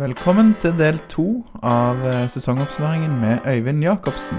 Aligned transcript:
Velkommen 0.00 0.54
til 0.56 0.72
del 0.78 0.96
to 1.12 1.26
av 1.60 1.98
eh, 2.08 2.22
sesongoppsummeringen 2.32 3.18
med 3.20 3.42
Øyvind 3.44 3.82
Jacobsen. 3.84 4.38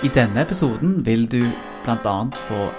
I 0.00 0.08
denne 0.08 0.40
episoden 0.40 1.02
vil 1.04 1.26
du 1.28 1.42
bl.a. 1.84 2.14
få 2.46 2.70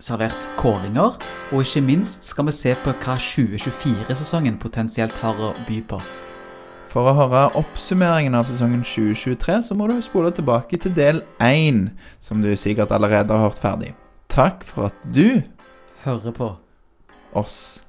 servert 0.00 0.48
kåringer, 0.56 1.18
og 1.52 1.60
ikke 1.60 1.84
minst 1.84 2.24
skal 2.24 2.48
vi 2.48 2.56
se 2.56 2.72
på 2.80 2.96
hva 2.96 3.18
2024-sesongen 3.20 4.56
potensielt 4.62 5.20
har 5.20 5.36
å 5.36 5.52
by 5.68 5.82
på. 5.92 6.00
For 6.88 7.12
å 7.12 7.16
høre 7.20 7.44
oppsummeringen 7.60 8.40
av 8.40 8.48
sesongen 8.48 8.80
2023, 8.80 9.60
så 9.68 9.76
må 9.76 9.92
du 9.92 10.00
spole 10.00 10.32
tilbake 10.32 10.80
til 10.80 10.96
del 10.96 11.26
én, 11.44 11.90
som 12.24 12.40
du 12.40 12.54
sikkert 12.56 12.96
allerede 12.96 13.36
har 13.36 13.50
hørt 13.50 13.60
ferdig. 13.60 13.92
Takk 14.32 14.64
for 14.64 14.88
at 14.88 15.08
du 15.12 15.42
Hører 16.08 16.32
på. 16.32 16.54
oss. 17.36 17.83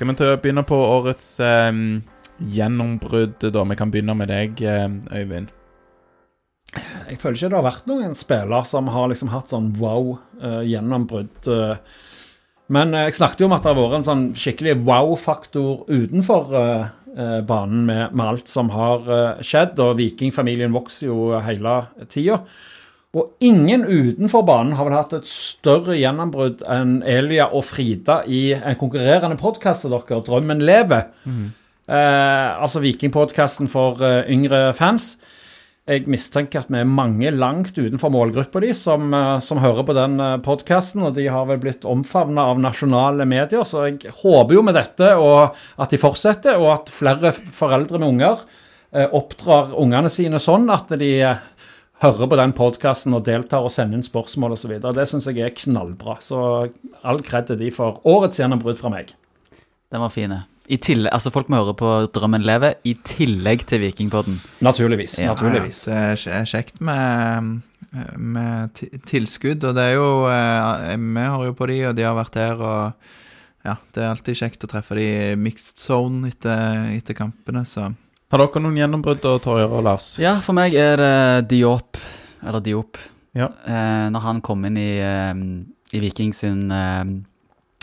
Skal 0.00 0.14
vi 0.16 0.24
å 0.32 0.36
begynne 0.40 0.62
på 0.64 0.76
årets 0.80 1.26
eh, 1.44 1.76
gjennombrudd, 2.48 3.42
da? 3.52 3.64
Vi 3.68 3.76
kan 3.76 3.90
begynne 3.92 4.14
med 4.16 4.30
deg, 4.32 4.62
eh, 4.64 4.86
Øyvind. 5.12 5.50
Jeg 6.72 7.18
føler 7.20 7.36
ikke 7.36 7.50
det 7.52 7.58
har 7.58 7.66
vært 7.66 7.90
noen 7.90 8.16
spiller 8.16 8.64
som 8.64 8.88
har 8.94 9.10
liksom 9.12 9.28
hatt 9.28 9.52
sånn 9.52 9.66
wow-gjennombrudd. 9.76 11.50
men 12.72 12.94
eh, 12.96 13.10
jeg 13.10 13.18
snakket 13.18 13.44
jo 13.44 13.50
om 13.50 13.56
at 13.58 13.68
det 13.68 13.74
har 13.74 13.80
vært 13.82 13.98
en 13.98 14.08
sånn 14.08 14.24
skikkelig 14.32 14.78
wow-faktor 14.88 15.84
utenfor 15.92 16.56
eh, 16.62 16.88
eh, 17.18 17.38
banen 17.44 17.84
med, 17.84 18.16
med 18.16 18.24
alt 18.24 18.48
som 18.48 18.72
har 18.72 19.04
eh, 19.04 19.44
skjedd, 19.44 19.84
og 19.84 19.98
vikingfamilien 20.00 20.72
vokser 20.72 21.10
jo 21.12 21.34
hele 21.44 21.76
tida. 22.08 22.40
Og 23.10 23.32
ingen 23.42 23.82
utenfor 23.82 24.44
banen 24.46 24.76
har 24.78 24.86
vel 24.86 24.94
hatt 24.94 25.16
et 25.16 25.26
større 25.26 25.96
gjennombrudd 25.98 26.60
enn 26.70 27.00
Elia 27.02 27.48
og 27.50 27.64
Frida 27.66 28.20
i 28.30 28.52
en 28.54 28.78
konkurrerende 28.78 29.38
podkast 29.40 29.82
til 29.82 29.96
dere, 29.96 30.20
'Drømmen 30.22 30.62
lever'. 30.62 31.08
Eh, 31.90 32.62
altså 32.62 32.78
Vikingpodkasten 32.78 33.66
for 33.66 33.98
eh, 34.06 34.30
yngre 34.30 34.72
fans. 34.72 35.16
Jeg 35.88 36.06
mistenker 36.06 36.60
at 36.60 36.70
vi 36.70 36.78
er 36.78 36.86
mange 36.86 37.32
langt 37.34 37.74
utenfor 37.74 38.12
målgruppa 38.14 38.60
de 38.62 38.70
som, 38.72 39.12
eh, 39.12 39.40
som 39.40 39.58
hører 39.58 39.82
på 39.82 39.96
den 39.98 40.16
podkasten, 40.46 41.02
og 41.02 41.14
de 41.16 41.26
har 41.26 41.46
vel 41.46 41.58
blitt 41.58 41.82
omfavna 41.82 42.46
av 42.46 42.62
nasjonale 42.62 43.26
medier, 43.26 43.66
så 43.66 43.88
jeg 43.88 44.14
håper 44.22 44.54
jo 44.54 44.62
med 44.62 44.78
dette 44.78 45.10
at 45.10 45.90
de 45.90 45.98
fortsetter, 45.98 46.62
og 46.62 46.78
at 46.78 46.94
flere 46.94 47.32
foreldre 47.32 47.98
med 47.98 48.08
unger 48.08 48.38
eh, 48.92 49.06
oppdrar 49.06 49.74
ungene 49.78 50.10
sine 50.12 50.38
sånn 50.42 50.70
at 50.70 50.92
de 51.00 51.10
eh, 51.22 51.42
hører 52.00 52.30
på 52.30 52.38
den 52.40 52.54
podkasten 52.56 53.16
og 53.16 53.24
deltar 53.28 53.64
og 53.66 53.72
sender 53.72 53.98
inn 53.98 54.06
spørsmål 54.06 54.56
osv. 54.56 54.76
Det 54.80 55.08
syns 55.08 55.28
jeg 55.28 55.42
er 55.44 55.56
knallbra. 55.56 56.18
Så 56.24 56.38
all 57.04 57.20
kred 57.24 57.50
til 57.50 57.60
de 57.60 57.70
for 57.74 58.00
årets 58.08 58.40
gjennombrudd 58.40 58.80
fra 58.80 58.92
meg. 58.92 59.12
Den 59.90 60.04
var 60.04 60.12
fin. 60.14 60.38
Altså 61.10 61.32
Folk 61.34 61.48
må 61.50 61.58
høre 61.64 61.74
på 61.74 61.92
Drømmen 62.14 62.44
leve 62.46 62.74
i 62.86 62.94
tillegg 63.04 63.66
til 63.68 63.82
Vikingpodden. 63.82 64.38
Naturligvis. 64.62 65.18
Ja, 65.18 65.32
naturligvis. 65.34 65.86
Ja, 65.88 66.12
det 66.14 66.36
er 66.36 66.46
kjekt 66.48 66.78
med, 66.80 67.64
med 68.16 68.84
tilskudd, 69.10 69.64
og 69.66 69.74
det 69.74 69.88
er 69.90 69.96
jo 69.98 70.28
eh, 70.30 70.94
Vi 70.94 71.24
har 71.26 71.48
jo 71.48 71.56
på 71.58 71.66
de, 71.72 71.80
og 71.90 71.98
de 71.98 72.06
har 72.06 72.14
vært 72.16 72.38
her, 72.38 72.62
og 72.62 73.66
ja, 73.66 73.74
det 73.92 74.04
er 74.04 74.12
alltid 74.14 74.38
kjekt 74.38 74.62
å 74.64 74.70
treffe 74.70 74.96
de 74.96 75.08
i 75.10 75.34
mixed 75.36 75.82
zone 75.82 76.30
etter, 76.30 76.86
etter 76.94 77.18
kampene, 77.18 77.66
så 77.68 77.90
Har 78.30 78.44
dere 78.44 78.62
noen 78.62 78.78
gjennombrudd, 78.78 79.22
da, 79.24 79.34
Torjer 79.42 79.72
og 79.74 79.82
Lars? 79.88 80.12
Ja, 80.22 80.36
for 80.44 80.54
meg 80.54 80.76
er 80.78 81.00
det 81.00 81.48
Diop, 81.50 81.98
eller 82.46 82.62
Diop. 82.62 83.00
Ja. 83.34 83.48
Eh, 83.66 84.06
når 84.14 84.22
han 84.26 84.42
kom 84.46 84.62
inn 84.68 84.78
i, 84.78 84.92
eh, 85.02 85.34
i 85.96 86.02
Viking 86.02 86.30
sin 86.34 86.70
eh, 86.70 87.10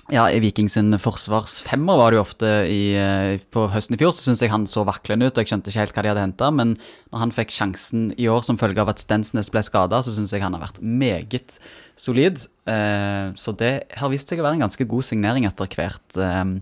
ja, 0.08 0.30
i 0.32 0.40
Viking 0.40 0.70
sin 0.72 0.96
forsvarsfemmer 1.04 1.98
var 2.00 2.14
det 2.14 2.20
jo 2.20 2.24
ofte 2.24 2.52
i, 2.72 2.96
eh, 2.96 3.42
på 3.52 3.66
høsten 3.74 3.98
i 3.98 4.00
fjor, 4.00 4.14
så 4.16 4.30
syns 4.30 4.40
jeg 4.44 4.54
han 4.54 4.64
så 4.70 4.86
vaklende 4.88 5.28
ut. 5.28 5.36
og 5.36 5.44
Jeg 5.44 5.52
skjønte 5.52 5.68
ikke 5.68 5.84
helt 5.84 5.98
hva 5.98 6.04
de 6.06 6.12
hadde 6.14 6.24
henta, 6.24 6.52
men 6.56 6.78
når 7.12 7.20
han 7.26 7.34
fikk 7.36 7.52
sjansen 7.52 8.06
i 8.16 8.30
år 8.32 8.46
som 8.48 8.60
følge 8.60 8.80
av 8.80 8.94
at 8.94 9.04
Stensnes 9.04 9.52
ble 9.52 9.64
skada, 9.68 10.00
så 10.00 10.16
syns 10.16 10.32
jeg 10.32 10.46
han 10.46 10.56
har 10.56 10.64
vært 10.64 10.80
meget 10.80 11.60
solid. 12.00 12.40
Eh, 12.72 13.36
så 13.36 13.52
det 13.60 13.74
har 14.00 14.14
vist 14.14 14.32
seg 14.32 14.40
å 14.40 14.48
være 14.48 14.62
en 14.62 14.64
ganske 14.64 14.88
god 14.88 15.04
signering 15.04 15.44
etter 15.44 15.68
hvert. 15.76 16.08
Eh, 16.16 16.56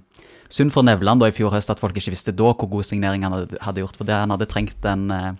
synd 0.50 0.72
for 0.74 0.86
Nevland 0.86 1.22
da 1.24 1.30
i 1.32 1.36
fjor 1.36 1.54
høst 1.56 1.72
at 1.74 1.80
folk 1.82 1.96
ikke 1.98 2.14
visste 2.14 2.34
da 2.36 2.52
hvor 2.54 2.70
god 2.70 2.86
signering 2.88 3.24
han 3.26 3.34
hadde, 3.34 3.58
hadde 3.66 3.82
gjort, 3.84 3.98
for 3.98 4.08
det 4.10 4.16
han 4.20 4.34
hadde 4.34 4.48
trengt 4.52 4.78
den 4.86 5.08
eh, 5.12 5.32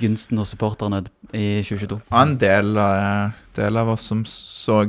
gunsten 0.00 0.38
hos 0.38 0.52
supporterne 0.54 1.02
i 1.34 1.60
2022. 1.66 2.00
Og 2.10 2.18
en 2.20 2.36
del, 2.40 2.74
av- 2.78 3.32
del 3.56 3.80
av 3.80 3.88
oss 3.94 4.04
som 4.10 4.24
så 4.28 4.82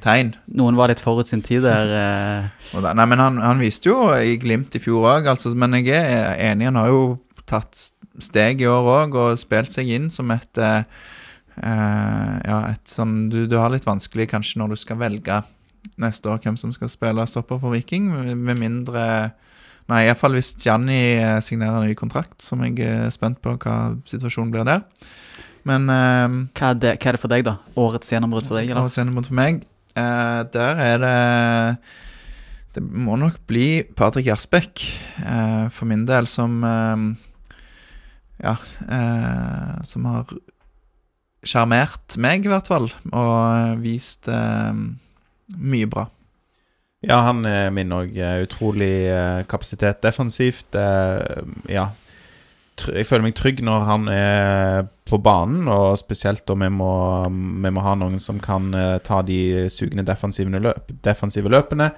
tegn. 0.00 0.34
Noen 0.54 0.76
var 0.78 0.88
litt 0.92 1.00
forut 1.02 1.26
sin 1.28 1.42
tid 1.42 1.64
der. 1.66 1.90
Eh, 1.98 2.74
da, 2.80 2.92
nei, 2.94 3.06
men 3.10 3.18
han, 3.20 3.40
han 3.42 3.58
viste 3.62 3.90
jo 3.90 4.10
i 4.14 4.36
glimt 4.40 4.76
i 4.78 4.82
fjor 4.82 5.08
òg, 5.16 5.26
altså, 5.32 5.50
men 5.58 5.74
jeg 5.80 5.90
er 5.98 6.36
enig, 6.52 6.68
han 6.70 6.78
har 6.78 6.92
jo 6.92 7.02
tatt 7.50 7.88
steg 8.22 8.60
i 8.62 8.68
år 8.70 8.86
òg 9.00 9.16
og 9.18 9.38
spilt 9.40 9.72
seg 9.74 9.88
inn 9.96 10.10
som 10.12 10.30
et 10.34 10.60
eh, 10.62 10.82
eh, 11.64 12.34
Ja, 12.46 12.58
et 12.70 12.86
sånn 12.90 13.28
du, 13.32 13.42
du 13.50 13.56
har 13.58 13.72
litt 13.72 13.86
vanskelig 13.88 14.28
kanskje 14.30 14.60
når 14.60 14.74
du 14.74 14.80
skal 14.80 15.00
velge 15.00 15.40
neste 16.00 16.30
år 16.32 16.40
hvem 16.44 16.58
som 16.60 16.72
skal 16.74 16.90
spille 16.92 17.26
stopper 17.28 17.60
for 17.62 17.74
Viking, 17.74 18.10
med 18.36 18.60
mindre 18.60 19.04
Nei, 19.90 20.04
iallfall 20.06 20.36
hvis 20.36 20.52
Gianni 20.62 21.00
eh, 21.18 21.40
signerer 21.42 21.82
ny 21.82 21.96
kontrakt, 21.98 22.36
som 22.44 22.60
jeg 22.62 22.78
er 22.86 23.08
spent 23.10 23.40
på 23.42 23.56
hva 23.58 23.96
situasjonen 24.06 24.52
blir 24.54 24.68
der. 24.68 24.84
Men 25.66 25.88
eh, 25.90 26.36
hva, 26.54 26.68
er 26.70 26.78
det, 26.78 26.92
hva 27.00 27.10
er 27.10 27.16
det 27.16 27.22
for 27.22 27.32
deg, 27.32 27.42
da? 27.48 27.56
Årets 27.80 28.12
gjennombrudd 28.14 28.46
for 28.46 28.60
deg? 28.60 28.70
eller? 28.70 28.84
Årets 28.84 29.00
gjennombrudd 29.00 29.30
for 29.32 29.40
meg. 29.40 29.64
Eh, 29.98 30.38
der 30.54 30.84
er 30.84 31.02
det 31.02 31.16
Det 32.76 32.84
må 32.86 33.16
nok 33.18 33.40
bli 33.50 33.82
Patrick 33.98 34.28
Jasbekk, 34.30 34.84
eh, 35.26 35.66
for 35.74 35.90
min 35.90 36.06
del, 36.06 36.30
som 36.30 36.62
eh, 36.62 37.04
Ja, 38.46 38.54
eh, 38.86 39.74
som 39.84 40.06
har 40.06 40.30
sjarmert 41.42 42.14
meg, 42.20 42.46
i 42.46 42.52
hvert 42.52 42.68
fall, 42.68 42.92
og 43.10 43.80
vist 43.82 44.28
mye 45.58 45.88
bra. 45.90 46.06
Ja, 47.00 47.22
han 47.24 47.46
er 47.48 47.70
min 47.72 47.92
òg. 47.96 48.12
Utrolig 48.44 48.92
eh, 49.08 49.42
kapasitet 49.48 50.02
defensivt. 50.04 50.74
eh, 50.76 51.44
ja. 51.72 51.88
Jeg 52.80 53.04
føler 53.08 53.26
meg 53.26 53.36
trygg 53.36 53.60
når 53.64 53.84
han 53.84 54.08
er 54.08 54.86
på 55.08 55.18
banen, 55.20 55.66
og 55.68 55.98
spesielt 56.00 56.46
da 56.48 56.56
vi 56.60 56.68
må, 56.72 56.92
vi 57.28 57.72
må 57.72 57.84
ha 57.84 57.92
noen 57.98 58.20
som 58.20 58.40
kan 58.40 58.72
eh, 58.76 58.98
ta 59.04 59.20
de 59.24 59.68
sugende 59.72 60.04
defensive, 60.08 60.52
løp, 60.60 60.92
defensive 61.04 61.52
løpene. 61.52 61.90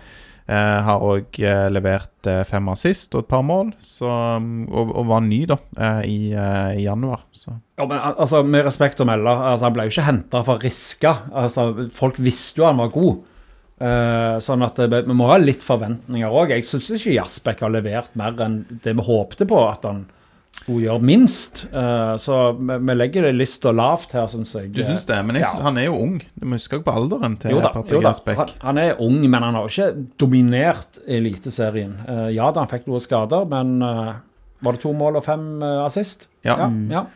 Eh, 0.42 0.78
har 0.86 1.02
òg 1.06 1.38
levert 1.70 2.30
fem 2.46 2.70
assist 2.72 3.14
og 3.14 3.22
et 3.22 3.30
par 3.30 3.44
mål, 3.46 3.70
så, 3.82 4.08
og, 4.38 4.90
og 4.90 5.06
var 5.10 5.22
ny 5.22 5.44
da 5.50 5.58
i, 6.02 6.34
i 6.34 6.86
januar. 6.86 7.26
Så. 7.30 7.54
Ja, 7.78 7.86
men 7.86 7.98
altså, 7.98 8.42
Med 8.46 8.66
respekt 8.66 9.02
å 9.02 9.06
melde, 9.06 9.34
altså, 9.34 9.66
han 9.68 9.76
ble 9.76 9.86
jo 9.86 9.94
ikke 9.94 10.08
henta 10.08 10.42
for 10.46 10.62
Riska. 10.62 11.14
Altså, 11.30 11.68
folk 11.94 12.18
visste 12.22 12.62
jo 12.62 12.70
han 12.70 12.82
var 12.82 12.90
god. 12.94 13.22
Eh, 13.82 14.36
sånn 14.44 14.62
at 14.62 14.76
det, 14.86 15.00
vi 15.08 15.14
må 15.18 15.26
ha 15.26 15.36
litt 15.42 15.62
forventninger 15.66 16.30
òg. 16.30 16.52
Jeg 16.54 16.62
syns 16.68 16.90
ikke 16.94 17.16
Jasbekk 17.16 17.64
har 17.64 17.72
levert 17.74 18.12
mer 18.20 18.36
enn 18.44 18.60
det 18.84 18.92
vi 18.94 19.02
håpte 19.08 19.46
på 19.50 19.58
at 19.66 19.82
han 19.88 20.04
skulle 20.52 20.84
gjøre 20.84 21.02
minst. 21.02 21.64
Uh, 21.72 22.12
så 22.20 22.36
vi, 22.54 22.76
vi 22.86 22.94
legger 22.94 23.24
det 23.26 23.32
lista 23.34 23.72
lavt 23.74 24.12
her, 24.14 24.28
syns 24.30 24.52
jeg. 24.54 24.68
Du 24.76 24.82
syns 24.86 25.06
det? 25.08 25.16
Men 25.26 25.40
jeg, 25.40 25.48
Ja. 25.48 25.62
han 25.64 25.80
er 25.80 25.88
jo 25.88 25.96
ung. 25.98 26.20
Du 26.38 26.44
må 26.46 26.54
huske 26.60 26.78
på 26.84 26.94
alderen 26.94 27.34
til 27.42 27.56
Jo 27.56 27.62
da, 27.64 27.72
Patrick. 27.74 28.04
Jasbekk. 28.06 28.38
Han, 28.38 28.52
han 28.68 28.78
er 28.84 29.00
ung, 29.02 29.18
men 29.24 29.42
han 29.48 29.58
har 29.58 29.66
ikke 29.66 29.88
dominert 30.22 31.00
Eliteserien. 31.08 31.96
Uh, 32.06 32.28
ja 32.36 32.52
da, 32.52 32.62
han 32.62 32.70
fikk 32.70 32.86
noen 32.86 33.02
skader, 33.02 33.48
men 33.50 33.80
var 33.82 34.76
det 34.76 34.84
to 34.84 34.92
mål 34.94 35.18
og 35.18 35.26
fem 35.26 35.48
assist? 35.88 36.28
Ja. 36.46 36.54
Ja, 36.60 36.68
Mm. 36.70 36.86
ja. 36.94 37.06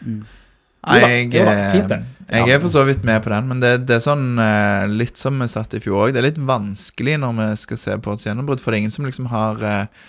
Nei, 0.87 1.01
jeg, 1.03 1.31
jo 1.35 1.47
da, 1.47 1.55
eh, 1.57 1.71
fint 1.75 1.89
det. 1.91 1.99
jeg 2.31 2.53
er 2.55 2.61
for 2.63 2.73
så 2.73 2.85
vidt 2.87 3.07
med 3.07 3.23
på 3.25 3.33
den, 3.33 3.49
men 3.51 3.63
det, 3.63 3.73
det 3.89 3.97
er 3.99 4.05
sånn 4.05 4.39
eh, 4.43 4.85
litt 4.91 5.19
som 5.19 5.39
vi 5.43 5.49
satt 5.51 5.75
i 5.75 5.83
fjor 5.83 6.07
òg. 6.07 6.15
Det 6.15 6.23
er 6.23 6.29
litt 6.29 6.43
vanskelig 6.43 7.17
når 7.23 7.35
vi 7.41 7.49
skal 7.63 7.83
se 7.83 7.97
på 8.03 8.15
et 8.15 8.29
gjennombrudd, 8.29 8.63
for 8.63 8.71
det 8.71 8.79
er 8.79 8.85
ingen 8.85 8.95
som 8.95 9.09
liksom 9.09 9.31
har 9.33 9.65
eh, 9.67 10.05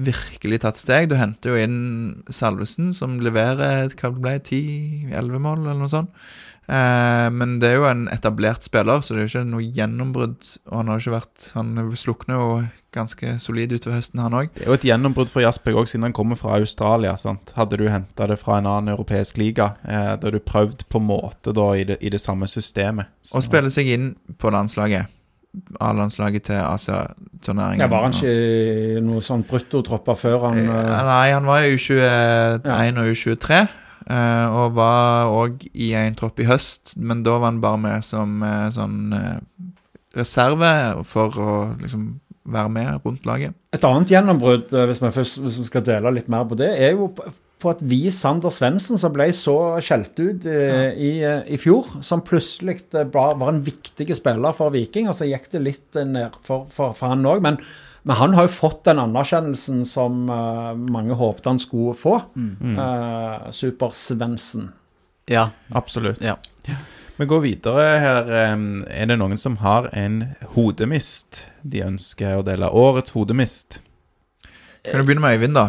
virkelig 0.00 0.62
tatt 0.64 0.80
steg. 0.80 1.10
Du 1.10 1.18
henter 1.20 1.52
jo 1.52 1.66
inn 1.66 2.22
Salvesen, 2.32 2.94
som 2.96 3.18
leverer 3.20 3.92
hva 3.92 4.12
det 4.14 4.24
ble, 4.24 4.38
10-11 4.40 5.44
mål, 5.44 5.66
eller 5.66 5.82
noe 5.84 5.92
sånt. 5.92 6.24
Eh, 6.68 7.28
men 7.34 7.56
det 7.60 7.72
er 7.72 7.80
jo 7.80 7.88
en 7.90 8.04
etablert 8.12 8.62
spiller, 8.64 9.00
så 9.02 9.14
det 9.14 9.22
er 9.22 9.26
jo 9.26 9.32
ikke 9.32 9.48
noe 9.50 9.66
gjennombrudd. 9.74 10.52
Og 10.70 10.76
han 10.78 10.88
har 10.92 11.00
jo 11.00 11.04
ikke 11.06 11.16
vært 11.18 11.48
Han 11.56 11.74
slukner 11.98 12.38
jo 12.38 12.46
ganske 12.92 13.38
solid 13.40 13.72
utover 13.72 13.96
høsten, 13.96 14.20
han 14.20 14.34
òg. 14.36 14.50
Det 14.54 14.66
er 14.66 14.68
jo 14.68 14.76
et 14.76 14.84
gjennombrudd 14.84 15.30
for 15.32 15.40
Jasper 15.40 15.72
òg, 15.80 15.88
siden 15.88 16.04
han 16.04 16.12
kommer 16.12 16.36
fra 16.36 16.58
Australia. 16.60 17.16
sant? 17.16 17.52
Hadde 17.56 17.78
du 17.80 17.86
henta 17.88 18.26
det 18.28 18.38
fra 18.38 18.58
en 18.58 18.66
annen 18.68 18.92
europeisk 18.94 19.38
liga, 19.40 19.70
eh, 19.88 20.16
da 20.16 20.30
du 20.30 20.38
prøvd 20.38 20.84
på 20.92 21.00
en 21.00 21.06
måte 21.08 21.54
da 21.56 21.70
i 21.72 21.84
det, 21.84 21.98
i 22.02 22.10
det 22.10 22.20
samme 22.20 22.44
systemet. 22.46 23.06
Så- 23.22 23.36
Og 23.36 23.42
spiller 23.42 23.70
seg 23.70 23.86
inn 23.88 24.16
på 24.38 24.50
landslaget. 24.52 25.06
A-landslaget 25.80 26.42
til 26.44 26.54
Asia-turneringen. 26.56 27.80
Ja, 27.80 27.86
var 27.86 28.02
han 28.02 28.12
ikke 28.12 29.02
noe 29.04 29.20
sånn 29.20 29.44
bruttotropper 29.44 30.14
før 30.16 30.48
han 30.48 30.58
Eh, 30.58 30.70
eh, 30.70 31.04
Nei, 31.04 31.30
han 31.32 31.44
var 31.44 31.58
i 31.60 31.74
U21 31.76 32.98
og 32.98 33.06
U23. 33.12 33.68
Eh, 34.12 34.46
og 34.52 34.76
var 34.76 35.30
òg 35.32 35.66
i 35.72 35.92
en 35.98 36.16
tropp 36.18 36.42
i 36.42 36.48
høst, 36.48 36.96
men 37.00 37.24
da 37.26 37.38
var 37.38 37.50
han 37.50 37.62
bare 37.64 37.80
med 37.80 38.06
som 38.06 38.42
eh, 38.46 38.66
sånn 38.74 39.14
eh, 39.16 39.38
reserve 40.18 40.72
for 41.08 41.38
å 41.40 41.54
liksom 41.80 42.10
være 42.52 42.72
med 42.74 43.06
rundt 43.06 43.26
laget. 43.28 43.54
Et 43.72 43.84
annet 43.86 44.10
gjennombrudd, 44.10 44.72
hvis 44.88 45.00
vi 45.02 45.14
først 45.14 45.62
skal 45.68 45.84
dele 45.86 46.10
litt 46.16 46.28
mer 46.32 46.44
på 46.48 46.58
det, 46.58 46.72
er 46.74 46.96
jo 46.96 47.12
på- 47.14 47.30
at 47.70 47.78
vi, 47.86 48.00
Sander 48.10 48.50
Svendsen, 48.50 48.98
som 48.98 49.12
ble 49.14 49.28
så 49.36 49.54
skjelt 49.78 50.18
ut 50.18 50.48
ja. 50.50 50.88
i, 50.90 51.12
i 51.54 51.58
fjor, 51.62 51.86
som 52.02 52.24
plutselig 52.26 52.80
var, 53.14 53.38
en 53.46 53.62
viktig 53.62 54.08
spiller 54.18 54.56
for 54.58 54.74
Viking, 54.74 55.06
og 55.06 55.14
så 55.14 55.28
gikk 55.30 55.46
det 55.54 55.62
litt 55.62 56.00
ned 56.10 56.34
for, 56.42 56.66
for, 56.74 56.96
for 56.98 57.14
han 57.14 57.22
òg. 57.30 57.44
Men, 57.46 57.60
men 58.02 58.16
han 58.18 58.34
har 58.34 58.48
jo 58.48 58.54
fått 58.54 58.82
den 58.88 58.98
anerkjennelsen 59.02 59.84
som 59.86 60.24
uh, 60.30 60.72
mange 60.74 61.14
håpet 61.18 61.46
han 61.46 61.60
skulle 61.62 61.94
få. 61.94 62.16
Eh, 62.34 63.50
Super-Svendsen. 63.54 64.72
Ja. 65.30 65.50
Absolutt. 65.70 66.18
Ja. 66.20 66.36
Vi 67.16 67.28
går 67.30 67.40
videre 67.44 67.84
her. 68.02 68.30
Er 68.32 69.06
det 69.06 69.18
noen 69.20 69.38
som 69.38 69.60
har 69.62 69.86
en 69.94 70.32
hodemist 70.56 71.44
de 71.62 71.84
ønsker 71.86 72.40
å 72.40 72.44
dele? 72.46 72.66
Årets 72.66 73.14
hodemist. 73.14 73.78
Kan 74.82 75.04
du 75.04 75.06
begynne 75.06 75.22
med 75.22 75.38
Øyvind, 75.38 75.54
da? 75.54 75.68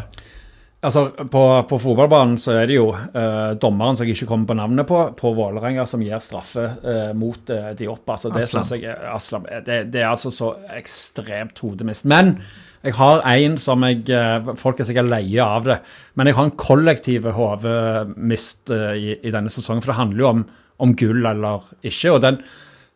Altså, 0.84 1.06
på, 1.32 1.42
på 1.70 1.78
fotballbanen 1.80 2.36
så 2.42 2.58
er 2.60 2.68
det 2.68 2.76
jo 2.76 2.90
eh, 2.92 3.54
dommeren 3.56 3.96
som 3.96 4.04
jeg 4.04 4.18
ikke 4.18 4.28
kommer 4.34 4.50
på 4.50 4.58
navnet 4.60 4.88
på, 4.90 4.98
på 5.16 5.32
Vålerenga, 5.38 5.86
som 5.88 6.04
gir 6.04 6.20
straffe 6.24 6.66
eh, 6.84 7.14
mot 7.16 7.54
eh, 7.54 7.70
de 7.80 7.88
opp. 7.88 8.04
Altså, 8.12 8.32
det 8.34 8.44
Aslam. 8.44 8.68
jeg 8.82 8.98
Aslam, 9.14 9.48
eh, 9.48 9.62
det, 9.64 9.78
det 9.94 10.02
er 10.04 10.10
altså 10.10 10.32
så 10.34 10.50
ekstremt 10.76 11.62
hodemist. 11.64 12.04
Men 12.12 12.36
jeg 12.84 12.98
har 12.98 13.24
en 13.32 13.56
som 13.64 13.86
jeg 13.88 14.12
eh, 14.12 14.52
Folk 14.60 14.82
er 14.84 14.90
sikkert 14.90 15.08
leie 15.08 15.46
av 15.46 15.70
det, 15.70 15.80
men 16.20 16.28
jeg 16.28 16.36
har 16.36 16.50
en 16.50 16.60
kollektiv 16.60 17.32
hodemist 17.38 18.74
eh, 18.76 18.92
i, 19.00 19.16
i 19.24 19.32
denne 19.32 19.54
sesongen. 19.54 19.86
For 19.86 19.94
det 19.94 20.02
handler 20.02 20.26
jo 20.26 20.30
om, 20.34 20.44
om 20.84 20.98
gull 21.00 21.24
eller 21.32 21.64
ikke. 21.80 22.12
Og 22.12 22.20
den 22.28 22.42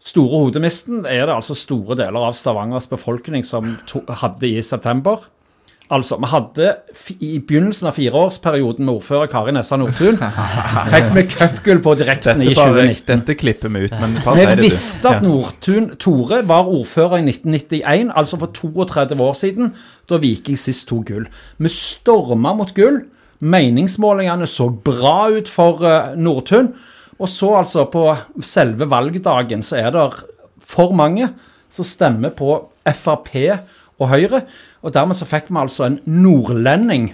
store 0.04 0.44
hodemisten 0.44 1.08
er 1.08 1.24
det 1.24 1.40
altså 1.40 1.56
store 1.56 1.96
deler 2.04 2.28
av 2.28 2.36
Stavangers 2.36 2.92
befolkning 2.92 3.48
som 3.48 3.78
to, 3.88 4.04
hadde 4.12 4.52
i 4.52 4.60
september. 4.60 5.24
Altså, 5.88 6.18
vi 6.20 6.28
hadde 6.28 6.72
I 7.24 7.30
begynnelsen 7.40 7.88
av 7.88 7.96
fireårsperioden 7.96 8.84
med 8.84 8.98
ordfører 8.98 9.30
Kari 9.32 9.54
Nessa 9.56 9.78
Nordtun 9.80 10.18
fikk 10.92 11.14
vi 11.16 11.24
cupgull 11.32 11.80
på 11.86 11.94
direkten 12.02 12.42
Dette, 12.42 12.52
i 12.52 12.58
bare, 12.58 12.74
2019. 12.84 13.06
dette 13.08 13.36
klipper 13.40 13.72
vi 13.72 13.86
ut, 13.86 13.96
men 14.02 14.18
bare 14.20 14.36
si 14.36 14.44
Vi 14.44 14.50
det, 14.50 14.58
du. 14.60 14.64
visste 14.66 15.14
at 15.14 15.24
Nordtun 15.24 15.88
Tore 15.96 16.42
var 16.50 16.68
ordfører 16.68 17.22
i 17.22 17.30
1991, 17.30 18.12
altså 18.20 18.40
for 18.42 18.52
32 18.52 19.24
år 19.30 19.38
siden, 19.40 19.72
da 20.12 20.20
Viking 20.20 20.60
sist 20.60 20.90
tok 20.92 21.08
gull. 21.08 21.30
Vi 21.58 21.72
storma 21.72 22.52
mot 22.58 22.76
gull. 22.76 23.06
Meningsmålingene 23.40 24.48
så 24.50 24.68
bra 24.72 25.30
ut 25.32 25.48
for 25.52 25.84
eh, 25.88 26.16
Nordtun. 26.20 26.74
Og 27.18 27.30
så, 27.30 27.54
altså, 27.62 27.86
på 27.90 28.10
selve 28.44 28.90
valgdagen, 28.92 29.64
så 29.64 29.80
er 29.80 29.94
det 29.96 30.08
for 30.68 30.92
mange 30.98 31.32
som 31.72 31.88
stemmer 31.88 32.34
på 32.36 32.58
Frp 32.88 33.32
og 33.98 34.10
Høyre. 34.12 34.44
Og 34.86 34.94
dermed 34.94 35.18
så 35.18 35.28
fikk 35.28 35.50
vi 35.50 35.62
altså 35.62 35.88
en 35.88 36.00
nordlending 36.06 37.12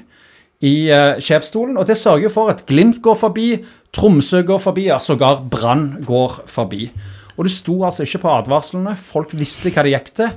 i 0.63 0.73
uh, 0.91 1.19
sjefsstolen. 1.21 1.77
Og 1.79 1.87
det 1.89 1.99
sørger 1.99 2.31
for 2.33 2.53
at 2.53 2.65
Glimt 2.69 3.01
går 3.03 3.19
forbi, 3.19 3.49
Tromsø 3.93 4.43
går 4.47 4.61
forbi, 4.63 4.87
ja, 4.89 4.99
sågar 5.03 5.43
Brann 5.51 6.03
går 6.07 6.41
forbi. 6.49 6.87
Og 7.37 7.47
det 7.47 7.53
sto 7.53 7.79
altså 7.85 8.05
ikke 8.05 8.23
på 8.25 8.33
advarslene. 8.33 8.97
Folk 8.99 9.33
visste 9.37 9.71
hva 9.73 9.85
det 9.85 9.95
gikk 9.95 10.11
til. 10.17 10.35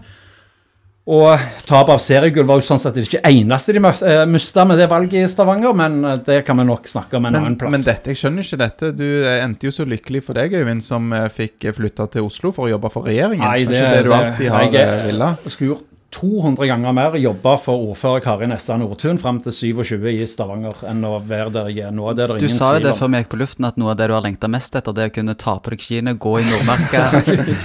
Og 1.07 1.43
tap 1.69 1.91
av 1.93 2.01
seriegull 2.03 2.49
var 2.49 2.59
jo 2.59 2.65
sånn 2.67 2.81
sett 2.83 2.97
ikke 2.99 3.21
eneste 3.29 3.77
de 3.77 3.79
eh, 3.79 4.25
mista 4.27 4.65
med 4.67 4.81
det 4.81 4.89
valget 4.91 5.21
i 5.21 5.29
Stavanger, 5.31 5.77
men 5.79 6.01
eh, 6.03 6.17
det 6.27 6.41
kan 6.49 6.59
vi 6.59 6.65
nok 6.67 6.89
snakke 6.91 7.21
om 7.21 7.29
en 7.29 7.37
Men, 7.37 7.45
annen 7.45 7.59
plass. 7.61 7.77
men 7.77 7.85
dette, 7.85 8.11
jeg 8.11 8.19
skjønner 8.25 8.43
ikke 8.49 8.59
dette. 8.65 8.91
Du 8.99 9.07
endte 9.37 9.69
jo 9.69 9.75
så 9.77 9.87
lykkelig 9.87 10.25
for 10.27 10.35
deg, 10.35 10.57
Øyvind, 10.59 10.83
som 10.83 11.15
fikk 11.31 11.69
flytta 11.77 12.09
til 12.17 12.27
Oslo 12.27 12.51
for 12.57 12.67
å 12.67 12.73
jobbe 12.75 12.91
for 12.91 13.07
regjeringen. 13.07 13.47
Nei, 13.47 13.69
det, 13.71 13.79
det, 13.79 13.93
det 14.01 14.09
du 14.09 14.17
alltid 14.17 14.51
har 14.51 14.67
villet? 15.07 15.47
Jeg 15.47 15.55
skulle 15.55 15.77
gjort 15.77 15.87
200 16.17 16.65
ganger 16.71 16.95
mer 16.97 17.17
jobba 17.21 17.57
for 17.61 17.91
ordfører 17.91 18.23
Kari 18.25 18.47
Nessa 18.49 18.79
Nordtun 18.81 19.19
fram 19.21 19.37
til 19.45 19.53
27 19.53 20.07
i 20.15 20.27
Stavanger 20.29 20.79
enn 20.89 21.05
å 21.05 21.19
være 21.21 21.53
der 21.53 21.69
jeg 21.69 21.91
er 21.91 21.97
nå. 21.97 22.07
Det 22.17 22.25
er 22.25 22.33
det 22.35 22.47
Du 22.47 22.53
sa 22.53 22.71
jo 22.77 22.85
det 22.87 22.95
om. 22.95 22.99
før 22.99 23.11
vi 23.13 23.21
gikk 23.21 23.33
på 23.35 23.41
luften, 23.43 23.67
at 23.69 23.77
noe 23.81 23.93
av 23.93 23.99
det 24.01 24.09
du 24.09 24.15
har 24.17 24.25
lengta 24.25 24.49
mest 24.49 24.79
etter, 24.79 24.97
det 24.97 25.05
er 25.05 25.13
å 25.13 25.17
kunne 25.19 25.37
ta 25.37 25.59
på 25.61 25.75
deg 25.75 25.85
skiene, 25.85 26.15
gå 26.17 26.33
i 26.41 26.47
Nordmarka. 26.49 27.03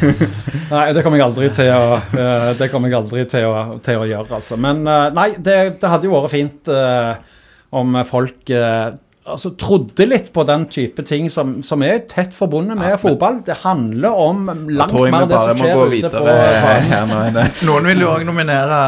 Nei, 0.73 0.85
det 0.95 1.03
kommer 1.05 1.21
jeg 1.21 1.27
aldri 1.29 1.51
til 1.55 1.71
å, 1.75 1.99
eh, 1.99 2.49
det 2.59 2.67
jeg 2.67 2.97
aldri 2.99 3.23
til 3.31 3.47
å, 3.47 3.55
til 3.83 4.01
å 4.01 4.09
gjøre, 4.09 4.41
altså. 4.41 4.59
Men 4.59 4.83
eh, 4.87 5.07
nei, 5.15 5.29
det, 5.39 5.57
det 5.79 5.93
hadde 5.93 6.09
jo 6.09 6.17
vært 6.17 6.33
fint 6.33 6.71
eh, 6.71 7.39
om 7.79 8.01
folk 8.07 8.51
eh, 8.51 8.91
altså, 9.25 9.51
trodde 9.59 10.05
litt 10.07 10.31
på 10.33 10.43
den 10.47 10.65
type 10.71 11.03
ting 11.07 11.27
som, 11.31 11.57
som 11.65 11.83
er 11.85 11.99
tett 12.09 12.33
forbundet 12.33 12.77
med 12.79 12.97
fotball. 13.01 13.41
Det 13.45 13.57
handler 13.63 14.17
om 14.17 14.45
langt 14.71 14.93
mer 15.13 15.27
det 15.29 15.39
som 15.41 15.61
skjer 15.61 15.75
gå 15.77 15.85
ute 15.93 16.11
på 16.13 16.23
banen. 16.25 17.13
er 17.19 17.31
det- 17.37 17.45
Noen 17.67 17.89
vil 17.91 18.01
jo 18.05 18.09
òg 18.15 18.25
nominere 18.27 18.81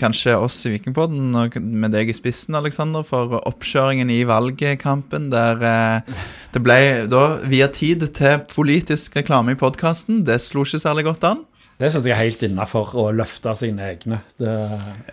kanskje 0.00 0.34
oss 0.40 0.56
i 0.66 0.72
Vikingpodden, 0.76 1.30
med 1.60 1.92
deg 1.92 2.08
i 2.08 2.16
spissen, 2.16 2.56
Alexander, 2.58 3.04
for 3.06 3.36
oppkjøringen 3.42 4.10
i 4.10 4.22
valgkampen, 4.28 5.28
der 5.34 5.62
eh, 5.68 6.16
det 6.54 6.62
ble 6.64 6.78
da 7.12 7.24
via 7.48 7.68
tid 7.72 8.06
til 8.16 8.40
politisk 8.52 9.16
reklame 9.20 9.52
i 9.54 9.60
podkasten. 9.60 10.24
Det 10.26 10.40
slo 10.42 10.64
ikke 10.66 10.80
særlig 10.82 11.04
godt 11.10 11.24
an. 11.28 11.44
Det 11.80 11.88
syns 11.90 12.04
jeg 12.06 12.12
er 12.14 12.20
helt 12.24 12.42
innafor 12.46 12.92
å 13.00 13.08
løfte 13.16 13.52
sine 13.58 13.82
egne. 13.92 14.20
Det, 14.38 14.52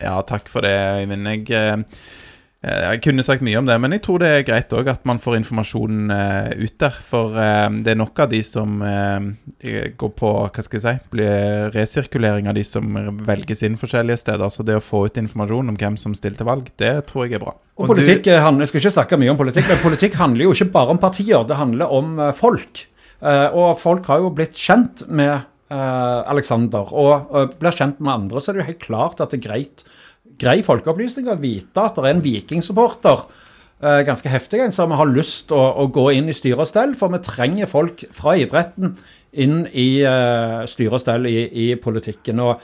Ja, 0.04 0.20
takk 0.28 0.50
for 0.52 0.62
det, 0.62 0.74
Øyvind. 1.04 1.26
Jeg, 1.32 1.50
eh, 1.56 1.78
jeg 2.60 3.00
kunne 3.06 3.24
sagt 3.24 3.44
mye 3.46 3.56
om 3.56 3.68
det, 3.70 3.76
men 3.80 3.94
jeg 3.96 4.02
tror 4.04 4.20
det 4.20 4.30
er 4.36 4.42
greit 4.44 4.74
òg 4.76 4.90
at 4.92 5.06
man 5.08 5.22
får 5.24 5.38
informasjonen 5.38 6.12
eh, 6.12 6.50
ut 6.60 6.76
der. 6.82 6.98
For 7.08 7.38
eh, 7.40 7.70
det 7.86 7.94
er 7.94 8.00
nok 8.02 8.20
av 8.20 8.34
de 8.34 8.42
som 8.44 8.82
eh, 8.84 9.30
går 9.96 10.12
på 10.20 10.32
hva 10.44 10.66
skal 10.66 10.76
jeg 10.76 10.84
si, 10.84 11.10
blir 11.14 11.72
resirkulering 11.72 12.50
av 12.52 12.58
de 12.60 12.66
som 12.68 13.00
velges 13.24 13.64
inn 13.64 13.80
forskjellige 13.80 14.20
steder. 14.26 14.52
Så 14.52 14.68
det 14.68 14.76
å 14.76 14.84
få 14.84 15.06
ut 15.08 15.22
informasjon 15.24 15.72
om 15.72 15.80
hvem 15.80 15.96
som 16.02 16.16
stiller 16.18 16.42
til 16.42 16.50
valg, 16.52 16.68
det 16.84 16.94
tror 17.08 17.26
jeg 17.26 17.40
er 17.40 17.46
bra. 17.46 17.56
Og, 17.80 17.86
Og 17.86 17.94
politikk 17.94 18.26
du... 18.28 18.34
handler, 18.44 18.68
Jeg 18.68 18.74
skal 18.74 18.84
ikke 18.84 18.96
snakke 18.98 19.22
mye 19.24 19.32
om 19.32 19.40
politikk, 19.40 19.70
men 19.72 19.84
politikk 19.86 20.20
handler 20.20 20.50
jo 20.50 20.58
ikke 20.58 20.74
bare 20.76 20.98
om 20.98 21.00
partier. 21.00 21.48
Det 21.48 21.62
handler 21.62 21.96
om 21.96 22.20
eh, 22.20 22.36
folk. 22.36 22.84
Eh, 23.20 23.48
og 23.56 23.80
folk 23.80 24.12
har 24.12 24.20
jo 24.24 24.34
blitt 24.36 24.60
kjent 24.60 25.06
med 25.08 25.32
eh, 25.72 26.20
Alexander, 26.32 26.92
og 26.92 27.34
eh, 27.36 27.50
blir 27.60 27.76
kjent 27.76 28.00
med 28.04 28.14
andre, 28.16 28.42
så 28.42 28.52
er 28.52 28.58
det 28.58 28.64
jo 28.64 28.70
helt 28.74 28.86
klart 28.86 29.24
at 29.24 29.34
det 29.34 29.42
er 29.42 29.48
greit, 29.48 29.84
grei 30.40 30.60
folkeopplysning 30.66 31.30
å 31.30 31.38
vite 31.40 31.84
at 31.84 32.00
det 32.00 32.06
er 32.06 32.16
en 32.16 32.24
vikingsupporter, 32.24 33.24
eh, 33.84 34.02
ganske 34.08 34.32
heftig 34.32 34.64
en, 34.64 34.76
som 34.76 34.94
har 34.96 35.12
lyst 35.12 35.54
å, 35.56 35.62
å 35.84 35.88
gå 35.94 36.10
inn 36.16 36.30
i 36.32 36.38
styre 36.38 36.64
og 36.64 36.70
stell, 36.70 36.96
for 37.00 37.12
vi 37.14 37.22
trenger 37.26 37.70
folk 37.70 38.06
fra 38.16 38.38
idretten 38.40 38.96
inn 39.30 39.66
i 39.78 40.02
uh, 40.02 40.66
styre 40.66 40.98
og 40.98 41.04
stell 41.04 41.28
i, 41.30 41.44
i 41.46 41.68
politikken. 41.78 42.40
og 42.42 42.64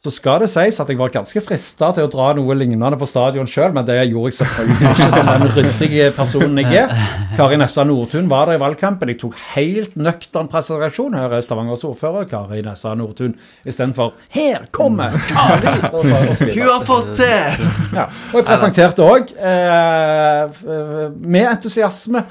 så 0.00 0.08
skal 0.08 0.40
det 0.40 0.46
sies 0.48 0.78
at 0.80 0.88
jeg 0.88 0.96
var 0.96 1.10
ganske 1.12 1.40
frista 1.44 1.90
til 1.92 2.06
å 2.06 2.08
dra 2.08 2.30
noe 2.32 2.54
lignende 2.56 2.96
på 2.96 3.04
stadion 3.08 3.48
sjøl, 3.50 3.74
men 3.76 3.84
det 3.84 3.98
gjorde 4.08 4.30
jeg 4.30 4.36
selvfølgelig 4.38 4.92
ikke 4.94 5.08
som 5.12 5.28
den 5.28 5.44
ryddige 5.58 6.06
personen 6.16 6.60
jeg 6.62 6.86
er. 6.86 6.94
Kari 7.36 7.58
Nessa 7.60 7.84
Nordtun 7.84 8.30
var 8.32 8.48
der 8.48 8.56
i 8.56 8.62
valgkampen. 8.62 9.12
Jeg 9.12 9.20
tok 9.20 9.36
helt 9.52 9.98
nøktern 10.00 10.48
presentasjon. 10.48 11.18
Her 11.20 11.36
er 11.36 11.44
Stavangers 11.44 11.84
ordfører, 11.84 12.24
Kari 12.30 12.62
Nessa 12.64 12.94
Nordtun, 12.96 13.36
istedenfor 13.68 14.14
'Her 14.32 14.64
kommer 14.72 15.12
Kari!' 15.28 15.92
Og 15.92 16.04
så, 16.06 16.16
og 16.16 16.36
så. 16.36 16.48
Hun 16.48 16.70
har 16.70 16.84
fått 16.88 17.12
det! 17.20 17.40
Ja, 17.92 18.08
og 18.32 18.40
jeg 18.40 18.46
presenterte 18.48 19.04
òg, 19.04 19.34
eh, 19.36 20.64
med 21.28 21.44
entusiasme, 21.44 22.24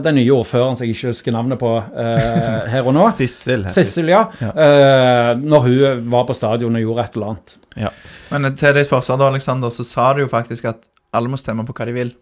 den 0.00 0.16
nye 0.16 0.30
ordføreren 0.32 0.76
som 0.78 0.86
jeg 0.86 0.94
ikke 0.96 1.10
husker 1.12 1.34
navnet 1.34 1.58
på 1.60 1.72
uh, 1.76 2.64
her 2.72 2.86
og 2.88 2.94
nå. 2.96 3.04
Sissel. 3.18 3.66
Sissel, 3.72 4.08
ja. 4.14 4.22
Eh, 4.40 5.32
når 5.42 5.66
hun 5.66 6.02
var 6.14 6.24
på 6.28 6.36
stadion 6.38 6.78
og 6.78 6.84
gjorde 6.86 7.04
et 7.04 7.18
eller 7.18 7.32
annet. 7.34 7.56
Ja. 7.84 7.90
Men 8.32 8.54
til 8.56 8.74
ditt 8.78 8.88
forsvar, 8.88 9.20
da, 9.20 9.28
Alexander, 9.32 9.72
så 9.74 9.84
sa 9.84 10.12
du 10.16 10.22
jo 10.24 10.30
faktisk 10.32 10.70
at 10.72 10.88
alle 11.12 11.28
må 11.28 11.36
stemme 11.40 11.66
på 11.68 11.74
hva 11.76 11.88
de 11.90 11.96
vil. 11.96 12.14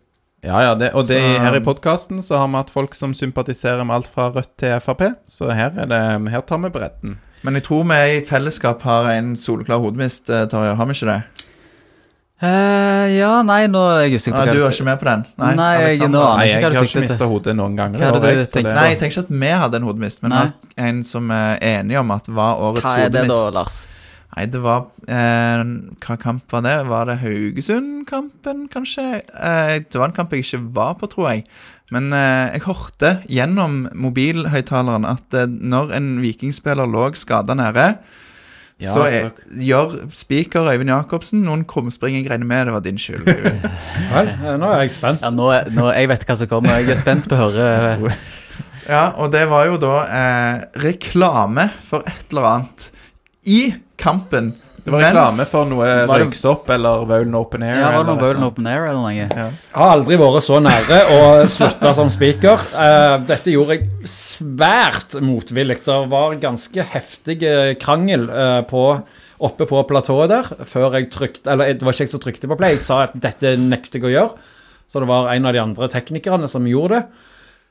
Ja, 0.43 0.63
ja, 0.65 0.75
det, 0.75 0.95
og 0.97 1.05
det, 1.05 1.19
Så- 1.21 1.41
her 1.45 1.55
i 1.59 1.61
podkasten 1.61 2.23
så 2.25 2.39
har 2.41 2.49
vi 2.49 2.57
hatt 2.57 2.71
folk 2.73 2.95
som 2.97 3.13
sympatiserer 3.15 3.85
med 3.85 3.95
alt 3.99 4.09
fra 4.09 4.31
Rødt 4.33 4.55
til 4.57 4.79
Frp, 4.81 5.03
så 5.29 5.51
her, 5.53 5.75
er 5.77 5.87
det, 5.91 6.31
her 6.33 6.41
tar 6.49 6.63
vi 6.65 6.71
bredden. 6.73 7.19
Men 7.45 7.57
jeg 7.57 7.65
tror 7.69 7.85
vi 7.89 7.99
i 8.17 8.23
fellesskap 8.25 8.83
har 8.83 9.11
en 9.13 9.35
soleklar 9.37 9.81
hodemist, 9.85 10.31
eh, 10.33 10.47
Tarjei. 10.49 10.75
Har 10.77 10.87
vi 10.89 10.97
ikke 10.97 11.13
det? 11.13 11.47
Eh, 12.41 13.07
ja, 13.19 13.31
nei, 13.45 13.67
nå 13.69 13.81
er 13.93 14.07
jeg 14.07 14.17
usikker 14.17 14.47
Nei, 14.47 14.55
du 14.57 14.63
var 14.63 14.73
ikke 14.73 14.85
med 14.87 15.01
på 15.03 15.05
den? 15.11 15.25
Nei, 15.37 15.73
jeg- 15.93 16.09
nå 16.09 16.23
Nei, 16.25 16.47
jeg, 16.49 16.63
jeg 16.63 16.73
har 16.73 16.87
ikke 16.89 17.03
mista 17.05 17.27
hodet 17.29 17.55
noen 17.59 17.75
ganger. 17.77 18.01
Hva 18.01 18.07
er 18.09 18.13
det 18.15 18.21
år, 18.21 18.23
du 18.23 18.41
jeg, 18.41 18.47
så 18.49 18.55
tenker? 18.57 18.75
Nei, 18.79 18.85
jeg 18.89 18.99
tenker 19.03 19.15
ikke 19.19 19.25
at 19.27 19.35
vi 19.43 19.51
hadde 19.63 19.77
en 19.81 19.89
hodemist, 19.91 20.23
men 20.25 20.33
Nei. 20.33 20.45
en 20.89 21.03
som 21.05 21.31
er 21.37 21.59
enig 21.61 21.99
om 22.01 22.11
at 22.17 22.31
var 22.33 22.63
årets 22.65 22.87
Hva 22.87 22.95
er 23.05 23.13
det 23.13 23.27
da. 23.29 23.41
Lars? 23.59 23.77
Nei, 24.31 24.47
det 24.47 24.63
var 24.63 24.87
eh, 25.11 25.65
Hva 26.07 26.17
kamp 26.23 26.55
var 26.55 26.63
det? 26.65 26.77
Var 26.89 27.05
det 27.11 27.19
Haugesund-kampen, 27.27 28.69
kanskje? 28.73 29.05
Eh, 29.35 29.75
det 29.85 30.01
var 30.01 30.09
en 30.09 30.17
kamp 30.17 30.33
jeg 30.33 30.45
ikke 30.47 30.63
var 30.81 30.95
på, 31.01 31.11
tror 31.13 31.29
jeg. 31.33 31.45
Men 31.91 32.13
eh, 32.15 32.55
jeg 32.57 32.63
hørte 32.69 33.13
gjennom 33.29 33.83
mobilhøyttaleren 33.93 35.05
at 35.11 35.35
eh, 35.35 35.45
når 35.51 35.93
en 35.99 36.11
vikingspiller 36.23 36.87
lå 36.89 37.11
skada 37.19 37.57
nede, 37.59 37.99
Ja, 38.81 38.93
så 38.95 39.03
er, 39.05 39.31
gjør 39.61 39.97
spiker 40.17 40.65
Øyvind 40.73 40.89
Jacobsen 40.89 41.43
noen 41.45 41.67
krumspring. 41.69 42.15
Jeg 42.17 42.31
regner 42.31 42.47
med 42.49 42.67
det 42.71 42.73
var 42.73 42.85
din 42.85 42.99
skyld. 43.01 43.27
Vel, 44.15 44.31
eh, 44.33 44.55
nå 44.61 44.71
er 44.73 44.85
jeg 44.87 44.95
spent. 44.97 45.21
Ja, 45.25 45.29
nå, 45.37 45.51
er- 45.53 45.69
nå, 45.77 45.91
jeg 45.93 46.09
vet 46.09 46.25
hva 46.29 46.37
som 46.41 46.49
kommer. 46.51 46.79
Jeg 46.81 46.95
er 46.97 47.01
spent 47.01 47.29
på 47.29 47.37
å 47.37 47.43
høre 47.51 48.13
ja, 48.95 49.03
og 49.21 49.31
det 49.35 49.45
var 49.51 49.69
jo 49.69 49.77
da 49.83 49.95
eh, 50.09 50.65
reklame 50.87 51.69
for 51.87 52.07
et 52.09 52.33
eller 52.33 52.49
annet 52.55 52.91
i 53.51 53.61
kampen. 54.01 54.53
Det 54.91 54.97
var 54.97 55.03
mens- 55.05 55.15
reklame 55.15 55.47
for 55.51 55.69
noe 55.71 55.89
røyksopp 56.11 56.71
eller 56.75 57.05
Vaulen 57.09 57.35
Open 57.39 57.63
Air. 57.63 57.79
Ja, 57.79 57.91
Var 57.95 58.05
det 58.05 58.11
noe 58.11 58.31
eller. 58.31 58.47
Open 58.51 58.67
Air 58.67 58.87
eller 58.91 59.01
noe? 59.01 59.15
Jeg 59.15 59.55
har 59.77 59.93
aldri 59.95 60.19
vært 60.21 60.43
så 60.47 60.59
nære 60.65 60.99
å 61.15 61.21
slutte 61.55 61.95
som 61.95 62.11
speaker. 62.13 62.67
Eh, 62.75 63.17
dette 63.31 63.55
gjorde 63.55 63.77
jeg 63.79 63.89
svært 64.11 65.17
motvillig. 65.25 65.79
Det 65.87 65.99
var 66.11 66.35
ganske 66.43 66.87
heftig 66.93 67.39
krangel 67.81 68.29
eh, 68.31 68.61
på, 68.71 68.85
oppe 69.41 69.67
på 69.71 69.83
platået 69.89 70.29
der 70.35 70.51
før 70.69 70.99
jeg 70.99 71.11
trykte 71.15 71.53
Eller 71.55 71.73
det 71.73 71.87
var 71.87 71.95
ikke 71.97 72.05
jeg 72.09 72.13
som 72.13 72.21
trykte 72.21 72.51
på 72.51 72.59
play, 72.61 72.75
jeg 72.77 72.85
sa 72.85 73.05
at 73.07 73.15
dette 73.15 73.55
nekter 73.57 74.01
jeg 74.01 74.11
å 74.11 74.15
gjøre. 74.17 74.49
Så 74.91 74.99
det 75.01 75.07
var 75.09 75.31
en 75.33 75.47
av 75.47 75.55
de 75.55 75.61
andre 75.63 75.87
teknikerne 75.89 76.49
som 76.51 76.65
gjorde 76.67 76.99
det. 76.99 77.29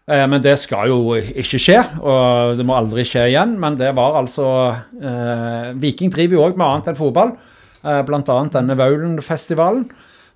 Eh, 0.09 0.25
Men 0.27 0.41
det 0.41 0.57
skal 0.59 0.89
jo 0.89 1.15
ikke 1.15 1.61
skje, 1.61 1.79
og 2.01 2.57
det 2.57 2.65
må 2.65 2.77
aldri 2.77 3.05
skje 3.07 3.27
igjen. 3.29 3.57
Men 3.61 3.77
det 3.79 3.93
var 3.97 4.17
altså 4.19 4.47
eh, 4.97 5.73
Viking 5.79 6.13
driver 6.13 6.39
jo 6.39 6.45
òg 6.47 6.57
med 6.57 6.67
annet 6.67 6.91
enn 6.91 6.99
fotball, 6.99 7.35
eh, 7.83 8.01
annet 8.01 8.55
denne 8.57 8.79
Vaulen-festivalen. 8.79 9.85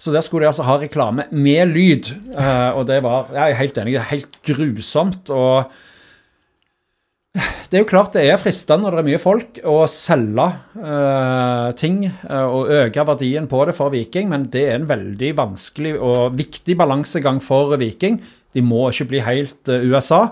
Så 0.04 0.12
der 0.12 0.22
skulle 0.26 0.44
de 0.44 0.52
altså 0.52 0.66
ha 0.68 0.78
reklame 0.82 1.30
med 1.32 1.72
lyd, 1.72 2.12
eh, 2.36 2.70
og 2.76 2.86
det 2.90 3.02
var 3.06 3.32
Jeg 3.32 3.50
er 3.50 3.62
helt 3.62 3.78
enig, 3.78 3.96
det 3.96 4.04
er 4.04 4.14
helt 4.14 4.40
grusomt. 4.44 5.30
og 5.30 5.72
det 7.34 7.80
er 7.80 7.82
jo 7.82 7.90
klart 7.90 8.14
det 8.14 8.28
er 8.30 8.38
fristende 8.38 8.86
når 8.86 8.94
det 8.94 9.02
er 9.02 9.08
mye 9.08 9.22
folk 9.22 9.56
å 9.66 9.78
selge 9.90 10.44
eh, 10.78 11.70
ting 11.80 12.04
eh, 12.06 12.44
og 12.46 12.70
øke 12.70 13.06
verdien 13.08 13.48
på 13.50 13.64
det 13.66 13.74
for 13.74 13.90
Viking, 13.90 14.30
men 14.30 14.44
det 14.54 14.68
er 14.68 14.76
en 14.78 14.86
veldig 14.92 15.32
vanskelig 15.40 15.96
og 15.98 16.36
viktig 16.38 16.76
balansegang 16.78 17.42
for 17.42 17.74
Viking. 17.82 18.20
De 18.54 18.62
må 18.62 18.86
ikke 18.92 19.08
bli 19.14 19.20
helt 19.26 19.70
eh, 19.74 19.86
USA. 19.90 20.28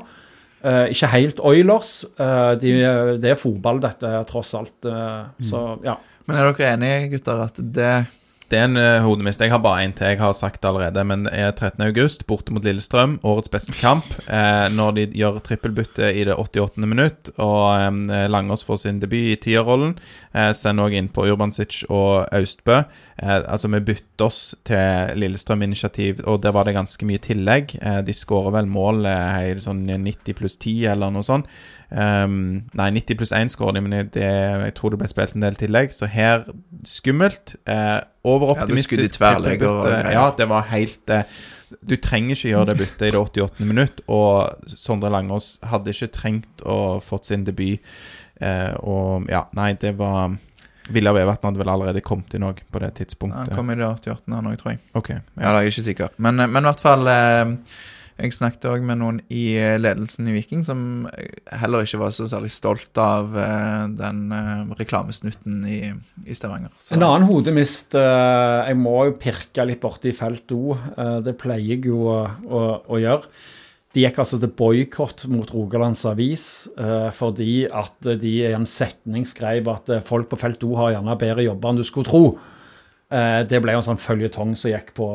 eh, 0.64 0.88
ikke 0.94 1.08
helt 1.16 1.40
Oilers. 1.40 2.06
eh, 2.20 2.54
de, 2.62 2.74
det 3.22 3.32
er 3.32 3.40
fotball, 3.42 3.82
dette, 3.82 4.12
tross 4.30 4.54
alt. 4.54 4.74
eh, 4.86 5.24
Så 5.42 5.64
ja. 5.84 5.96
Men 6.28 6.38
er 6.38 6.52
dere 6.54 6.74
enige, 6.76 7.10
gutter, 7.16 7.42
at 7.48 7.58
det 7.58 8.06
Det 8.52 8.60
er 8.60 8.66
en 8.68 8.76
uh, 8.76 9.06
hodemist. 9.06 9.40
Jeg 9.40 9.54
har 9.54 9.62
bare 9.64 9.86
én 9.86 9.94
til. 9.96 10.10
Jeg 10.12 10.20
har 10.20 10.34
sagt 10.36 10.60
det 10.60 10.68
allerede. 10.68 11.06
Men 11.08 11.24
er 11.32 11.54
13. 11.54 11.86
august, 11.86 12.26
borte 12.28 12.52
mot 12.52 12.66
Lillestrøm. 12.68 13.14
Årets 13.24 13.52
beste 13.54 13.72
kamp. 13.80 14.10
Eh, 14.28 14.68
når 14.76 14.98
de 14.98 15.06
gjør 15.22 15.40
trippelbytte 15.40 16.10
i 16.12 16.26
det 16.28 16.36
88. 16.36 16.84
minutt, 16.84 17.32
og 17.38 17.88
um, 17.88 18.02
Langås 18.28 18.66
får 18.68 18.82
sin 18.84 19.00
debut 19.00 19.32
i 19.32 19.40
tierrollen. 19.40 19.96
Eh, 20.36 20.52
Send 20.58 20.84
òg 20.84 20.98
inn 21.00 21.08
på 21.08 21.30
Urbansic 21.32 21.86
og 21.88 22.28
Austbø. 22.36 22.82
Eh, 23.24 23.40
altså, 23.40 23.72
vi 23.72 23.84
bytter 23.88 24.28
oss 24.28 24.44
til 24.68 25.16
Lillestrøm-initiativ, 25.24 26.20
og 26.28 26.44
der 26.44 26.52
var 26.52 26.68
det 26.68 26.76
ganske 26.76 27.08
mye 27.08 27.24
tillegg. 27.24 27.78
Eh, 27.80 28.02
de 28.04 28.20
skårer 28.20 28.58
vel 28.60 28.68
mål 28.68 29.06
eh, 29.08 29.56
sånn 29.64 29.86
90 29.88 30.42
pluss 30.42 30.60
10, 30.60 30.90
eller 30.92 31.16
noe 31.16 31.24
sånt. 31.24 31.48
Um, 31.92 32.70
nei, 32.76 32.88
90 32.96 33.18
pluss 33.20 33.34
1 33.36 33.52
skårer 33.52 33.76
de, 33.76 33.82
men 33.84 34.12
det, 34.16 34.24
jeg 34.24 34.76
tror 34.78 34.94
det 34.94 35.02
ble 35.02 35.10
spilt 35.12 35.36
en 35.36 35.44
del 35.48 35.60
tillegg. 35.60 35.96
Så 35.96 36.12
her 36.12 36.50
skummelt. 36.88 37.56
Eh, 37.64 38.00
overoptimistisk. 38.28 39.18
Ja, 39.18 39.18
tverrlegger 39.18 39.72
og 39.72 40.14
Ja, 40.14 40.28
det 40.38 40.48
var 40.52 40.68
helt 40.70 41.10
eh, 41.10 41.24
Du 41.88 41.96
trenger 41.98 42.36
ikke 42.36 42.52
gjøre 42.52 42.66
det 42.72 42.78
byttet 42.82 43.08
i 43.08 43.12
det 43.16 43.20
88. 43.20 43.66
minutt, 43.66 44.02
og 44.12 44.68
Sondre 44.68 45.10
Langås 45.14 45.54
hadde 45.72 45.94
ikke 45.94 46.12
trengt 46.12 46.64
å 46.68 47.00
fått 47.02 47.30
sin 47.32 47.46
debut. 47.48 47.80
Eh, 48.42 48.74
og 48.84 49.30
ja, 49.32 49.46
nei, 49.56 49.72
det 49.80 49.94
var 50.00 50.34
Villa 50.92 51.14
Vevatn 51.16 51.48
hadde 51.48 51.62
vel 51.62 51.70
allerede 51.72 52.02
kommet 52.04 52.34
inn 52.36 52.44
òg 52.44 52.60
på 52.74 52.82
det 52.84 52.90
tidspunktet? 53.00 53.54
Han 53.54 53.58
kom 53.62 53.72
i 53.72 53.78
det 53.80 53.88
88. 53.88 54.28
han 54.34 54.50
òg, 54.52 54.58
tror 54.60 54.74
jeg. 54.74 54.82
Okay, 54.98 55.22
Ja, 55.38 55.46
ja. 55.46 55.54
jeg 55.62 55.70
er 55.70 55.72
ikke 55.72 55.88
sikker. 55.88 56.10
Men, 56.18 56.40
eh, 56.40 56.50
men 56.52 56.66
i 56.66 56.72
hvert 56.72 56.84
fall 56.84 57.08
eh, 57.08 57.56
Jeg 58.22 58.36
snakket 58.36 58.68
òg 58.70 58.84
med 58.86 59.00
noen 59.02 59.20
i 59.34 59.56
eh, 59.58 59.80
ledelsen 59.82 60.28
i 60.30 60.36
Viking 60.36 60.62
som 60.66 60.82
heller 61.50 61.86
ikke 61.86 62.02
var 62.04 62.12
så 62.14 62.28
særlig 62.30 62.52
stolt 62.54 62.98
av 63.02 63.34
eh, 63.34 63.88
den 63.98 64.28
eh, 64.36 64.52
reklamesnutten 64.78 65.64
i, 65.66 65.80
i 66.30 66.38
Stavanger. 66.38 66.70
Så, 66.78 66.94
En 66.96 67.06
annen 67.08 67.26
hodemist 67.30 67.96
Jeg 67.98 68.78
må 68.78 68.94
jo 69.10 69.18
pirke 69.22 69.66
litt 69.66 69.82
borti 69.82 70.14
felt 70.16 70.54
O. 70.54 70.76
det 71.26 71.34
pleier 71.40 71.74
jeg 71.74 71.90
jo 71.90 72.04
å, 72.12 72.20
å, 72.46 72.62
å 72.94 73.02
gjøre. 73.02 73.30
De 73.92 74.06
gikk 74.06 74.22
altså 74.24 74.38
til 74.40 74.54
boikott 74.56 75.26
mot 75.32 75.50
Rogalands 75.52 76.06
Avis 76.08 76.46
fordi 77.18 77.66
at 77.68 78.08
de 78.22 78.38
i 78.46 78.54
en 78.54 78.68
setning 78.70 79.26
skrev 79.28 79.68
at 79.74 79.92
folk 80.08 80.30
på 80.32 80.40
felt 80.40 80.64
O 80.64 80.78
har 80.80 80.96
gjerne 80.96 81.18
bedre 81.20 81.48
jobber 81.50 81.74
enn 81.74 81.82
du 81.82 81.88
skulle 81.88 82.08
tro. 82.08 82.24
Eh, 83.12 83.42
det 83.44 83.60
ble 83.60 83.74
jo 83.76 83.82
en 83.82 83.86
sånn 83.90 84.00
føljetong 84.00 84.54
som 84.56 84.72
gikk 84.72 84.94
på, 84.96 85.06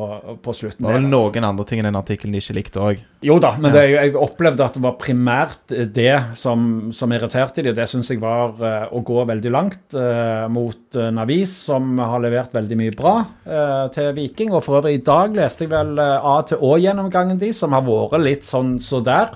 på 0.45 0.53
slutten. 0.53 0.83
Det 0.83 0.85
var 0.85 0.99
vel 0.99 1.07
noen 1.09 1.47
andre 1.47 1.63
ting 1.65 1.79
i 1.81 1.85
den 1.87 1.97
artikkelen 1.97 2.35
de 2.35 2.41
ikke 2.43 2.55
likte 2.59 2.83
òg. 2.83 3.01
Jo 3.25 3.39
da, 3.41 3.55
men 3.57 3.73
det, 3.73 3.87
jeg 3.89 4.13
opplevde 4.21 4.61
at 4.67 4.77
det 4.77 4.83
var 4.85 4.99
primært 5.01 5.73
det 5.95 6.13
som, 6.37 6.91
som 6.93 7.15
irriterte 7.15 7.65
de. 7.65 7.73
Det 7.73 7.87
syns 7.89 8.11
jeg 8.13 8.21
var 8.21 8.53
eh, 8.61 8.85
å 8.93 9.01
gå 9.01 9.25
veldig 9.31 9.53
langt 9.55 9.97
eh, 9.97 10.45
mot 10.53 10.99
en 11.01 11.21
avis 11.23 11.55
som 11.71 11.97
har 11.97 12.21
levert 12.21 12.53
veldig 12.53 12.77
mye 12.83 12.93
bra 12.97 13.15
eh, 13.49 13.85
til 13.97 14.13
Viking. 14.19 14.53
Og 14.53 14.61
for 14.67 14.83
øvrig, 14.83 14.99
i 14.99 15.05
dag 15.07 15.33
leste 15.33 15.65
jeg 15.65 15.73
vel 15.73 15.97
A 15.97 16.37
til 16.45 16.61
Å-gjennomgangen 16.61 17.41
de, 17.41 17.49
som 17.55 17.73
har 17.73 17.87
vært 17.87 18.21
litt 18.21 18.45
sånn 18.45 18.77
så 18.83 19.01
der. 19.01 19.33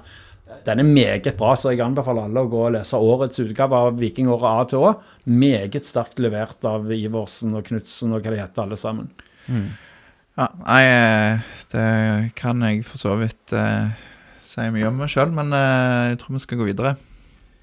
Den 0.66 0.82
er 0.82 0.88
meget 0.88 1.30
bra, 1.40 1.54
så 1.58 1.74
jeg 1.74 1.82
anbefaler 1.86 2.28
alle 2.28 2.44
å 2.46 2.50
gå 2.52 2.64
og 2.68 2.74
lese 2.76 3.00
årets 3.00 3.42
utgave 3.44 3.80
av 3.88 4.00
Vikingåret 4.00 4.48
A 4.50 4.66
til 4.70 4.86
Å. 4.86 4.92
Meget 5.32 5.88
sterkt 5.88 6.22
levert 6.22 6.68
av 6.68 6.90
Iversen 6.94 7.56
og 7.58 7.66
Knutsen 7.70 8.14
og 8.16 8.22
hva 8.22 8.34
de 8.34 8.42
heter, 8.42 8.66
alle 8.66 8.80
sammen. 8.80 9.10
ja, 10.40 10.48
nei, 10.64 10.82
eh, 10.88 11.54
det 11.74 11.88
kan 12.40 12.62
jeg 12.68 12.86
for 12.88 13.02
så 13.02 13.18
vidt 13.20 13.56
eh, 13.58 13.90
si 14.42 14.68
mye 14.74 14.90
om 14.90 15.02
meg 15.02 15.12
sjøl, 15.12 15.34
men 15.36 15.54
eh, 15.56 16.12
jeg 16.14 16.22
tror 16.22 16.38
vi 16.38 16.46
skal 16.46 16.62
gå 16.62 16.70
videre. 16.72 16.96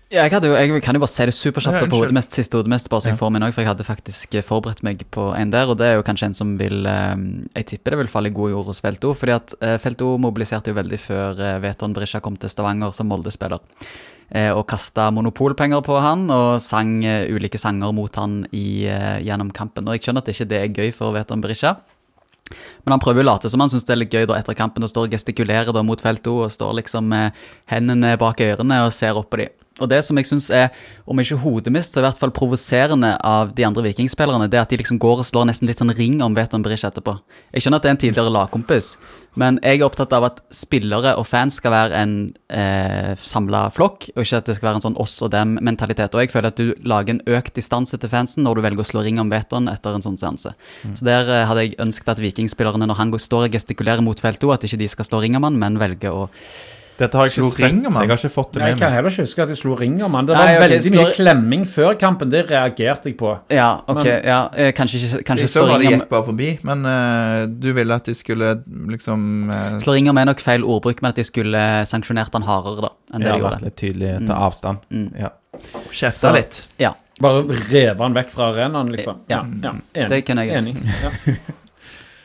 Ja, 0.08 0.22
jeg, 0.24 0.40
jo, 0.40 0.54
jeg 0.56 0.80
kan 0.80 0.96
jo 0.96 1.02
bare 1.02 1.12
si 1.12 1.24
det 1.28 1.34
superkjapt 1.36 1.82
Ja, 1.82 1.88
på 1.92 1.98
hodemest, 2.00 2.32
siste 2.32 2.56
hodemest, 2.56 2.88
bare 2.88 3.02
så 3.04 3.10
jeg 3.10 3.18
Ja. 3.18 3.20
får 3.20 3.32
min 3.34 3.42
òg, 3.44 3.52
for 3.52 3.60
jeg 3.60 3.68
hadde 3.68 3.84
faktisk 3.84 4.34
eh, 4.38 4.44
forberedt 4.46 4.80
meg 4.82 5.02
på 5.12 5.34
en 5.36 5.50
der, 5.52 5.68
og 5.68 5.76
det 5.76 5.84
er 5.84 5.94
jo 5.98 6.02
kanskje 6.06 6.30
en 6.30 6.34
som 6.38 6.54
vil 6.56 6.86
eh, 6.88 7.16
Jeg 7.58 7.66
tipper 7.66 7.92
det 7.92 7.98
vil 7.98 8.08
falle 8.08 8.30
i 8.30 8.32
god 8.32 8.50
jord 8.54 8.70
hos 8.70 8.80
Felto, 8.80 9.12
fordi 9.12 9.34
at 9.36 9.52
eh, 9.60 9.76
Felto 9.76 10.14
mobiliserte 10.16 10.72
jo 10.72 10.78
veldig 10.80 10.98
før 11.02 11.60
Veton 11.60 11.92
Berisha 11.92 12.20
kom 12.24 12.38
til 12.40 12.48
Stavanger 12.48 12.94
som 12.96 13.08
Molde-spiller. 13.08 13.60
Og 14.28 14.66
kasta 14.68 15.06
monopolpenger 15.10 15.80
på 15.80 16.00
han 16.04 16.26
og 16.30 16.60
sang 16.60 16.98
ulike 17.32 17.56
sanger 17.56 17.94
mot 17.96 18.14
han 18.20 18.42
i, 18.52 18.84
gjennom 19.24 19.48
kampen. 19.56 19.88
Og 19.88 19.96
jeg 19.96 20.02
skjønner 20.04 20.20
at 20.20 20.26
det 20.28 20.34
ikke 20.36 20.48
det 20.50 20.58
er 20.58 20.74
gøy 20.76 20.92
for 20.92 21.14
Veton 21.16 21.40
Berisha. 21.40 21.78
Men 22.84 22.92
han 22.92 23.00
prøver 23.00 23.22
jo 23.22 23.24
å 23.24 23.30
late 23.30 23.48
som 23.48 23.60
han 23.64 23.72
syns 23.72 23.84
det 23.88 23.94
er 23.94 24.00
litt 24.02 24.12
gøy 24.12 24.26
da 24.28 24.36
etter 24.36 24.56
kampen 24.56 24.84
og 24.84 24.90
står 24.92 25.08
og 25.08 25.14
gestikulerer 25.16 25.72
da 25.72 25.80
mot 25.84 26.00
Felto 26.00 26.42
og 26.44 26.52
står 26.52 26.76
liksom 26.82 27.08
med 27.08 27.32
hendene 27.72 28.18
bak 28.20 28.40
ørene 28.44 28.82
og 28.84 28.92
ser 28.96 29.16
opp 29.16 29.30
på 29.32 29.40
dem. 29.40 29.48
Og 29.80 29.88
det 29.92 30.00
som 30.04 30.16
jeg 30.18 30.26
syns 30.26 30.48
er, 30.50 30.70
om 31.06 31.18
ikke 31.22 31.38
hodemist, 31.42 31.94
så 31.94 32.00
i 32.02 32.06
hvert 32.06 32.18
fall 32.18 32.32
provoserende 32.34 33.14
av 33.24 33.52
de 33.54 33.64
andre 33.66 33.84
vikingspillerne, 33.86 34.48
det 34.50 34.58
er 34.58 34.64
at 34.66 34.72
de 34.74 34.80
liksom 34.80 34.98
går 34.98 35.22
og 35.22 35.28
slår 35.28 35.46
nesten 35.50 35.68
litt 35.70 35.78
sånn 35.78 35.94
ring 35.94 36.18
om 36.24 36.34
Veton 36.34 36.64
Brich 36.64 36.82
etterpå. 36.88 37.14
Jeg 37.54 37.62
skjønner 37.64 37.78
at 37.78 37.86
det 37.86 37.90
er 37.90 37.96
en 37.96 38.00
tidligere 38.02 38.32
lagkompis, 38.34 38.92
men 39.38 39.60
jeg 39.62 39.78
er 39.78 39.86
opptatt 39.86 40.12
av 40.16 40.24
at 40.26 40.40
spillere 40.50 41.12
og 41.20 41.26
fans 41.30 41.60
skal 41.60 41.70
være 41.70 42.00
en 42.00 42.14
eh, 42.50 43.12
samla 43.22 43.68
flokk, 43.70 44.08
og 44.16 44.24
ikke 44.24 44.40
at 44.40 44.48
det 44.50 44.56
skal 44.58 44.70
være 44.72 44.80
en 44.80 44.86
sånn 44.88 44.98
oss 44.98 45.14
og 45.22 45.30
dem-mentalitet. 45.30 46.16
Og 46.18 46.24
jeg 46.24 46.32
føler 46.32 46.50
at 46.50 46.58
du 46.58 46.72
lager 46.82 47.14
en 47.14 47.22
økt 47.38 47.54
distanse 47.60 47.94
til 48.02 48.10
fansen 48.10 48.42
når 48.46 48.58
du 48.58 48.64
velger 48.66 48.82
å 48.82 48.88
slå 48.88 49.04
ring 49.06 49.20
om 49.22 49.30
Veton 49.30 49.70
etter 49.70 49.94
en 49.94 50.02
sånn 50.02 50.18
seanse. 50.18 50.56
Så 50.90 51.06
der 51.06 51.30
eh, 51.30 51.44
hadde 51.46 51.68
jeg 51.68 51.78
ønsket 51.86 52.16
at 52.16 52.24
vikingspillerne, 52.24 52.88
når 52.90 52.98
han 52.98 53.14
går- 53.14 53.22
står 53.28 53.46
og 53.46 53.54
gestikulerer 53.54 54.02
mot 54.02 54.18
felto, 54.18 54.50
at 54.50 54.66
ikke 54.66 54.80
de 54.82 54.90
skal 54.90 55.06
slå 55.06 55.22
ring 55.22 55.38
om 55.38 55.46
han, 55.46 55.60
men 55.60 55.78
velge 55.78 56.10
å 56.10 56.26
Dette 56.98 57.18
har 57.18 57.28
jeg 57.28 57.34
Slo 57.36 57.46
ikke 57.46 57.56
sett. 57.56 57.84
Jeg 57.84 58.10
har 58.10 58.16
ikke 58.18 58.30
fått 58.34 58.56
det 58.56 58.62
Jeg 58.66 58.78
kan 58.80 58.92
heller 58.92 59.12
ikke 59.12 59.24
huske 59.26 59.44
at 59.44 59.50
de 59.52 59.56
slo 59.58 59.76
ring 59.78 59.96
om 60.02 60.16
han. 60.18 60.26
Det 60.26 60.34
Nei, 60.34 60.46
var 60.58 60.64
veldig 60.64 60.78
slår- 60.82 61.04
mye 61.04 61.14
klemming 61.14 61.64
før 61.70 61.98
kampen. 61.98 62.30
Det 62.32 62.42
reagerte 62.50 63.10
jeg 63.12 63.16
på. 63.20 63.38
Ja, 63.54 63.68
ok. 63.86 64.02
Men- 64.02 64.24
ja, 64.24 64.38
eh, 64.54 64.72
kanskje 64.72 64.98
ikke 64.98 65.22
kanskje 65.24 65.46
Jeg 65.46 65.52
så 65.54 65.66
bare 65.68 65.78
det 65.78 65.92
gikk 65.92 66.08
bare 66.08 66.24
forbi, 66.26 66.58
men 66.62 66.84
uh, 66.84 67.46
du 67.46 67.72
ville 67.72 67.94
at 67.94 68.04
de 68.04 68.14
skulle 68.14 68.62
liksom 68.90 69.50
uh, 69.50 69.78
Slå 69.78 69.94
ring 69.94 70.08
om 70.10 70.18
er 70.18 70.24
nok 70.24 70.40
feil 70.40 70.64
ordbruk, 70.64 71.02
men 71.02 71.10
at 71.10 71.16
de 71.16 71.24
skulle 71.24 71.62
sanksjonert 71.86 72.32
han 72.32 72.42
hardere, 72.42 72.88
da, 72.88 72.90
enn 73.14 73.22
det 73.22 73.30
ja, 73.30 73.36
de 73.36 73.42
har 73.42 73.52
vært 73.52 73.62
litt 73.62 73.76
tydelig 73.76 74.26
til 74.26 74.34
avstand. 74.34 74.78
Mm. 74.90 75.12
Ja. 75.18 75.30
Kjefta 75.92 76.32
litt. 76.34 76.66
Ja, 76.78 76.94
Bare 77.20 77.42
reve 77.70 77.98
han 77.98 78.14
vekk 78.14 78.28
fra 78.30 78.52
arenaen, 78.52 78.92
liksom. 78.94 79.22
Ja. 79.30 79.42
ja 79.62 79.72
enig. 79.94 80.10
det 80.10 80.20
kan 80.26 80.38
jeg 80.38 80.54
enig. 80.60 80.76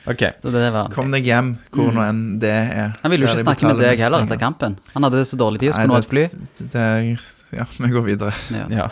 Ok. 0.10 0.24
Så 0.41 0.51
det 0.51 0.65
var 0.75 0.89
Kom 0.91 1.12
deg 1.13 1.24
hjem, 1.24 1.53
hvor 1.72 1.93
nå 1.95 2.01
enn 2.03 2.24
det 2.41 2.50
er. 2.51 2.89
Han 3.03 3.12
ville 3.13 3.24
jo 3.24 3.31
ikke 3.31 3.43
snakke 3.45 3.69
med 3.69 3.79
deg 3.79 4.01
heller 4.03 4.25
etter 4.25 4.39
kampen. 4.41 4.75
Han 4.95 5.03
hadde 5.07 5.22
så 5.29 5.38
dårlig 5.39 5.62
tid, 5.63 5.72
skulle 5.74 5.93
nå 5.93 6.01
et 6.01 6.10
fly. 6.12 6.25
det- 6.74 7.55
Ja, 7.55 7.65
vi 7.79 7.89
går 7.93 8.03
videre. 8.10 8.33
Ja. 8.51 8.65
Ja. 8.83 8.89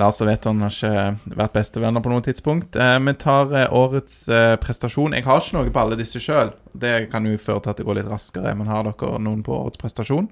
Lars 0.00 0.20
og 0.22 0.28
Veton 0.30 0.60
har 0.64 0.70
ikke 0.72 1.36
vært 1.36 1.52
bestevenner 1.52 2.00
på 2.00 2.08
noe 2.12 2.22
tidspunkt. 2.24 2.76
Eh, 2.76 2.98
vi 3.04 3.12
tar 3.20 3.50
eh, 3.52 3.66
årets 3.68 4.28
eh, 4.32 4.54
prestasjon. 4.56 5.12
Jeg 5.12 5.24
har 5.26 5.40
ikke 5.42 5.56
noe 5.58 5.70
på 5.74 5.80
alle 5.82 5.96
disse 5.98 6.20
sjøl. 6.22 6.52
Det 6.72 7.10
kan 7.12 7.26
jo 7.28 7.34
føre 7.36 7.60
til 7.66 7.70
at 7.74 7.76
det 7.82 7.84
går 7.88 7.98
litt 7.98 8.08
raskere. 8.08 8.54
Men 8.56 8.70
har 8.70 8.86
dere 8.88 9.18
noen 9.20 9.42
på 9.44 9.52
årets 9.58 9.76
prestasjon? 9.82 10.28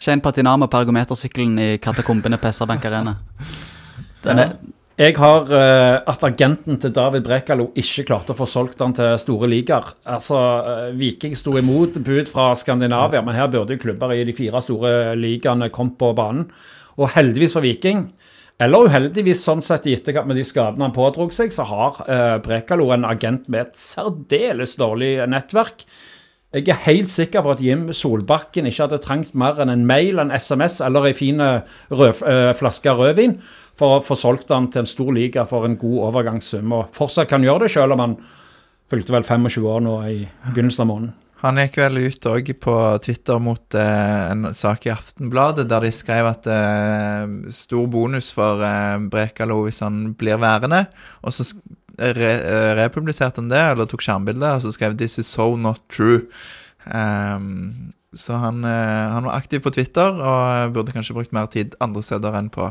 Shane 0.00 0.22
Patinama 0.24 0.66
på 0.70 0.80
ergometersykkelen 0.80 1.58
i 1.60 1.68
katakombene 1.82 2.38
på 2.40 2.48
SR-Bank 2.52 2.84
Arena. 2.88 3.16
Den 4.24 4.38
er, 4.38 4.54
Jeg 5.00 5.14
har 5.16 5.46
uh, 5.48 6.02
at 6.04 6.24
agenten 6.26 6.76
til 6.76 6.92
David 6.92 7.24
Brekalo 7.24 7.70
ikke 7.80 8.04
klarte 8.10 8.34
å 8.34 8.36
få 8.36 8.44
solgt 8.44 8.82
han 8.84 8.92
til 8.92 9.14
store 9.20 9.48
ligaer. 9.48 9.86
Altså, 10.04 10.36
uh, 10.36 10.90
Viking 10.98 11.32
sto 11.38 11.54
imot 11.56 11.96
bud 12.04 12.28
fra 12.28 12.50
Skandinavia, 12.58 13.22
men 13.24 13.38
her 13.38 13.48
burde 13.48 13.72
jo 13.72 13.80
klubber 13.86 14.12
i 14.12 14.20
de 14.28 14.36
fire 14.36 14.60
store 14.60 15.14
ligaene 15.16 15.70
kommet 15.72 15.96
på 16.00 16.12
banen. 16.18 16.44
Og 17.00 17.08
heldigvis 17.14 17.56
for 17.56 17.64
Viking, 17.64 18.10
eller 18.60 18.84
uheldigvis 18.84 19.40
sånn 19.46 19.64
sett 19.64 19.88
i 19.88 19.96
etterkant 19.96 20.28
med 20.28 20.36
de 20.36 20.44
skadene 20.44 20.84
han 20.84 20.94
pådrog 20.94 21.32
seg, 21.32 21.56
så 21.56 21.64
har 21.72 22.02
uh, 22.04 22.36
Brekalo 22.44 22.92
en 22.92 23.08
agent 23.08 23.48
med 23.48 23.70
et 23.70 23.80
særdeles 23.80 24.76
dårlig 24.76 25.14
nettverk. 25.24 25.86
Jeg 26.52 26.68
er 26.68 26.84
helt 26.84 27.08
sikker 27.08 27.40
på 27.40 27.54
at 27.54 27.64
Jim 27.64 27.86
Solbakken 27.96 28.68
ikke 28.68 28.84
hadde 28.84 29.00
trengt 29.00 29.32
mer 29.32 29.56
enn 29.64 29.72
en 29.72 29.86
mail, 29.88 30.20
en 30.20 30.34
SMS 30.36 30.82
eller 30.84 31.08
ei 31.08 31.14
fin 31.16 31.40
eh, 31.40 31.78
rød, 31.88 32.20
flaske 32.58 32.92
rødvin 32.92 33.38
for 33.78 33.96
å 33.96 34.04
få 34.04 34.16
solgt 34.18 34.52
han 34.52 34.68
til 34.72 34.84
en 34.84 34.90
stor 34.90 35.10
liga 35.16 35.46
for 35.48 35.66
en 35.66 35.78
god 35.80 35.98
overgangssum. 36.10 36.72
Og 36.76 36.92
fortsatt 36.96 37.30
kan 37.30 37.44
gjøre 37.44 37.66
det, 37.66 37.72
selv 37.74 37.96
om 37.96 38.04
han 38.04 38.16
fylte 38.92 39.14
vel 39.14 39.26
25 39.26 39.68
år 39.72 39.84
nå 39.84 39.98
i 40.10 40.16
begynnelsen 40.52 40.84
av 40.84 40.90
måneden. 40.90 41.18
Han 41.42 41.58
gikk 41.58 41.80
vel 41.80 41.98
ut 42.04 42.26
òg 42.30 42.52
på 42.62 42.74
Twitter 43.02 43.40
mot 43.42 43.74
eh, 43.74 44.20
en 44.30 44.52
sak 44.54 44.84
i 44.86 44.92
Aftenbladet 44.94 45.64
der 45.66 45.82
de 45.82 45.90
skrev 45.90 46.28
at 46.28 46.46
eh, 46.46 47.24
stor 47.50 47.88
bonus 47.90 48.28
for 48.36 48.62
eh, 48.62 49.00
Brekalo 49.10 49.64
hvis 49.64 49.82
han 49.82 50.12
blir 50.18 50.38
værende. 50.38 50.84
Og 51.26 51.34
så 51.34 51.48
re 51.98 52.30
eh, 52.36 52.74
republiserte 52.78 53.42
han 53.42 53.50
det, 53.50 53.64
eller 53.72 53.90
tok 53.90 54.04
skjermbilde, 54.06 54.54
og 54.54 54.62
så 54.62 54.70
skrev 54.70 54.94
'This 54.94 55.18
is 55.18 55.32
so 55.34 55.56
not 55.56 55.82
true'. 55.90 56.22
Um, 56.86 57.92
så 58.14 58.36
han, 58.36 58.64
eh, 58.64 59.10
han 59.10 59.24
var 59.24 59.34
aktiv 59.34 59.60
på 59.60 59.70
Twitter, 59.70 60.08
og 60.12 60.72
burde 60.72 60.92
kanskje 60.92 61.14
brukt 61.14 61.32
mer 61.32 61.46
tid 61.46 61.74
andre 61.80 62.02
steder 62.02 62.38
enn 62.38 62.50
på 62.50 62.70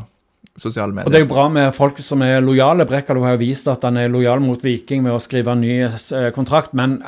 sosiale 0.58 0.92
medier. 0.92 1.08
Og 1.08 1.14
det 1.14 1.20
er 1.20 1.24
jo 1.24 1.30
bra 1.30 1.46
med 1.52 1.72
folk 1.76 2.00
som 2.04 2.22
er 2.24 2.42
lojale. 2.44 2.84
Brekalo 2.88 3.24
har 3.24 3.36
jo 3.36 3.42
vist 3.42 3.68
at 3.72 3.84
han 3.86 3.98
er 4.00 4.10
lojal 4.12 4.42
mot 4.44 4.60
Viking 4.62 5.04
med 5.04 5.14
å 5.14 5.20
skrive 5.22 5.54
en 5.54 5.62
ny 5.64 5.78
eh, 5.86 6.28
kontrakt, 6.36 6.74
men 6.76 6.98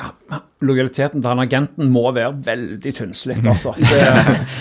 lojaliteten 0.65 1.21
til 1.21 1.29
han 1.29 1.43
agenten 1.43 1.91
må 1.93 2.07
være 2.15 2.33
veldig 2.45 2.95
tynnslitt, 2.99 3.45
altså. 3.45 3.75
Det, 3.85 4.01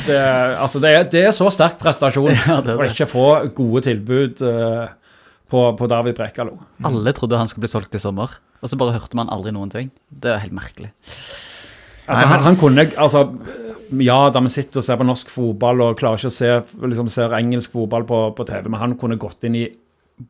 det, 0.08 0.18
altså 0.60 0.82
det, 0.82 0.90
er, 0.92 1.08
det 1.10 1.22
er 1.30 1.32
så 1.34 1.48
sterk 1.52 1.78
prestasjon 1.80 2.34
Ja, 2.48 2.58
det 2.64 2.76
å 2.76 2.84
ikke 2.84 3.08
få 3.08 3.26
gode 3.56 3.84
tilbud 3.86 4.44
eh, 4.44 4.84
på, 5.50 5.64
på 5.78 5.88
David 5.90 6.18
Brekalo. 6.18 6.58
alle 6.84 7.16
trodde 7.16 7.40
han 7.40 7.48
skulle 7.48 7.64
bli 7.64 7.72
solgt 7.72 7.96
i 7.96 8.02
sommer, 8.02 8.36
og 8.60 8.70
så 8.70 8.78
bare 8.80 8.98
hørte 8.98 9.16
man 9.16 9.32
aldri 9.32 9.54
noen 9.54 9.72
ting. 9.72 9.90
Det 10.08 10.34
er 10.34 10.44
helt 10.44 10.56
merkelig. 10.56 10.92
Altså, 12.04 12.26
han, 12.28 12.42
han 12.44 12.58
kunne 12.60 12.84
altså, 13.00 13.22
Ja, 14.00 14.18
da 14.32 14.42
vi 14.44 14.52
sitter 14.52 14.82
og 14.82 14.84
ser 14.84 14.98
på 15.00 15.06
norsk 15.06 15.30
fotball 15.32 15.80
og 15.84 15.96
klarer 16.00 16.20
ikke 16.20 16.32
å 16.32 16.34
se 16.34 16.50
liksom, 16.90 17.08
ser 17.12 17.32
engelsk 17.38 17.72
fotball 17.72 18.04
på, 18.08 18.20
på 18.36 18.46
TV, 18.48 18.68
men 18.68 18.80
han 18.80 18.96
kunne 19.00 19.20
gått 19.20 19.46
inn 19.48 19.56
i 19.60 19.64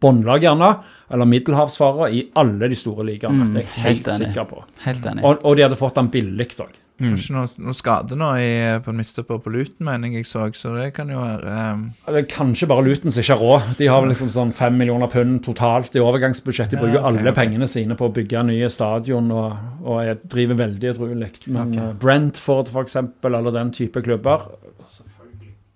båndlag, 0.01 0.45
gjerne, 0.47 0.71
eller 1.13 1.29
middelhavsfarer, 1.29 2.15
i 2.17 2.23
alle 2.41 2.71
de 2.73 2.79
store 2.79 3.05
ligaene. 3.05 3.49
Mm, 3.49 3.53
det 3.53 3.61
er 3.61 3.67
jeg 3.67 3.83
helt 3.83 4.07
helt 4.09 4.23
sikker 4.23 4.47
på. 4.49 4.63
Helt 4.87 5.09
enig. 5.11 5.25
Og, 5.27 5.45
og 5.45 5.59
de 5.59 5.67
hadde 5.67 5.79
fått 5.81 6.01
han 6.01 6.09
billig 6.13 6.49
òg. 6.65 6.73
Kanskje 6.95 7.35
noe, 7.35 7.49
noe 7.59 7.75
skade 7.75 8.15
nå 8.15 8.29
i, 8.39 8.51
på 8.85 8.93
en 8.93 8.99
midtstopper 9.01 9.41
på 9.43 9.51
Luton, 9.51 9.83
mener 9.89 10.13
jeg 10.13 10.23
jeg 10.23 10.29
så, 10.31 10.45
så 10.55 10.75
det 10.77 10.93
kan 10.95 11.09
jo 11.11 11.19
være 11.19 11.55
um... 11.75 11.81
Det 12.07 12.21
er 12.21 12.27
kanskje 12.31 12.69
bare 12.71 12.85
Luton 12.87 13.11
som 13.11 13.25
ikke 13.25 13.35
har 13.35 13.43
råd. 13.43 13.73
De 13.81 13.89
har 13.91 14.05
vel 14.05 14.13
liksom 14.13 14.31
sånn 14.31 14.53
fem 14.55 14.77
millioner 14.79 15.11
pund 15.11 15.41
totalt 15.43 15.99
i 15.99 16.03
overgangsbudsjett. 16.05 16.71
De 16.71 16.79
bruker 16.79 16.95
Ja, 16.95 17.03
okay, 17.03 17.09
alle 17.11 17.33
okay. 17.33 17.39
pengene 17.41 17.67
sine 17.71 17.97
på 17.99 18.07
å 18.07 18.15
bygge 18.15 18.45
nye 18.47 18.69
stadion 18.71 19.27
og, 19.35 19.57
og 19.83 20.05
jeg 20.07 20.21
driver 20.37 20.61
veldig 20.63 20.93
edruelig. 20.93 21.31
Men 21.49 21.75
okay. 21.75 21.97
Brentford, 22.05 22.71
for 22.71 22.87
eksempel, 22.87 23.41
eller 23.41 23.57
den 23.59 23.75
type 23.75 24.05
klubber 24.05 24.47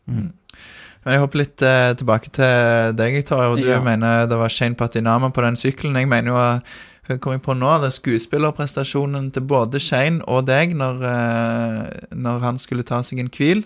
Men 0.07 1.15
jeg 1.15 1.23
hopper 1.23 1.41
litt 1.41 1.63
eh, 1.67 1.95
tilbake 1.99 2.31
til 2.37 2.95
deg, 2.99 3.19
Torje. 3.27 3.51
Og 3.51 3.59
du 3.59 3.67
Ja. 3.73 3.81
mener 3.83 4.31
det 4.31 4.39
var 4.39 4.55
Shane 4.55 4.79
Patinama 4.79 5.33
på 5.35 5.43
den 5.43 5.59
sykkelen. 5.59 5.99
Jeg 5.99 6.09
mener 6.11 6.31
jo 6.31 6.39
eh, 6.39 6.79
kom 7.17 7.33
jeg 7.33 7.43
på 7.47 7.57
nå? 7.57 7.71
Det 7.81 7.89
er 7.89 7.97
skuespillerprestasjonen 7.97 9.31
til 9.33 9.47
både 9.49 9.81
Shane 9.81 10.21
og 10.29 10.45
deg 10.51 10.75
når, 10.77 11.01
eh, 11.09 12.09
når 12.13 12.45
han 12.45 12.61
skulle 12.61 12.85
ta 12.85 13.01
seg 13.07 13.23
en 13.23 13.33
hvil 13.33 13.65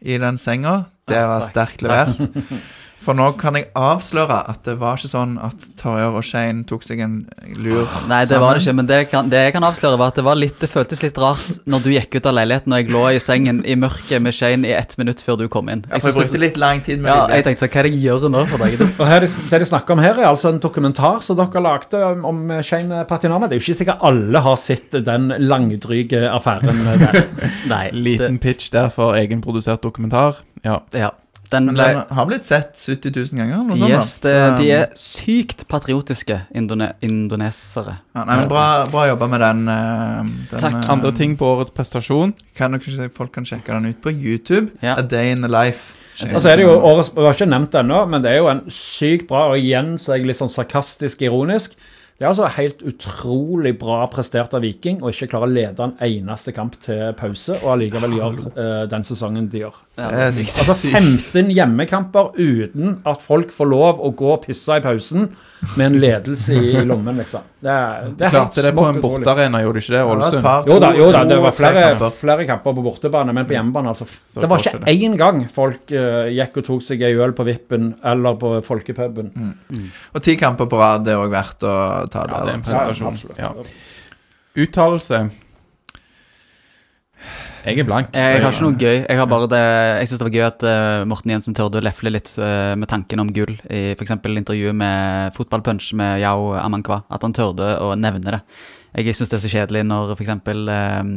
i 0.00 0.18
den 0.18 0.40
senga. 0.40 0.90
Det 1.06 1.20
var 1.30 1.44
sterkt 1.46 1.84
levert. 1.86 2.18
For 3.00 3.16
nå 3.16 3.30
kan 3.40 3.56
jeg 3.56 3.70
avsløre 3.78 4.36
at 4.50 4.60
det 4.66 4.74
var 4.80 4.98
ikke 5.00 5.08
sånn 5.08 5.38
at 5.40 5.62
Torjer 5.80 6.16
og 6.18 6.24
Shane 6.26 6.66
tok 6.68 6.82
seg 6.84 7.00
en 7.00 7.14
lur 7.56 7.88
Nei, 8.10 8.18
det 8.28 8.40
var 8.42 8.58
det 8.58 8.60
ikke, 8.64 8.74
men 8.76 8.88
det, 8.90 8.98
kan, 9.08 9.30
det 9.32 9.40
jeg 9.46 9.54
kan 9.56 9.64
avsløre, 9.64 9.96
var 10.00 10.12
at 10.12 10.18
det, 10.20 10.24
var 10.26 10.36
litt, 10.36 10.58
det 10.60 10.68
føltes 10.68 11.00
litt 11.06 11.20
rart 11.22 11.62
når 11.70 11.84
du 11.86 11.88
gikk 11.94 12.18
ut 12.18 12.28
av 12.28 12.36
leiligheten 12.36 12.74
og 12.76 12.82
jeg 12.82 12.92
lå 12.92 13.04
i 13.16 13.22
sengen 13.24 13.62
i 13.64 13.76
mørket 13.80 14.20
med 14.20 14.36
Shane 14.36 14.68
i 14.68 14.74
ett 14.76 14.96
minutt 15.00 15.22
før 15.24 15.40
du 15.40 15.46
kom 15.52 15.70
inn. 15.72 15.86
Ja, 15.88 15.96
for 15.96 16.10
jeg 16.12 16.18
brukte 16.20 16.42
litt 16.42 16.60
lang 16.60 16.82
tid 16.84 17.00
med 17.00 17.08
ja, 17.12 17.22
jeg 17.32 17.46
tenkte 17.48 17.64
så, 17.64 17.70
hva 17.72 17.80
er 17.80 17.88
det 17.88 17.94
jeg 17.96 18.04
gjør 18.04 18.28
nå 18.36 18.44
for 18.52 18.66
deg? 18.66 18.84
Og 18.90 19.06
her, 19.08 19.26
Det 19.50 19.62
de 19.64 19.70
snakker 19.72 19.96
om 19.96 20.04
her, 20.04 20.20
er 20.20 20.28
altså 20.28 20.52
en 20.52 20.60
dokumentar 20.60 21.24
som 21.24 21.40
dere 21.40 21.64
lagde 21.64 22.02
om- 22.20 22.46
Shane 22.66 23.04
Patinama. 23.08 23.48
Det 23.48 23.56
er 23.56 23.60
jo 23.60 23.64
ikke 23.64 23.78
sikkert 23.80 24.04
alle 24.10 24.40
har 24.44 24.56
sett 24.60 24.94
den 25.06 25.30
langdryge 25.40 26.26
affæren 26.28 26.84
der. 27.00 27.24
Nei, 27.72 27.82
Liten 27.96 28.38
pitch 28.42 28.70
der 28.74 28.90
for 28.92 29.16
egenprodusert 29.16 29.82
dokumentar. 29.82 30.42
Ja. 30.64 30.80
ja. 30.92 31.10
Den 31.50 31.66
Men 31.66 31.74
ble 31.74 31.84
den 31.94 32.16
har 32.16 32.26
blitt 32.26 32.44
sett 32.46 32.76
70 32.78 33.10
000 33.16 33.40
ganger. 33.40 33.54
eller 33.54 33.68
Noe 33.68 33.76
sånt, 33.76 33.90
Yes, 33.90 34.18
det. 34.22 34.30
Så- 34.30 34.58
de 34.58 34.70
er 34.70 34.86
sykt 34.94 35.64
patriotiske 35.68 36.40
indone, 36.54 36.92
indonesere. 37.02 37.96
ja, 38.14 38.24
nei, 38.24 38.36
men 38.36 38.48
bra, 38.48 38.86
bra 38.86 39.06
jobba 39.08 39.26
med 39.28 39.40
den. 39.40 39.68
eh, 39.68 40.22
den 40.50 40.60
Takk. 40.60 40.84
Uh, 40.84 40.90
Andre 40.90 41.12
ting 41.12 41.36
på 41.36 41.46
årets 41.56 41.70
prestasjon. 41.74 42.34
Kan 42.54 42.72
dere, 42.72 43.08
folk 43.10 43.32
kan 43.32 43.44
sjekke 43.44 43.66
den 43.66 43.86
ut 43.86 44.00
på 44.00 44.10
YouTube. 44.12 44.70
Ja. 44.82 44.94
A 44.98 45.02
Day 45.02 45.32
in 45.32 45.42
the 45.42 45.48
Life. 45.48 45.96
Og 46.34 46.40
så 46.42 46.50
er 46.52 46.56
det 46.56 46.66
jo 46.66 46.74
årets, 46.78 47.10
Vi 47.14 47.22
har 47.24 47.32
ikke 47.32 47.48
nevnt 47.48 47.70
det 47.72 47.80
ennå, 47.80 48.08
men 48.08 48.22
det 48.22 48.30
er 48.32 48.36
jo 48.36 48.48
en 48.48 48.60
sykt 48.68 49.26
bra, 49.28 49.48
og 49.50 49.56
igjen 49.56 49.94
så 49.98 50.12
er 50.12 50.18
jeg 50.18 50.26
litt 50.26 50.36
sånn 50.36 50.52
sarkastisk 50.52 51.22
ironisk. 51.22 51.72
Det 52.20 52.26
er 52.26 52.34
altså 52.34 52.48
helt 52.52 52.82
utrolig 52.84 53.70
bra 53.80 54.02
prestert 54.12 54.52
av 54.52 54.60
Viking 54.60 54.98
å 55.00 55.08
ikke 55.08 55.30
klare 55.30 55.46
å 55.46 55.48
lede 55.48 55.86
en 55.86 55.94
eneste 56.04 56.52
kamp 56.52 56.74
til 56.84 57.14
pause, 57.16 57.54
og 57.62 57.70
allikevel 57.78 58.12
gjøre 58.18 58.50
uh, 58.58 58.82
den 58.92 59.06
sesongen 59.08 59.46
de 59.48 59.62
gjør. 59.62 59.78
Ja, 59.96 60.26
Altså 60.28 60.74
15 60.90 61.48
hjemmekamper 61.52 62.34
uten 62.36 62.98
at 63.08 63.24
folk 63.24 63.48
får 63.52 63.70
lov 63.72 64.02
å 64.04 64.10
gå 64.16 64.34
og 64.34 64.44
pisse 64.44 64.76
i 64.76 64.84
pausen 64.84 65.30
med 65.78 65.86
en 65.86 65.96
ledelse 66.00 66.56
i, 66.56 66.82
lommen, 66.84 67.16
liksom. 67.20 67.46
Det 67.60 67.72
er, 67.72 68.12
det 68.16 68.24
er 68.24 68.32
helt 68.32 68.36
Klarte 68.36 68.62
det 68.64 68.74
på 68.76 68.84
en 68.88 69.00
bortearena, 69.00 69.60
gjorde 69.64 69.80
de 69.80 69.84
ikke 69.84 69.96
det? 69.96 70.04
Ålesund? 70.12 70.44
Ja, 70.44 70.54
Jo 70.68 70.78
da, 70.80 70.92
jo 70.96 71.08
da, 71.12 71.24
det 71.28 71.40
var 71.40 71.56
flere, 71.56 72.10
flere 72.16 72.46
kamper 72.48 72.76
på 72.76 72.84
bortebane, 72.84 73.34
men 73.36 73.48
på 73.48 73.56
hjemmebane 73.56 73.92
altså, 73.92 74.06
Det 74.36 74.48
var 74.48 74.64
ikke 74.64 74.92
én 74.92 75.16
gang 75.20 75.42
folk 75.52 75.92
uh, 75.96 76.28
gikk 76.32 76.60
og 76.60 76.68
tok 76.68 76.84
seg 76.84 77.04
ei 77.08 77.16
øl 77.16 77.32
på 77.36 77.48
Vippen 77.48 77.94
eller 78.12 78.36
på 78.40 78.54
folkepuben. 78.68 79.32
Og 80.12 80.24
ti 80.24 80.36
kamper 80.40 80.68
på 80.68 80.80
rad 80.80 81.08
det 81.08 81.16
er 81.16 81.24
òg 81.24 81.32
verdt 81.32 81.68
å 81.68 81.74
ta 82.12 82.26
Ja, 82.26 82.42
det 82.44 82.52
er 82.54 82.58
en 82.58 82.66
prestasjon. 82.66 83.22
Ja. 83.38 83.54
Uttalelse. 84.60 85.24
Jeg 87.60 87.82
er 87.82 87.84
blank. 87.84 88.14
Jeg, 88.16 88.36
Jeg 88.38 88.42
har 88.42 88.54
ikke 88.54 88.64
noe 88.64 88.78
gøy. 88.80 88.98
Jeg 89.04 89.18
har 89.18 89.46
det 89.52 89.60
Jeg 89.60 90.08
syns 90.08 90.20
det 90.20 90.26
var 90.26 90.36
gøy 90.36 90.44
at 90.46 90.62
uh, 90.64 91.04
Morten 91.08 91.32
Jensen 91.34 91.56
tørde 91.56 91.80
å 91.80 91.84
lefle 91.84 92.12
litt 92.12 92.32
uh, 92.40 92.72
med 92.80 92.88
tanken 92.88 93.20
om 93.20 93.32
gull 93.36 93.52
i 93.68 93.92
f.eks. 93.92 94.14
intervjuet 94.16 94.76
med 94.76 95.36
Fotballpunch 95.36 95.92
med 96.00 96.22
Yao 96.22 96.54
Amankwa. 96.56 97.02
At 97.12 97.26
han 97.26 97.36
tørde 97.36 97.74
å 97.84 97.92
nevne 98.00 98.38
det. 98.38 98.40
Jeg 98.90 99.14
syns 99.14 99.30
det 99.30 99.36
er 99.38 99.42
så 99.44 99.50
kjedelig 99.52 99.84
når 99.86 100.12
f.eks. 100.16 100.32
Uh, 100.50 101.10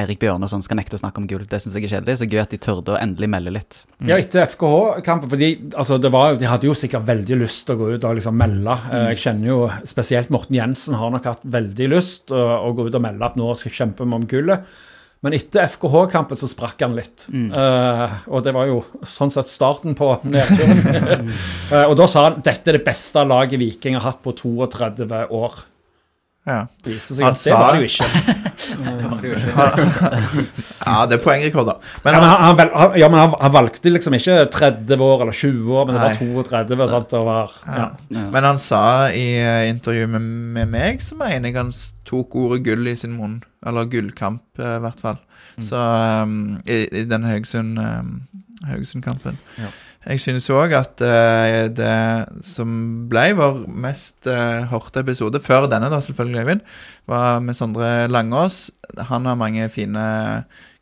Eirik 0.00 0.20
Bjørne 0.22 0.48
og 0.48 0.52
sånn 0.52 0.64
skal 0.64 0.78
nekte 0.80 0.96
å 0.96 1.02
snakke 1.02 1.20
om 1.20 1.28
gull. 1.28 1.44
Det 1.48 1.60
syns 1.60 1.76
jeg 1.76 1.86
er 1.86 1.94
kjedelig. 1.98 2.18
Så 2.20 2.28
gøy 2.28 2.42
at 2.42 2.54
de 2.54 2.60
tørde 2.62 2.94
å 2.94 2.98
endelig 3.00 3.30
melde 3.30 3.54
litt. 3.58 3.82
Ja, 4.00 4.16
etter 4.16 4.46
FKH-kampen, 4.48 5.30
fordi 5.32 5.50
altså, 5.74 6.00
var, 6.08 6.38
de 6.40 6.48
hadde 6.48 6.70
jo 6.70 6.76
sikkert 6.78 7.08
veldig 7.08 7.40
lyst 7.44 7.66
til 7.68 7.76
å 7.76 7.82
gå 7.82 7.94
ut 7.94 8.06
og 8.08 8.20
liksom 8.20 8.38
melde. 8.40 8.76
Mm. 8.88 9.00
Jeg 9.12 9.24
kjenner 9.24 9.52
jo 9.52 9.58
spesielt 9.88 10.32
Morten 10.34 10.56
Jensen 10.56 10.96
har 10.98 11.12
nok 11.14 11.28
hatt 11.28 11.48
veldig 11.58 11.90
lyst 11.94 12.32
å, 12.32 12.44
å 12.64 12.72
gå 12.76 12.88
ut 12.88 12.96
og 12.96 13.04
melde 13.04 13.28
at 13.28 13.36
nå 13.40 13.50
skal 13.58 13.72
vi 13.72 13.82
kjempe 13.82 14.08
om 14.08 14.28
gullet. 14.28 14.78
Men 15.26 15.34
etter 15.34 15.66
FKH-kampen 15.66 16.38
så 16.38 16.46
sprakk 16.46 16.84
han 16.84 16.94
litt. 16.94 17.26
Eh, 17.34 18.12
og 18.30 18.44
det 18.46 18.52
var 18.54 18.68
jo 18.70 18.84
sånn 19.02 19.32
sett 19.34 19.50
starten 19.50 19.96
på 19.98 20.12
nedturen. 20.22 21.32
uh, 21.72 21.86
og 21.90 21.96
da 21.98 22.06
sa 22.10 22.28
han 22.28 22.38
dette 22.38 22.70
er 22.70 22.78
det 22.78 22.86
beste 22.86 23.24
laget 23.26 23.58
Viking 23.58 23.98
har 23.98 24.06
hatt 24.06 24.22
på 24.22 24.36
32 24.38 25.24
år. 25.34 25.58
Ja. 26.48 26.62
Det 26.84 26.94
viste 26.94 27.14
seg 27.18 27.26
at 27.28 27.40
det 27.44 27.56
var 27.58 27.74
det 27.76 27.82
jo 27.82 27.88
ikke. 27.90 28.06
Det 28.68 29.02
var 29.04 29.18
det 29.20 29.28
jo 29.28 29.34
ikke. 29.36 30.44
Ja, 30.86 30.94
det 31.10 31.18
er 31.18 31.22
poengrekord, 31.24 31.68
da. 31.68 31.74
Men 32.04 32.14
Ja, 32.16 32.20
men, 32.20 32.28
han, 32.30 32.42
han, 32.46 32.56
vel- 32.58 32.72
han, 32.80 32.96
ja, 33.02 33.08
men 33.12 33.20
han, 33.20 33.34
han 33.42 33.54
valgte 33.58 33.92
liksom 33.92 34.16
ikke 34.16 34.38
30 34.54 35.04
år 35.04 35.24
eller 35.26 35.36
20 35.36 35.76
år, 35.76 35.86
men 35.88 35.98
det 35.98 36.02
var 36.02 36.14
Nei. 36.16 36.44
32. 36.48 36.80
og 36.86 36.92
sånt, 36.94 37.14
og 37.18 37.26
var, 37.28 37.54
ja. 37.66 37.88
Ja. 38.14 38.24
men 38.32 38.48
han 38.48 38.60
sa 38.62 38.82
i 39.12 39.26
intervjuet 39.38 39.76
intervju 39.78 40.06
med, 40.14 40.20
med 40.56 40.68
meg, 40.72 41.02
så 41.04 41.16
mener 41.20 41.48
jeg 41.48 41.56
han 41.56 41.70
tok 42.08 42.34
ordet 42.40 42.64
gull 42.66 42.88
i 42.90 42.96
sin 42.98 43.14
munn. 43.18 43.38
Eller 43.66 43.88
gullkamp, 43.90 44.42
eh, 44.60 44.76
i 44.78 44.82
hvert 44.84 45.00
fall. 45.02 45.16
Så 45.58 45.78
um, 46.22 46.58
i, 46.66 46.84
i 47.00 47.04
den 47.10 47.24
Haugesund 47.26 47.78
um, 47.82 48.10
Haugesund-kampen. 48.68 49.38
Jeg 50.08 50.22
synes 50.24 50.46
òg 50.56 50.72
at 50.72 51.02
uh, 51.04 51.66
det 51.68 51.96
som 52.48 52.70
ble 53.10 53.26
vår 53.36 53.58
mest 53.68 54.28
uh, 54.30 54.64
hørte 54.70 55.02
episode, 55.04 55.40
før 55.44 55.66
denne, 55.68 55.90
da, 55.92 56.00
selvfølgelig, 56.04 56.40
Øyvind, 56.40 56.62
var 57.10 57.42
med 57.44 57.56
Sondre 57.58 58.08
Langås. 58.08 58.70
Han 59.10 59.28
har 59.28 59.36
mange 59.36 59.68
fine 59.68 60.04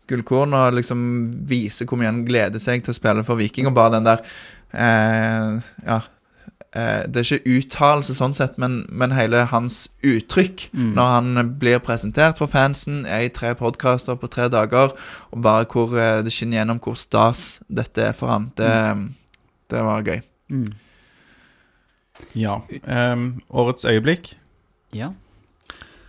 gullkorn 0.07 0.55
og 0.55 0.77
liksom 0.79 1.01
viser 1.51 1.89
hvor 1.89 1.99
mye 1.99 2.13
han 2.13 2.23
gleder 2.29 2.63
seg 2.63 2.85
til 2.87 2.95
å 2.95 2.99
spille 3.01 3.27
for 3.27 3.41
Viking. 3.41 3.67
Og 3.67 3.75
bare 3.75 3.97
den 3.99 4.07
der 4.07 4.23
uh, 4.23 5.65
Ja. 5.87 6.03
Eh, 6.77 7.07
det 7.09 7.23
er 7.23 7.29
ikke 7.39 7.55
uttalelse 7.57 8.13
sånn 8.19 8.35
sett, 8.37 8.59
men, 8.61 8.83
men 8.93 9.15
hele 9.17 9.47
hans 9.49 9.87
uttrykk 10.05 10.67
Mm. 10.77 10.91
når 10.99 11.13
han 11.15 11.51
blir 11.61 11.79
presentert 11.81 12.37
for 12.39 12.51
fansen, 12.53 13.05
er 13.07 13.25
i 13.25 13.31
tre 13.33 13.55
podkaster 13.57 14.19
på 14.21 14.29
tre 14.29 14.49
dager, 14.53 14.93
og 15.33 15.43
bare 15.43 15.65
hvor 15.73 15.95
eh, 15.97 16.23
det 16.27 16.33
skinner 16.35 16.59
gjennom 16.61 16.81
hvor 16.85 16.99
stas 17.01 17.61
dette 17.73 18.11
er 18.11 18.13
for 18.13 18.29
han. 18.35 18.51
Det, 18.59 18.73
det 19.73 19.85
var 19.87 20.05
gøy. 20.05 20.21
Mm. 20.53 20.67
Ja. 22.37 22.59
Um, 23.13 23.41
årets 23.51 23.85
øyeblikk. 23.89 24.35
Ja. 24.97 25.11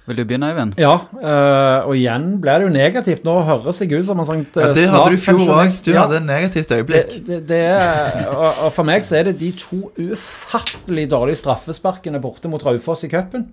Vil 0.07 0.15
du 0.15 0.23
begynne, 0.23 0.47
Eivind? 0.53 0.77
Ja, 0.79 0.93
eh, 1.19 1.83
og 1.83 1.97
igjen 1.99 2.37
ble 2.39 2.53
det 2.55 2.67
jo 2.67 2.71
negativt. 2.71 3.25
Nå 3.27 3.33
høres 3.43 3.81
jeg 3.83 3.91
ut 3.91 4.07
som 4.07 4.21
en 4.23 4.27
sånn 4.29 4.45
Ja, 4.55 4.69
eh, 4.69 4.75
det 4.77 4.85
hadde 4.93 5.11
du 5.11 5.17
i 5.17 5.19
fjor 5.19 5.41
òg. 5.43 5.71
Du 5.83 5.91
ja, 5.91 6.05
hadde 6.05 6.21
et 6.21 6.27
negativt 6.29 6.71
øyeblikk. 6.71 7.15
det, 7.27 7.41
det 7.49 7.61
er, 7.73 8.21
og, 8.31 8.61
og 8.69 8.75
for 8.77 8.87
meg 8.87 9.03
så 9.03 9.19
er 9.19 9.27
det 9.27 9.37
de 9.41 9.51
to 9.59 9.81
ufattelig 9.99 11.09
dårlige 11.11 11.41
straffesparkene 11.43 12.23
borte 12.23 12.47
mot 12.47 12.63
Raufoss 12.63 13.03
i 13.03 13.11
cupen. 13.11 13.49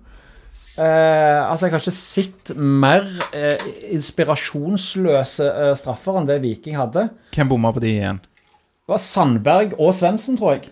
Eh, 0.75 1.41
altså, 1.49 1.67
jeg 1.67 1.75
har 1.75 1.83
ikke 1.83 1.95
sett 1.95 2.55
mer 2.55 3.05
eh, 3.35 3.61
inspirasjonsløse 3.95 5.45
eh, 5.47 5.75
straffer 5.79 6.19
enn 6.19 6.27
det 6.27 6.41
Viking 6.43 6.75
hadde. 6.79 7.07
Hvem 7.35 7.51
bomma 7.51 7.71
på 7.75 7.83
de 7.83 7.93
igjen? 7.93 8.19
Det 8.23 8.91
var 8.91 8.99
Sandberg 9.03 9.77
og 9.79 9.93
Svendsen, 9.95 10.35
tror 10.39 10.57
jeg. 10.57 10.71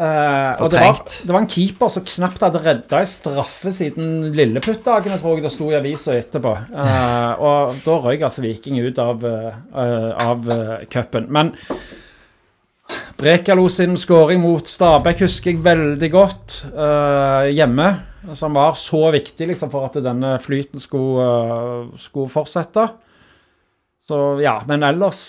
Eh, 0.00 0.62
og 0.64 0.70
det 0.72 0.80
var, 0.80 1.00
det 1.04 1.34
var 1.34 1.42
en 1.42 1.50
keeper 1.52 1.90
som 1.92 2.04
knapt 2.08 2.42
hadde 2.42 2.62
redda 2.64 3.02
ei 3.02 3.08
straffe 3.08 3.70
siden 3.76 4.32
Lilleputt-dagene, 4.34 5.18
tror 5.20 5.36
jeg 5.36 5.44
det 5.44 5.52
sto 5.52 5.68
i 5.70 5.76
avisa 5.78 6.16
etterpå. 6.16 6.54
Uh, 6.72 7.42
og 7.44 7.82
da 7.84 7.98
røyk 8.06 8.24
altså 8.26 8.44
Viking 8.44 8.80
ut 8.82 8.98
av, 9.02 9.22
uh, 9.22 10.08
av 10.24 10.48
cupen. 10.90 11.28
Men 11.32 11.52
Brekalo 13.20 13.68
sin 13.70 13.94
skåring 14.00 14.40
mot 14.42 14.66
Stabæk 14.66 15.22
husker 15.26 15.52
jeg 15.52 15.62
veldig 15.62 16.10
godt 16.12 16.58
uh, 16.72 17.46
hjemme. 17.52 17.92
Som 18.38 18.54
var 18.54 18.76
så 18.78 19.08
viktig 19.14 19.48
liksom, 19.50 19.70
for 19.70 19.88
at 19.88 19.98
denne 20.02 20.36
flyten 20.42 20.82
skulle, 20.82 21.92
skulle 22.00 22.30
fortsette. 22.32 22.86
Så 24.02 24.18
ja, 24.42 24.56
men 24.66 24.82
ellers 24.86 25.22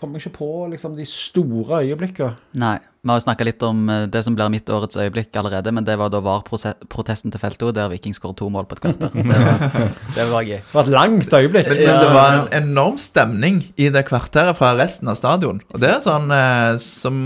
kommer 0.00 0.20
ikke 0.20 0.36
på 0.38 0.50
liksom, 0.72 0.96
de 0.98 1.06
store 1.08 1.82
øyeblikkene. 1.84 2.36
Nei. 2.60 2.76
Vi 3.06 3.12
har 3.12 3.20
jo 3.20 3.22
snakka 3.22 3.44
litt 3.46 3.62
om 3.62 3.84
eh, 3.92 4.04
det 4.10 4.18
som 4.26 4.34
blir 4.34 4.50
mitt 4.50 4.70
årets 4.72 4.98
øyeblikk 4.98 5.36
allerede, 5.38 5.70
men 5.70 5.84
det 5.86 5.94
var 6.00 6.10
da 6.10 6.18
VAR-protesten 6.26 7.30
til 7.30 7.38
Felto, 7.38 7.68
der 7.70 7.86
Viking 7.92 8.16
skåret 8.16 8.40
to 8.40 8.48
mål 8.50 8.66
på 8.66 8.74
et 8.74 8.82
kvarter. 8.82 9.12
Det 9.14 9.36
var, 9.44 9.92
det 10.16 10.24
var 10.32 10.48
gøy. 10.48 10.58
Det 10.58 10.74
var 10.74 10.88
et 10.88 10.94
langt 10.96 11.36
øyeblikk. 11.38 11.68
Men, 11.70 11.82
men 11.86 12.00
det 12.02 12.08
var 12.16 12.38
en 12.40 12.48
enorm 12.64 12.98
stemning 12.98 13.60
i 13.78 13.86
det 13.94 14.02
kvarteret 14.08 14.58
fra 14.58 14.72
resten 14.78 15.12
av 15.12 15.20
stadion. 15.20 15.62
Og 15.70 15.82
det 15.82 15.92
er 15.92 16.02
sånn 16.02 16.34
eh, 16.34 16.72
som 16.82 17.22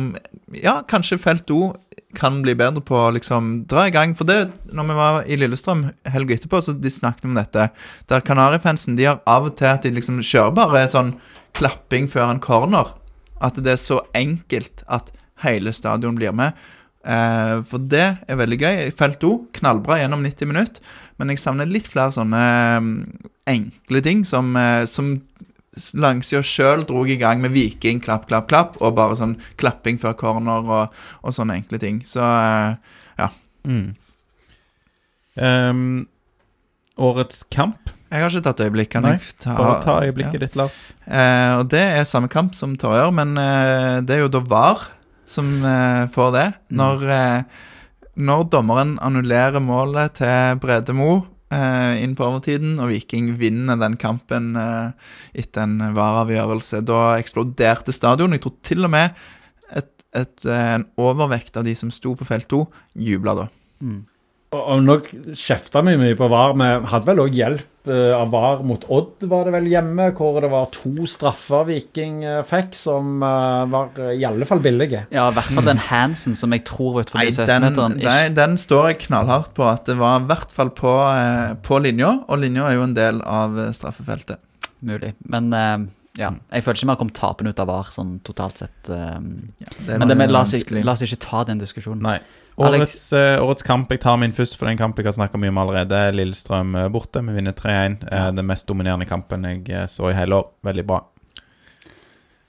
Ja, 0.61 0.83
kanskje 0.85 1.21
Felt 1.23 1.49
O 1.55 1.73
kan 2.19 2.41
bli 2.43 2.57
bedre 2.59 2.83
på 2.85 2.97
å 2.99 3.11
liksom 3.15 3.51
dra 3.71 3.87
i 3.89 3.95
gang. 3.95 4.13
For 4.19 4.29
det, 4.29 4.51
når 4.75 4.89
vi 4.89 4.97
var 4.99 5.21
i 5.25 5.39
Lillestrøm 5.39 5.87
helga 6.11 6.37
etterpå, 6.37 6.61
så 6.65 6.75
de 6.75 6.91
snakket 6.93 7.29
om 7.29 7.37
dette. 7.39 7.69
Der 8.11 8.25
Kanarifansen 8.27 8.99
de 8.99 9.07
har 9.09 9.21
av 9.31 9.49
og 9.49 9.57
til 9.61 9.71
at 9.71 9.87
de 9.87 9.95
liksom 9.95 10.21
kjører 10.21 10.57
bare 10.59 10.89
sånn 10.91 11.15
klapping 11.57 12.09
før 12.11 12.31
en 12.33 12.43
corner. 12.43 12.93
At 13.41 13.59
det 13.61 13.75
er 13.75 13.81
så 13.81 14.03
enkelt 14.17 14.85
at 14.89 15.13
hele 15.45 15.73
stadion 15.73 16.19
blir 16.19 16.35
med. 16.37 16.59
Eh, 17.01 17.57
for 17.65 17.81
det 17.81 18.07
er 18.29 18.41
veldig 18.41 18.61
gøy. 18.61 18.83
Felt 18.97 19.25
O, 19.25 19.33
knallbra 19.57 20.01
gjennom 20.03 20.25
90 20.27 20.51
minutter. 20.51 20.93
Men 21.21 21.33
jeg 21.33 21.41
savner 21.41 21.69
litt 21.69 21.89
flere 21.89 22.13
sånne 22.17 22.45
eh, 22.77 22.91
enkle 23.55 24.05
ting 24.05 24.23
som, 24.29 24.53
eh, 24.57 24.85
som 24.89 25.17
langsida 25.97 26.43
sjøl 26.45 26.83
dro 26.85 27.07
i 27.07 27.17
gang 27.21 27.41
med 27.41 27.55
Viking, 27.55 28.01
klapp, 28.05 28.27
klapp, 28.29 28.49
klapp, 28.51 28.81
og 28.83 28.97
bare 28.99 29.17
sånn 29.17 29.37
klapping 29.61 30.01
før 30.03 30.17
corner 30.19 30.67
og, 30.67 30.97
og 31.23 31.37
sånne 31.37 31.61
enkle 31.63 31.81
ting. 31.81 32.03
Så 32.09 32.25
eh, 32.27 32.97
Mm. 33.65 33.95
Um, 35.35 36.09
årets 36.97 37.43
kamp. 37.43 37.91
Jeg 38.11 38.25
har 38.25 38.33
ikke 38.33 38.47
tatt 38.49 38.63
øyeblikk. 38.67 38.91
Kan 38.91 39.05
Nei, 39.07 39.17
jeg 39.17 39.35
ta, 39.39 39.55
Bare 39.55 39.81
ta 39.85 39.97
øyeblikket 40.03 40.43
ditt, 40.43 40.57
Lars. 40.59 40.79
Eh, 41.07 41.53
og 41.61 41.69
det 41.71 41.83
er 41.83 42.09
samme 42.09 42.31
kamp 42.33 42.57
som 42.59 42.75
Torjer, 42.81 43.13
men 43.15 43.37
eh, 43.39 44.01
det 44.03 44.17
er 44.17 44.25
jo 44.25 44.33
da 44.35 44.43
VAR 44.51 44.89
som 45.31 45.51
eh, 45.63 46.07
får 46.11 46.33
det. 46.35 46.47
Når, 46.75 47.05
eh, 47.15 47.61
når 48.19 48.49
dommeren 48.51 48.97
annullerer 49.05 49.63
målet 49.63 50.19
til 50.19 50.59
Brede 50.63 50.97
Mo 50.97 51.13
eh, 51.55 52.03
inn 52.03 52.17
på 52.19 52.27
overtiden, 52.27 52.79
og 52.83 52.91
Viking 52.91 53.31
vinner 53.39 53.79
den 53.79 53.95
kampen 54.01 54.57
eh, 54.59 55.15
etter 55.39 55.69
en 55.69 55.93
VAR-avgjørelse, 55.95 56.83
da 56.91 57.15
eksploderte 57.21 57.95
stadion. 57.95 58.35
Jeg 58.35 58.43
tror 58.47 58.59
til 58.67 58.91
og 58.91 58.95
med 58.97 59.23
et, 59.71 59.91
et, 60.19 60.47
en 60.51 60.89
overvekt 60.99 61.61
av 61.61 61.69
de 61.69 61.79
som 61.79 61.95
sto 61.95 62.17
på 62.19 62.27
felt 62.27 62.51
2, 62.51 62.65
jubla 63.07 63.39
da. 63.45 63.51
Mm. 63.87 64.03
Og, 64.51 64.81
nå 64.83 64.97
kjefta 65.39 65.79
vi 65.87 65.93
mye 65.95 66.17
på 66.19 66.27
VAR. 66.27 66.57
Vi 66.59 66.69
hadde 66.91 67.07
vel 67.07 67.21
òg 67.23 67.37
hjelp 67.39 67.87
eh, 67.87 68.15
av 68.17 68.33
VAR 68.33 68.65
mot 68.67 68.83
Odd, 68.91 69.23
var 69.31 69.47
det 69.47 69.53
vel 69.55 69.69
hjemme, 69.71 70.09
hvor 70.19 70.41
det 70.43 70.51
var 70.51 70.67
to 70.75 71.07
straffer 71.07 71.69
Viking 71.69 72.25
eh, 72.27 72.41
fikk, 72.49 72.75
som 72.75 73.23
eh, 73.23 73.61
var 73.71 74.01
i 74.11 74.25
alle 74.27 74.49
fall 74.51 74.63
billige. 74.65 75.05
Ja, 75.15 75.29
i 75.31 75.37
hvert 75.37 75.53
fall 75.55 75.69
den 75.69 75.83
Hansen 75.87 76.35
som 76.39 76.51
jeg 76.57 76.65
tror 76.67 76.97
var 76.97 77.07
utenfor 77.07 77.47
den, 77.47 77.69
16-meteren. 77.69 77.95
nei, 78.03 78.25
den 78.41 78.59
står 78.59 78.91
jeg 78.91 78.99
knallhardt 79.05 79.55
på 79.55 79.69
at 79.71 79.87
det 79.87 79.97
var 80.03 80.19
i 80.19 80.27
hvert 80.33 80.57
fall 80.59 80.75
på, 80.83 80.97
på 81.71 81.81
linja, 81.87 82.11
og 82.27 82.43
linja 82.43 82.67
er 82.73 82.81
jo 82.81 82.89
en 82.89 82.99
del 82.99 83.23
av 83.23 83.55
straffefeltet. 83.79 84.43
Mulig. 84.83 85.15
Men 85.31 85.55
ja, 86.19 86.35
jeg 86.51 86.67
føler 86.67 86.81
ikke 86.83 86.91
vi 86.91 86.95
har 86.97 87.03
kommet 87.05 87.19
tapende 87.23 87.55
ut 87.55 87.63
av 87.63 87.71
VAR 87.71 87.95
sånn 87.95 88.17
totalt 88.27 88.67
sett. 88.67 88.91
Ja, 88.91 89.15
Det 89.87 89.95
men 89.95 90.11
det, 90.11 90.19
la, 90.27 90.43
oss, 90.43 90.59
la 90.75 90.99
oss 90.99 91.07
ikke 91.07 91.23
ta 91.23 91.47
den 91.47 91.63
diskusjonen. 91.63 92.03
Nei. 92.03 92.19
Årets, 92.61 93.13
uh, 93.13 93.41
årets 93.45 93.65
kamp. 93.65 93.93
Jeg 93.93 94.03
tar 94.03 94.19
min 94.21 94.35
først, 94.37 94.57
for 94.59 94.69
den 94.69 94.77
er 94.77 94.83
kamp 94.83 94.99
jeg 95.01 95.09
har 95.09 95.17
snakka 95.17 95.41
mye 95.41 95.53
om 95.53 95.61
allerede. 95.63 96.01
Lillestrøm 96.17 96.75
eh, 96.77 96.91
borte. 96.93 97.23
Vi 97.25 97.37
vinner 97.37 97.57
3-1. 97.57 98.03
Uh, 98.05 98.29
den 98.37 98.49
mest 98.49 98.69
dominerende 98.69 99.09
kampen 99.09 99.47
jeg 99.49 99.65
eh, 99.73 99.87
så 99.89 100.11
i 100.11 100.17
hele 100.19 100.41
år. 100.43 100.51
Veldig 100.69 100.85
bra. 100.89 101.01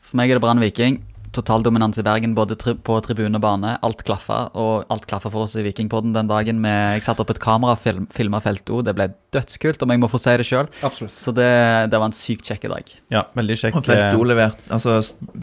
For 0.02 0.20
meg 0.20 0.32
er 0.32 0.40
det 0.40 0.44
Brann 0.44 0.64
Viking. 0.64 1.00
Total 1.32 1.64
dominans 1.64 1.96
i 1.98 2.04
Bergen, 2.04 2.34
både 2.36 2.58
tri 2.60 2.74
på 2.76 2.98
tribune 3.06 3.40
og 3.40 3.44
bane. 3.44 3.78
Alt 3.88 4.02
klaffa, 4.04 4.50
og 4.60 4.90
alt 4.92 5.06
klaffa 5.08 5.30
for 5.32 5.46
oss 5.46 5.56
i 5.56 5.64
Vikingpodden 5.64 6.12
den 6.16 6.28
dagen. 6.28 6.60
Med, 6.60 6.98
jeg 6.98 7.06
satte 7.06 7.24
opp 7.24 7.32
et 7.32 7.40
kamera 7.40 7.78
og 7.78 7.80
film, 7.80 8.08
filma 8.12 8.42
felt 8.44 8.68
O. 8.68 8.82
Det 8.84 8.92
ble 8.98 9.08
dødskult, 9.32 9.80
om 9.86 9.94
jeg 9.94 10.02
må 10.02 10.10
få 10.12 10.20
si 10.20 10.34
det 10.42 10.48
sjøl. 10.50 10.68
Så 10.92 11.32
det, 11.36 11.48
det 11.94 12.02
var 12.02 12.10
en 12.10 12.16
sykt 12.16 12.52
kjekk 12.52 12.68
dag. 12.74 12.92
Ja, 13.16 13.24
veldig 13.40 13.58
kjekk. 13.64 13.80
Og 13.80 13.88
Felt 13.88 14.04
eh, 14.10 14.20
O 14.20 14.28
leverte 14.28 14.68
Altså, 14.76 14.98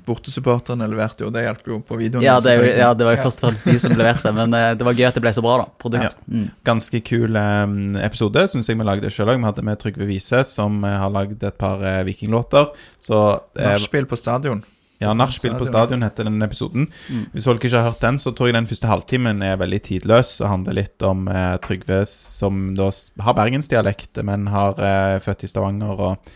bortesupporterne 0.05 0.91
leverte 0.93 1.25
jo, 1.25 1.33
det 1.33 1.47
hjalp 1.47 1.73
jo 1.73 1.81
på 1.89 2.01
videoen. 2.03 2.27
Ja, 2.27 2.37
det, 2.45 2.59
er 2.59 2.81
ja, 2.83 2.93
det 2.93 3.09
var 3.09 3.17
jo 3.17 3.25
først 3.25 3.43
og 3.43 3.49
fremst 3.49 3.73
de 3.73 3.81
som 3.81 3.97
leverte, 3.97 4.33
men 4.39 4.61
eh, 4.61 4.71
det 4.77 4.89
var 4.93 4.99
gøy 4.99 5.09
at 5.09 5.17
det 5.17 5.25
ble 5.25 5.33
så 5.37 5.45
bra, 5.45 5.57
da. 5.65 5.71
Produkt. 5.81 6.21
Mm. 6.29 6.49
Ganske 6.69 7.05
kul 7.09 7.41
eh, 7.41 7.77
episode, 8.05 8.45
syns 8.53 8.69
jeg 8.69 8.77
vi 8.77 8.93
lagde 8.93 9.13
sjøl 9.15 9.33
òg. 9.33 9.41
Vi 9.41 9.49
hadde 9.49 9.65
med 9.73 9.81
Trygve 9.81 10.09
Vise, 10.11 10.45
som 10.49 10.83
eh, 10.85 11.01
har 11.01 11.15
lagd 11.15 11.49
et 11.49 11.61
par 11.61 11.81
eh, 11.81 12.03
vikinglåter. 12.09 12.75
Så 13.01 13.23
eh, 13.57 13.71
Nachspiel 13.73 14.11
på 14.11 14.21
stadion. 14.21 14.61
Ja, 14.99 15.13
Nachspiel 15.15 15.55
på 15.55 15.67
stadion 15.69 16.03
heter 16.03 16.27
den 16.27 16.43
episoden. 16.43 16.89
Hvis 17.31 17.47
folk 17.47 17.63
ikke 17.63 17.79
har 17.79 17.93
hørt 17.93 18.03
den, 18.03 18.19
så 18.19 18.33
tror 18.35 18.51
jeg 18.51 18.57
den 18.57 18.67
første 18.67 18.91
halvtimen 18.91 19.45
er 19.47 19.61
veldig 19.61 19.79
tidløs 19.87 20.33
og 20.43 20.51
handler 20.51 20.75
litt 20.81 21.05
om 21.07 21.29
eh, 21.31 21.55
Trygve 21.63 22.01
som 22.11 22.73
da 22.79 22.89
har 23.23 23.37
bergensdialekt, 23.39 24.19
men 24.27 24.51
har 24.51 24.81
eh, 24.83 25.19
født 25.23 25.47
i 25.47 25.51
Stavanger 25.53 26.03
og 26.09 26.33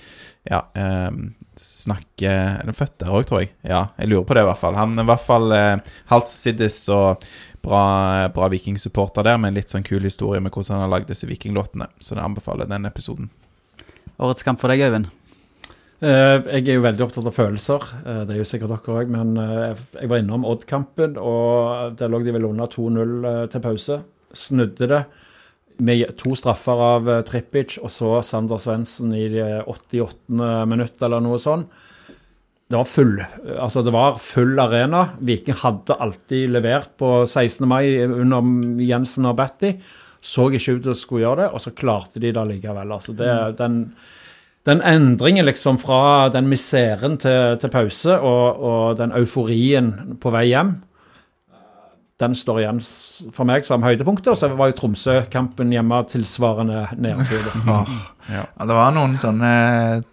ja, 0.46 0.60
eh, 0.78 1.10
snakker 1.58 2.30
Er 2.30 2.64
han 2.64 2.74
født 2.74 2.96
der 3.02 3.10
òg, 3.10 3.26
tror 3.28 3.42
jeg? 3.42 3.52
Ja, 3.66 3.88
jeg 3.98 4.10
lurer 4.10 4.26
på 4.26 4.38
det 4.38 4.44
i 4.44 4.48
hvert 4.48 4.62
fall. 4.62 4.78
Han 4.78 4.94
er 4.94 5.06
i 5.06 5.10
hvert 5.10 5.26
fall 5.26 5.54
eh, 5.56 5.92
halvt 6.10 6.30
siddis 6.30 6.78
og 6.94 7.26
bra, 7.62 7.82
bra 8.34 8.48
vikingsupporter 8.50 9.26
der, 9.26 9.38
med 9.42 9.52
en 9.52 9.58
litt 9.60 9.74
sånn 9.74 9.86
kul 9.86 10.02
historie 10.06 10.42
med 10.42 10.54
hvordan 10.54 10.78
han 10.78 10.86
har 10.86 10.94
lagd 10.96 11.10
disse 11.10 11.28
vikinglåtene. 11.30 11.90
Så 11.98 12.14
jeg 12.14 12.24
anbefaler 12.24 12.70
den 12.70 12.86
episoden. 12.86 13.30
Årets 14.22 14.46
kamp 14.46 14.62
for 14.62 14.70
deg, 14.70 14.82
Øyvind? 14.86 15.10
Eh, 16.02 16.48
jeg 16.58 16.64
er 16.66 16.80
jo 16.80 16.82
veldig 16.82 17.04
opptatt 17.04 17.28
av 17.30 17.36
følelser. 17.36 17.84
Eh, 18.02 18.22
det 18.26 18.34
er 18.34 18.40
jo 18.40 18.46
sikkert 18.48 18.72
dere 18.74 18.96
òg. 18.98 19.10
Men 19.12 19.36
eh, 19.38 19.82
jeg 20.00 20.10
var 20.10 20.22
innom 20.22 20.46
Odd-kampen, 20.48 21.14
og 21.20 21.94
der 21.98 22.10
lå 22.10 22.22
de 22.26 22.34
vel 22.34 22.48
under 22.48 22.70
2-0 22.70 23.28
eh, 23.30 23.44
til 23.52 23.62
pause. 23.62 24.00
Snudde 24.34 24.88
det 24.90 25.02
med 25.82 26.10
to 26.18 26.34
straffer 26.38 26.82
av 26.84 27.08
Trippic, 27.26 27.78
og 27.82 27.90
så 27.90 28.16
Sander 28.26 28.60
Svendsen 28.60 29.14
i 29.16 29.24
det 29.32 29.62
88. 29.70 30.66
minutt, 30.68 30.98
eller 31.02 31.22
noe 31.22 31.38
sånt. 31.42 31.70
Det 32.72 32.78
var 32.78 32.88
full 32.88 33.18
altså 33.60 33.82
det 33.84 33.92
var 33.92 34.16
full 34.22 34.60
arena. 34.62 35.02
Viking 35.20 35.58
hadde 35.60 35.96
alltid 36.00 36.54
levert 36.54 36.94
på 37.00 37.10
16. 37.26 37.66
mai 37.68 37.84
under 38.06 38.80
Jensen 38.80 39.28
og 39.28 39.36
Batty. 39.40 39.74
Så 40.22 40.46
ikke 40.54 40.78
ut 40.78 40.84
til 40.86 40.94
å 40.94 40.96
skulle 40.96 41.24
gjøre 41.26 41.42
det, 41.42 41.50
og 41.52 41.60
så 41.64 41.74
klarte 41.76 42.22
de 42.22 42.30
det 42.32 42.46
likevel. 42.48 42.94
Altså 42.94 43.12
det, 43.18 43.28
den, 43.58 43.80
den 44.68 44.82
endringen 44.86 45.46
liksom 45.48 45.78
fra 45.82 46.28
den 46.30 46.46
miseren 46.50 47.16
til, 47.18 47.56
til 47.58 47.72
pause 47.72 48.14
og, 48.18 48.62
og 48.62 48.98
den 49.00 49.14
euforien 49.18 50.16
på 50.22 50.30
vei 50.34 50.46
hjem 50.52 50.76
den 52.22 52.34
står 52.38 52.62
igjen 52.62 52.80
for 53.34 53.48
meg 53.48 53.66
som 53.66 53.84
høydepunktet. 53.84 54.32
Og 54.32 54.38
så 54.38 54.50
var 54.54 54.70
jo 54.70 54.76
Tromsø-kampen 54.78 55.72
hjemme 55.74 56.02
tilsvarende 56.10 56.86
nedtur. 57.00 57.48
oh, 57.72 57.96
Ja. 58.30 58.44
Ja, 58.46 58.66
det 58.68 58.76
var 58.76 58.92
noen 58.94 59.16
sånne 59.18 59.48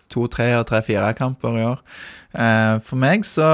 to, 0.10 0.26
tre 0.34 0.48
og 0.58 0.66
tre, 0.70 0.82
fire 0.86 1.12
kamper 1.18 1.60
i 1.60 1.66
år. 1.68 1.84
Eh, 2.34 2.78
for 2.86 3.02
meg 3.02 3.24
så 3.26 3.46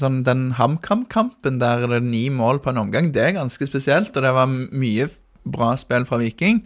sånn 0.00 0.22
Den 0.24 0.46
HamKam-kampen 0.56 1.58
der 1.60 1.86
det 1.86 1.98
er 2.00 2.04
ni 2.04 2.26
mål 2.32 2.60
på 2.64 2.72
en 2.72 2.82
omgang, 2.84 3.10
det 3.12 3.24
er 3.24 3.38
ganske 3.38 3.68
spesielt. 3.68 4.12
Og 4.12 4.26
det 4.26 4.34
var 4.36 4.48
mye 4.52 5.08
bra 5.44 5.72
spill 5.80 6.06
fra 6.08 6.18
Viking. 6.20 6.62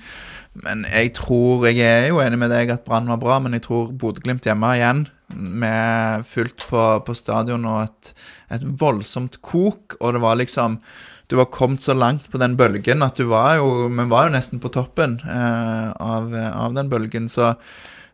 Men 0.65 0.85
jeg 0.91 1.15
tror 1.17 1.67
Jeg 1.69 1.81
er 1.81 2.09
jo 2.11 2.21
enig 2.21 2.39
med 2.39 2.53
deg 2.53 2.71
at 2.75 2.85
Brann 2.85 3.09
var 3.09 3.21
bra, 3.21 3.39
men 3.41 3.57
jeg 3.57 3.65
tror 3.69 3.93
Bodø-Glimt 3.93 4.45
hjemme 4.45 4.75
igjen, 4.77 5.07
med 5.33 6.27
fullt 6.29 6.67
på, 6.69 6.83
på 7.07 7.15
stadion 7.17 7.65
og 7.65 7.87
et, 7.87 8.13
et 8.53 8.67
voldsomt 8.67 9.41
kok, 9.41 9.97
og 10.01 10.13
det 10.13 10.21
var 10.21 10.37
liksom 10.41 10.81
du 11.31 11.39
var 11.39 11.49
kommet 11.49 11.81
så 11.81 11.95
langt 11.97 12.27
på 12.29 12.37
den 12.37 12.59
bølgen 12.61 13.01
at 13.01 13.17
du 13.17 13.25
var 13.31 13.55
jo 13.57 13.87
Vi 13.89 14.05
var 14.11 14.27
jo 14.27 14.35
nesten 14.35 14.61
på 14.61 14.69
toppen 14.69 15.15
eh, 15.25 15.89
av, 15.97 16.35
av 16.35 16.75
den 16.77 16.91
bølgen, 16.93 17.31
så, 17.33 17.55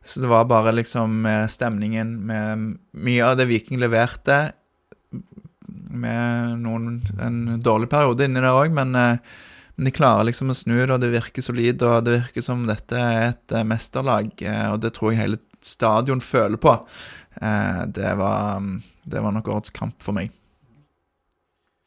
så 0.06 0.22
det 0.22 0.30
var 0.30 0.46
bare 0.46 0.76
liksom 0.76 1.26
stemningen 1.50 2.14
med 2.28 2.68
mye 2.94 3.24
av 3.26 3.40
det 3.40 3.48
Viking 3.50 3.82
leverte, 3.82 4.52
med 5.90 6.58
noen, 6.62 6.98
en 7.20 7.60
dårlig 7.64 7.88
periode 7.92 8.26
inni 8.26 8.42
der 8.42 8.54
òg, 8.54 8.72
men, 8.74 8.94
eh, 8.98 9.18
men 9.78 9.86
de 9.86 9.92
klarer 9.94 10.26
liksom 10.26 10.50
å 10.50 10.56
snu 10.58 10.74
det, 10.74 10.90
og 10.90 10.98
det 10.98 11.12
virker 11.12 11.44
solid, 11.44 11.82
og 11.86 12.02
det 12.08 12.16
virker 12.16 12.42
som 12.42 12.64
dette 12.66 12.98
er 12.98 13.28
et 13.28 13.52
eh, 13.54 13.62
mesterlag, 13.62 14.32
eh, 14.42 14.64
og 14.72 14.80
det 14.82 14.90
tror 14.96 15.12
jeg 15.12 15.20
hele 15.20 15.38
stadion 15.62 16.18
føler 16.18 16.58
på. 16.58 16.72
Eh, 17.38 17.84
det, 17.94 18.10
var, 18.18 18.64
det 19.06 19.22
var 19.22 19.36
nok 19.36 19.50
årets 19.54 19.70
kamp 19.76 19.94
for 20.02 20.18
meg. 20.18 20.32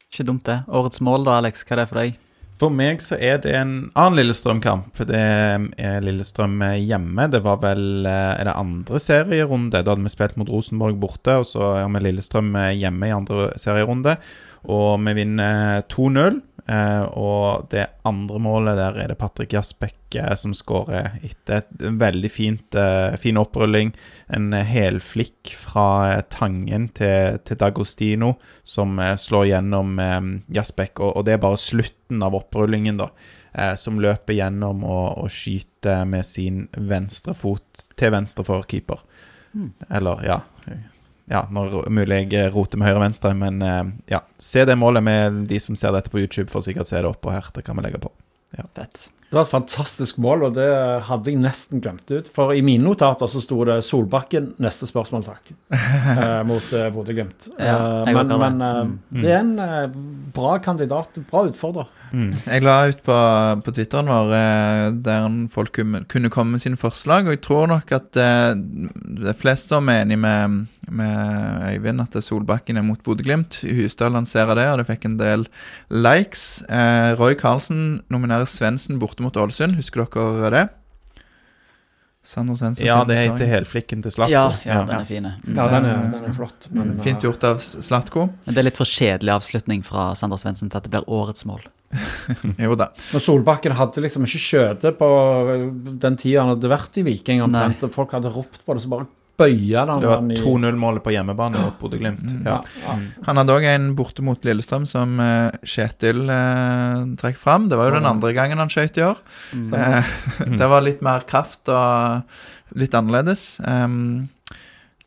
Ikke 0.08 0.24
dumt, 0.24 0.46
det. 0.48 0.62
Årets 0.72 1.04
mål, 1.04 1.28
da, 1.28 1.42
Alex. 1.42 1.66
Hva 1.68 1.76
er 1.76 1.82
det 1.82 1.86
for 1.90 2.00
deg? 2.00 2.16
For 2.62 2.72
meg 2.72 3.04
så 3.04 3.18
er 3.20 3.42
det 3.44 3.58
en 3.58 3.74
annen 3.90 4.22
Lillestrøm-kamp. 4.22 5.02
Det 5.10 5.20
er 5.20 6.06
Lillestrøm 6.06 6.62
hjemme. 6.78 7.26
Det 7.34 7.42
var 7.44 7.58
vel 7.64 8.06
Er 8.06 8.44
det 8.46 8.54
andre 8.54 9.02
serierunde? 9.02 9.82
Da 9.82 9.96
hadde 9.96 10.06
vi 10.06 10.14
spilt 10.14 10.38
mot 10.40 10.52
Rosenborg 10.52 11.00
borte, 11.02 11.40
og 11.42 11.48
så 11.50 11.74
er 11.82 11.90
vi 11.92 12.04
Lillestrøm 12.06 12.54
hjemme 12.78 13.10
i 13.10 13.16
andre 13.16 13.50
serierunde. 13.60 14.16
Og 14.70 15.02
vi 15.08 15.16
vinner 15.18 15.82
2-0. 15.90 16.38
Eh, 16.72 17.04
Og 17.20 17.68
det 17.72 17.88
andre 18.08 18.40
målet 18.42 18.80
der 18.80 19.00
er 19.04 19.12
det 19.12 19.18
Patrick 19.20 19.54
Jasbekk 19.56 20.16
eh, 20.20 20.34
som 20.40 20.56
skårer 20.56 21.20
etter 21.28 21.62
et 21.62 21.86
veldig 22.00 22.32
fint, 22.32 22.78
eh, 22.80 23.18
fin 23.22 23.40
opprulling. 23.42 23.92
En 24.32 24.52
helflikk 24.54 25.52
fra 25.58 26.22
Tangen 26.32 26.90
til, 26.96 27.42
til 27.46 27.60
Dagostino 27.60 28.36
som 28.64 29.00
slår 29.20 29.50
gjennom 29.52 30.00
Jasbekk, 30.56 31.04
og, 31.04 31.14
og 31.20 31.28
det 31.28 31.36
er 31.36 31.44
bare 31.44 31.60
slutten 31.60 32.24
av 32.24 32.36
opprullingen, 32.40 33.02
da. 33.04 33.12
Eh, 33.54 33.76
som 33.76 34.00
løper 34.00 34.38
gjennom 34.38 34.86
og, 34.88 35.26
og 35.26 35.32
skyter 35.32 36.06
med 36.08 36.24
sin 36.28 36.66
venstre 36.78 37.36
fot 37.36 37.86
til 38.00 38.14
venstre 38.16 38.46
for 38.48 38.64
keeper. 38.64 39.04
Eller, 39.92 40.24
ja 40.24 40.40
Ja, 41.30 41.46
når 41.54 41.90
mulig 41.94 42.24
jeg 42.34 42.52
roter 42.56 42.80
med 42.80 42.90
høyre 42.90 43.00
og 43.00 43.06
venstre, 43.06 43.34
men 43.38 43.62
eh, 43.62 43.84
ja. 44.16 44.24
Se 44.42 44.66
det 44.66 44.76
målet 44.80 45.04
med 45.06 45.44
de 45.52 45.60
som 45.62 45.78
ser 45.80 45.94
dette 45.96 46.12
på 46.12 46.20
YouTube, 46.24 46.50
får 46.52 46.70
sikkert 46.70 46.90
se 46.90 47.02
det 47.02 47.10
oppå 47.12 47.34
her. 47.34 47.52
Det 47.56 47.64
kan 47.68 47.78
vi 47.78 47.86
legge 47.86 48.02
på. 48.02 48.12
Fett. 48.76 49.10
Det 49.32 49.38
var 49.40 49.46
et 49.46 49.54
fantastisk 49.54 50.18
mål, 50.20 50.42
og 50.50 50.56
det 50.58 50.66
hadde 51.08 51.32
jeg 51.32 51.40
nesten 51.40 51.80
glemt 51.80 52.12
ut. 52.12 52.28
For 52.36 52.52
i 52.52 52.60
mine 52.62 52.84
notater 52.84 53.30
så 53.32 53.40
sto 53.40 53.64
det 53.64 53.78
'Solbakken, 53.84 54.50
neste 54.60 54.90
spørsmål, 54.90 55.24
takk', 55.24 55.54
eh, 55.72 56.44
mot 56.44 56.74
eh, 56.76 56.90
Bodø-Glimt. 56.92 57.48
Ja, 57.58 58.04
Eh, 58.04 58.14
men 58.14 58.28
det. 58.28 58.40
men 58.40 58.62
eh, 58.62 58.84
Mm. 58.84 59.22
det 59.22 59.32
er 59.32 59.40
en 59.40 59.60
eh, 59.60 59.88
bra 60.36 60.58
kandidat, 60.60 61.16
bra 61.32 61.46
utfordrer. 61.48 61.88
Jeg 62.12 62.62
la 62.62 62.90
ut 62.90 63.00
på, 63.08 63.16
på 63.64 63.72
Twitteren 63.72 64.08
vår 64.12 64.34
eh, 64.36 64.92
der 65.00 65.48
folk 65.48 65.72
kunne, 65.72 66.30
komme 66.30 66.52
med 66.52 66.60
sine 66.60 66.76
forslag, 66.76 67.24
og 67.24 67.32
jeg 67.38 67.42
tror 67.42 67.68
nok 67.72 67.90
at 67.96 68.12
det 68.12 68.58
de 69.24 69.34
fleste 69.40 69.76
er 69.80 70.02
enig 70.04 70.18
med, 70.20 70.66
med 70.92 71.72
Øyvind 71.72 72.02
at 72.02 72.12
det 72.12 72.24
Solbakken 72.26 72.76
er 72.76 72.84
mot 72.84 73.00
Bodø-Glimt. 73.02 73.62
Husdal 73.64 74.12
lanserer 74.12 74.56
det, 74.60 74.68
og 74.74 74.78
det 74.80 74.88
fikk 74.88 75.06
en 75.08 75.18
del 75.20 75.48
likes. 75.90 76.66
Eh, 76.68 77.16
Roy 77.16 77.34
Karlsen 77.40 78.02
nominerer 78.12 78.44
Svendsen 78.46 79.00
borte 79.00 79.21
mot 79.24 79.38
Ålesund. 79.38 79.78
Husker 79.80 80.06
dere 80.06 80.54
det? 80.56 80.68
Svendsen. 82.24 82.76
Ja, 82.86 83.00
det 83.08 83.18
heter 83.18 83.50
helflikken 83.50 84.04
til 84.06 84.14
Slatko. 84.14 84.30
Ja, 84.30 84.44
ja, 84.62 84.84
den 84.86 85.00
er 85.00 85.06
fin. 85.10 85.26
Mm. 85.26 85.56
Ja, 85.58 85.66
den 85.72 85.88
er, 85.90 86.02
den 86.12 86.26
er 86.30 86.36
flott. 86.38 86.68
Men, 86.70 86.92
eh, 86.94 87.04
Fint 87.04 87.24
gjort 87.26 87.44
av 87.50 87.58
Slatko. 87.66 88.28
Men 88.46 88.54
det 88.54 88.62
er 88.62 88.68
litt 88.70 88.78
for 88.78 88.86
kjedelig 88.86 89.34
avslutning 89.40 89.82
fra 89.86 90.12
Sander 90.18 90.38
Svendsen 90.38 90.70
til 90.70 90.78
at 90.78 90.86
det 90.86 90.94
blir 90.94 91.08
årets 91.10 91.48
mål. 91.50 91.66
Jo 92.62 92.78
da. 92.78 92.92
Men 93.12 93.24
Solbakken 93.26 93.74
hadde 93.76 94.04
liksom 94.06 94.28
ikke 94.28 94.44
skjøtet 94.44 95.00
på 95.02 95.10
den 96.06 96.20
tida 96.22 96.46
han 96.46 96.54
hadde 96.54 96.70
vært 96.72 97.02
i 97.02 97.06
Viking 97.10 97.42
omtrent. 97.48 97.88
Folk 97.96 98.14
hadde 98.14 98.30
ropt 98.32 98.62
på 98.68 98.78
det, 98.78 98.86
så 98.86 98.94
bare 98.94 99.10
bøya 99.42 99.84
den. 99.90 100.02
Det 100.04 100.10
var 100.12 100.24
2-0-målet 100.40 101.04
på 101.06 101.14
hjemmebane 101.16 101.62
mot 101.66 101.78
Bodø-Glimt. 101.82 102.36
ja, 102.46 102.56
Ja. 102.56 102.58
ja. 102.86 102.96
Han 103.28 103.42
hadde 103.42 103.58
òg 103.58 103.68
en 103.72 103.90
borte 103.98 104.24
mot 104.26 104.46
Lillestrøm 104.48 104.86
som 104.90 105.18
eh, 105.20 105.52
Kjetil 105.68 106.24
eh, 106.30 107.04
trekker 107.22 107.42
fram. 107.42 107.68
Det 107.72 107.80
var 107.80 107.90
jo 107.92 107.98
den 108.00 108.10
andre 108.10 108.34
gangen 108.38 108.62
han 108.62 108.72
skøyt 108.72 108.98
i 109.02 109.06
år. 109.10 109.20
Eh, 109.58 110.12
det 110.62 110.70
var 110.72 110.86
litt 110.86 111.02
mer 111.06 111.26
kraft 111.30 111.70
og 111.74 112.24
litt 112.80 112.94
annerledes. 112.96 113.58
Um, 113.66 114.30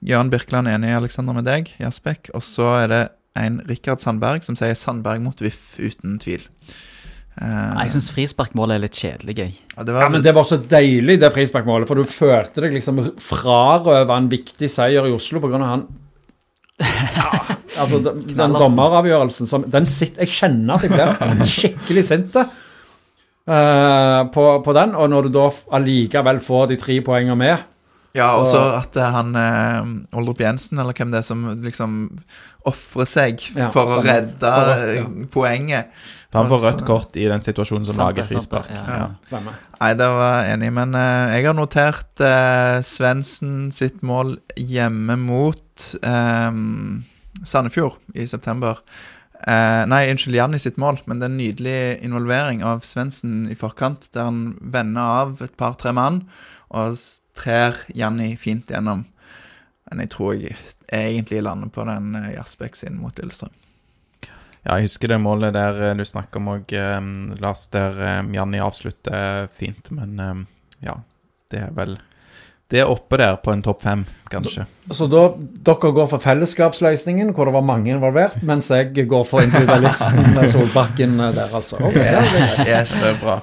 Jan 0.04 0.28
Birkeland 0.28 0.68
er 0.68 0.76
enig 0.76 0.90
i 0.92 0.96
Alexander 0.98 1.32
med 1.36 1.46
deg, 1.48 1.70
Jasbekk. 1.80 2.28
Og 2.36 2.42
så 2.44 2.66
er 2.82 2.90
det 2.92 3.02
en 3.40 3.56
Rikard 3.66 4.02
Sandberg 4.04 4.44
som 4.46 4.54
sier 4.58 4.76
Sandberg 4.78 5.22
mot 5.24 5.40
VIF, 5.40 5.78
uten 5.80 6.18
tvil. 6.22 6.44
Eh, 7.34 7.82
Jeg 7.82 7.90
syns 7.90 8.12
frisparkmålet 8.14 8.76
er 8.76 8.82
litt 8.84 8.98
kjedelig, 8.98 9.34
jeg. 9.40 9.54
ja, 9.74 9.82
det 9.82 9.94
Ja, 9.98 10.08
men 10.08 10.22
Det 10.22 10.34
var 10.34 10.44
så 10.46 10.56
deilig, 10.56 11.18
det 11.18 11.32
frisparkmålet, 11.34 11.88
for 11.88 11.98
du 11.98 12.04
følte 12.06 12.62
deg 12.62 12.76
liksom 12.76 13.00
frarøve 13.18 14.14
en 14.14 14.28
viktig 14.30 14.70
seier 14.70 15.08
i 15.08 15.14
Oslo 15.14 15.40
pga. 15.42 15.58
han 15.58 15.86
ja, 16.78 17.30
altså 17.80 17.98
Den, 18.02 18.22
den 18.34 18.54
dommeravgjørelsen 18.54 19.46
som 19.50 19.66
den 19.70 19.86
sitter, 19.86 20.22
Jeg 20.26 20.34
kjenner 20.34 20.74
at 20.74 20.86
jeg 20.86 20.90
blir 21.34 21.50
skikkelig 21.50 22.04
sint 22.06 22.38
uh, 22.38 22.46
på, 24.34 24.44
på 24.64 24.74
den, 24.74 24.94
og 24.94 25.10
når 25.10 25.28
du 25.28 25.36
da 25.38 25.48
allikevel 25.78 26.40
får 26.42 26.72
de 26.72 26.80
tre 26.80 26.98
poengene 27.06 27.38
med 27.38 27.70
Ja, 28.14 28.36
og 28.38 28.46
så 28.46 28.62
at 28.78 28.94
eh, 28.94 29.10
han 29.10 29.34
uh, 29.34 30.18
Oldrup 30.18 30.42
Jensen, 30.42 30.78
eller 30.78 30.94
hvem 30.94 31.10
det 31.10 31.18
er 31.18 31.26
som 31.26 31.46
liksom 31.62 31.96
ofrer 32.68 33.08
seg 33.08 33.42
Ja, 33.54 33.68
for 33.74 33.98
å 33.98 34.02
redde 34.04 34.40
For 34.40 34.70
rødt, 34.70 34.92
ja. 34.96 35.28
poenget. 35.32 36.04
Han 36.34 36.48
får 36.50 36.62
rødt 36.64 36.84
kort 36.88 37.18
i 37.20 37.28
den 37.30 37.44
situasjonen 37.44 37.86
som 37.86 38.00
lager 38.00 38.26
frispark. 38.26 38.70
Ja. 38.72 39.10
Nei, 39.30 39.90
det 39.98 40.08
var 40.16 40.38
jeg 40.42 40.56
enig, 40.56 40.70
men 40.74 40.96
uh, 40.98 41.34
jeg 41.34 41.46
har 41.46 41.56
notert 41.56 42.24
uh, 42.24 42.80
Svendsen 42.84 43.68
sitt 43.74 44.00
mål 44.06 44.38
hjemme 44.58 45.18
mot 45.20 45.88
um, 46.02 47.04
Sandefjord 47.44 48.00
i 48.16 48.26
september. 48.30 48.80
Uh, 49.44 49.84
nei, 49.90 50.06
unnskyld, 50.08 50.38
Janni 50.38 50.58
sitt 50.62 50.80
mål, 50.80 51.02
men 51.04 51.20
det 51.20 51.28
er 51.28 51.34
en 51.34 51.40
nydelig 51.42 51.78
involvering 52.06 52.64
av 52.66 52.82
Svendsen 52.88 53.44
i 53.52 53.58
forkant, 53.58 54.08
der 54.16 54.30
han 54.30 54.54
vender 54.58 55.18
av 55.24 55.44
et 55.44 55.54
par-tre 55.60 55.92
mann 55.94 56.24
og 56.74 56.96
trer 57.36 57.76
Janni 57.94 58.32
fint 58.40 58.72
gjennom. 58.72 59.04
Men 59.90 60.04
jeg 60.04 60.10
tror 60.14 60.34
jeg 60.38 60.56
egentlig 60.88 61.42
lander 61.44 61.70
på 61.72 61.84
den 61.88 62.14
Jaspek 62.14 62.38
Jasbekk 62.38 62.80
sin 62.80 62.98
mot 63.02 63.18
Lillestrøm. 63.18 63.52
Ja, 64.64 64.78
jeg 64.78 64.86
husker 64.86 65.12
det 65.12 65.20
målet 65.20 65.52
der 65.52 65.80
eh, 65.90 65.96
du 65.98 66.06
snakker 66.08 66.40
om 66.40 66.54
òg, 66.54 66.72
Lars, 67.42 67.66
der 67.74 67.98
eh, 68.00 68.32
Janni 68.32 68.62
avslutter 68.64 69.50
fint, 69.52 69.90
men 69.92 70.16
eh, 70.20 70.42
ja, 70.88 70.96
det 71.52 71.66
er 71.66 71.74
vel 71.76 71.98
Det 72.72 72.80
er 72.80 72.88
oppe 72.88 73.18
der 73.20 73.36
på 73.44 73.52
en 73.52 73.60
topp 73.62 73.82
fem, 73.84 74.06
kanskje. 74.32 74.64
Så 74.88 75.06
da, 75.12 75.26
dere 75.68 75.90
går 75.98 76.08
for 76.08 76.24
fellesskapsløsningen, 76.24 77.34
hvor 77.36 77.46
det 77.46 77.54
var 77.58 77.66
mange 77.68 77.92
involvert, 77.92 78.40
mens 78.42 78.70
jeg 78.72 79.04
går 79.06 79.26
for 79.28 79.44
individualisten 79.44 80.32
med 80.32 80.48
Solbakken 80.48 81.20
eh, 81.20 81.34
der, 81.36 81.52
altså. 81.52 81.78
Okay. 81.84 82.08
Yes, 82.16 82.58
er. 82.58 82.72
Yes. 82.72 82.96
Det 83.04 83.12
er 83.12 83.20
bra. 83.20 83.38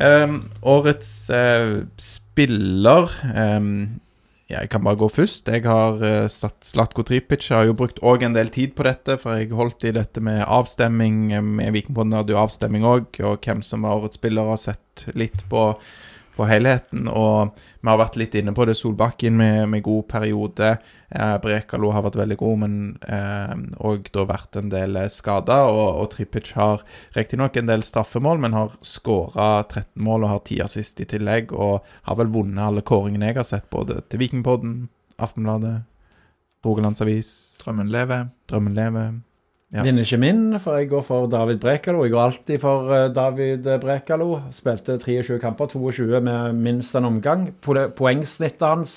Um, 0.00 0.38
årets 0.64 1.28
uh, 1.28 1.82
spiller 2.00 3.10
ehm, 3.36 3.99
jeg 4.50 4.68
kan 4.72 4.82
bare 4.82 4.98
gå 4.98 5.06
først. 5.12 5.46
Jeg 5.46 5.62
har 5.62 6.02
satt 6.32 6.66
Slatko 6.66 7.04
Tripic. 7.06 7.46
Jeg 7.46 7.56
har 7.56 7.68
jo 7.68 7.76
brukt 7.78 8.00
òg 8.02 8.24
en 8.26 8.34
del 8.34 8.50
tid 8.50 8.74
på 8.74 8.82
dette, 8.86 9.14
for 9.22 9.38
jeg 9.38 9.52
holdt 9.54 9.86
i 9.86 9.92
dette 9.94 10.20
med 10.20 10.42
avstemming. 10.42 11.32
eh, 11.32 11.40
Med 11.40 11.72
Vikingpodden 11.76 12.16
hadde 12.18 12.34
jo 12.34 12.40
avstemming 12.42 12.82
òg, 12.82 13.20
og 13.22 13.40
hvem 13.46 13.62
som 13.62 13.86
var 13.86 14.00
årets 14.00 14.18
spiller, 14.18 14.50
har 14.50 14.58
sett 14.58 15.06
litt 15.14 15.44
på, 15.48 15.68
på 16.40 16.48
helheten. 16.48 17.08
Og 17.12 17.52
vi 17.80 17.90
har 17.90 18.00
vært 18.00 18.16
litt 18.20 18.34
inne 18.38 18.54
på 18.56 18.64
det. 18.68 18.76
Solbakken 18.78 19.36
med, 19.36 19.68
med 19.72 19.84
god 19.84 20.06
periode. 20.10 20.72
Eh, 21.10 21.34
Brekalo 21.42 21.92
har 21.94 22.06
vært 22.06 22.18
veldig 22.20 22.38
god, 22.40 22.62
men 22.64 22.74
eh, 23.04 23.54
og 23.84 24.08
da 24.14 24.26
vært 24.28 24.60
en 24.60 24.72
del 24.72 24.96
skada. 25.06 25.16
skader. 25.20 25.74
Og, 25.74 26.02
og 26.02 26.10
Trippic 26.14 26.54
har 26.56 26.84
riktignok 27.16 27.60
en 27.60 27.70
del 27.70 27.84
straffemål, 27.86 28.42
men 28.42 28.56
har 28.56 28.76
skåra 28.86 29.52
13 29.68 29.84
mål 30.06 30.26
og 30.26 30.34
har 30.34 30.44
10 30.44 30.64
assist 30.66 31.04
i 31.04 31.08
tillegg. 31.14 31.52
Og 31.52 31.80
har 32.08 32.20
vel 32.20 32.32
vunnet 32.32 32.64
alle 32.64 32.84
kåringene 32.86 33.30
jeg 33.32 33.40
har 33.42 33.48
sett, 33.48 33.70
både 33.72 34.00
til 34.08 34.24
Vikingpodden, 34.24 34.76
Aftenbladet, 35.20 35.82
Rogalands 36.64 37.02
Avis, 37.04 37.32
Drømmen 37.60 37.92
lever. 37.92 38.30
Drømmen 38.48 38.76
lever. 38.76 39.18
Ja. 39.70 39.84
Vinner 39.86 40.02
ikke 40.02 40.18
min, 40.18 40.56
for 40.58 40.80
jeg 40.80 40.88
går 40.90 41.04
for 41.06 41.28
David 41.30 41.60
Brekalo. 41.62 42.02
Jeg 42.02 42.14
går 42.14 42.24
alltid 42.24 42.62
for 42.62 42.90
eh, 42.94 43.04
David 43.14 43.68
Brekalo. 43.82 44.40
Spilte 44.54 44.98
23 44.98 45.38
kamper, 45.42 45.70
22 45.70 46.20
med 46.26 46.58
minst 46.58 46.96
en 46.98 47.06
omgang. 47.06 47.46
Poengsnittet 47.62 48.66
hans 48.66 48.96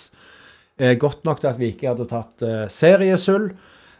er 0.81 0.97
godt 0.97 1.25
nok 1.29 1.43
til 1.43 1.51
at 1.51 1.61
Vike 1.61 1.91
hadde 1.91 2.09
tatt 2.09 2.47
seriesull. 2.73 3.51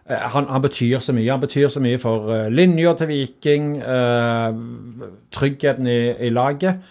Eh, 0.09 0.25
han, 0.33 0.49
han 0.49 0.61
betyr 0.61 0.99
så 0.99 1.13
mye. 1.15 1.29
Han 1.31 1.43
betyr 1.43 1.69
så 1.71 1.83
mye 1.83 1.99
for 2.01 2.49
linja 2.51 2.95
til 2.99 3.11
Viking, 3.11 3.77
eh, 3.77 4.49
tryggheten 5.31 5.87
i, 5.87 5.99
i 6.27 6.33
laget. 6.33 6.81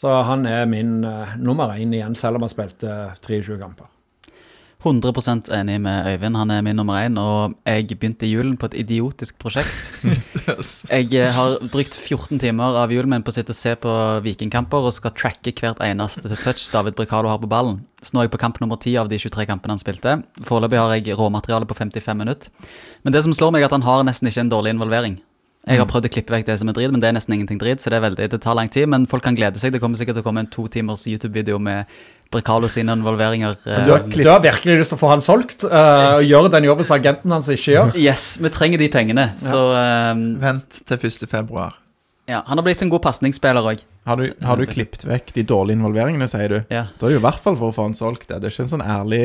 Så 0.00 0.22
han 0.22 0.46
er 0.46 0.68
min 0.70 1.04
eh, 1.04 1.36
nummer 1.38 1.74
én 1.74 1.94
igjen, 1.94 2.14
selv 2.14 2.38
om 2.38 2.46
han 2.46 2.52
spilte 2.52 3.00
23 3.26 3.58
kamper. 3.60 3.90
100% 4.80 5.50
enig 5.52 5.76
med 5.84 6.06
Øyvind, 6.08 6.36
han 6.36 6.50
er 6.50 6.62
min 6.64 6.76
nummer 6.76 6.96
én. 7.02 7.18
Og 7.20 7.54
jeg 7.66 7.88
begynte 7.90 8.28
julen 8.28 8.56
på 8.56 8.70
et 8.70 8.78
idiotisk 8.80 9.38
prosjekt. 9.38 9.90
Jeg 10.90 11.12
eh, 11.14 11.30
har 11.30 11.58
brukt 11.70 11.94
14 11.94 12.40
timer 12.40 12.78
av 12.80 12.90
julen 12.90 13.12
min 13.12 13.22
på 13.22 13.30
å 13.30 13.36
sitte 13.36 13.52
og 13.52 13.58
se 13.58 13.74
på 13.78 13.92
vikingkamper 14.24 14.88
og 14.88 14.94
skal 14.96 15.12
tracke 15.14 15.52
hvert 15.54 15.82
eneste 15.84 16.24
touch 16.32 16.64
David 16.72 16.96
Brekalo 16.98 17.30
har 17.30 17.38
på 17.42 17.50
ballen. 17.50 17.82
Så 18.02 18.16
nå 18.16 18.22
er 18.22 18.28
jeg 18.28 18.34
på 18.34 18.40
kamp 18.40 18.58
nummer 18.62 18.80
10 18.80 18.96
av 19.02 19.10
de 19.12 19.20
23 19.20 19.46
kampene 19.46 19.76
han 19.76 19.82
spilte. 19.82 20.16
Foreløpig 20.48 20.80
har 20.80 20.96
jeg 20.96 21.18
råmateriale 21.20 21.68
på 21.68 21.76
55 21.76 22.16
minutter. 22.16 22.70
Men 23.04 23.14
det 23.14 23.22
som 23.26 23.36
slår 23.36 23.52
meg, 23.52 23.62
er 23.62 23.68
at 23.68 23.76
han 23.76 23.84
har 23.84 24.06
nesten 24.08 24.30
ikke 24.30 24.46
en 24.46 24.52
dårlig 24.52 24.74
involvering. 24.74 25.20
Jeg 25.68 25.76
har 25.78 25.86
prøvd 25.86 26.06
å 26.08 26.10
klippe 26.14 26.32
vekk 26.32 26.46
det 26.48 26.54
som 26.58 26.70
er 26.70 26.74
drit, 26.74 26.90
men 26.90 27.02
det 27.02 27.08
er 27.10 27.12
nesten 27.14 27.34
ingenting 27.36 27.58
drit. 27.60 27.82
Så 27.82 27.90
det 27.92 27.98
er 27.98 28.04
veldig, 28.06 28.28
det 28.32 28.38
tar 28.42 28.56
lang 28.56 28.70
tid, 28.72 28.88
men 28.88 29.04
folk 29.06 29.22
kan 29.22 29.36
glede 29.36 29.60
seg. 29.60 29.74
Det 29.74 29.80
kommer 29.82 29.98
sikkert 30.00 30.16
til 30.16 30.24
å 30.24 30.26
komme 30.26 30.40
en 30.40 30.48
to 30.50 30.64
timers 30.72 31.04
YouTube-video 31.06 31.58
med 31.60 31.84
Brekalo 32.32 32.68
sine 32.70 32.94
involveringer. 32.96 33.56
eh, 33.66 33.84
Du 33.84 33.90
har, 33.92 34.06
du 34.08 34.28
har 34.30 34.40
virkelig 34.40 34.78
lyst 34.80 34.94
til 34.94 34.96
å 34.98 35.02
få 35.02 35.10
han 35.12 35.20
solgt 35.20 35.64
Uh, 35.68 36.16
og 36.16 36.24
gjøre 36.24 36.50
den 36.56 36.64
jobben 36.64 36.86
som 36.88 36.96
agenten 36.96 37.30
hans 37.34 37.48
ikke 37.52 37.74
gjør. 37.74 37.92
Yes, 38.08 38.38
vi 38.40 38.48
trenger 38.54 38.78
de 38.80 38.88
pengene. 38.88 39.28
Så 39.38 39.60
eh, 39.76 40.24
Vent 40.40 40.80
til 40.88 40.96
1. 41.10 41.28
februar. 41.28 41.76
ja, 42.30 42.40
han 42.46 42.56
har 42.58 42.64
blitt 42.64 42.82
en 42.82 42.90
god 42.92 43.02
pasningsspiller 43.04 43.66
òg. 43.74 43.82
Har 44.08 44.16
du, 44.16 44.30
har 44.46 44.56
du 44.56 44.64
klippet 44.70 45.04
vekk 45.04 45.34
de 45.36 45.42
dårlige 45.44 45.76
involveringene, 45.76 46.26
sier 46.30 46.48
du? 46.48 46.58
Ja. 46.72 46.86
Da 46.96 47.06
er 47.06 47.10
det 47.12 47.18
jo 47.18 47.20
i 47.20 47.26
hvert 47.28 47.42
fall 47.42 47.58
for 47.60 47.68
å 47.68 47.74
få 47.76 47.84
han 47.90 47.94
solgt 47.98 48.28
det. 48.30 48.38
Det 48.40 48.48
er 48.48 48.54
ikke 48.54 48.64
en 48.64 48.72
sånn 48.78 48.86
ærlig 48.86 49.24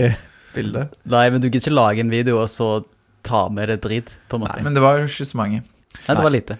bilde. 0.56 0.90
Nei, 1.14 1.30
men 1.32 1.40
du 1.40 1.48
gidder 1.48 1.62
ikke 1.64 1.78
lage 1.78 2.04
en 2.04 2.12
video 2.12 2.42
og 2.42 2.50
så 2.52 2.84
ta 3.26 3.46
med 3.54 3.70
det 3.72 3.80
drit, 3.86 4.12
på 4.30 4.36
en 4.38 4.44
måte. 4.44 4.60
Men 4.66 4.76
det 4.76 4.84
var 4.84 5.00
jo 5.00 5.08
ikke 5.08 5.26
så 5.30 5.40
mange. 5.40 5.62
Nei, 6.06 6.16
det 6.16 6.24
var 6.24 6.34
lite. 6.34 6.58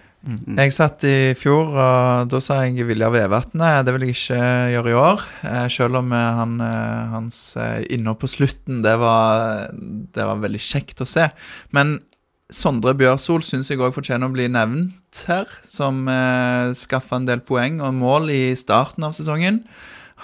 Jeg 0.58 0.72
satt 0.74 1.04
i 1.06 1.34
fjor, 1.38 1.68
og 1.78 2.30
da 2.32 2.40
sa 2.42 2.56
jeg 2.66 2.82
Vilja 2.88 3.06
Vevatnet. 3.14 3.84
Det 3.86 3.92
vil 3.94 4.08
jeg 4.08 4.16
ikke 4.16 4.40
gjøre 4.74 4.90
i 4.90 4.96
år. 4.98 5.22
eh, 5.46 5.68
Selv 5.70 6.00
om 6.00 6.10
eh, 6.12 6.32
han, 6.40 6.56
eh, 6.60 7.12
hans 7.12 7.38
innhold 7.94 8.18
på 8.24 8.30
slutten, 8.32 8.80
det 8.82 8.96
var, 8.98 9.68
det 9.70 10.26
var 10.26 10.42
veldig 10.42 10.58
kjekt 10.66 11.04
å 11.04 11.06
se. 11.06 11.28
Men 11.70 12.00
Sondre 12.50 12.92
Bjørsol 12.94 13.42
syns 13.42 13.70
jeg 13.70 13.78
òg 13.82 13.94
fortjener 13.94 14.26
å 14.28 14.34
bli 14.34 14.48
nevnt 14.50 15.22
her, 15.26 15.46
som 15.66 16.04
eh, 16.10 16.74
skaffa 16.78 17.18
en 17.20 17.26
del 17.26 17.40
poeng 17.46 17.80
og 17.82 17.94
mål 17.94 18.30
i 18.34 18.42
starten 18.58 19.06
av 19.06 19.14
sesongen. 19.18 19.62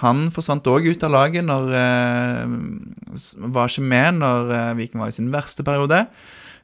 Han 0.02 0.28
forsvant 0.34 0.66
òg 0.70 0.86
ut 0.88 1.02
av 1.06 1.12
laget 1.14 1.44
når 1.46 1.72
eh, 1.78 2.54
Var 3.54 3.68
ikke 3.70 3.84
med 3.86 4.18
når 4.22 4.54
eh, 4.56 4.70
Viking 4.78 5.02
var 5.02 5.10
i 5.12 5.14
sin 5.18 5.30
verste 5.34 5.62
periode. 5.66 6.06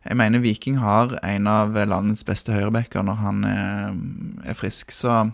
Jeg 0.08 0.16
mener 0.16 0.40
Viking 0.40 0.78
har 0.80 1.18
en 1.20 1.48
av 1.50 1.74
landets 1.76 2.24
beste 2.24 2.54
høyrebacker 2.54 3.04
når 3.04 3.16
han 3.20 3.42
er, 3.44 3.96
er 4.48 4.56
frisk, 4.56 4.94
så 4.96 5.26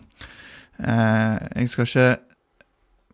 eh, 0.83 1.37
jeg 1.61 1.71
skal 1.71 1.87
ikke 1.87 2.09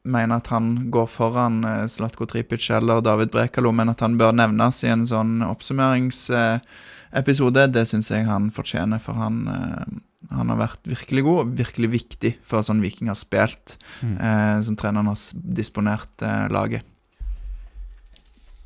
mene 0.09 0.39
at 0.41 0.47
han 0.49 0.89
går 0.93 1.07
foran 1.13 1.59
eh, 1.69 1.85
Zlatko 1.93 2.25
Tripic 2.29 2.71
eller 2.73 3.03
David 3.05 3.31
Brekalo, 3.35 3.73
men 3.77 3.91
at 3.93 4.01
han 4.05 4.17
bør 4.21 4.33
nevnes 4.37 4.85
i 4.87 4.89
en 4.93 5.07
sånn 5.09 5.33
oppsummeringsepisode, 5.45 7.63
det 7.75 7.85
syns 7.91 8.11
jeg 8.13 8.29
han 8.29 8.51
fortjener, 8.55 8.99
for 9.03 9.15
han, 9.21 9.37
eh, 9.53 9.85
han 10.33 10.49
har 10.55 10.59
vært 10.63 10.83
virkelig 10.89 11.23
god 11.29 11.39
og 11.43 11.53
virkelig 11.61 11.89
viktig 11.99 12.33
for 12.41 12.59
sånn 12.65 12.85
Viking 12.85 13.09
har 13.13 13.21
spilt, 13.21 13.67
eh, 14.07 14.59
som 14.65 14.75
treneren 14.81 15.11
har 15.13 15.19
disponert 15.61 16.15
eh, 16.25 16.47
laget. 16.53 16.85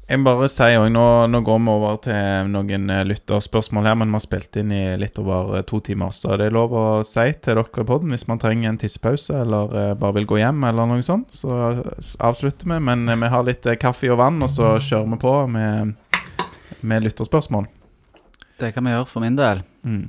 Jeg 0.04 0.20
bare 0.20 0.50
si 0.52 0.66
òg, 0.76 0.90
nå, 0.92 1.02
nå 1.32 1.38
går 1.40 1.60
vi 1.64 1.72
over 1.72 1.94
til 2.04 2.48
noen 2.52 2.90
eh, 2.92 3.06
lytterspørsmål 3.08 3.86
her, 3.88 3.94
men 3.96 4.10
vi 4.12 4.18
har 4.18 4.22
spilt 4.26 4.58
inn 4.60 4.72
i 4.76 4.82
litt 5.00 5.16
over 5.22 5.54
eh, 5.56 5.64
to 5.64 5.80
timer, 5.86 6.12
så 6.12 6.36
det 6.36 6.50
er 6.50 6.52
lov 6.52 6.74
å 6.76 6.82
si 7.08 7.24
til 7.40 7.56
dere 7.56 7.64
i 7.64 7.86
podden 7.88 8.12
hvis 8.12 8.26
man 8.28 8.42
trenger 8.42 8.68
en 8.68 8.80
tissepause 8.82 9.38
eller 9.46 9.72
eh, 9.80 9.94
bare 9.96 10.18
vil 10.18 10.28
gå 10.28 10.42
hjem 10.42 10.60
eller 10.68 10.90
noe 10.90 11.06
sånt, 11.06 11.32
så 11.32 11.56
avslutter 12.20 12.68
vi. 12.74 12.82
Men 12.84 13.08
vi 13.08 13.32
har 13.32 13.48
litt 13.48 13.64
kaffe 13.80 14.12
og 14.12 14.20
vann, 14.20 14.42
og 14.44 14.52
så 14.52 14.74
kjører 14.76 15.08
vi 15.14 15.20
på 15.24 15.34
med, 15.56 15.96
med 16.84 17.08
lytterspørsmål. 17.08 17.70
Det 18.60 18.74
kan 18.76 18.84
vi 18.84 18.92
gjøre 18.92 19.08
for 19.08 19.24
min 19.24 19.40
del. 19.40 19.64
Mm. 19.88 20.04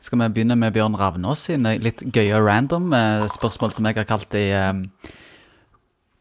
Skal 0.00 0.22
vi 0.22 0.32
begynne 0.32 0.56
med 0.56 0.72
Bjørn 0.72 0.96
Ravnås 0.96 1.44
sine 1.50 1.76
litt 1.82 2.00
gøye 2.08 2.40
random 2.40 2.88
spørsmål 3.36 3.76
som 3.76 3.90
jeg 3.90 4.00
har 4.00 4.08
kalt 4.08 4.40
i 4.40 4.48
eh, 4.56 5.12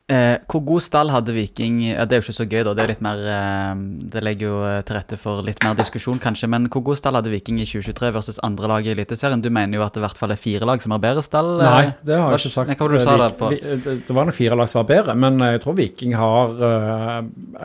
eh, 0.10 0.38
Hvor 0.52 0.62
god 0.66 0.82
stall 0.86 1.10
hadde 1.14 1.34
Viking 1.34 1.80
ja, 1.88 2.06
Det 2.06 2.16
er 2.18 2.22
jo 2.22 2.26
ikke 2.28 2.36
så 2.38 2.46
gøy, 2.50 2.64
da. 2.68 2.74
Det 2.78 2.84
er 2.84 2.92
litt 2.92 3.02
mer 3.06 3.22
eh, 3.26 3.82
Det 4.14 4.22
legger 4.26 4.48
jo 4.52 4.58
eh, 4.68 4.82
til 4.86 4.96
rette 4.98 5.18
for 5.22 5.42
litt 5.46 5.64
mer 5.66 5.76
diskusjon, 5.80 6.20
kanskje. 6.22 6.50
Men 6.52 6.68
hvor 6.70 6.84
god 6.92 7.00
stall 7.00 7.18
hadde 7.20 7.32
Viking 7.34 7.60
i 7.62 7.66
2023 7.68 8.12
versus 8.16 8.40
andre 8.46 8.70
lag 8.72 8.86
i 8.88 8.94
Eliteserien? 8.94 9.42
Du 9.44 9.50
mener 9.54 9.80
jo 9.80 9.86
at 9.86 9.94
det 9.96 10.04
i 10.04 10.06
hvert 10.06 10.18
fall 10.22 10.32
er 10.36 10.42
fire 10.42 10.66
lag 10.70 10.82
som 10.84 10.94
har 10.96 11.02
bedre 11.04 11.24
stall? 11.26 11.54
eh? 11.60 11.66
Nei, 11.66 11.94
det 12.06 12.20
har 12.20 12.36
jeg 12.36 12.44
ikke 12.46 12.54
sagt. 12.58 12.74
Hva 12.76 12.86
var 12.86 12.94
det 12.96 13.02
du 13.02 13.06
sa 13.08 13.18
da 13.24 13.30
på? 13.42 13.50
Vi- 13.56 13.62
vi- 13.64 14.00
Det, 14.06 14.14
var 14.16 14.26
noen 14.30 14.38
fire 14.40 14.56
lag 14.60 14.70
som 14.72 14.82
var 14.84 14.90
bedre, 14.96 15.16
men 15.16 15.40
jeg 15.40 15.62
tror 15.66 15.76
Viking 15.80 16.14
har 16.20 16.54
eh, 16.70 17.18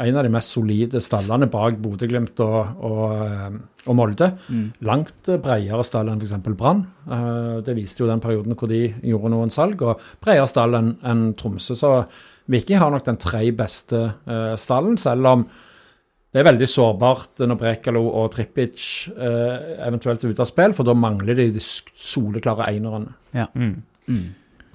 en 0.09 0.17
av 0.17 0.25
de 0.25 0.33
mest 0.37 0.57
solide 0.57 1.01
stallene 1.05 1.51
bak 1.51 1.77
Bodø-Glimt 1.83 2.41
og, 2.41 2.81
og, 2.81 3.05
eh, 3.27 3.61
og 3.89 3.97
Molde. 3.97 4.33
Mm. 4.49 4.67
Langt 4.85 5.31
bredere 5.31 5.85
stall 5.87 6.11
enn 6.13 6.21
f.eks. 6.21 6.37
Brann. 6.59 6.85
Eh, 7.09 7.57
det 7.67 7.77
viste 7.79 8.05
jo 8.05 8.11
den 8.11 8.23
perioden 8.23 8.59
hvor 8.59 8.71
de 8.71 8.83
gjorde 9.07 9.33
noen 9.33 9.53
salg, 9.55 9.81
og 9.87 10.03
bredere 10.23 10.49
stall 10.51 10.77
enn 10.79 10.95
en 11.07 11.25
Tromsø. 11.39 11.77
Så 11.79 11.95
Viking 12.51 12.81
har 12.83 12.93
nok 12.93 13.07
den 13.07 13.21
tre 13.21 13.45
beste 13.57 14.05
eh, 14.11 14.55
stallen, 14.61 14.99
selv 15.01 15.33
om 15.33 15.47
det 16.31 16.39
er 16.39 16.47
veldig 16.47 16.67
sårbart 16.71 17.41
når 17.43 17.59
Brekalo 17.59 18.05
og 18.07 18.29
Trippic 18.37 18.83
eh, 19.11 19.81
eventuelt 19.89 20.23
er 20.23 20.31
ute 20.31 20.45
av 20.45 20.51
spill, 20.51 20.75
for 20.77 20.87
da 20.87 20.95
mangler 20.95 21.35
de 21.39 21.49
de 21.57 21.63
soleklare 21.63 22.69
einerne. 22.71 23.17
Mm. 23.35 23.81
Mm. 24.07 24.29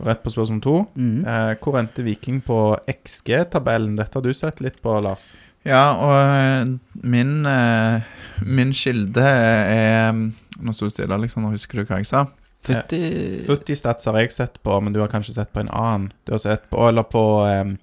Rett 0.04 0.24
på 0.24 0.34
spørsmål 0.34 0.60
to. 0.65 0.76
Mm. 1.00 1.22
Eh, 1.24 1.54
hvor 1.63 1.80
endte 1.80 2.04
Viking 2.04 2.41
på 2.44 2.60
XG-tabellen? 2.91 3.96
Dette 3.96 4.20
har 4.20 4.26
du 4.26 4.36
sett 4.36 4.60
litt 4.65 4.82
på, 4.84 4.98
Lars. 5.04 5.32
Ja, 5.65 5.86
og 5.96 6.15
eh, 6.20 6.74
min, 7.08 7.38
eh, 7.48 8.04
min 8.41 8.74
kilde 8.76 9.21
er 9.21 10.12
Nå 10.15 10.71
sto 10.71 10.88
det 10.88 10.93
stille, 10.95 11.15
Alexander. 11.15 11.52
Husker 11.52 11.82
du 11.82 11.89
hva 11.89 12.00
jeg 12.00 12.08
sa? 12.08 12.26
Fytti 12.65 13.00
Footy 13.45 13.76
Stats 13.78 14.08
har 14.10 14.17
jeg 14.21 14.32
sett 14.34 14.62
på, 14.63 14.78
men 14.82 14.95
du 14.95 15.02
har 15.04 15.12
kanskje 15.12 15.36
sett 15.36 15.52
på 15.54 15.62
en 15.62 15.69
annen. 15.69 16.12
Du 16.26 16.34
har 16.36 16.41
sett 16.41 16.69
på 16.71 16.88
Eller 16.88 17.04
på 17.04 17.24
um, 17.43 17.76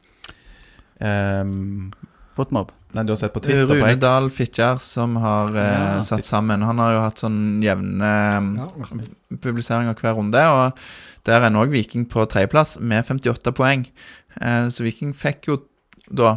um, 1.04 1.92
Fotmob. 2.36 2.72
Nei, 2.92 3.04
du 3.08 3.12
har 3.12 3.20
sett 3.20 3.32
på 3.32 3.40
Twitter 3.44 3.66
på 3.68 3.76
Rune 3.76 3.92
X. 3.94 4.00
Dahl 4.02 4.28
Fitjar, 4.32 4.80
som 4.84 5.16
har 5.20 5.54
eh, 5.56 5.68
Ja, 5.72 6.02
satt 6.04 6.26
sammen. 6.28 6.64
Han 6.64 6.80
har 6.80 6.92
jo 6.96 7.02
hatt 7.06 7.22
sånn 7.22 7.38
jevne 7.64 8.10
Ja, 8.58 8.66
eh, 8.68 9.04
publiseringer 9.40 9.96
hver 9.96 10.16
runde, 10.18 10.42
og 10.52 10.82
der 11.28 11.46
er 11.46 11.52
nå 11.54 11.64
Viking 11.72 12.04
på 12.10 12.24
tredjeplass 12.28 12.76
med 12.80 13.06
58 13.08 13.54
poeng. 13.56 13.86
Eh, 14.40 14.66
så 14.68 14.84
Viking 14.84 15.14
fikk 15.16 15.48
jo 15.48 15.62
da 16.12 16.34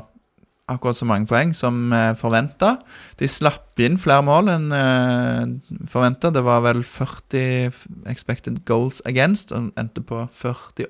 akkurat 0.71 0.97
så 0.97 1.05
mange 1.05 1.29
poeng 1.29 1.53
som 1.57 1.93
eh, 1.93 2.13
forventa. 2.17 2.75
De 3.19 3.29
slapp 3.29 3.79
inn 3.83 3.99
flere 4.01 4.25
mål 4.25 4.49
enn 4.55 4.67
eh, 4.73 5.75
forventa. 5.91 6.31
Det 6.33 6.43
var 6.45 6.63
vel 6.65 6.81
40 6.83 7.71
expected 8.09 8.63
goals 8.65 9.01
against, 9.05 9.53
og 9.53 9.71
endte 9.79 10.01
på 10.05 10.25
48, 10.33 10.89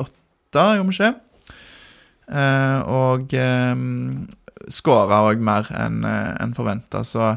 gjorde 0.56 0.90
vi 0.90 0.96
ikke? 0.96 1.14
Eh, 2.26 2.80
og 2.90 3.36
eh, 3.38 3.76
skåra 4.72 5.22
òg 5.28 5.44
mer 5.44 5.70
enn 5.76 6.02
eh, 6.08 6.56
forventa, 6.56 7.04
så 7.06 7.34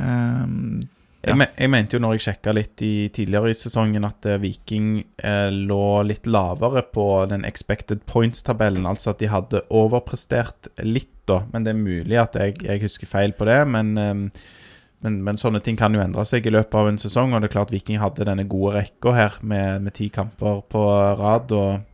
eh, 0.00 0.44
Jeg, 1.24 1.38
me 1.40 1.46
jeg 1.56 1.70
mente 1.72 1.96
jo 1.96 2.02
når 2.04 2.16
jeg 2.16 2.24
sjekka 2.26 2.52
litt 2.56 2.82
i 2.84 3.08
tidligere 3.14 3.52
i 3.52 3.56
sesongen, 3.56 4.04
at 4.06 4.26
eh, 4.28 4.40
Viking 4.42 4.98
eh, 5.16 5.48
lå 5.52 6.02
litt 6.06 6.28
lavere 6.28 6.84
på 6.94 7.06
den 7.30 7.46
expected 7.48 8.04
points-tabellen. 8.10 8.86
Altså 8.88 9.14
at 9.14 9.22
de 9.22 9.30
hadde 9.32 9.64
overprestert 9.74 10.68
litt, 10.84 11.12
da. 11.30 11.42
Men 11.54 11.64
det 11.64 11.72
er 11.72 11.80
mulig 11.80 12.20
at 12.20 12.36
jeg, 12.36 12.58
jeg 12.66 12.84
husker 12.84 13.08
feil 13.08 13.32
på 13.36 13.48
det. 13.48 13.62
Men, 13.72 13.94
eh, 14.00 14.12
men, 15.04 15.18
men 15.24 15.40
sånne 15.40 15.62
ting 15.64 15.80
kan 15.80 15.96
jo 15.96 16.04
endre 16.04 16.26
seg 16.28 16.46
i 16.46 16.52
løpet 16.52 16.76
av 16.80 16.90
en 16.90 17.00
sesong. 17.00 17.32
Og 17.32 17.40
det 17.40 17.50
er 17.50 17.56
klart 17.56 17.72
Viking 17.72 18.02
hadde 18.02 18.28
denne 18.28 18.46
gode 18.50 18.76
rekka 18.80 19.16
her 19.16 19.40
med, 19.40 19.88
med 19.88 19.96
ti 19.96 20.10
kamper 20.12 20.62
på 20.68 20.86
rad. 21.20 21.56
og 21.56 21.90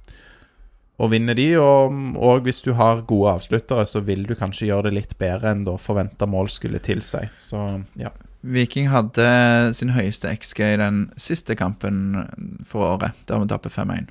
og 1.00 1.08
vinner 1.14 1.32
de, 1.32 1.46
og, 1.56 1.94
og 2.20 2.42
hvis 2.44 2.58
du 2.60 2.74
har 2.76 3.06
gode 3.08 3.30
avsluttere, 3.38 3.86
så 3.88 4.02
vil 4.04 4.26
du 4.28 4.34
kanskje 4.36 4.66
gjøre 4.68 4.90
det 4.90 4.98
litt 4.98 5.14
bedre 5.16 5.54
enn 5.54 5.62
da 5.64 5.78
forventa 5.80 6.28
mål 6.28 6.50
skulle 6.52 6.82
tilsi. 6.84 7.22
Så 7.32 7.62
ja. 7.96 8.12
Viking 8.42 8.88
hadde 8.88 9.74
sin 9.76 9.90
høyeste 9.92 10.30
XG 10.32 10.60
i 10.74 10.76
den 10.80 11.02
siste 11.20 11.56
kampen 11.56 12.14
for 12.64 12.96
året, 12.96 13.12
der 13.28 13.38
vi 13.42 13.46
tapte 13.50 13.68
5-1. 13.68 14.06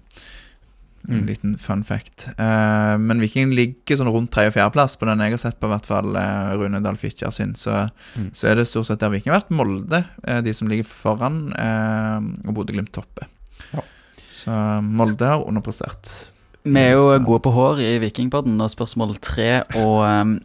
En 1.10 1.22
Mm. 1.22 1.26
liten 1.26 1.58
fun 1.58 1.82
fact. 1.84 2.28
Uh, 2.38 2.98
men 3.00 3.22
Viking 3.22 3.54
ligger 3.56 3.96
sånn 3.98 4.12
rundt 4.12 4.30
tredje- 4.32 4.52
og 4.52 4.54
fjerdeplass 4.54 4.98
på 5.00 5.06
den 5.08 5.20
jeg 5.24 5.32
har 5.32 5.38
sett 5.38 5.60
på, 5.60 5.68
hvert 5.72 5.86
fall 5.88 6.14
uh, 6.16 6.52
Rune 6.60 6.82
Dahl 6.84 6.98
Fitjar 6.98 7.32
sin. 7.32 7.54
Så, 7.56 7.90
Mm. 8.18 8.30
så 8.34 8.50
er 8.52 8.56
det 8.56 8.68
stort 8.68 8.86
sett 8.86 9.00
der 9.00 9.10
Viking 9.10 9.32
har 9.34 9.40
vært. 9.42 9.50
Molde, 9.56 10.06
uh, 10.28 10.42
de 10.42 10.54
som 10.54 10.68
ligger 10.68 10.84
foran, 10.84 11.54
eh, 11.58 12.48
og 12.50 12.54
Bodø-Glimt 12.54 12.92
topper. 12.92 13.28
Ja. 13.74 13.82
Så 14.18 14.84
Molde 14.84 15.26
har 15.26 15.42
underprestert. 15.48 16.30
Vi 16.66 16.78
er 16.78 16.92
jo 16.92 17.12
Så- 17.18 17.24
gode 17.26 17.42
på 17.44 17.54
hår 17.54 17.80
i 17.80 17.98
Vikingpodden, 18.00 18.60
og 18.62 18.70
spørsmål 18.70 19.18
tre 19.22 19.64
og, 19.76 20.04
um, 20.22 20.40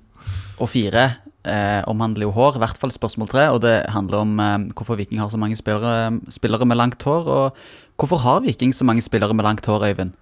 og 0.61 0.69
fire 0.69 1.17
eh, 1.45 1.83
omhandler 1.91 2.29
jo 2.29 2.35
hår. 2.35 2.59
I 2.59 2.65
hvert 2.65 2.81
fall 2.81 2.93
spørsmål 2.95 3.31
tre, 3.31 3.47
og 3.55 3.63
det 3.65 3.77
handler 3.95 4.25
om 4.25 4.35
eh, 4.41 4.59
hvorfor 4.75 4.99
Viking 5.01 5.23
har 5.23 5.31
så 5.33 5.41
mange 5.41 5.57
spillere, 5.61 6.21
spillere 6.33 6.69
med 6.69 6.81
langt 6.81 7.03
hår. 7.03 7.31
Og 7.31 7.65
hvorfor 8.01 8.23
har 8.25 8.45
Viking 8.45 8.75
så 8.75 8.87
mange 8.89 9.05
spillere 9.05 9.35
med 9.35 9.47
langt 9.47 9.67
hår, 9.67 9.89
Øyvind? 9.93 10.15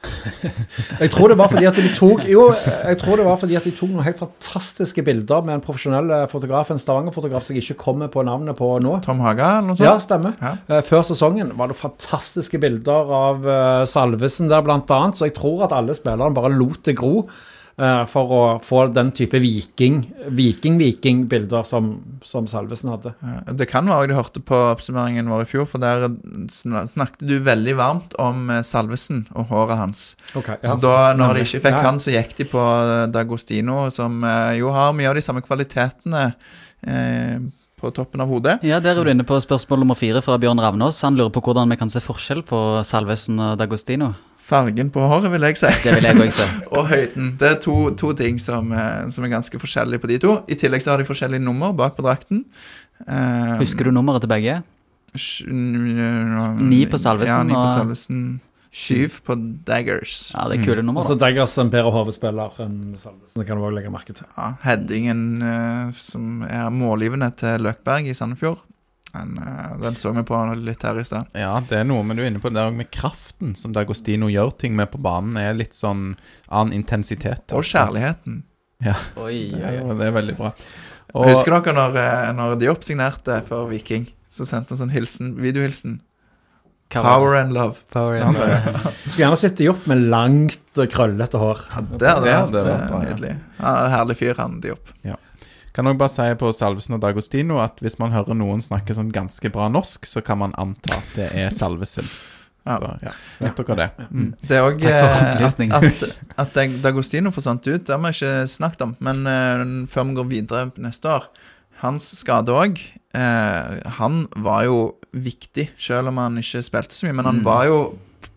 Jeg 1.02 1.10
tror 1.12 1.28
det 1.28 1.36
var 1.36 1.50
fordi 1.52 1.66
at 1.68 1.76
de 1.76 1.90
tok 1.92 2.22
Jo, 2.24 2.46
jeg 2.88 2.96
tror 3.02 3.18
det 3.20 3.24
var 3.26 3.36
fordi 3.36 3.56
at 3.58 3.66
de 3.68 3.72
tok 3.76 3.90
noen 3.92 4.06
helt 4.06 4.16
fantastiske 4.20 5.02
bilder 5.04 5.44
med 5.44 5.58
en 5.58 5.64
profesjonell 5.64 6.12
fotograf, 6.32 6.70
en 6.72 6.80
Stavanger-fotograf 6.80 7.44
som 7.44 7.56
jeg 7.56 7.66
ikke 7.66 7.82
kommer 7.84 8.08
på 8.12 8.24
navnet 8.24 8.56
på 8.56 8.70
nå. 8.80 8.96
Tom 9.04 9.20
Haga, 9.24 9.58
eller 9.58 9.68
noe 9.74 9.76
sånt? 9.76 9.86
Ja, 9.86 9.94
stemmer. 10.00 10.36
Ja. 10.40 10.54
Eh, 10.70 10.82
Før 10.86 11.04
sesongen 11.04 11.52
var 11.58 11.68
det 11.68 11.76
fantastiske 11.76 12.60
bilder 12.62 13.12
av 13.20 13.44
eh, 13.44 13.84
Salvesen 13.90 14.48
der, 14.48 14.64
blant 14.64 14.90
annet. 14.96 15.20
Så 15.20 15.28
jeg 15.28 15.36
tror 15.36 15.66
at 15.68 15.76
alle 15.76 15.96
spillerne 15.96 16.32
bare 16.36 16.52
lot 16.56 16.80
det 16.88 16.96
gro 16.96 17.26
for 18.10 18.32
å 18.34 18.40
få 18.60 18.82
den 18.92 19.08
type 19.16 19.38
viking, 19.40 20.02
viking-viking-bilder 20.36 21.62
som, 21.64 21.90
som 22.22 22.46
Salvesen 22.50 22.90
hadde. 22.92 23.12
Ja, 23.24 23.52
Det 23.56 23.66
kan 23.70 23.88
være 23.88 24.10
du 24.10 24.14
hørte 24.18 24.42
på 24.44 24.56
oppsummeringen 24.74 25.30
vår 25.30 25.46
i 25.46 25.48
fjor, 25.48 25.68
for 25.70 25.80
der 25.82 26.08
snakket 26.50 27.24
du 27.24 27.38
veldig 27.46 27.76
varmt 27.78 28.16
om 28.20 28.50
eh, 28.52 28.62
Salvesen 28.66 29.22
og 29.32 29.48
håret 29.52 29.80
hans. 29.80 30.02
Ok, 30.36 30.52
Så 30.64 30.76
da, 30.82 31.12
når 31.16 31.38
de 31.40 31.46
ikke 31.46 31.62
fikk 31.64 31.70
Ja, 31.72 31.78
ja. 31.80 31.86
han, 31.88 32.00
så 32.02 32.12
gikk 32.14 32.36
de 32.40 32.48
på 32.52 32.60
eh, 32.60 33.06
Dagostino, 33.14 33.86
som 33.94 34.20
eh, 34.24 34.58
jo 34.60 34.72
har 34.74 34.92
mye 34.96 35.08
av 35.10 35.16
de 35.18 35.24
samme 35.24 35.44
kvalitetene 35.46 36.26
eh, 36.86 37.38
på 37.80 37.90
toppen 37.96 38.20
av 38.20 38.28
hodet. 38.28 38.58
Ja, 38.66 38.80
Der 38.84 38.98
er 38.98 39.04
du 39.04 39.10
inne 39.14 39.24
på 39.24 39.38
spørsmål 39.40 39.80
nummer 39.86 39.96
fire 39.96 40.20
fra 40.24 40.36
Bjørn 40.40 40.60
Ravnås. 40.60 41.00
Han 41.06 41.16
lurer 41.16 41.32
på 41.32 41.40
hvordan 41.46 41.70
vi 41.72 41.78
kan 41.80 41.88
se 41.92 42.02
forskjell 42.04 42.42
på 42.44 42.58
Salvesen 42.84 43.40
og 43.40 43.56
Dagostino. 43.60 44.12
Fargen 44.50 44.90
på 44.90 45.04
håret, 45.06 45.30
vil 45.32 45.46
jeg 45.46 45.58
si. 45.60 45.70
Det 45.84 45.94
vil 45.94 46.08
jeg 46.08 46.18
også 46.26 46.42
si. 46.42 46.60
Og 46.76 46.88
høyden. 46.90 47.30
Det 47.38 47.48
er 47.52 47.56
to, 47.62 47.76
to 48.00 48.10
ting 48.18 48.40
som, 48.42 48.72
eh, 48.74 49.06
som 49.14 49.24
er 49.26 49.32
ganske 49.36 49.62
forskjellige 49.62 50.02
på 50.02 50.10
de 50.10 50.18
to. 50.26 50.36
I 50.50 50.58
tillegg 50.58 50.82
så 50.84 50.94
har 50.96 51.02
de 51.02 51.06
forskjellige 51.08 51.42
nummer 51.44 51.72
bak 51.78 51.94
på 51.98 52.04
drakten. 52.06 52.44
Um, 53.06 53.56
Husker 53.62 53.88
du 53.88 53.94
nummeret 53.94 54.20
til 54.26 54.28
begge? 54.32 54.58
Ni 55.50 56.84
på 56.86 56.98
Salvesen 57.00 57.36
Ja, 57.36 57.42
ni 57.46 57.54
på 57.56 57.62
og- 57.64 57.74
Salvesen. 57.74 58.40
Syv 58.70 59.16
på 59.26 59.34
Daggers. 59.66 60.30
Ja, 60.30 60.44
det 60.48 60.60
er 60.60 60.64
kule 60.64 60.82
nummer. 60.86 61.02
Altså 61.02 61.16
da. 61.18 61.24
Daggers 61.26 61.56
en 61.58 61.70
bedre 61.72 61.90
hovedspiller 61.90 62.60
enn 62.62 62.94
Salvesen, 62.96 63.40
det 63.40 63.46
kan 63.48 63.58
du 63.58 63.64
også 63.64 63.74
legge 63.74 63.90
merke 63.90 64.14
til. 64.14 64.26
Ja, 64.36 64.52
headingen 64.62 65.42
eh, 65.42 65.90
som 65.98 66.42
er 66.46 66.68
målgivende 66.70 67.32
til 67.34 67.66
Løkberg 67.66 68.06
i 68.06 68.14
Sandefjord. 68.14 68.62
Den, 69.10 69.38
uh, 69.42 69.72
den 69.82 69.96
så 69.98 70.12
vi 70.14 70.22
på 70.26 70.38
litt 70.60 70.84
her 70.86 70.98
i 71.00 71.04
sted. 71.06 71.26
Ja, 71.38 71.56
det 71.66 71.80
er 71.80 71.88
noe 71.88 72.04
men 72.06 72.18
du 72.18 72.22
er 72.22 72.30
inne 72.30 72.42
på 72.42 72.52
det 72.54 72.62
òg 72.62 72.76
med 72.76 72.90
kraften 72.94 73.56
som 73.58 73.74
Dagostino 73.74 74.28
gjør 74.30 74.52
ting 74.60 74.76
med 74.78 74.92
på 74.92 75.00
banen, 75.02 75.38
er 75.40 75.58
litt 75.58 75.74
sånn 75.74 76.12
annen 76.48 76.76
intensitet. 76.76 77.50
Og 77.56 77.66
kjærligheten. 77.66 78.44
Oi, 79.20 79.50
Det 79.52 79.64
er, 79.66 79.82
det 79.98 80.06
er 80.06 80.14
veldig 80.14 80.36
bra. 80.38 80.52
Og, 81.10 81.26
Husker 81.26 81.56
dere 81.56 81.74
når, 81.74 81.98
eh, 81.98 82.28
når 82.38 82.54
Diop 82.60 82.86
signerte 82.86 83.40
for 83.46 83.66
Viking? 83.70 84.06
Så 84.30 84.46
sendte 84.46 84.76
han 84.76 84.84
sånn 84.84 84.94
hilsen, 84.94 85.34
videohilsen. 85.42 85.98
Power 86.90 87.36
and 87.38 87.52
love. 87.54 87.82
Power 87.90 88.16
and- 88.16 88.38
love. 88.38 88.92
Du 89.04 89.10
skulle 89.10 89.24
gjerne 89.26 89.38
sett 89.38 89.58
Diop 89.58 89.86
med 89.90 90.06
langt, 90.10 90.60
eh, 90.78 90.86
krøllete 90.90 91.38
hår. 91.38 91.64
Ja, 91.74 92.14
det 92.22 92.34
hadde 92.34 92.62
vært 92.66 92.86
eh, 92.86 92.94
ja. 92.94 93.02
nydelig. 93.08 93.34
Ja, 93.58 93.74
herlig 93.96 94.16
fyr, 94.22 94.34
han 94.38 94.60
Diop. 94.62 94.94
Kan 95.76 95.86
også 95.90 95.98
bare 96.00 96.12
si 96.14 96.26
på 96.40 96.50
Salvesen 96.56 96.96
og 96.96 97.00
Dagostino 97.04 97.60
at 97.62 97.80
hvis 97.84 97.98
man 98.00 98.12
hører 98.14 98.34
noen 98.38 98.60
snakke 98.64 98.94
sånn 98.96 99.12
ganske 99.14 99.50
bra 99.54 99.68
norsk, 99.72 100.06
så 100.08 100.22
kan 100.24 100.38
man 100.42 100.54
anta 100.58 100.96
at 100.98 101.16
det 101.16 101.28
er 101.44 101.50
Salvesen. 101.54 102.06
Ja. 102.66 102.76
Så, 102.76 102.90
ja. 103.06 103.12
Vet 103.40 103.56
dere 103.62 103.76
det? 103.78 103.88
Mm. 104.10 104.26
Det 104.44 104.56
er 104.58 104.66
òg 104.66 104.82
at, 104.84 105.14
opplysning. 105.30 105.70
at, 105.72 106.02
at 106.42 106.58
Dagostino 106.84 107.30
forsvant 107.32 107.64
ut, 107.70 107.86
det 107.86 107.94
har 107.94 108.02
vi 108.04 108.10
ikke 108.12 108.34
snakket 108.52 108.82
om. 108.84 108.92
Men 109.00 109.22
uh, 109.24 109.64
før 109.88 110.04
vi 110.10 110.18
går 110.20 110.28
videre 110.34 110.66
neste 110.76 111.08
år 111.08 111.30
Hans 111.80 112.10
skade 112.20 112.52
òg. 112.52 112.76
han 113.96 114.26
var 114.36 114.66
jo 114.68 114.74
viktig, 115.16 115.70
selv 115.80 116.10
om 116.12 116.18
han 116.20 116.36
ikke 116.38 116.60
spilte 116.62 116.94
så 116.94 117.06
mye. 117.08 117.16
Men 117.16 117.24
han 117.30 117.38
Mm. 117.40 117.44
var 117.46 117.64
jo 117.66 117.78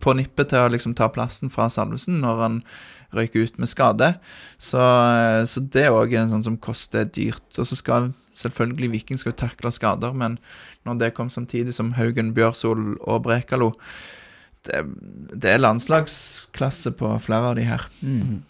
på 0.04 0.14
nippet 0.18 0.52
til 0.52 0.66
å 0.66 0.72
liksom 0.72 0.96
ta 0.98 1.08
plassen 1.12 1.52
fra 1.52 1.70
Salvesen 1.72 2.20
når 2.24 2.42
han 2.42 2.58
røyker 3.14 3.46
ut 3.46 3.58
med 3.62 3.70
skade. 3.70 4.10
Så, 4.58 4.80
eh, 4.80 5.44
så 5.48 5.62
det 5.64 5.86
er 5.86 5.94
òg 5.94 6.14
en 6.18 6.32
sånn 6.32 6.44
som 6.46 6.58
koster 6.60 7.06
dyrt. 7.08 7.46
Og 7.58 7.68
så 7.68 7.78
skal 7.78 8.12
selvfølgelig 8.38 8.90
Viking 8.96 9.20
skal 9.20 9.36
takle 9.38 9.70
skader, 9.72 10.12
men 10.12 10.38
når 10.86 10.98
det 11.00 11.14
kom 11.14 11.30
samtidig 11.30 11.74
som 11.76 11.94
Haugen, 11.98 12.34
Bjørsol 12.34 12.96
og 13.00 13.22
Brekalo 13.26 13.72
det, 14.64 14.80
det 15.36 15.52
er 15.52 15.60
landslagsklasse 15.60 16.94
på 16.98 17.10
flere 17.22 17.52
av 17.52 17.58
de 17.58 17.66
her. 17.68 17.84
Mm. 18.00 18.42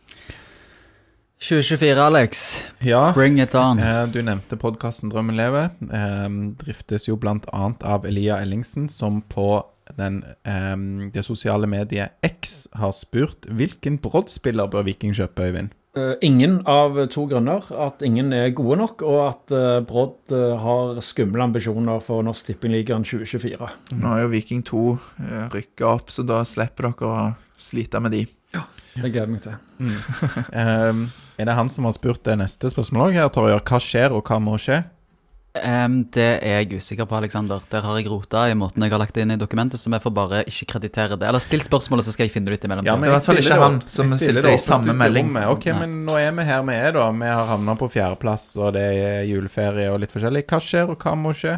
2024, 1.45 1.99
Alex. 2.01 2.63
Ja, 2.87 3.13
Bring 3.13 3.41
it 3.43 3.55
on. 3.59 3.79
eh, 3.83 4.07
du 4.09 4.23
nevnte 4.23 4.57
podkasten 4.57 5.11
Drømmen 5.13 5.37
lever. 5.37 5.73
Eh, 5.85 6.29
driftes 6.63 7.09
jo 7.09 7.19
annet 7.21 7.83
av 7.83 8.07
Elia 8.07 8.39
Ellingsen, 8.41 8.89
som 8.89 9.21
på 9.21 9.65
den, 9.99 10.22
um, 10.49 11.11
det 11.12 11.24
sosiale 11.26 11.68
mediet 11.70 12.16
X 12.24 12.66
har 12.80 12.93
spurt 12.97 13.49
hvilken 13.51 13.99
Brodd-spiller 14.03 14.70
bør 14.72 14.87
Viking 14.89 15.14
kjøpe, 15.16 15.51
Øyvind? 15.51 15.74
Eh, 15.95 16.14
ingen 16.26 16.57
av 16.66 16.97
to 17.14 17.22
grunner. 17.30 17.62
At 17.78 18.03
ingen 18.03 18.32
er 18.35 18.51
gode 18.57 18.80
nok, 18.80 19.03
og 19.07 19.20
at 19.28 19.55
uh, 19.55 19.78
Brodd 19.87 20.32
eh, 20.35 20.55
har 20.59 20.99
skumle 21.05 21.45
ambisjoner 21.47 22.03
for 22.03 22.24
Norsk 22.26 22.51
Tippingligaen 22.51 23.07
2024. 23.07 23.68
Nå 24.01 24.14
er 24.14 24.24
jo 24.24 24.32
Viking 24.32 24.64
2 24.66 24.80
uh, 24.91 25.37
rykka 25.55 25.87
opp, 25.93 26.11
så 26.11 26.26
da 26.26 26.41
slipper 26.49 26.91
dere 26.91 27.12
å 27.12 27.28
slite 27.55 28.03
med 28.03 28.16
de. 28.16 28.24
Ja, 28.55 28.64
Det 28.95 29.11
gleder 29.11 29.28
jeg 29.28 29.37
meg 29.37 29.47
til. 29.47 29.61
Eh, 30.55 30.99
er 31.43 31.49
det 31.49 31.55
han 31.59 31.70
som 31.70 31.87
har 31.87 31.95
spurt 31.97 32.22
det 32.26 32.37
neste 32.39 32.70
spørsmålet 32.70 33.11
òg 33.11 33.16
her, 33.18 33.30
Torjer? 33.35 33.62
Hva 33.62 33.80
skjer, 33.82 34.14
og 34.14 34.26
hva 34.26 34.39
må 34.43 34.55
skje? 34.59 34.82
Em, 35.55 36.01
det 36.11 36.25
er 36.43 36.65
jeg 36.65 36.81
usikker 36.81 37.07
på, 37.07 37.15
Alexander. 37.15 37.63
Der 37.71 37.85
har 37.87 37.99
jeg 38.01 38.09
rota 38.11 38.41
i 38.51 38.57
måten 38.59 38.83
jeg 38.83 38.91
har 38.91 38.99
lagt 38.99 39.15
det 39.15 39.23
inn 39.23 39.35
i 39.37 39.39
dokumentet, 39.39 39.79
så 39.79 39.93
vi 39.93 40.01
får 40.03 40.15
bare 40.17 40.41
ikke 40.51 40.67
kreditere 40.73 41.15
det. 41.15 41.29
Eller 41.29 41.43
still 41.43 41.63
spørsmålet, 41.63 42.09
så 42.09 42.15
skal 42.15 42.27
jeg 42.27 42.35
finne 42.35 42.51
det 42.51 42.59
ut 42.59 42.67
imellom. 42.67 42.89
Ja, 42.89 42.97
men 42.99 43.13
jeg 43.13 43.23
stiller 43.23 43.47
ikke 43.47 43.61
han 43.63 43.79
som 43.87 44.11
det 44.11 44.51
i 44.51 44.59
samme 44.59 44.97
melding. 44.99 45.31
Ok, 45.53 45.69
Nei. 45.71 45.77
men 45.85 46.01
nå 46.09 46.19
er 46.19 46.35
vi 46.35 46.49
her 46.49 46.67
vi 46.67 46.75
er, 46.75 46.91
da. 46.99 47.07
Vi 47.21 47.31
har 47.31 47.47
havna 47.53 47.77
på 47.79 47.91
fjerdeplass, 47.93 48.49
og 48.59 48.75
det 48.75 48.83
er 48.99 49.23
juleferie 49.31 49.93
og 49.95 50.03
litt 50.03 50.17
forskjellig. 50.17 50.43
Hva 50.51 50.61
skjer, 50.65 50.91
og 50.91 50.99
hva 50.99 51.15
må 51.23 51.37
skje? 51.39 51.55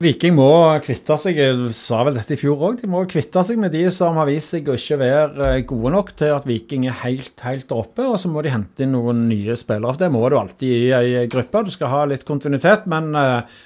Viking 0.00 0.32
må 0.32 0.48
kvitte 0.80 1.12
seg, 1.20 1.36
jeg 1.36 1.72
sa 1.76 1.98
vel 2.06 2.14
dette 2.16 2.32
i 2.32 2.38
fjor 2.40 2.62
òg, 2.70 2.78
de 2.80 2.88
må 2.88 3.02
kvitte 3.04 3.42
seg 3.44 3.58
med 3.60 3.74
de 3.74 3.82
som 3.92 4.16
har 4.16 4.30
vist 4.30 4.54
seg 4.54 4.70
å 4.72 4.76
ikke 4.78 4.96
være 4.96 5.48
eh, 5.50 5.64
gode 5.68 5.92
nok 5.92 6.14
til 6.16 6.32
at 6.32 6.46
Viking 6.48 6.86
er 6.88 6.96
helt, 7.02 7.34
helt 7.44 7.74
oppe, 7.76 8.06
og 8.08 8.16
så 8.16 8.30
må 8.32 8.40
de 8.40 8.54
hente 8.54 8.86
inn 8.86 8.94
noen 8.96 9.26
nye 9.28 9.58
spillere. 9.60 9.92
For 9.92 10.00
det 10.00 10.08
må 10.14 10.22
du 10.24 10.38
alltid 10.40 10.72
i 10.72 10.88
ei 10.96 11.26
gruppe. 11.28 11.66
Du 11.66 11.74
skal 11.74 11.92
ha 11.92 12.06
litt 12.08 12.24
kontinuitet, 12.24 12.88
men 12.88 13.12
eh, 13.12 13.60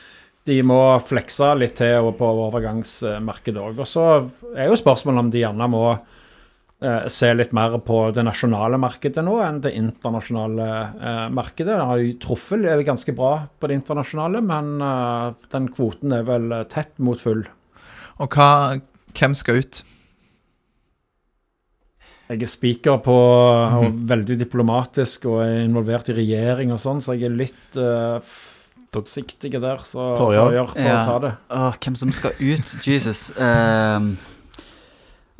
de 0.50 0.58
må 0.66 0.80
flekse 1.06 1.52
litt 1.54 1.78
til 1.78 2.10
på 2.18 2.32
overgangsmarkedet 2.48 3.62
òg. 3.62 3.78
Og 3.86 3.86
så 3.86 4.08
er 4.56 4.72
jo 4.72 4.82
spørsmålet 4.82 5.22
om 5.22 5.30
de 5.30 5.44
gjerne 5.44 5.70
må 5.70 5.86
se 7.08 7.30
litt 7.34 7.52
mer 7.56 7.78
på 7.84 7.98
det 8.14 8.24
nasjonale 8.26 8.78
markedet 8.82 9.22
nå 9.24 9.38
enn 9.44 9.60
det 9.64 9.72
internasjonale 9.78 10.66
eh, 11.00 11.24
markedet. 11.32 11.72
Den 11.78 11.86
har 11.90 12.02
jo 12.02 12.12
truffet 12.24 12.64
er 12.68 12.82
ganske 12.86 13.14
bra 13.16 13.32
på 13.60 13.70
det 13.70 13.78
internasjonale, 13.80 14.42
men 14.44 14.74
eh, 14.84 15.26
den 15.54 15.70
kvoten 15.72 16.12
er 16.18 16.26
vel 16.28 16.50
eh, 16.52 16.64
tett 16.72 16.92
mot 16.98 17.20
full. 17.20 17.44
Og 18.22 18.36
hva, 18.38 18.48
hvem 19.16 19.34
skal 19.38 19.62
ut? 19.62 19.82
Jeg 22.30 22.40
er 22.40 22.48
speaker 22.48 23.00
på 23.04 23.14
og 23.14 23.98
veldig 24.08 24.38
diplomatisk 24.40 25.26
og 25.28 25.42
er 25.44 25.58
involvert 25.66 26.08
i 26.08 26.14
regjering 26.16 26.70
og 26.72 26.80
sånn, 26.80 27.02
så 27.04 27.12
jeg 27.18 27.28
er 27.28 27.34
litt 27.36 27.76
eh, 27.76 28.16
f- 28.16 28.50
der, 28.94 29.80
så. 29.84 30.12
Torjer 30.16 30.68
får 30.70 30.78
Ja. 30.86 31.00
ta 31.04 31.18
det. 31.18 31.32
Åh, 31.50 31.74
hvem 31.82 31.96
som 31.98 32.12
skal 32.14 32.30
ut? 32.38 32.74
Jesus. 32.86 33.26
Ehm, 33.36 34.12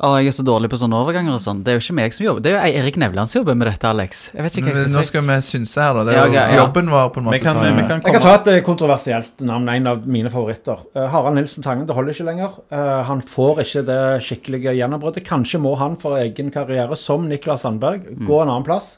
åh, 0.03 0.17
jeg 0.19 0.27
er 0.27 0.35
så 0.35 0.43
dårlig 0.43 0.67
på 0.71 0.77
sånne 0.79 0.97
overganger 0.99 1.37
og 1.37 1.39
sånn. 1.39 1.61
Det 1.63 1.71
er 1.71 1.77
jo 1.77 1.83
ikke 1.83 1.95
meg 1.95 2.15
som 2.15 2.25
jobber. 2.25 2.43
Det 2.43 2.51
er 2.51 2.55
jo 2.67 2.81
Erik 2.81 2.97
Nevland 2.99 3.31
som 3.31 3.39
jobber 3.39 3.55
med 3.55 3.69
dette, 3.69 3.87
Alex. 3.87 4.23
Jeg 4.33 4.43
vet 4.43 4.57
ikke 4.59 4.73
hva 4.73 4.81
jeg 4.81 4.89
Nå 4.89 4.91
skal 4.91 5.05
si. 5.05 5.11
skal 5.11 5.23
vi 5.29 5.37
synse 5.47 5.85
her, 5.85 5.95
da. 5.95 6.03
Det 6.03 6.15
er 6.15 6.19
jo 6.19 6.25
ok, 6.25 6.35
ja. 6.35 6.57
jobben 6.59 6.91
vår, 6.91 7.05
på 7.15 7.21
en 7.21 7.27
måte. 7.27 7.37
Vi 7.37 7.45
kan, 7.45 7.59
vi 7.63 7.85
kan 7.87 8.01
Jeg 8.03 8.17
kan 8.17 8.25
ta 8.25 8.55
et 8.57 8.65
kontroversielt 8.67 9.45
navn, 9.47 9.69
en 9.71 9.87
av 9.93 10.09
mine 10.17 10.31
favoritter. 10.33 10.83
Uh, 10.97 11.05
Harald 11.13 11.39
Nilsen 11.39 11.63
Tangen, 11.63 11.87
det 11.87 11.95
holder 11.95 12.17
ikke 12.17 12.27
lenger. 12.27 12.59
Uh, 12.73 12.99
han 13.07 13.23
får 13.31 13.63
ikke 13.63 13.85
det 13.87 14.01
skikkelige 14.27 14.75
gjennombruddet. 14.81 15.23
Kanskje 15.29 15.63
må 15.63 15.77
han 15.79 15.95
for 16.01 16.19
egen 16.19 16.51
karriere, 16.51 16.99
som 16.99 17.29
Niklas 17.31 17.63
Sandberg, 17.63 18.03
gå 18.27 18.41
en 18.41 18.51
annen 18.51 18.67
plass. 18.67 18.97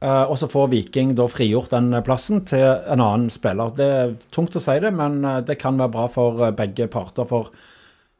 Uh, 0.00 0.30
og 0.30 0.38
så 0.40 0.46
får 0.48 0.70
Viking 0.72 1.10
da 1.18 1.26
frigjort 1.28 1.74
den 1.74 1.90
plassen 2.06 2.46
til 2.48 2.64
en 2.64 3.02
annen 3.02 3.34
spiller. 3.34 3.74
Det 3.74 3.90
er 3.98 4.16
tungt 4.30 4.54
å 4.54 4.62
si 4.62 4.78
det, 4.78 4.94
men 4.94 5.20
det 5.44 5.58
kan 5.58 5.76
være 5.80 5.94
bra 5.98 6.06
for 6.08 6.46
begge 6.56 6.86
parter. 6.92 7.26
For 7.28 7.50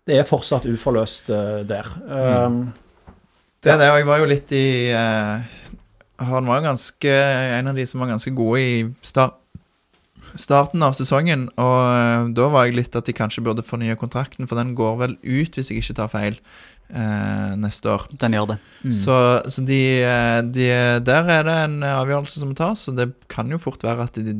det 0.08 0.20
er 0.20 0.28
fortsatt 0.28 0.68
uforløst 0.70 1.30
eh, 1.34 1.60
der. 1.68 1.90
Um, 2.06 2.72
Det 3.60 3.74
er 3.74 3.76
det, 3.76 3.90
og 3.92 3.98
jeg 4.00 4.06
var 4.08 4.22
jo 4.22 4.28
litt 4.30 4.52
i 4.56 4.66
uh, 4.96 5.42
Han 6.24 6.46
var 6.48 6.62
jo 6.62 6.68
ganske 6.70 7.12
en 7.58 7.68
av 7.68 7.76
de 7.76 7.84
som 7.84 8.00
var 8.00 8.08
ganske 8.08 8.32
gode 8.32 8.60
i 8.60 8.78
start, 9.04 9.36
starten 10.38 10.82
av 10.84 10.94
sesongen. 10.96 11.48
Og 11.60 11.78
eh, 11.90 12.28
da 12.36 12.48
var 12.52 12.66
jeg 12.66 12.76
litt 12.78 12.96
at 12.98 13.08
de 13.08 13.14
kanskje 13.16 13.44
burde 13.44 13.64
fornye 13.66 13.96
kontrakten, 14.00 14.48
for 14.48 14.58
den 14.60 14.74
går 14.78 14.98
vel 15.00 15.16
ut, 15.22 15.56
hvis 15.56 15.70
jeg 15.72 15.82
ikke 15.82 15.96
tar 15.98 16.10
feil, 16.12 16.38
eh, 16.92 17.56
neste 17.60 17.90
år. 17.94 18.06
Den 18.20 18.36
gjør 18.36 18.52
det. 18.52 18.58
Mm. 18.84 18.94
Så, 19.00 19.16
så 19.50 19.64
de, 19.66 19.80
eh, 20.06 20.38
de, 20.46 20.68
der 21.06 21.32
er 21.36 21.48
det 21.48 21.56
en 21.64 21.80
avgjørelse 21.88 22.42
som 22.42 22.52
må 22.52 22.58
tas, 22.58 22.86
og 22.90 23.00
det 23.00 23.10
kan 23.32 23.50
jo 23.50 23.60
fort 23.62 23.84
være 23.86 24.06
at 24.08 24.20
de, 24.20 24.36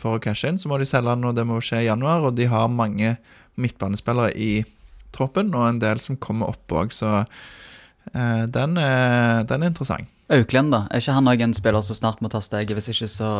for 0.00 0.18
å 0.18 0.22
cashe 0.24 0.50
inn, 0.50 0.60
så 0.60 0.70
må 0.72 0.80
de 0.80 0.88
selge 0.88 1.14
den, 1.14 1.28
og 1.28 1.36
det 1.38 1.46
må 1.48 1.60
skje 1.64 1.84
i 1.84 1.88
januar. 1.90 2.26
Og 2.28 2.36
de 2.38 2.50
har 2.50 2.70
mange 2.72 3.16
midtbanespillere 3.60 4.34
i 4.34 4.52
troppen, 5.16 5.52
og 5.54 5.66
en 5.68 5.82
del 5.82 6.00
som 6.02 6.18
kommer 6.20 6.52
opp 6.54 6.72
òg, 6.72 6.92
så 6.94 7.20
eh, 8.14 8.46
den, 8.50 8.78
er, 8.80 9.44
den 9.50 9.62
er 9.66 9.72
interessant. 9.72 10.08
Auklend, 10.30 10.70
da. 10.70 10.84
Er 10.94 11.02
ikke 11.02 11.16
han 11.16 11.26
òg 11.32 11.40
en 11.42 11.54
spiller 11.58 11.82
som 11.82 11.98
snart 11.98 12.20
må 12.22 12.30
ta 12.30 12.38
steget? 12.44 12.70
Hvis 12.78 12.92
ikke, 12.92 13.08
så 13.10 13.30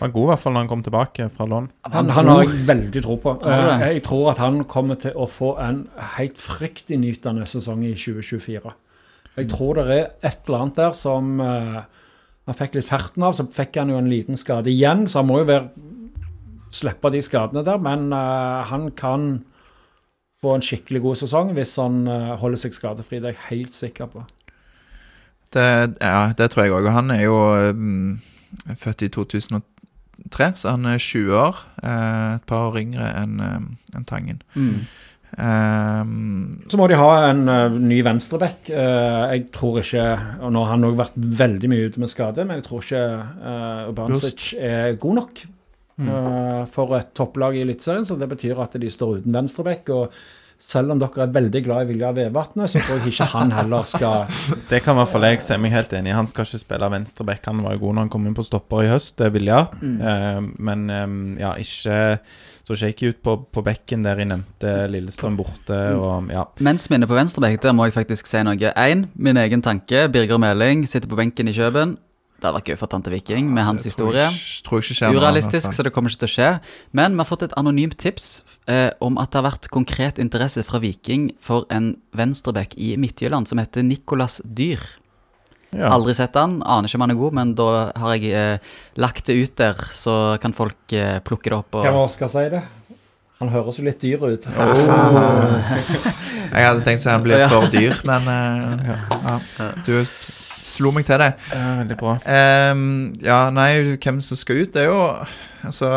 Var 0.00 0.10
god 0.12 0.24
i 0.24 0.30
hvert 0.32 0.40
fall 0.42 0.52
når 0.56 0.64
han 0.64 0.70
kom 0.72 0.82
tilbake 0.84 1.28
fra 1.32 1.46
lån. 1.48 1.68
Han, 1.94 2.10
han 2.12 2.26
har 2.28 2.42
jeg 2.42 2.64
veldig 2.68 3.02
tro 3.04 3.14
på. 3.22 3.36
Eh, 3.46 3.84
Jeg 3.94 4.02
tror 4.04 4.32
at 4.34 4.42
han 4.42 4.64
kommer 4.68 4.98
til 5.00 5.14
å 5.14 5.28
få 5.30 5.54
en 5.62 5.84
helt 6.18 6.42
fryktinngytende 6.42 7.46
sesong 7.48 7.84
i 7.86 7.94
2024. 7.94 8.74
Jeg 9.36 9.48
tror 9.52 9.78
det 9.78 9.86
er 9.94 10.04
et 10.26 10.42
eller 10.48 10.64
annet 10.66 10.80
der 10.82 10.92
som 10.96 11.40
eh, 11.44 11.78
han 12.46 12.58
fikk 12.58 12.76
litt 12.80 12.88
ferten 12.90 13.24
av. 13.24 13.38
Så 13.38 13.46
fikk 13.52 13.78
han 13.80 13.94
jo 13.94 13.98
en 14.02 14.10
liten 14.10 14.36
skade 14.36 14.68
igjen, 14.74 15.06
så 15.08 15.22
han 15.22 15.30
må 15.30 15.40
jo 15.44 15.48
være, 15.48 15.70
slippe 16.76 17.10
de 17.14 17.22
skadene 17.24 17.62
der. 17.64 17.78
Men 17.80 18.10
eh, 18.12 18.66
han 18.72 18.90
kan 18.98 19.28
få 20.46 20.56
en 20.56 20.64
skikkelig 20.64 21.02
god 21.04 21.20
sesong 21.22 21.52
hvis 21.56 21.76
han 21.82 22.04
eh, 22.10 22.34
holder 22.40 22.62
seg 22.62 22.76
skadefri. 22.76 23.20
Det 23.20 23.32
er 23.32 23.36
jeg 23.36 23.48
helt 23.50 23.78
sikker 23.78 24.10
på. 24.12 24.26
Det, 25.54 25.66
ja, 26.02 26.32
det 26.36 26.50
tror 26.52 26.66
jeg 26.66 26.76
òg. 26.76 26.90
Han 26.94 27.10
er 27.14 27.24
jo 27.24 27.38
um, 27.70 28.20
født 28.78 29.06
i 29.06 29.10
2003, 29.14 30.52
så 30.58 30.74
han 30.74 30.86
er 30.90 31.02
20 31.02 31.34
år. 31.38 31.64
Eh, 31.82 32.36
et 32.36 32.46
par 32.50 32.70
år 32.70 32.80
yngre 32.82 33.10
enn 33.22 33.42
eh, 33.42 33.60
enn 33.96 34.08
Tangen. 34.08 34.42
mm. 34.54 34.86
Um, 35.36 36.62
Så 36.70 36.78
må 36.78 36.86
de 36.88 36.96
ha 36.96 37.08
en 37.28 37.42
uh, 37.50 37.74
ny 37.76 37.98
venstreback. 38.06 38.70
Uh, 38.70 39.26
jeg 39.34 39.42
tror 39.52 39.80
ikke 39.82 40.04
og 40.46 40.52
Nå 40.54 40.62
har 40.64 40.70
han 40.70 40.86
òg 40.86 40.94
vært 40.96 41.18
veldig 41.42 41.68
mye 41.68 41.90
ute 41.90 42.00
med 42.00 42.08
skade, 42.08 42.46
men 42.46 42.60
jeg 42.60 42.64
tror 42.68 42.84
ikke 42.84 43.02
uh, 43.42 43.90
Ubancic 43.90 44.46
er 44.56 44.94
god 45.02 45.18
nok 45.18 45.42
eh, 46.04 46.64
for 46.72 46.96
et 46.98 47.14
topplag 47.16 47.56
i 47.56 47.62
Eliteserien. 47.66 48.04
Så 48.04 48.18
det 48.20 48.28
betyr 48.32 48.60
at 48.62 48.76
de 48.80 48.90
står 48.92 49.20
uten 49.20 49.36
venstreback. 49.36 49.88
Og 49.94 50.12
selv 50.58 50.94
om 50.94 51.00
dere 51.00 51.26
er 51.26 51.32
veldig 51.34 51.60
glad 51.66 51.84
i 51.84 51.88
Vilja 51.90 52.10
Vevatnet, 52.16 52.70
så 52.72 52.80
tror 52.80 53.02
jeg 53.02 53.12
ikke 53.12 53.28
han 53.34 53.52
heller 53.52 53.84
skal 53.84 54.24
Det 54.70 54.80
kan 54.84 54.96
i 54.96 55.02
hvert 55.02 55.12
fall 55.12 55.26
jeg 55.28 55.42
se 55.44 55.58
meg 55.60 55.74
helt 55.74 55.92
enig 55.96 56.12
i. 56.12 56.16
Han 56.16 56.28
skal 56.30 56.48
ikke 56.48 56.62
spille 56.62 56.90
venstreback. 56.92 57.44
Han 57.50 57.64
var 57.64 57.76
jo 57.76 57.82
god 57.84 57.96
når 57.96 58.06
han 58.06 58.12
kom 58.14 58.28
inn 58.28 58.36
på 58.36 58.46
stopper 58.46 58.86
i 58.86 58.92
høst, 58.94 59.16
det 59.20 59.32
vil 59.34 59.46
Mm. 59.46 59.98
Uh, 60.02 60.46
men 60.66 60.90
um, 60.90 61.18
ja, 61.38 61.52
ikke 61.60 62.18
så 62.66 62.74
shaky 62.74 63.12
ut 63.12 63.20
på, 63.22 63.36
på 63.54 63.62
bekken 63.62 64.02
der 64.02 64.18
jeg 64.18 64.26
nevnte 64.26 64.72
Lillestrøm 64.90 65.36
borte 65.38 65.76
og 65.94 66.32
ja. 66.34 66.42
Mens 66.66 66.88
vi 66.90 66.98
er 66.98 67.06
på 67.06 67.14
venstrebekk, 67.14 67.60
der 67.62 67.76
må 67.76 67.86
jeg 67.86 67.94
faktisk 67.94 68.26
si 68.26 68.42
noe. 68.42 68.72
Én, 68.74 69.06
min 69.14 69.38
egen 69.38 69.62
tanke. 69.62 70.08
Birger 70.12 70.40
Meling 70.42 70.82
sitter 70.90 71.08
på 71.10 71.18
benken 71.20 71.52
i 71.52 71.54
Kjøben. 71.54 71.94
Det 72.36 72.44
hadde 72.44 72.58
vært 72.58 72.68
gøy 72.68 72.76
for 72.76 72.92
tante 72.92 73.08
Viking 73.12 73.46
med 73.48 73.64
hans 73.64 73.86
historie. 73.88 74.26
Tror 74.28 74.28
jeg, 74.28 74.32
ikke- 74.36 74.64
tror 74.66 74.82
jeg 74.82 74.90
ikke 74.92 75.16
Urealistisk, 75.16 75.72
så 75.72 75.82
det 75.82 75.92
kommer 75.92 76.10
ikke 76.10 76.26
til 76.26 76.28
å 76.28 76.34
skje. 76.34 76.60
Men 76.92 77.12
vi 77.12 77.16
har 77.22 77.24
fått 77.24 77.42
et 77.46 77.54
anonymt 77.56 77.96
tips 77.96 78.42
eh, 78.68 78.90
om 79.00 79.16
at 79.18 79.30
det 79.30 79.40
har 79.40 79.50
vært 79.50 79.70
konkret 79.72 80.18
interesse 80.18 80.62
fra 80.62 80.78
Viking 80.78 81.30
for 81.40 81.64
en 81.70 81.96
venstreback 82.14 82.76
i 82.76 82.96
Midtjylland 82.96 83.48
som 83.48 83.58
heter 83.58 83.82
Nicolas 83.82 84.40
Dyr. 84.44 84.78
ja. 85.72 85.88
Aldri 85.92 86.14
sett 86.14 86.34
han, 86.34 86.62
aner 86.62 86.88
ikke 86.88 86.96
om 86.96 87.00
han 87.00 87.10
er 87.10 87.14
god, 87.20 87.32
men 87.32 87.54
da 87.54 87.92
har 87.96 88.14
jeg 88.16 88.32
eh, 88.32 88.58
lagt 88.96 89.24
det 89.26 89.34
ut 89.42 89.56
der, 89.56 89.74
så 89.92 90.38
kan 90.40 90.52
folk 90.52 90.92
eh, 90.92 91.18
plukke 91.20 91.50
det 91.50 91.56
opp. 91.56 91.74
Og, 91.74 91.86
oss 92.04 92.14
skal 92.14 92.28
si 92.28 92.48
det? 92.52 92.62
Han 93.40 93.48
høres 93.52 93.76
jo 93.76 93.84
litt 93.84 94.00
dyr 94.00 94.16
ut. 94.22 94.46
Jeg 96.56 96.64
hadde 96.64 96.84
tenkt 96.86 97.02
å 97.02 97.04
si 97.04 97.10
han 97.10 97.24
blir 97.24 97.42
for 97.50 97.66
dyr, 97.72 97.96
men 98.06 98.28
eh, 98.32 98.92
ja. 99.26 99.40
du 99.84 100.04
slo 100.66 100.92
meg 100.94 101.06
til 101.08 101.20
det. 101.22 101.32
Eh, 101.54 101.68
veldig 101.82 101.98
bra. 102.00 102.16
Um, 102.26 102.88
ja, 103.22 103.38
nei, 103.54 103.70
hvem 104.02 104.18
som 104.24 104.38
skal 104.38 104.64
ut, 104.64 104.74
det 104.74 104.86
er 104.86 104.90
jo 104.90 105.04
Altså, 105.66 105.88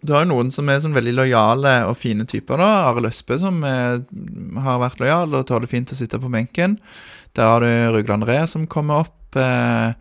du 0.00 0.14
har 0.14 0.22
jo 0.24 0.30
noen 0.30 0.48
som 0.54 0.68
er 0.72 0.78
sånn 0.80 0.94
veldig 0.96 1.12
lojale 1.18 1.72
og 1.84 1.98
fine 2.00 2.24
typer, 2.28 2.60
da. 2.62 2.86
Arild 2.88 3.10
Østbø, 3.10 3.36
som 3.42 3.58
er, 3.68 3.98
har 4.64 4.80
vært 4.80 5.02
lojal 5.02 5.36
og 5.36 5.44
tåler 5.50 5.68
fint 5.68 5.92
å 5.92 5.98
sitte 5.98 6.20
på 6.22 6.30
benken. 6.32 6.78
Der 7.36 7.50
har 7.50 7.60
du 7.60 7.68
Rugland 7.92 8.24
Re, 8.28 8.38
som 8.48 8.64
kommer 8.70 9.04
opp. 9.04 9.36
Eh, 9.36 9.92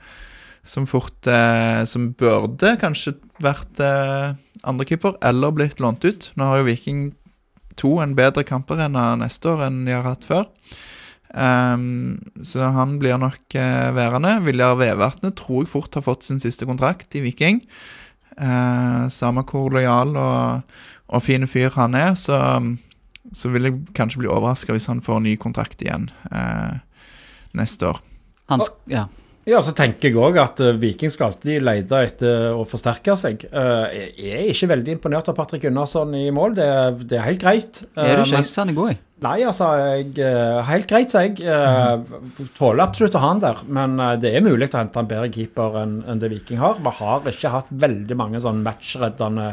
som 0.64 0.86
fort 0.88 1.28
eh, 1.28 1.84
Som 1.90 2.12
burde 2.18 2.76
kanskje 2.82 3.16
vært 3.42 3.82
eh, 3.82 4.38
andrekeeper, 4.68 5.18
eller 5.26 5.56
blitt 5.56 5.82
lånt 5.82 6.06
ut. 6.06 6.30
Nå 6.38 6.48
har 6.52 6.62
jo 6.62 6.68
Viking 6.70 7.04
2 7.82 7.96
en 8.04 8.16
bedre 8.18 8.44
kamparena 8.46 9.14
neste 9.18 9.50
år 9.50 9.66
enn 9.68 9.84
de 9.88 9.96
har 9.96 10.06
hatt 10.06 10.28
før. 10.28 10.46
Ehm, 11.34 12.20
så 12.44 12.72
han 12.76 12.98
blir 13.00 13.20
nok 13.20 13.56
uh, 13.56 13.90
værende. 13.96 14.36
Viljar 14.46 14.78
Vevatnet 14.80 15.38
tror 15.40 15.64
jeg 15.64 15.72
fort 15.72 15.96
har 15.96 16.06
fått 16.06 16.28
sin 16.28 16.42
siste 16.44 16.68
kontrakt 16.68 17.16
i 17.16 17.24
Viking. 17.24 17.62
Uh, 18.36 19.08
samme 19.12 19.44
hvor 19.48 19.72
lojal 19.72 20.16
og, 20.18 20.78
og 21.12 21.24
fin 21.24 21.48
fyr 21.48 21.74
han 21.76 21.96
er, 21.96 22.16
så, 22.20 22.38
så 23.36 23.52
vil 23.54 23.68
jeg 23.68 23.82
kanskje 23.96 24.24
bli 24.24 24.32
overraska 24.32 24.76
hvis 24.76 24.90
han 24.92 25.04
får 25.04 25.24
ny 25.24 25.36
kontrakt 25.40 25.84
igjen 25.84 26.10
uh, 26.32 26.80
neste 27.58 27.92
år. 27.92 28.02
han, 28.52 28.64
ja. 28.92 29.06
Ja, 29.52 29.60
så 29.66 29.74
tenker 29.76 30.08
jeg 30.08 30.16
òg 30.22 30.38
at 30.40 30.62
eh, 30.64 30.76
Viking 30.80 31.12
skal 31.12 31.32
alltid 31.32 31.64
lete 31.66 31.98
etter 32.08 32.54
å 32.56 32.62
forsterke 32.70 33.16
seg. 33.20 33.42
Eh, 33.52 33.96
jeg 34.16 34.36
er 34.38 34.52
ikke 34.54 34.70
veldig 34.72 34.94
imponert 34.96 35.28
av 35.32 35.36
Patrick 35.36 35.66
Gunnarsson 35.66 36.14
i 36.16 36.28
mål, 36.32 36.54
det, 36.56 36.68
er- 36.72 37.00
det 37.10 37.18
er 37.20 37.26
helt 37.26 37.42
greit. 37.42 37.82
Eh, 37.98 38.04
Er 38.06 38.22
du 38.22 38.24
ikke? 38.30 38.44
men- 38.64 38.76
jeg. 38.92 39.00
Nei, 39.22 39.36
altså, 39.46 39.68
jeg, 39.78 40.14
eh, 40.24 40.62
helt 40.66 40.88
greit, 40.90 41.12
sier 41.14 41.28
jeg. 41.28 41.42
Eh, 41.46 42.48
tåler 42.58 42.82
absolutt 42.88 43.14
å 43.14 43.20
ha 43.22 43.28
han 43.34 43.42
der, 43.44 43.60
men 43.68 44.00
eh, 44.00 44.16
det 44.24 44.32
er 44.34 44.42
mulig 44.46 44.70
å 44.72 44.78
hente 44.80 44.98
en 45.04 45.10
bedre 45.12 45.28
keeper 45.34 45.76
enn 45.84 46.20
det 46.24 46.32
Viking 46.32 46.58
har. 46.58 46.80
Vi 46.82 46.96
har 47.02 47.22
ikke 47.30 47.52
hatt 47.54 47.70
veldig 47.70 48.18
mange 48.18 48.42
sånn 48.42 48.64
matchreddende 48.66 49.52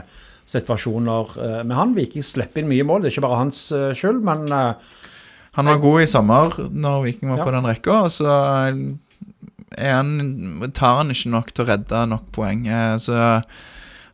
situasjoner 0.49 1.35
eh, 1.37 1.59
med 1.69 1.77
han. 1.77 1.93
Viking 1.99 2.23
slipper 2.25 2.63
inn 2.63 2.71
mye 2.71 2.87
mål, 2.89 3.03
det 3.03 3.11
er 3.11 3.17
ikke 3.19 3.27
bare 3.27 3.43
hans 3.43 3.61
eh, 3.77 3.91
skyld, 3.99 4.23
men 4.25 4.47
eh, 4.53 4.73
Han 5.59 5.67
var 5.67 5.79
god 5.83 6.01
i 6.05 6.07
sommer 6.07 6.55
når 6.71 7.03
Viking 7.09 7.29
var 7.35 7.39
Ja. 7.43 7.45
på 7.49 7.53
den 7.59 7.67
rekka, 7.67 7.99
og 8.07 8.11
så 8.15 8.31
han, 9.77 10.71
tar 10.73 10.97
han 11.03 11.11
ikke 11.11 11.31
nok 11.35 11.53
til 11.53 11.65
å 11.65 11.69
redde 11.69 12.07
nok 12.09 12.31
poeng. 12.33 12.67
Eh, 12.67 12.97
Så 12.97 13.43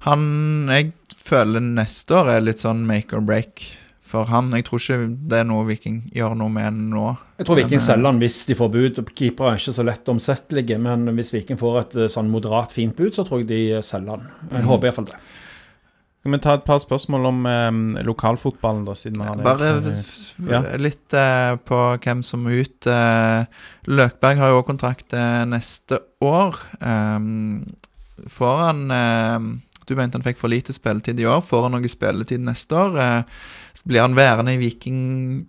han 0.05 0.67
Jeg 0.69 0.93
føler 1.25 1.61
neste 1.65 2.13
år 2.19 2.29
er 2.35 2.41
litt 2.45 2.61
sånn 2.61 2.83
make 2.87 3.15
or 3.17 3.21
break 3.25 3.63
for 4.05 4.27
han. 4.29 4.51
Jeg 4.53 4.67
tror 4.69 4.79
ikke 4.83 4.99
det 5.31 5.39
er 5.41 5.47
noe 5.49 5.65
Viking 5.67 6.03
gjør 6.15 6.35
noe 6.37 6.53
med 6.53 6.77
nå. 6.93 7.17
Jeg 7.39 7.47
tror 7.49 7.57
Viking 7.57 7.81
eh, 7.81 7.87
selger 7.87 8.11
han 8.11 8.21
hvis 8.21 8.43
de 8.47 8.55
får 8.59 8.71
bud. 8.75 9.01
Keepere 9.17 9.55
er 9.55 9.63
ikke 9.63 9.75
så 9.75 9.87
lett 9.89 10.11
omsettelige, 10.13 10.77
men 10.79 11.09
hvis 11.17 11.33
Viking 11.35 11.59
får 11.59 11.81
et 11.81 11.97
eh, 12.05 12.11
sånn 12.13 12.29
moderat 12.31 12.71
fint 12.77 12.95
bud, 12.97 13.15
så 13.17 13.25
tror 13.27 13.41
jeg 13.43 13.49
de 13.49 13.63
selger 13.83 14.19
han. 14.19 14.29
Jeg 14.51 14.61
Mhm. 14.63 14.69
håper 14.69 14.91
iallfall 14.91 15.09
det. 15.09 15.19
Skal 16.25 16.33
vi 16.33 16.39
ta 16.41 16.55
et 16.57 16.62
par 16.64 16.79
spørsmål 16.81 17.27
om 17.29 17.41
eh, 17.45 18.05
lokalfotballen, 18.07 18.87
da, 18.89 18.95
siden 18.97 19.18
vi 19.20 19.27
har 19.29 19.37
det? 19.37 19.45
Bare 19.45 19.72
Ja. 20.49 20.61
litt 20.81 21.12
eh, 21.12 21.57
på 21.68 21.81
hvem 22.01 22.22
som 22.25 22.47
må 22.47 22.55
ut. 22.64 22.87
Eh, 22.89 23.45
Løkberg 23.93 24.41
har 24.41 24.49
jo 24.55 24.62
også 24.62 24.68
kontrakt 24.70 25.12
eh, 25.12 25.43
neste 25.45 25.99
år. 26.25 26.57
Um, 26.81 27.66
får 28.25 28.57
han 28.62 28.81
eh, 28.91 29.51
Du 29.85 29.93
mente 29.99 30.16
han 30.16 30.25
fikk 30.25 30.41
for 30.41 30.49
lite 30.49 30.72
spilletid 30.72 31.20
i 31.20 31.27
år. 31.29 31.45
Får 31.45 31.66
han 31.68 31.77
noe 31.77 31.93
spilletid 31.93 32.41
neste 32.41 32.72
år? 32.72 32.97
Eh, 32.97 33.45
blir 33.85 34.01
han 34.07 34.16
værende 34.16 34.55
i 34.57 34.62
Viking 34.64 35.45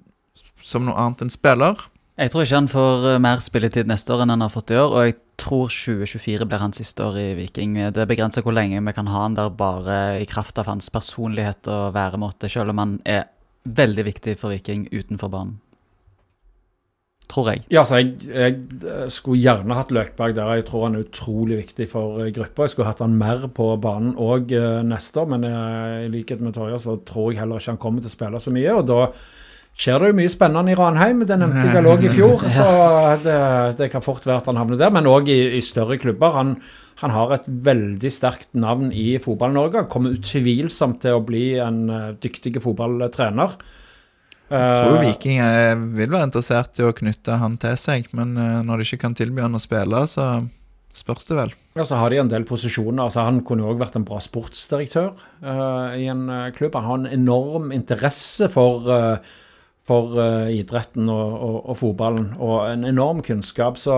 som 0.61 0.83
noe 0.83 0.99
annet 0.99 1.23
enn 1.23 1.31
spiller? 1.31 1.79
Jeg 2.19 2.31
tror 2.33 2.43
ikke 2.43 2.59
han 2.59 2.67
får 2.75 3.07
eh, 3.13 3.21
mer 3.23 3.39
spilletid 3.43 3.87
neste 3.87 4.11
år 4.11 4.25
enn 4.25 4.35
han 4.35 4.43
har 4.43 4.51
fått 4.51 4.75
i 4.75 4.81
år, 4.83 4.91
og 4.91 5.07
jeg 5.07 5.21
tror 5.39 5.69
2024 5.71 6.47
blir 6.47 6.61
hans 6.61 6.79
siste 6.81 7.03
år 7.05 7.19
i 7.19 7.27
Viking. 7.39 7.77
Det 7.93 8.01
er 8.01 8.09
begrenset 8.09 8.45
hvor 8.45 8.55
lenge 8.55 8.81
vi 8.81 8.95
kan 8.95 9.09
ha 9.11 9.25
han 9.25 9.37
der 9.37 9.51
bare 9.51 10.21
i 10.21 10.29
kraft 10.29 10.59
av 10.61 10.69
hans 10.71 10.89
personlighet 10.93 11.69
og 11.71 11.93
væremåte, 11.95 12.49
selv 12.51 12.73
om 12.73 12.81
han 12.83 12.97
er 13.05 13.27
veldig 13.65 14.05
viktig 14.07 14.37
for 14.39 14.53
Viking 14.53 14.87
utenfor 14.93 15.31
banen. 15.33 15.61
Tror 17.25 17.47
jeg. 17.49 17.63
Ja, 17.73 17.81
så 17.89 17.97
jeg, 17.97 18.11
jeg 18.29 18.57
eh, 18.85 19.07
skulle 19.09 19.41
gjerne 19.41 19.73
hatt 19.73 19.89
Løkberg 19.95 20.35
der. 20.37 20.51
Jeg 20.59 20.67
tror 20.67 20.83
han 20.85 20.97
er 20.99 21.07
utrolig 21.07 21.57
viktig 21.63 21.87
for 21.89 22.21
eh, 22.21 22.29
gruppa. 22.35 22.67
Jeg 22.67 22.75
skulle 22.75 22.91
hatt 22.91 23.01
han 23.01 23.17
mer 23.17 23.47
på 23.49 23.71
banen 23.81 24.13
òg 24.21 24.53
neste 24.85 25.23
år, 25.23 25.31
men 25.33 25.47
jeg, 25.49 26.03
i 26.05 26.11
likhet 26.13 26.43
med 26.45 26.53
Torje 26.53 26.77
så 26.83 26.99
tror 27.01 27.31
jeg 27.33 27.41
heller 27.41 27.57
ikke 27.57 27.73
han 27.73 27.81
kommer 27.81 28.05
til 28.05 28.13
å 28.13 28.15
spille 28.15 28.43
så 28.43 28.53
mye. 28.53 28.77
og 28.77 28.85
da 28.91 28.99
skjer 29.75 29.99
det 29.99 30.09
jo 30.11 30.17
mye 30.21 30.31
spennende 30.31 30.71
i 30.71 30.77
Ranheim. 30.79 31.21
Det 31.27 31.37
nevnte 31.39 31.67
jeg 31.67 31.85
òg 31.91 32.07
i 32.07 32.11
fjor. 32.13 32.47
Så 32.57 32.65
det, 33.25 33.37
det, 33.81 33.91
kan 33.93 34.03
fort 34.05 34.25
være 34.25 34.41
at 34.43 34.49
han 34.51 34.59
havner 34.59 34.79
der. 34.79 34.93
Men 34.95 35.09
òg 35.11 35.29
i, 35.31 35.39
i, 35.59 35.63
større 35.65 35.99
klubber. 36.01 36.35
Han, 36.37 36.55
han, 37.03 37.15
har 37.15 37.35
et 37.35 37.47
veldig 37.47 38.11
sterkt 38.13 38.51
navn 38.57 38.93
i 38.95 39.15
Fotball-Norge. 39.21 39.87
Kommer 39.91 40.15
utvilsomt 40.15 41.01
til 41.03 41.19
å 41.19 41.25
bli 41.27 41.47
en 41.61 41.81
uh, 41.91 42.13
dyktig 42.23 42.55
fotballtrener. 42.63 43.59
Jeg 44.45 44.77
tror 44.77 44.99
Viking 45.01 45.39
vil 45.97 46.11
være 46.13 46.27
interessert 46.27 46.77
i 46.77 46.83
å 46.85 46.93
knytte 46.93 47.39
han 47.41 47.55
til 47.57 47.73
seg, 47.81 48.11
men 48.13 48.35
uh, 48.37 48.61
når 48.63 48.77
de 48.77 48.85
ikke 48.85 49.01
kan 49.01 49.15
tilby 49.17 49.41
han 49.41 49.57
å 49.57 49.61
spille, 49.61 50.03
så 50.05 50.45
spørs 50.95 51.25
det 51.27 51.39
vel. 51.39 51.55
Ja, 51.75 51.83
så 51.83 51.97
har 51.99 52.13
de 52.13 52.19
en 52.21 52.29
del 52.31 52.45
posisjoner. 52.47 53.07
altså 53.07 53.25
Han 53.25 53.41
kunne 53.43 53.65
òg 53.67 53.81
vært 53.81 53.97
en 53.97 54.05
bra 54.07 54.21
sportsdirektør 54.23 55.09
uh, 55.43 55.97
i 55.97 56.05
en 56.13 56.29
klubb. 56.55 56.77
Han 56.77 56.85
har 56.87 57.01
en 57.01 57.09
enorm 57.17 57.73
interesse 57.75 58.47
for 58.53 58.85
for 59.85 60.15
uh, 60.17 60.47
idretten 60.49 61.09
og, 61.11 61.33
og, 61.33 61.57
og, 61.69 61.77
fotballen, 61.77 62.31
og 62.41 62.55
en 62.71 62.87
enorm 62.89 63.21
kunnskap. 63.25 63.77
Så 63.77 63.95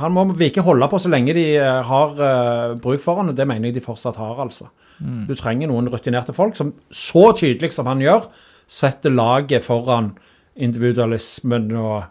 han 0.00 0.12
må 0.12 0.26
vi 0.32 0.50
ikke 0.50 0.64
holde 0.66 0.88
på 0.92 1.00
så 1.00 1.12
lenge 1.12 1.36
de 1.36 1.46
uh, 1.56 1.80
har 1.88 2.18
uh, 2.18 2.74
bruk 2.80 3.02
for 3.04 3.20
han, 3.20 3.32
og 3.32 3.38
det 3.38 3.46
mener 3.48 3.70
jeg 3.70 3.78
de 3.78 3.84
fortsatt 3.84 4.20
har, 4.20 4.36
altså. 4.44 4.68
Mm. 5.00 5.24
Du 5.28 5.34
trenger 5.38 5.70
noen 5.70 5.88
rutinerte 5.90 6.36
folk 6.36 6.58
som 6.58 6.74
så 6.92 7.30
tydelig 7.36 7.72
som 7.74 7.88
han 7.90 8.04
gjør, 8.04 8.28
setter 8.70 9.12
laget 9.12 9.64
foran 9.64 10.12
individualismen 10.54 11.72
og, 11.80 12.04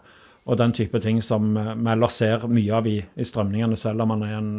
og 0.44 0.58
den 0.60 0.74
type 0.76 1.00
ting 1.00 1.22
som 1.24 1.54
vi 1.56 1.94
ellers 1.94 2.18
ser 2.20 2.44
mye 2.50 2.74
av 2.76 2.90
i, 2.90 2.98
i, 3.00 3.24
strømningene, 3.24 3.78
selv 3.80 4.04
om 4.04 4.12
han 4.12 4.26
er 4.26 4.34
en 4.36 4.50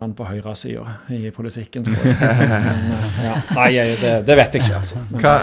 mann 0.00 0.12
på 0.16 0.26
høyresida 0.28 0.82
i 1.14 1.30
politikken, 1.32 1.86
tror 1.86 2.02
jeg. 2.04 2.16
Men, 2.20 2.82
eh, 2.92 3.20
ja. 3.24 3.36
Nei, 3.56 3.68
det, 4.00 4.12
det, 4.28 4.36
vet 4.38 4.56
jeg 4.56 4.64
ikke, 4.64 4.80
altså. 4.80 5.00
Men, 5.08 5.22
Hva, 5.22 5.34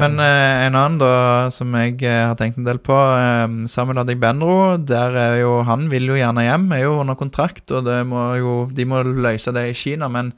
men 0.00 0.16
uh, 0.22 0.64
en 0.64 0.78
annen 0.78 0.96
da, 1.02 1.10
som 1.54 1.76
jeg 1.76 1.98
uh, 2.06 2.30
har 2.30 2.38
tenkt 2.40 2.60
en 2.60 2.68
del 2.68 2.80
på, 2.84 2.96
uh, 2.96 3.44
Samuel 3.68 4.02
Adegbenro, 4.04 4.78
der 4.80 5.18
er 5.18 5.36
jo 5.42 5.58
Han 5.68 5.88
vil 5.92 6.08
jo 6.08 6.16
gjerne 6.16 6.46
hjem, 6.46 6.66
er 6.72 6.84
jo 6.86 6.96
under 7.02 7.18
kontrakt, 7.20 7.66
og 7.76 7.90
må 8.08 8.24
jo, 8.40 8.56
de 8.72 8.88
må 8.88 9.02
løse 9.04 9.52
det 9.56 9.68
i 9.68 9.76
Kina. 9.76 10.08
Men 10.12 10.32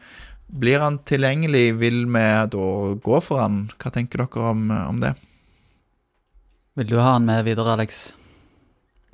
blir 0.50 0.82
han 0.82 0.98
tilgjengelig, 1.06 1.66
vil 1.78 2.04
vi 2.10 2.28
da 2.50 2.68
gå 3.06 3.22
for 3.22 3.44
han? 3.44 3.68
Hva 3.78 3.94
tenker 3.94 4.24
dere 4.24 4.50
om, 4.50 4.70
om 4.70 5.02
det? 5.02 5.14
Vil 6.78 6.90
du 6.90 6.98
ha 6.98 7.14
han 7.14 7.28
med 7.28 7.44
videre, 7.46 7.78
Alex? 7.78 8.08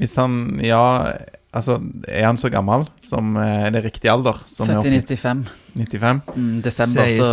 Hvis 0.00 0.16
han 0.20 0.60
Ja 0.64 1.12
Altså, 1.56 1.78
er 2.08 2.26
han 2.28 2.36
så 2.40 2.50
gammel 2.52 2.84
som 3.02 3.36
eh, 3.40 3.66
er 3.66 3.72
det 3.72 3.84
riktig 3.86 4.10
alder? 4.12 4.38
Født 4.44 4.88
i 4.88 4.98
95. 4.98 5.46
95? 5.76 6.20
Mm, 6.36 6.60
desember 6.64 7.10
så 7.12 7.26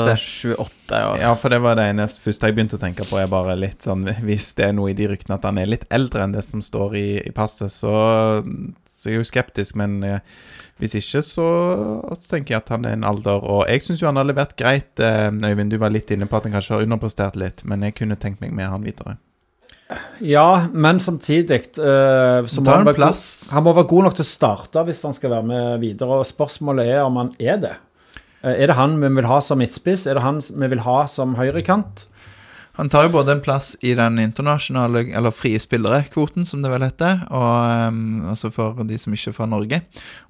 28 0.63 0.99
år. 0.99 1.19
Ja, 1.21 1.34
for 1.39 1.53
det 1.53 1.59
var 1.63 1.78
det 1.80 1.89
ene 1.91 2.07
første 2.07 2.49
jeg 2.49 2.57
begynte 2.57 2.80
å 2.80 2.82
tenke 2.82 3.07
på. 3.07 3.19
er 3.19 3.32
bare 3.32 3.55
litt 3.59 3.84
sånn, 3.84 4.05
Hvis 4.24 4.53
det 4.59 4.69
er 4.69 4.76
noe 4.78 4.91
i 4.91 4.97
de 4.97 5.09
ryktene 5.11 5.38
at 5.39 5.47
han 5.47 5.59
er 5.59 5.71
litt 5.71 5.86
eldre 5.93 6.26
enn 6.26 6.36
det 6.36 6.43
som 6.47 6.63
står 6.63 6.97
i, 6.99 7.07
i 7.24 7.34
passet, 7.36 7.71
så, 7.71 7.93
så 8.88 9.09
jeg 9.09 9.17
er 9.17 9.19
jeg 9.19 9.24
jo 9.24 9.30
skeptisk. 9.32 9.78
Men 9.80 9.99
eh, 10.07 10.24
hvis 10.82 10.95
ikke, 10.99 11.24
så, 11.26 11.47
så, 12.13 12.30
tenker 12.32 12.55
jeg 12.55 12.63
at 12.63 12.74
han 12.76 12.88
er 12.88 12.97
en 12.97 13.07
alder. 13.07 13.43
Og 13.43 13.65
jeg 13.69 13.86
syns 13.86 14.03
jo 14.03 14.09
han 14.09 14.19
har 14.19 14.28
levert 14.30 14.55
greit. 14.59 14.95
Eh, 14.99 15.30
Øyvind, 15.32 15.74
du 15.74 15.80
var 15.82 15.93
litt 15.93 16.11
inne 16.13 16.30
på 16.30 16.39
at 16.39 16.47
han 16.47 16.55
kanskje 16.55 16.78
har 16.78 16.88
underprestert 16.88 17.39
litt, 17.39 17.65
men 17.69 17.86
jeg 17.88 17.97
kunne 17.99 18.19
tenkt 18.19 18.43
meg 18.43 18.55
med 18.55 18.71
han 18.71 18.86
videre. 18.86 19.17
Ja, 20.24 20.68
men 20.72 21.00
samtidig 21.04 21.60
uh, 21.78 22.46
så 22.48 22.64
må 22.64 22.76
han, 22.76 22.88
være, 22.88 23.10
han 23.54 23.66
må 23.66 23.74
være 23.76 23.89
god 23.89 24.08
nok 24.08 24.18
til 24.18 24.26
å 24.26 24.30
starte 24.30 24.86
hvis 24.88 25.02
han 25.06 25.16
skal 25.16 25.34
være 25.38 25.50
med 25.50 25.84
videre. 25.84 26.22
Og 26.22 26.28
spørsmålet 26.28 26.94
er 26.96 27.04
om 27.04 27.20
han 27.22 27.34
er 27.41 27.60
det. 27.64 27.76
Uh, 28.44 28.54
er 28.54 28.70
det 28.70 28.78
han 28.80 28.98
vi 29.02 29.12
vil 29.20 29.30
ha 29.30 29.39
som 29.44 29.62
midtspiss? 29.62 30.08
Er 30.08 30.20
det 30.20 30.26
han 30.26 30.41
vi 30.41 30.72
vil 30.76 30.84
ha 30.86 31.04
som 31.12 31.38
høyrekant? 31.39 32.08
Han 32.76 32.89
tar 32.89 33.03
jo 33.05 33.09
både 33.13 33.36
en 33.36 33.41
plass 33.41 33.76
i 33.86 33.91
den 33.93 34.15
internasjonale, 34.17 35.03
eller 35.13 35.32
frie 35.32 35.59
spillere-kvoten, 35.61 36.41
som 36.45 36.63
det 36.63 36.71
vel 36.74 36.82
heter, 36.82 37.19
og, 37.30 37.89
um, 37.93 38.24
altså 38.32 38.49
for 38.49 38.80
de 38.89 38.97
som 38.97 39.13
ikke 39.13 39.30
er 39.30 39.36
fra 39.36 39.45
Norge, 39.45 39.78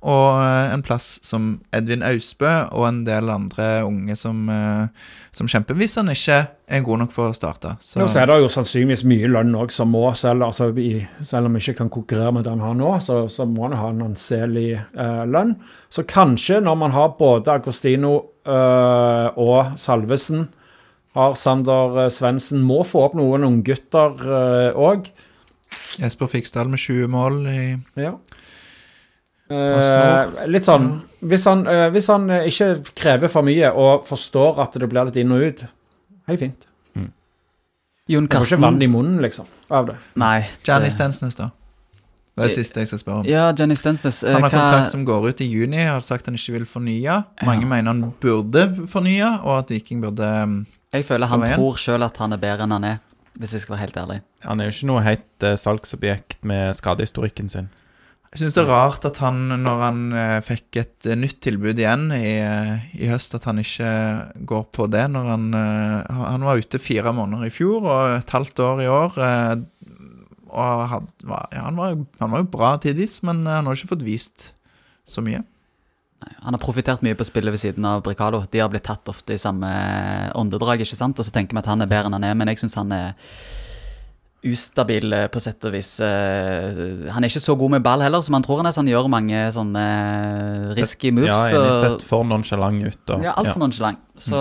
og 0.03 0.41
uh, 0.41 0.73
en 0.73 0.81
plass 0.83 1.21
som 1.23 1.53
Edvin 1.71 2.03
Austbø 2.03 2.49
og 2.75 2.83
en 2.89 2.97
del 3.07 3.31
andre 3.31 3.67
unge 3.87 4.17
som, 4.19 4.41
uh, 4.51 4.91
som 5.31 5.47
kjemper, 5.47 5.77
hvis 5.79 5.95
han 6.01 6.11
ikke 6.11 6.41
er 6.67 6.83
god 6.83 6.99
nok 7.05 7.13
for 7.15 7.31
å 7.31 7.37
starte. 7.37 7.77
Så, 7.79 8.01
ja, 8.01 8.07
så 8.11 8.19
er 8.19 8.27
det 8.27 8.35
jo 8.43 8.49
sannsynligvis 8.51 9.05
mye 9.07 9.29
lønn 9.31 9.55
òg 9.61 9.71
som 9.71 9.95
må, 9.95 10.01
selv, 10.19 10.43
altså, 10.49 10.67
i, 10.75 10.97
selv, 11.21 11.47
om 11.47 11.55
vi 11.55 11.61
ikke 11.63 11.77
kan 11.77 11.91
konkurrere 11.93 12.33
med 12.35 12.43
det 12.43 12.51
han 12.51 12.65
har 12.65 12.75
nå, 12.75 12.89
så, 13.07 13.21
så 13.31 13.47
må 13.47 13.69
han 13.69 13.77
ha 13.79 13.93
en 13.93 14.03
anselig 14.09 14.81
uh, 14.97 15.23
lønn. 15.31 15.55
Så 15.87 16.03
kanskje 16.11 16.59
når 16.67 16.75
man 16.83 16.91
har 16.97 17.15
både 17.15 17.55
Agostino 17.55 18.17
og 18.43 19.77
Salvesen 19.79 20.49
har 21.17 21.35
Sander 21.39 22.05
eh, 22.05 22.11
Svendsen 22.13 22.63
må 22.65 22.81
få 22.87 23.05
opp 23.07 23.17
noen 23.17 23.45
unggutter 23.47 24.73
òg. 24.73 25.09
Uh, 25.09 25.29
Jesper 26.01 26.29
Fiksdal 26.29 26.69
med 26.69 26.81
20 26.81 27.11
mål 27.13 27.39
i 27.49 27.61
Ja. 28.01 28.17
Uh, 29.53 30.45
litt 30.49 30.65
sånn 30.65 30.85
hvis 31.21 31.43
han, 31.45 31.65
uh, 31.67 31.89
hvis 31.93 32.07
han, 32.09 32.29
ikke 32.47 32.93
krever 32.97 33.29
for 33.29 33.45
mye 33.45 33.69
og 33.69 34.07
forstår 34.07 34.61
at 34.63 34.77
det 34.79 34.87
blir 34.89 35.09
litt 35.09 35.19
inn 35.21 35.33
og 35.35 35.43
ut, 35.43 35.65
helt 36.31 36.41
fint. 36.41 36.65
Mm. 36.97 37.11
Jon 38.09 38.29
Karsten 38.31 38.47
får 38.47 38.57
ikke 38.57 38.63
vann 38.65 38.81
i 38.81 38.89
munnen, 38.89 39.19
liksom, 39.21 39.49
av 39.69 39.91
det. 39.91 39.97
Nei. 40.19 40.39
Johnny 40.65 40.89
Stensnes, 40.93 41.37
da. 41.37 41.51
Det 42.33 42.41
er 42.41 42.49
det 42.49 42.55
siste 42.55 42.81
jeg 42.81 42.89
skal 42.89 42.99
spørre 43.03 43.21
om. 43.21 43.27
Ja, 43.29 43.43
Johnny 43.53 43.75
Stensnes 43.77 44.23
Han 44.25 44.39
har 44.39 44.47
hva... 44.47 44.51
kontrakt 44.55 44.95
som 44.95 45.03
går 45.05 45.27
ut 45.29 45.41
i 45.45 45.47
juni. 45.51 45.83
Har 45.85 46.01
sagt 46.01 46.25
han 46.25 46.37
ikke 46.39 46.55
vil 46.55 46.65
fornye. 46.65 47.19
Mange 47.45 47.67
ja. 47.67 47.69
mener 47.75 47.93
han 47.93 48.07
burde 48.23 48.63
fornye, 48.89 49.27
og 49.43 49.59
at 49.59 49.73
Viking 49.75 50.01
burde 50.01 50.29
um, 50.41 50.55
jeg 50.93 51.05
føler 51.07 51.29
han 51.31 51.45
tror 51.55 51.79
sjøl 51.81 52.05
at 52.05 52.19
han 52.21 52.35
er 52.35 52.41
bedre 52.41 52.67
enn 52.67 52.75
han 52.75 52.87
er, 52.87 52.99
hvis 53.39 53.55
jeg 53.55 53.63
skal 53.63 53.75
være 53.75 53.85
helt 53.87 54.01
ærlig. 54.03 54.19
Han 54.45 54.59
er 54.59 54.69
jo 54.69 54.75
ikke 54.75 54.89
noe 54.91 55.05
heit 55.05 55.45
uh, 55.45 55.55
salgsobjekt 55.59 56.43
med 56.49 56.75
skadehistorikken 56.77 57.49
sin. 57.51 57.71
Jeg 58.33 58.41
syns 58.41 58.55
det 58.57 58.63
er 58.63 58.71
rart 58.71 59.05
at 59.05 59.19
han, 59.21 59.41
når 59.61 59.81
han 59.83 59.99
uh, 60.13 60.37
fikk 60.45 60.79
et 60.81 61.09
uh, 61.09 61.15
nytt 61.17 61.39
tilbud 61.45 61.81
igjen 61.81 62.07
i, 62.15 62.33
i, 62.97 63.09
høst, 63.09 63.35
at 63.37 63.45
han 63.49 63.61
ikke 63.61 63.91
går 64.49 64.65
på 64.73 64.89
det. 64.93 65.05
Når 65.13 65.29
han, 65.33 65.47
han 65.53 66.45
var 66.45 66.61
ute 66.61 66.81
fire 66.81 67.13
måneder 67.13 67.49
i 67.49 67.53
fjor 67.53 67.85
og 67.85 68.17
et 68.19 68.35
halvt 68.37 68.65
år 68.65 68.83
i 68.83 68.89
år. 68.89 69.21
og 70.53 70.83
had, 70.89 71.07
ja, 71.25 71.63
han, 71.65 71.77
var, 71.79 71.97
han 72.21 72.35
var 72.35 72.43
jo 72.43 72.51
bra 72.53 72.75
tidvis, 72.81 73.21
men 73.25 73.45
han 73.49 73.65
har 73.65 73.77
ikke 73.77 73.95
fått 73.95 74.05
vist 74.05 74.51
så 75.09 75.25
mye. 75.25 75.41
Han 76.43 76.55
har 76.55 76.61
profitert 76.61 77.03
mye 77.05 77.17
på 77.17 77.25
spillet 77.27 77.53
ved 77.53 77.61
siden 77.61 77.85
av 77.87 78.03
Bricalo. 78.05 78.43
De 78.51 78.61
har 78.61 78.71
blitt 78.71 78.85
tatt 78.87 79.09
ofte 79.11 79.35
i 79.35 79.41
samme 79.41 79.69
åndedrag. 80.35 80.81
ikke 80.81 80.99
sant? 80.99 81.19
Og 81.19 81.25
så 81.25 81.33
tenker 81.33 81.55
vi 81.55 81.63
at 81.63 81.71
han 81.71 81.81
er 81.81 81.91
bedre 81.91 82.09
enn 82.09 82.17
han 82.17 82.29
er, 82.29 82.37
men 82.37 82.51
jeg 82.51 82.63
syns 82.63 82.79
han 82.79 82.91
er 82.95 83.13
ustabil 84.43 85.13
eh, 85.15 85.27
på 85.31 85.39
sett 85.39 85.63
og 85.67 85.73
vis. 85.75 85.89
Eh, 86.03 87.09
han 87.13 87.23
er 87.23 87.31
ikke 87.31 87.41
så 87.43 87.55
god 87.59 87.75
med 87.77 87.83
ball 87.85 88.03
heller 88.03 88.23
som 88.25 88.35
han 88.35 88.43
tror 88.43 88.59
han 88.59 88.67
er, 88.67 88.75
så 88.75 88.81
han 88.81 88.89
gjør 88.91 89.09
mange 89.11 89.43
sånne 89.55 89.83
eh, 89.83 90.71
risky 90.79 91.13
moves. 91.15 91.29
Ja, 91.31 91.37
jeg 91.51 91.69
har 91.69 91.77
sett 91.77 92.07
for 92.07 92.27
nonchalant 92.27 92.83
ut. 92.83 93.03
Og, 93.15 93.23
ja, 93.23 93.35
altfor 93.37 93.55
ja. 93.55 93.61
nonchalant. 93.63 94.01
Så 94.19 94.39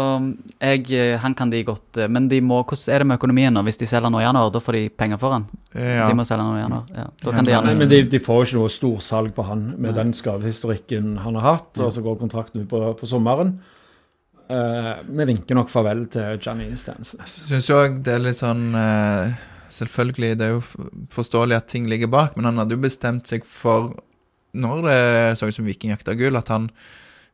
jeg, 0.61 0.83
han 1.23 1.33
kan 1.33 1.49
de 1.49 1.63
godt 1.65 1.97
Men 2.13 2.27
de 2.29 2.43
må, 2.45 2.59
hvordan 2.61 2.93
er 2.93 3.01
det 3.01 3.07
med 3.09 3.17
økonomien 3.17 3.55
nå? 3.57 3.63
Hvis 3.65 3.81
de 3.81 3.87
selger 3.89 4.13
nå 4.13 4.21
i 4.21 4.25
januar, 4.27 4.51
da 4.53 4.61
får 4.61 4.77
de 4.77 4.83
penger 5.01 5.21
for 5.23 5.33
han? 5.33 5.47
Ja. 5.73 6.11
De 6.11 6.17
må 6.19 6.27
selge 6.29 6.45
nå 6.45 6.59
i 6.59 6.61
januar. 6.61 6.91
Ja. 6.93 7.07
Da 7.23 7.33
kan 7.33 7.49
de 7.49 7.55
gjerne 7.55 7.77
Men 7.79 7.93
de, 7.93 8.01
de 8.13 8.21
får 8.21 8.43
jo 8.43 8.49
ikke 8.49 8.59
noe 8.59 8.73
storsalg 8.75 9.37
på 9.39 9.47
han 9.49 9.63
med 9.81 9.97
den 9.97 10.13
skadehistorikken 10.19 11.15
han 11.23 11.39
har 11.41 11.47
hatt, 11.47 11.71
og 11.81 11.95
så 11.95 12.05
går 12.05 12.19
kontrakten 12.21 12.67
ut 12.67 12.69
på, 12.69 12.83
på 12.99 13.09
sommeren. 13.09 13.55
Uh, 14.53 14.99
vi 15.09 15.25
vinker 15.31 15.57
nok 15.57 15.71
farvel 15.73 16.05
til 16.13 16.37
Johnny 16.43 16.67
Stansnes. 16.77 17.39
Syns 17.47 17.71
òg 17.73 18.03
det 18.05 18.19
er 18.19 18.25
litt 18.27 18.43
sånn 18.43 18.67
uh 18.77 19.49
Selvfølgelig, 19.73 20.37
det 20.39 20.47
er 20.47 20.57
jo 20.57 20.89
forståelig 21.13 21.57
at 21.57 21.71
ting 21.73 21.87
ligger 21.89 22.11
bak, 22.13 22.37
men 22.37 22.49
han 22.49 22.61
hadde 22.61 22.77
jo 22.77 22.83
bestemt 22.83 23.31
seg 23.31 23.47
for, 23.49 23.95
når 24.53 24.83
det 24.85 24.99
så 25.41 25.49
ut 25.49 25.57
som 25.57 25.69
Viking 25.69 25.95
jakta 25.95 26.17
gull, 26.19 26.37
at 26.37 26.53
han 26.53 26.69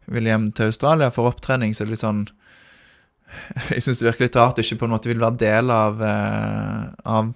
ville 0.09 0.31
hjem 0.31 0.51
til 0.57 0.71
Australia 0.71 1.11
for 1.15 1.31
opptrening. 1.31 1.75
Så 1.75 1.85
det 1.85 1.91
er 1.91 1.95
litt 1.97 2.05
sånn 2.05 2.27
Jeg 3.75 3.85
syns 3.85 4.01
det 4.01 4.09
virker 4.09 4.25
litt 4.25 4.39
rart 4.41 4.61
ikke 4.63 4.79
på 4.81 4.89
en 4.89 4.95
måte 4.95 5.11
vil 5.11 5.21
være 5.21 5.41
del 5.43 5.73
av, 5.75 5.99
eh, 6.01 6.85
av 7.05 7.35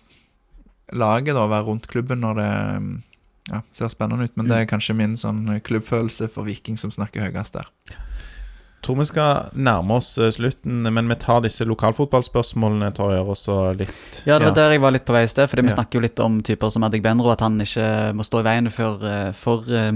laget, 0.97 1.35
da, 1.37 1.49
være 1.51 1.67
rundt 1.69 1.89
klubben 1.91 2.23
når 2.25 2.39
det 2.39 2.53
ja, 3.51 3.61
ser 3.75 3.93
spennende 3.93 4.29
ut. 4.29 4.37
Men 4.39 4.49
det 4.49 4.57
er 4.57 4.67
mm. 4.67 4.71
kanskje 4.71 4.97
min 4.97 5.19
sånn 5.21 5.45
klubbfølelse 5.67 6.31
for 6.33 6.49
Viking 6.49 6.79
som 6.81 6.95
snakker 6.95 7.27
høyest 7.27 7.59
der. 7.59 7.69
Tror 8.83 8.99
vi 8.99 9.07
skal 9.07 9.51
nærme 9.55 9.97
oss 10.01 10.17
eh, 10.19 10.31
slutten, 10.35 10.83
men 10.91 11.11
vi 11.11 11.17
tar 11.23 11.43
disse 11.45 11.65
lokalfotballspørsmålene, 11.69 12.91
Torjer, 12.97 13.29
også 13.35 13.59
litt 13.79 14.23
Ja, 14.27 14.39
det 14.41 14.51
var 14.51 14.57
der 14.59 14.75
jeg 14.75 14.83
var 14.83 14.95
litt 14.97 15.07
på 15.07 15.15
vei 15.15 15.23
i 15.27 15.31
sted, 15.31 15.49
fordi 15.51 15.63
vi 15.69 15.71
Ja. 15.73 15.77
snakker 15.79 16.01
jo 16.01 16.05
litt 16.07 16.21
om 16.21 16.41
typer 16.43 16.71
som 16.71 16.83
Adegbenro, 16.83 17.31
at 17.31 17.41
han 17.41 17.61
ikke 17.63 18.13
må 18.15 18.27
stå 18.27 18.41
i 18.43 18.49
veien 18.49 18.71
for, 18.71 19.05
eh, 19.07 19.33
for 19.33 19.65
eh, 19.71 19.93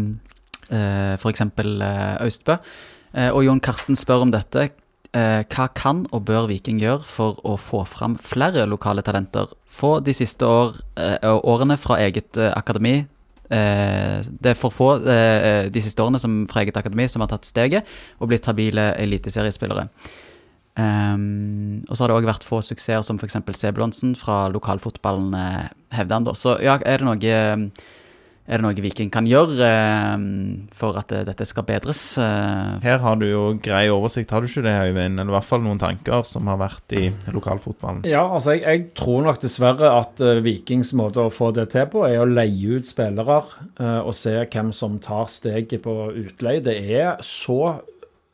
eh, 0.71 2.17
Austbø. 2.23 2.59
Og 3.17 3.45
Jon 3.45 3.61
Karsten 3.61 3.97
spør 3.97 4.23
om 4.27 4.31
dette. 4.31 4.71
Hva 5.15 5.69
kan 5.73 6.07
og 6.13 6.27
bør 6.27 6.49
Viking 6.51 6.79
gjøre 6.79 7.03
for 7.03 7.39
å 7.49 7.57
få 7.57 7.87
fram 7.87 8.19
flere 8.19 8.67
lokale 8.69 9.01
talenter? 9.01 9.47
Få 9.71 10.05
de 10.05 10.13
siste 10.13 10.45
år, 10.45 10.75
årene 11.25 11.79
fra 11.79 11.97
eget 11.97 12.37
akademi. 12.37 13.07
Eh, 13.51 14.27
Det 14.27 14.53
er 14.53 14.59
for 14.59 14.75
få 14.75 14.89
eh, 15.07 15.69
de 15.73 15.83
siste 15.83 16.03
årene 16.03 16.19
som, 16.23 16.45
fra 16.51 16.63
eget 16.65 16.77
akademi 16.77 17.09
som 17.09 17.23
har 17.25 17.31
tatt 17.31 17.47
steget 17.47 17.87
og 18.21 18.31
blitt 18.31 18.47
habile 18.47 18.93
eliteseriespillere. 18.99 19.89
Um, 20.77 21.81
og 21.89 21.97
så 21.97 22.05
har 22.05 22.11
det 22.13 22.17
òg 22.19 22.27
vært 22.29 22.45
få 22.45 22.59
suksesser 22.61 23.01
som 23.07 23.17
f.eks. 23.17 23.39
Sebulonsen 23.57 24.13
fra 24.19 24.51
lokalfotballen, 24.53 25.31
eh, 25.33 25.69
hevder 25.97 26.19
han 26.19 26.27
da. 26.27 26.35
Så 26.37 26.59
ja, 26.61 26.77
er 26.85 27.01
det 27.01 27.07
noe 27.09 27.71
er 28.47 28.61
det 28.61 28.63
noe 28.63 28.79
Viking 28.79 29.09
kan 29.11 29.27
gjøre 29.27 29.67
eh, 29.67 30.25
for 30.77 30.99
at 31.01 31.11
eh, 31.15 31.25
dette 31.27 31.47
skal 31.49 31.65
bedres? 31.67 32.01
Eh, 32.23 32.77
Her 32.85 33.01
har 33.03 33.19
du 33.19 33.25
jo 33.27 33.41
grei 33.63 33.89
oversikt, 33.91 34.31
har 34.31 34.45
du 34.45 34.47
ikke 34.47 34.63
det, 34.63 34.75
Øyvind? 34.87 35.19
Eller 35.19 35.33
i 35.33 35.35
hvert 35.35 35.49
fall 35.49 35.65
noen 35.65 35.81
tanker 35.83 36.23
som 36.29 36.47
har 36.51 36.61
vært 36.61 36.95
i 36.95 37.09
lokalfotballen. 37.35 38.05
Ja, 38.07 38.23
altså 38.23 38.55
jeg, 38.55 38.63
jeg 38.63 38.85
tror 38.99 39.27
nok 39.27 39.41
dessverre 39.43 39.91
at 39.99 40.23
Vikings 40.45 40.93
måte 40.99 41.25
å 41.25 41.33
få 41.35 41.51
det 41.57 41.69
til 41.75 41.89
på, 41.91 42.05
er 42.07 42.23
å 42.23 42.29
leie 42.31 42.79
ut 42.79 42.87
spillere 42.87 43.41
og 44.07 44.15
se 44.17 44.37
hvem 44.45 44.71
som 44.75 45.01
tar 45.03 45.27
steget 45.33 45.83
på 45.85 45.95
utleie. 46.15 46.63
Det 46.63 46.77
er 46.97 47.19
så 47.27 47.81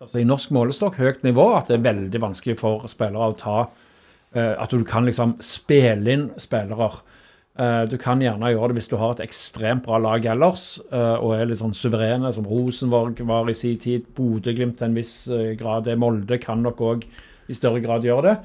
altså 0.03 0.21
i 0.21 0.27
norsk 0.29 0.53
målestokk 0.55 0.99
høyt 1.01 1.25
nivå 1.25 1.49
at 1.57 1.71
det 1.71 1.79
er 1.79 1.89
veldig 1.89 2.21
vanskelig 2.23 2.59
for 2.61 2.85
spillere 2.91 3.33
å 3.33 3.39
ta 3.39 3.57
At 4.33 4.73
du 4.73 4.81
kan 4.89 5.05
liksom 5.05 5.35
spille 5.45 6.15
inn 6.15 6.29
spillere. 6.41 6.89
Eh, 7.53 7.83
du 7.85 7.99
kan 8.01 8.21
gjerne 8.25 8.49
gjøre 8.55 8.71
det 8.71 8.79
hvis 8.79 8.89
du 8.89 8.97
har 8.97 9.13
et 9.13 9.27
ekstremt 9.27 9.85
bra 9.85 9.99
lag 10.01 10.25
ellers 10.33 10.79
eh, 10.89 11.17
og 11.21 11.35
er 11.37 11.51
litt 11.51 11.61
sånn 11.61 11.77
suverene, 11.77 12.31
som 12.33 12.49
Rosenborg 12.49 13.21
var 13.29 13.51
i 13.53 13.57
sin 13.57 13.81
tid. 13.81 14.09
Bodø-Glimt 14.17 14.79
til 14.81 14.89
en 14.89 14.97
viss 14.97 15.15
eh, 15.29 15.53
grad. 15.61 15.85
Det 15.89 15.99
Molde 16.01 16.41
kan 16.41 16.65
nok 16.65 16.81
òg 16.89 17.09
i 17.53 17.57
større 17.57 17.83
grad 17.85 18.07
gjøre 18.09 18.31
det. 18.31 18.37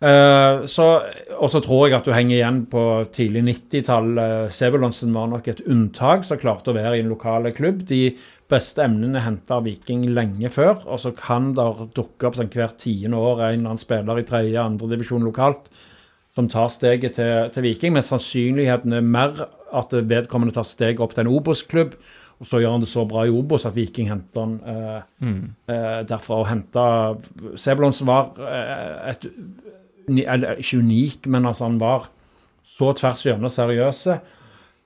Og 0.00 0.64
så 0.64 1.60
tror 1.60 1.82
jeg 1.84 1.98
at 1.98 2.06
du 2.08 2.14
henger 2.16 2.38
igjen 2.38 2.62
på 2.72 2.84
tidlig 3.12 3.42
90-tall. 3.50 4.06
Uh, 4.16 4.46
Sebulonsen 4.48 5.12
var 5.12 5.26
nok 5.28 5.50
et 5.52 5.60
unntak 5.68 6.24
som 6.24 6.40
klarte 6.40 6.72
å 6.72 6.76
være 6.78 6.94
i 6.96 7.02
en 7.02 7.10
lokale 7.12 7.52
klubb. 7.52 7.82
De 7.90 8.14
beste 8.48 8.80
emnene 8.86 9.20
henta 9.20 9.58
Viking 9.60 10.06
lenge 10.16 10.48
før, 10.54 10.86
og 10.86 11.02
så 11.02 11.12
kan 11.12 11.50
det 11.58 11.90
dukke 11.98 12.30
opp 12.30 12.38
sånn 12.38 12.48
hvert 12.54 12.80
tiende 12.80 13.20
år 13.20 13.42
en 13.42 13.58
eller 13.58 13.74
annen 13.74 13.82
spiller 13.82 14.22
i 14.22 14.24
tredje, 14.30 14.62
andre 14.62 14.88
divisjon 14.94 15.28
lokalt 15.28 15.68
som 16.34 16.48
tar 16.48 16.68
steget 16.70 17.16
til, 17.18 17.50
til 17.54 17.66
Viking, 17.66 17.94
men 17.96 18.06
sannsynligheten 18.06 18.94
er 18.94 19.06
mer 19.06 19.46
at 19.74 19.92
vedkommende 19.92 20.54
tar 20.54 20.66
steget 20.66 21.02
opp 21.02 21.14
til 21.14 21.26
en 21.26 21.32
Obos-klubb, 21.34 21.96
og 22.40 22.48
så 22.48 22.60
gjør 22.62 22.72
han 22.76 22.84
det 22.84 22.88
så 22.88 23.04
bra 23.04 23.26
i 23.28 23.32
Obos 23.34 23.66
at 23.68 23.74
Viking 23.76 24.08
henter 24.08 24.46
han 24.46 24.54
eh, 24.64 25.00
eh, 25.68 25.98
derfra. 26.08 26.38
Og 26.40 26.48
henta 26.48 26.84
Sebulonsen 27.60 28.08
var 28.08 28.30
eh, 28.40 29.10
et 29.12 29.26
eller, 30.08 30.56
Ikke 30.58 30.80
unik, 30.80 31.26
men 31.26 31.46
altså 31.46 31.68
han 31.68 31.76
var 31.80 32.08
så 32.64 32.94
tvers 32.96 33.26
igjennom 33.26 33.52
seriøse. 33.52 34.16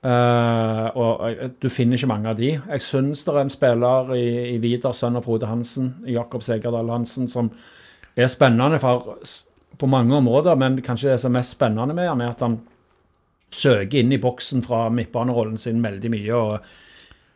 Eh, 0.05 0.89
og 0.99 1.23
eh, 1.29 1.49
du 1.61 1.69
finner 1.71 1.97
ikke 1.97 2.11
mange 2.11 2.29
av 2.29 2.37
de. 2.37 2.51
Jeg 2.59 2.83
syns 2.83 3.23
det 3.23 3.33
er 3.33 3.41
en 3.45 3.53
spiller 3.53 4.13
i, 4.19 4.27
i 4.51 4.59
Vidar, 4.61 4.93
sønn 4.93 5.15
av 5.15 5.23
Frode 5.25 5.47
Hansen, 5.49 5.93
Jakob 6.11 6.43
Segerdal 6.45 6.91
Hansen, 6.91 7.31
som 7.31 7.49
er 8.15 8.27
spennende 8.31 8.81
for, 8.83 9.15
på 9.77 9.89
mange 9.91 10.15
områder, 10.15 10.55
men 10.59 10.79
kanskje 10.85 11.13
det 11.13 11.19
som 11.21 11.33
er 11.33 11.39
mest 11.39 11.55
spennende 11.57 11.95
med 11.97 12.09
han, 12.09 12.23
er 12.23 12.33
at 12.33 12.43
han 12.45 12.59
søker 13.55 14.01
inn 14.01 14.11
i 14.11 14.19
boksen 14.21 14.63
fra 14.65 14.87
midtbanerollen 14.93 15.57
sin 15.61 15.83
veldig 15.83 16.11
mye. 16.11 16.35
og 16.35 16.83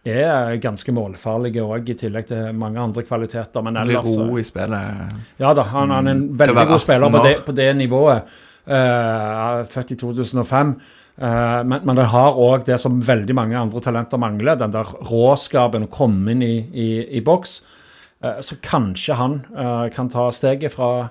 er 0.10 0.56
ganske 0.64 0.94
målfarlig 0.96 1.60
òg, 1.62 1.90
i 1.92 1.98
tillegg 1.98 2.30
til 2.30 2.54
mange 2.58 2.80
andre 2.82 3.04
kvaliteter. 3.04 3.64
Men 3.66 3.80
Blir 3.82 4.00
ellers 4.00 4.18
ro 4.18 4.38
i 4.40 4.46
spillet. 4.48 5.18
ja 5.40 5.54
da, 5.54 5.66
han, 5.74 5.92
han 5.92 6.08
er 6.08 6.16
en 6.16 6.24
veldig 6.40 6.68
god 6.72 6.82
spiller 6.82 7.12
på 7.12 7.26
det, 7.26 7.36
på 7.46 7.56
det 7.56 7.70
nivået. 7.78 8.40
Uh, 8.70 9.66
født 9.70 9.96
i 9.96 10.00
2005. 10.00 10.74
Uh, 11.20 11.28
men, 11.68 11.82
men 11.84 11.98
det 11.98 12.08
har 12.14 12.38
òg 12.38 12.64
det 12.68 12.78
som 12.80 13.02
veldig 13.04 13.36
mange 13.36 13.58
andre 13.58 13.82
talenter 13.84 14.22
mangler, 14.22 14.60
den 14.60 14.72
der 14.72 14.88
råskapen 15.10 15.88
å 15.88 15.92
komme 15.92 16.36
inn 16.36 16.46
i, 16.46 16.56
i, 16.72 16.90
i 17.20 17.24
boks. 17.26 17.60
Uh, 18.24 18.40
så 18.46 18.60
kanskje 18.64 19.16
han 19.16 19.42
eh, 19.56 19.88
kan 19.96 20.10
ta 20.12 20.28
steget 20.36 20.76
fra, 20.76 21.10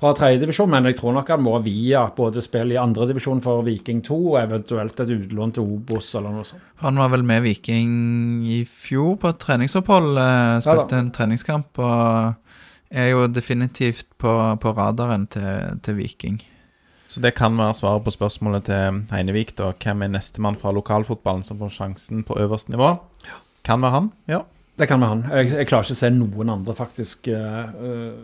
fra 0.00 0.12
tredjedivisjon, 0.16 0.70
men 0.72 0.88
jeg 0.88 0.96
tror 1.00 1.14
nok 1.16 1.30
han 1.34 1.42
må 1.44 1.54
via 1.64 2.06
både 2.16 2.42
spill 2.44 2.72
i 2.72 2.78
andredivisjon 2.80 3.42
for 3.44 3.64
Viking 3.66 4.00
2 4.06 4.18
og 4.32 4.38
eventuelt 4.40 5.02
et 5.04 5.12
utlån 5.16 5.56
til 5.56 5.74
Obos 5.76 6.08
eller 6.16 6.32
noe 6.34 6.46
sånt. 6.48 6.64
Han 6.80 7.00
var 7.00 7.12
vel 7.12 7.24
med 7.28 7.44
Viking 7.44 7.90
i 8.48 8.62
fjor 8.64 9.18
på 9.20 9.28
et 9.28 9.40
treningsopphold. 9.42 10.14
Eh, 10.16 10.60
spilte 10.64 10.96
Ja 10.96 11.02
en 11.02 11.10
treningskamp 11.12 11.82
og 11.84 12.38
er 12.90 13.12
jo 13.12 13.26
definitivt 13.30 14.08
på, 14.18 14.32
på 14.62 14.72
radaren 14.74 15.28
til, 15.30 15.76
til 15.84 16.00
Viking. 16.00 16.40
Så 17.10 17.20
det 17.20 17.34
kan 17.34 17.56
være 17.58 17.74
svaret 17.74 18.06
på 18.06 18.12
spørsmålet 18.14 18.68
til 18.70 19.02
Heinevik, 19.10 19.52
da. 19.58 19.72
Hvem 19.82 20.06
er 20.06 20.12
nestemann 20.14 20.58
fra 20.58 20.72
lokalfotballen 20.74 21.42
som 21.46 21.58
får 21.58 21.74
sjansen 21.74 22.22
på 22.26 22.38
øverste 22.38 22.70
nivå? 22.70 22.94
Kan 23.66 23.82
være 23.82 23.96
han, 23.96 24.12
ja. 24.30 24.44
Det 24.78 24.86
kan 24.88 25.02
være 25.02 25.16
han. 25.16 25.24
Jeg, 25.28 25.50
jeg 25.58 25.68
klarer 25.68 25.88
ikke 25.88 25.96
å 25.98 26.00
se 26.00 26.10
noen 26.14 26.52
andre, 26.54 26.76
faktisk, 26.78 27.28
uh, 27.34 27.66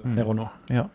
mm. 0.07 0.14
her 0.16 0.31
og 0.31 0.39
nå. 0.39 0.47
ja. 0.72 0.87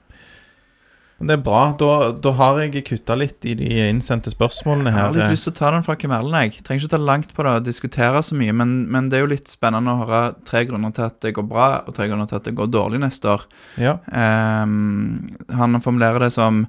Men 1.22 1.30
Det 1.30 1.36
er 1.38 1.44
bra. 1.46 1.62
Da, 1.78 1.90
da 2.18 2.32
har 2.40 2.60
jeg 2.64 2.82
kutta 2.88 3.16
litt 3.20 3.46
i 3.46 3.54
de 3.58 3.68
innsendte 3.86 4.34
spørsmålene 4.34 4.90
her. 4.90 5.04
Jeg 5.04 5.06
har 5.06 5.18
litt 5.20 5.36
lyst 5.36 5.46
til 5.46 5.54
å 5.54 5.58
ta 5.60 5.70
den 5.76 5.86
fra 5.86 5.96
Kim 6.02 6.14
Erlend. 6.16 6.56
Jeg 6.58 6.66
trenger 6.66 6.88
ikke 6.88 6.96
ta 6.96 7.00
langt 7.02 7.36
på 7.38 7.46
det 7.46 7.52
og 7.60 7.68
diskutere 7.68 8.24
så 8.26 8.38
mye, 8.40 8.56
men, 8.58 8.74
men 8.90 9.12
det 9.12 9.20
er 9.20 9.26
jo 9.28 9.30
litt 9.36 9.52
spennende 9.52 9.94
å 9.94 10.02
høre 10.02 10.22
tre 10.50 10.64
grunner 10.66 10.96
til 10.98 11.06
at 11.06 11.20
det 11.22 11.36
går 11.38 11.46
bra, 11.52 11.68
og 11.86 11.94
tre 11.98 12.10
grunner 12.10 12.30
til 12.30 12.40
at 12.40 12.50
det 12.50 12.56
går 12.58 12.74
dårlig 12.74 13.04
neste 13.06 13.30
år. 13.36 13.46
Ja. 13.82 14.00
Um, 14.10 15.38
han 15.54 15.82
formulerer 15.86 16.26
det 16.26 16.32
som 16.34 16.66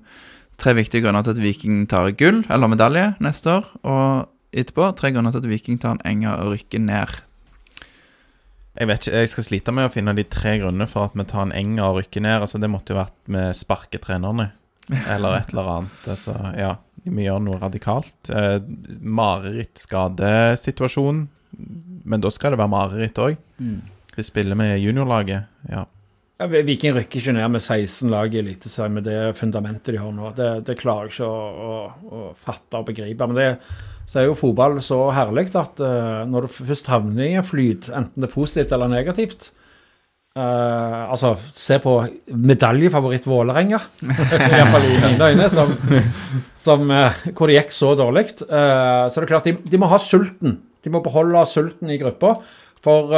tre 0.61 0.77
viktige 0.77 1.07
grunner 1.07 1.25
til 1.25 1.33
at 1.33 1.43
Viking 1.43 1.87
tar 1.89 2.13
gull, 2.21 2.45
eller 2.53 2.71
medalje, 2.71 3.09
neste 3.25 3.57
år. 3.57 3.73
Og 3.89 4.29
etterpå 4.53 4.93
tre 5.01 5.15
grunner 5.17 5.33
til 5.33 5.47
at 5.47 5.49
Viking 5.49 5.81
tar 5.81 5.97
en 5.97 6.05
enger 6.13 6.37
og 6.45 6.59
rykker 6.59 6.85
ned. 6.85 7.23
Jeg 8.73 8.89
vet 8.89 9.05
ikke, 9.05 9.19
jeg 9.21 9.29
skal 9.29 9.45
slite 9.45 9.73
med 9.77 9.85
å 9.89 9.93
finne 9.93 10.15
de 10.17 10.25
tre 10.33 10.55
grunnene 10.63 10.87
for 10.89 11.05
at 11.11 11.17
vi 11.19 11.25
tar 11.29 11.43
en 11.45 11.53
Enger 11.57 11.85
og 11.91 11.97
rykker 12.01 12.23
ned. 12.25 12.39
Altså, 12.41 12.57
det 12.63 12.71
måtte 12.73 12.93
jo 12.95 13.01
vært 13.03 13.19
med 13.33 13.47
sparketrenerne, 13.59 14.47
eller 15.13 15.31
et 15.37 15.53
eller 15.53 15.67
annet. 15.75 15.99
Altså, 16.15 16.33
ja, 16.57 16.73
vi 17.05 17.27
gjør 17.27 17.41
noe 17.45 17.59
radikalt. 17.61 18.31
Eh, 18.33 18.59
Mareritt-skadesituasjon. 19.03 21.27
Men 22.05 22.21
da 22.25 22.31
skal 22.33 22.51
det 22.55 22.59
være 22.63 22.73
mareritt 22.73 23.19
òg. 23.23 23.37
mm. 23.61 23.81
Vi 24.13 24.23
spiller 24.23 24.55
med 24.57 24.77
juniorlaget. 24.77 25.43
Ja. 25.73 25.87
Ja, 26.37 26.47
Viking 26.51 26.93
rykker 26.97 27.21
ikke 27.21 27.33
ned 27.33 27.51
med 27.55 27.63
16 27.63 28.11
lag 28.11 28.35
i 28.35 28.39
Eliteserien 28.43 28.93
med 28.93 29.05
det 29.07 29.37
fundamentet 29.39 29.95
de 29.95 29.99
har 30.03 30.13
nå. 30.13 30.33
Det, 30.37 30.49
det 30.67 30.77
klarer 30.81 31.03
jeg 31.09 31.13
ikke 31.15 31.29
å, 31.29 31.31
å, 31.65 31.67
å 32.05 32.21
fatte 32.37 32.77
og 32.81 32.87
begripe. 32.91 33.27
Men 33.31 33.37
det, 33.39 33.47
så 34.13 34.21
er 34.21 34.29
jo 34.29 34.37
fotball 34.37 34.77
så 34.85 35.07
herlig 35.17 35.49
at 35.57 35.81
uh, 35.81 36.23
når 36.29 36.45
du 36.45 36.53
først 36.53 36.89
havner 36.93 37.25
i 37.25 37.35
en 37.41 37.47
flyt, 37.47 37.89
enten 37.89 38.21
det 38.21 38.29
er 38.29 38.35
positivt 38.35 38.73
eller 38.77 38.91
negativt 38.93 39.47
uh, 40.37 41.09
Altså, 41.09 41.31
se 41.57 41.79
på 41.81 41.95
medaljefavoritt 42.29 43.29
Vålerenga, 43.29 43.79
iallfall 44.53 44.85
i 44.85 44.99
mine 44.99 45.29
øyne, 45.31 45.47
som, 45.53 45.73
som, 46.61 46.85
uh, 46.93 47.23
hvor 47.31 47.49
det 47.49 47.57
gikk 47.57 47.73
så 47.73 47.95
dårlig. 47.97 48.27
Så 48.37 49.15
det 49.17 49.25
er 49.25 49.31
klart, 49.31 49.49
de, 49.49 49.57
de 49.73 49.81
må 49.81 49.89
ha 49.89 50.01
sulten. 50.01 50.59
De 50.85 50.93
må 50.93 51.01
beholde 51.05 51.47
sulten 51.49 51.93
i 51.93 52.01
gruppa. 52.01 52.35
For 52.83 53.13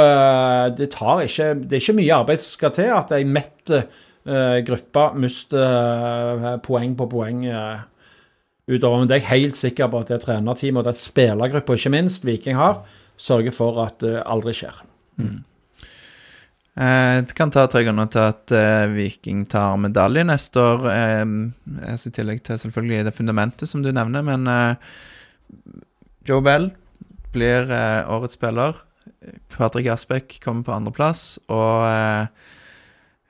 det 0.77 0.91
tar 0.93 1.23
ikke 1.23 1.45
Det 1.57 1.73
er 1.73 1.81
ikke 1.81 1.95
mye 1.97 2.17
arbeid 2.19 2.37
som 2.37 2.51
skal 2.51 2.73
til 2.75 2.91
at 2.93 3.09
ei 3.17 3.23
mett 3.25 3.71
gruppe 4.67 5.05
mister 5.17 6.59
poeng 6.61 6.93
på 6.99 7.07
poeng 7.09 7.39
eh, 7.49 7.79
utover. 8.67 8.99
Men 8.99 9.09
det 9.09 9.17
er 9.17 9.23
jeg 9.23 9.31
helt 9.31 9.59
sikker 9.59 9.89
på 9.91 10.03
at 10.03 10.13
det 10.13 10.21
trenerteamet 10.25 10.81
og 10.81 10.87
det 10.89 11.01
spillergruppa, 11.01 11.77
ikke 11.77 11.93
minst, 11.93 12.25
Viking 12.25 12.57
har, 12.59 12.81
sørger 13.17 13.55
for 13.55 13.83
at 13.85 13.99
det 14.03 14.21
aldri 14.25 14.55
skjer. 14.57 14.81
Mm. 15.21 15.43
Jeg 16.75 17.31
kan 17.37 17.53
ta 17.55 17.63
tre 17.71 17.85
grunner 17.85 18.09
til 18.11 18.25
at 18.33 18.51
eh, 18.51 18.89
Viking 18.91 19.45
tar 19.47 19.77
medalje 19.79 20.25
neste 20.27 20.59
år. 20.59 20.89
Eh, 20.91 21.21
altså 21.87 22.11
I 22.11 22.15
tillegg 22.17 22.41
til 22.43 22.59
selvfølgelig 22.59 23.05
det 23.07 23.15
fundamentet 23.15 23.71
som 23.71 23.83
du 23.85 23.93
nevner, 23.95 24.25
men 24.25 24.43
eh, 24.51 24.97
Joe 26.27 26.43
Bell 26.43 26.73
blir 27.31 27.71
eh, 27.71 28.01
årets 28.11 28.35
spiller. 28.35 28.81
Patrick 29.55 29.87
Asbæk 29.87 30.41
kommer 30.43 30.67
på 30.67 30.75
andreplass, 30.75 31.37
og 31.47 31.87
eh, 31.87 32.27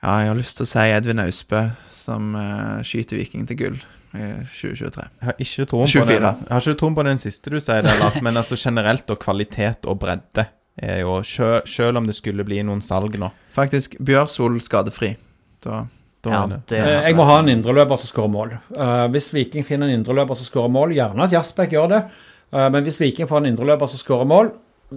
ja, 0.02 0.16
jeg 0.24 0.32
har 0.32 0.40
lyst 0.40 0.58
til 0.58 0.66
å 0.66 0.72
si 0.72 0.88
Edvin 0.90 1.22
Austbø, 1.22 1.68
som 1.92 2.34
eh, 2.40 2.82
skyter 2.82 3.20
Viking 3.20 3.46
til 3.46 3.62
gull 3.62 3.78
2023. 4.16 5.06
Jeg 5.20 5.26
har 5.28 5.34
ikke 5.44 5.66
troen 5.70 5.86
på 5.86 5.92
24. 5.92 6.20
den, 6.20 6.44
jeg 6.46 6.52
har 6.54 6.60
ikke 6.64 6.78
troen 6.80 6.94
på 6.98 7.04
den 7.08 7.18
siste 7.22 7.50
du 7.50 7.58
sier 7.60 7.82
der, 7.86 7.98
Lars, 8.00 8.20
men 8.22 8.36
altså 8.36 8.56
generelt 8.60 9.10
og 9.10 9.18
kvalitet 9.22 9.86
og 9.86 9.98
bredde. 10.02 10.46
er 10.82 11.00
jo 11.00 11.20
sjø- 11.24 11.62
Selv 11.66 11.96
om 11.96 12.06
det 12.06 12.14
skulle 12.16 12.44
bli 12.44 12.62
noen 12.62 12.82
salg 12.82 13.14
nå, 13.18 13.30
Faktisk 13.56 13.96
Bjørsol 14.00 14.58
skadefri. 14.60 15.16
Da 15.64 15.86
da 16.26 16.30
Ja, 16.30 16.46
det 16.66 16.78
Eh, 16.80 17.02
Jeg 17.06 17.14
må 17.16 17.24
ha 17.24 17.38
en 17.38 17.48
indreløper 17.48 17.96
som 17.96 18.08
skårer 18.10 18.30
mål. 18.30 18.58
Uh, 18.76 19.06
hvis 19.14 19.32
Viking 19.32 19.62
finner 19.64 19.86
en 19.88 20.00
indreløper 20.00 20.34
som 20.34 20.44
skårer 20.44 20.68
mål, 20.74 20.90
gjerne 20.96 21.22
at 21.24 21.30
Jasbekk 21.32 21.70
gjør 21.70 21.88
det, 21.88 22.04
Uh, 22.52 22.68
men 22.70 22.84
hvis 22.84 23.00
Viking 23.00 23.26
får 23.28 23.38
en 23.42 23.46
indreløper 23.56 23.86
som 23.90 23.98
skårer 23.98 24.26
mål, 24.26 24.50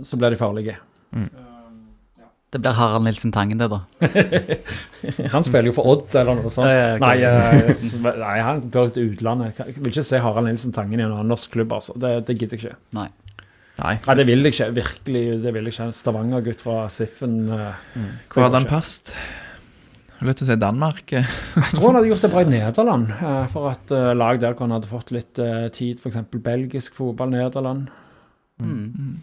så 0.03 0.17
blir 0.17 0.29
de 0.29 0.37
farlige. 0.37 0.75
Det 2.49 2.57
blir 2.63 2.73
Harald 2.73 3.05
Nilsen 3.05 3.31
Tangen, 3.31 3.59
det, 3.61 3.67
da. 3.69 3.83
Han 5.35 5.43
spiller 5.45 5.69
jo 5.69 5.73
for 5.77 5.85
Odd 5.91 6.15
eller 6.17 6.39
noe 6.39 6.49
sånt. 6.53 6.65
Ja. 6.71 6.95
Nei, 7.01 7.15
eh, 7.21 7.83
nei, 8.23 8.37
han 8.41 8.63
bør 8.73 8.89
til 8.95 9.11
utlandet. 9.11 9.59
Jeg 9.61 9.75
vil 9.77 9.91
ikke 9.93 10.05
se 10.07 10.21
Harald 10.23 10.49
Nilsen 10.49 10.73
Tangen 10.73 10.97
i 10.97 11.05
en 11.05 11.11
annen 11.13 11.29
norsk 11.29 11.53
klubb, 11.53 11.75
altså. 11.77 11.93
Det, 12.01 12.15
det 12.25 12.37
gidder 12.39 12.57
jeg 12.57 12.63
ikke. 12.63 12.79
Nei. 12.97 13.05
Nei. 13.79 13.93
Nei, 14.07 14.15
det 14.17 14.25
vil 14.27 14.41
jeg 14.43 14.55
ikke. 14.55 14.69
Virkelig, 14.79 15.23
det 15.45 15.53
vil 15.55 15.69
jeg 15.69 15.75
ikke. 15.77 15.87
Stavanger-gutt 16.01 16.65
fra 16.65 16.79
Siffen. 16.91 17.37
eh, 17.53 18.01
Hvor 18.33 18.47
hadde 18.47 18.63
han 18.63 18.67
passet? 18.73 19.13
Jeg 19.13 20.25
har 20.25 20.31
lyst 20.33 20.41
til 20.41 20.49
å 20.49 20.51
si 20.51 20.59
Danmark. 20.65 21.13
Jeg 21.15 21.69
tror 21.77 21.85
han 21.85 21.95
hadde 22.01 22.09
gjort 22.09 22.25
det 22.25 22.31
bra 22.33 22.41
i 22.43 22.49
Nederland, 22.51 23.13
eh, 23.15 23.43
for 23.53 23.69
at 23.71 23.93
eh, 23.95 24.09
lag 24.17 24.41
der 24.41 24.51
hvor 24.57 24.65
han 24.67 24.73
hadde 24.75 24.89
fått 24.89 25.13
litt 25.15 25.39
tid, 25.77 26.01
f.eks. 26.01 26.17
belgisk 26.43 26.97
fotball, 26.97 27.29
Nederland. 27.31 27.87
Mm. 28.59 29.13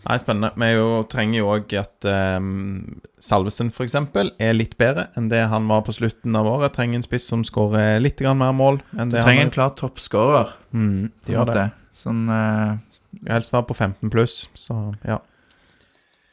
Nei, 0.00 0.16
spennende. 0.20 0.50
Vi 0.56 0.68
jo, 0.72 0.86
trenger 1.12 1.42
jo 1.42 1.48
òg 1.52 1.74
at 1.76 2.06
um, 2.08 3.00
Salvesen 3.20 3.68
f.eks. 3.68 3.96
er 4.40 4.54
litt 4.56 4.78
bedre 4.80 5.10
enn 5.18 5.28
det 5.32 5.42
han 5.52 5.68
var 5.68 5.84
på 5.84 5.94
slutten 5.96 6.38
av 6.38 6.48
året. 6.48 6.72
Trenger 6.76 7.00
en 7.00 7.04
spiss 7.06 7.28
som 7.28 7.44
skårer 7.46 8.00
litt 8.00 8.22
mer 8.24 8.54
mål 8.56 8.80
enn 8.96 9.12
Du 9.12 9.18
trenger 9.18 9.44
han 9.44 9.50
en 9.50 9.56
klar 9.58 9.74
toppskårer. 9.76 10.54
mm, 10.72 11.10
De 11.26 11.36
gjør 11.36 11.52
det. 11.52 11.68
Sånn 11.96 12.24
uh... 12.30 12.78
Helst 13.26 13.52
være 13.52 13.66
på 13.66 13.74
15 13.74 14.12
pluss, 14.12 14.44
så 14.54 14.76
ja. 15.04 15.18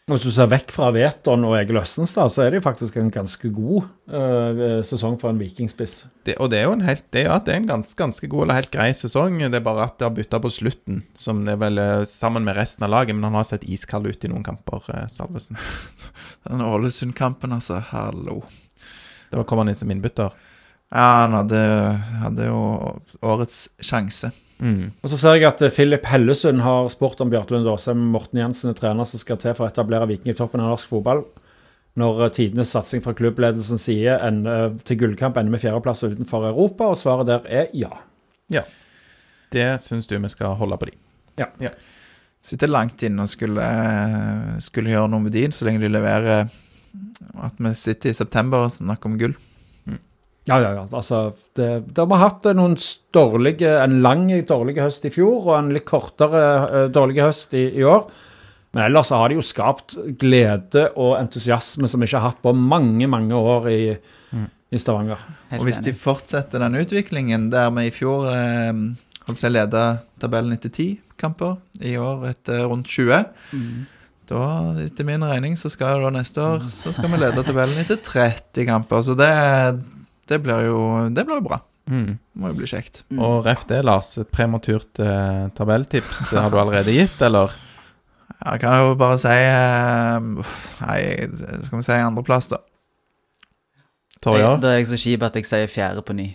Hvis 0.07 0.23
du 0.23 0.29
ser 0.31 0.47
vekk 0.47 0.69
fra 0.71 0.87
Veton 0.95 1.41
og 1.43 1.57
Egil 1.57 1.81
Østenstad, 1.81 2.31
så 2.31 2.45
er 2.45 2.53
det 2.53 2.61
jo 2.61 2.63
faktisk 2.63 2.95
en 2.95 3.09
ganske 3.11 3.49
god 3.51 3.89
uh, 4.07 4.77
sesong 4.87 5.17
for 5.19 5.33
en 5.33 5.41
vikingspiss. 5.41 5.97
Det, 6.23 6.37
og 6.39 6.47
det 6.53 6.61
er 6.61 6.69
jo 6.69 6.77
en 6.77 6.85
helt 6.87 7.03
Det, 7.11 7.25
ja, 7.25 7.35
det 7.43 7.51
er 7.51 7.59
en 7.59 7.67
ganske, 7.67 7.97
ganske 7.99 8.29
god 8.31 8.45
eller 8.45 8.59
helt 8.61 8.71
grei 8.71 8.85
sesong. 8.95 9.35
Det 9.43 9.59
er 9.59 9.65
bare 9.65 9.89
at 9.89 9.97
det 9.99 10.07
har 10.07 10.15
bytta 10.15 10.39
på 10.39 10.53
slutten, 10.61 11.01
som 11.19 11.43
det 11.43 11.57
er 11.57 11.59
vel 11.65 11.83
eh, 11.83 12.05
sammen 12.07 12.47
med 12.47 12.55
resten 12.55 12.87
av 12.87 12.93
laget. 12.95 13.17
Men 13.17 13.27
han 13.27 13.35
har 13.35 13.49
sett 13.51 13.67
iskald 13.67 14.07
ut 14.07 14.23
i 14.23 14.31
noen 14.31 14.47
kamper, 14.47 14.87
uh, 14.87 15.03
Salvesen. 15.11 15.59
den 16.47 16.63
Ålesund-kampen, 16.63 17.59
altså. 17.59 17.83
Hallo. 17.91 18.39
Det 19.27 19.41
var 19.41 19.49
kom 19.51 19.65
han 19.65 19.73
inn 19.73 19.81
som 19.83 19.91
innbytter. 19.91 20.39
Ja, 20.87 21.09
han 21.25 21.35
hadde, 21.35 21.59
hadde 22.23 22.47
jo 22.47 22.61
årets 23.27 23.65
sjanse. 23.83 24.31
Mm. 24.59 24.91
Og 25.03 25.11
så 25.11 25.19
ser 25.21 25.37
jeg 25.37 25.45
at 25.49 25.59
Filip 25.59 25.75
Philip 25.75 26.07
Hellesund 26.09 26.63
har 26.65 26.87
spurt 26.89 27.19
om 27.21 27.29
Bjarte 27.29 27.53
Lund 27.53 27.69
Aasheim 27.69 27.99
Morten 28.13 28.39
Jensen 28.41 28.71
er 28.71 28.77
trener 28.77 29.05
som 29.05 29.21
skal 29.21 29.37
til 29.41 29.53
for 29.57 29.67
å 29.67 29.71
etablere 29.71 30.07
Viking 30.09 30.33
i 30.33 30.37
toppen 30.37 30.63
av 30.63 30.71
norsk 30.73 30.89
fotball. 30.89 31.25
Når 31.97 32.23
eh, 32.25 32.33
tidenes 32.39 32.73
satsing 32.73 33.03
fra 33.05 33.15
klubbledelsens 33.17 33.85
side 33.89 34.17
en, 34.25 34.41
til 34.85 35.01
gullkamp 35.03 35.37
ender 35.37 35.53
med 35.53 35.63
fjerdeplass 35.63 36.05
utenfor 36.07 36.49
Europa, 36.49 36.89
og 36.89 36.97
svaret 36.99 37.29
der 37.29 37.51
er 37.61 37.69
ja. 37.77 37.91
Ja. 38.53 38.65
Det 39.53 39.67
syns 39.83 40.09
du 40.09 40.17
vi 40.17 40.33
skal 40.33 40.57
holde 40.59 40.79
på 40.81 40.89
de. 40.89 40.97
Sitter 42.47 42.69
langt 42.71 43.01
inne 43.03 43.25
og 43.25 43.29
skulle, 43.31 43.65
skulle 44.63 44.93
gjøre 44.93 45.11
noe 45.11 45.25
med 45.25 45.33
de, 45.35 45.47
så 45.51 45.67
lenge 45.67 45.83
de 45.83 45.91
leverer 45.91 46.47
at 47.43 47.59
vi 47.59 47.73
sitter 47.75 48.11
i 48.11 48.17
september 48.17 48.65
og 48.65 48.73
snakker 48.73 49.09
om 49.09 49.17
gull. 49.19 49.35
Ja, 50.47 50.61
ja, 50.63 50.71
ja. 50.77 50.85
Altså, 50.95 51.33
det, 51.59 51.67
de 51.95 52.05
har 52.13 52.21
hatt 52.21 52.47
eh, 52.47 52.55
noen 52.55 52.77
dårlige, 53.15 53.73
en 53.83 53.99
lang 54.03 54.29
dårlig 54.47 54.77
høst 54.79 55.07
i 55.07 55.11
fjor, 55.11 55.41
og 55.49 55.53
en 55.57 55.73
litt 55.75 55.87
kortere 55.87 56.43
eh, 56.63 56.85
dårlig 56.93 57.19
høst 57.25 57.55
i, 57.57 57.65
i 57.75 57.83
år. 57.87 58.05
Men 58.75 58.85
ellers 58.85 59.11
har 59.15 59.27
de 59.29 59.39
jo 59.39 59.43
skapt 59.45 59.97
glede 60.19 60.89
og 60.95 61.17
entusiasme 61.19 61.89
som 61.89 62.03
vi 62.03 62.07
ikke 62.07 62.21
har 62.21 62.31
hatt 62.31 62.39
på 62.43 62.53
mange, 62.55 63.07
mange 63.11 63.35
år 63.35 63.67
i, 63.71 63.81
i 64.71 64.79
Stavanger. 64.79 65.19
Helt 65.51 65.63
Og 65.63 65.67
hvis 65.67 65.81
de 65.83 65.95
fortsetter 65.97 66.63
den 66.63 66.79
utviklingen 66.79 67.49
der 67.51 67.71
vi 67.75 67.87
i 67.89 67.93
fjor 67.95 68.29
eh, 68.31 68.71
holdt 69.27 69.43
seg 69.43 69.55
leda 69.55 69.83
tabellen 70.21 70.55
etter 70.55 70.71
ti 70.71 70.89
kamper, 71.19 71.57
i 71.83 71.95
år 71.99 72.27
etter 72.31 72.65
rundt 72.69 72.87
20 72.93 73.23
Mm. 73.51 73.85
Da, 74.27 74.39
etter 74.83 75.05
min 75.07 75.23
regning, 75.23 75.53
så 75.55 75.69
skal 75.71 76.01
da 76.03 76.09
neste 76.11 76.41
år 76.43 76.65
Så 76.67 76.91
skal 76.91 77.07
vi 77.13 77.19
lede 77.21 77.43
tabellen 77.47 77.79
etter 77.79 77.95
30 78.03 78.65
kamper. 78.67 79.05
Så 79.07 79.15
det, 79.15 79.29
det 80.27 80.41
blir 80.43 80.67
jo 80.67 80.79
Det 81.13 81.25
blir 81.27 81.41
jo 81.41 81.47
bra. 81.49 81.61
Mm. 81.87 82.17
Det 82.17 82.41
må 82.41 82.51
jo 82.51 82.57
bli 82.59 82.67
kjekt. 82.69 83.03
Mm. 83.11 83.21
Og 83.23 83.45
ref 83.45 83.63
det, 83.69 83.79
Lars. 83.87 84.11
Et 84.19 84.29
prematurt 84.31 84.99
eh, 85.03 85.47
tabelltips 85.57 86.31
har 86.35 86.51
du 86.51 86.59
allerede 86.59 86.95
gitt, 86.95 87.21
eller? 87.23 87.53
Jeg 88.37 88.61
kan 88.61 88.81
jo 88.83 88.97
bare 88.99 89.17
si 89.17 89.33
eh, 89.33 90.27
Nei, 90.83 90.99
skal 91.63 91.79
vi 91.79 91.85
si 91.87 91.95
andreplass, 91.95 92.51
da. 92.53 92.61
Torjer? 94.23 94.59
Da 94.61 94.73
er 94.73 94.81
jeg 94.81 94.91
så 94.91 94.99
kjip 94.99 95.25
at 95.27 95.39
jeg 95.39 95.47
sier 95.47 95.71
fjerde 95.71 96.03
på 96.05 96.15
ny. 96.17 96.27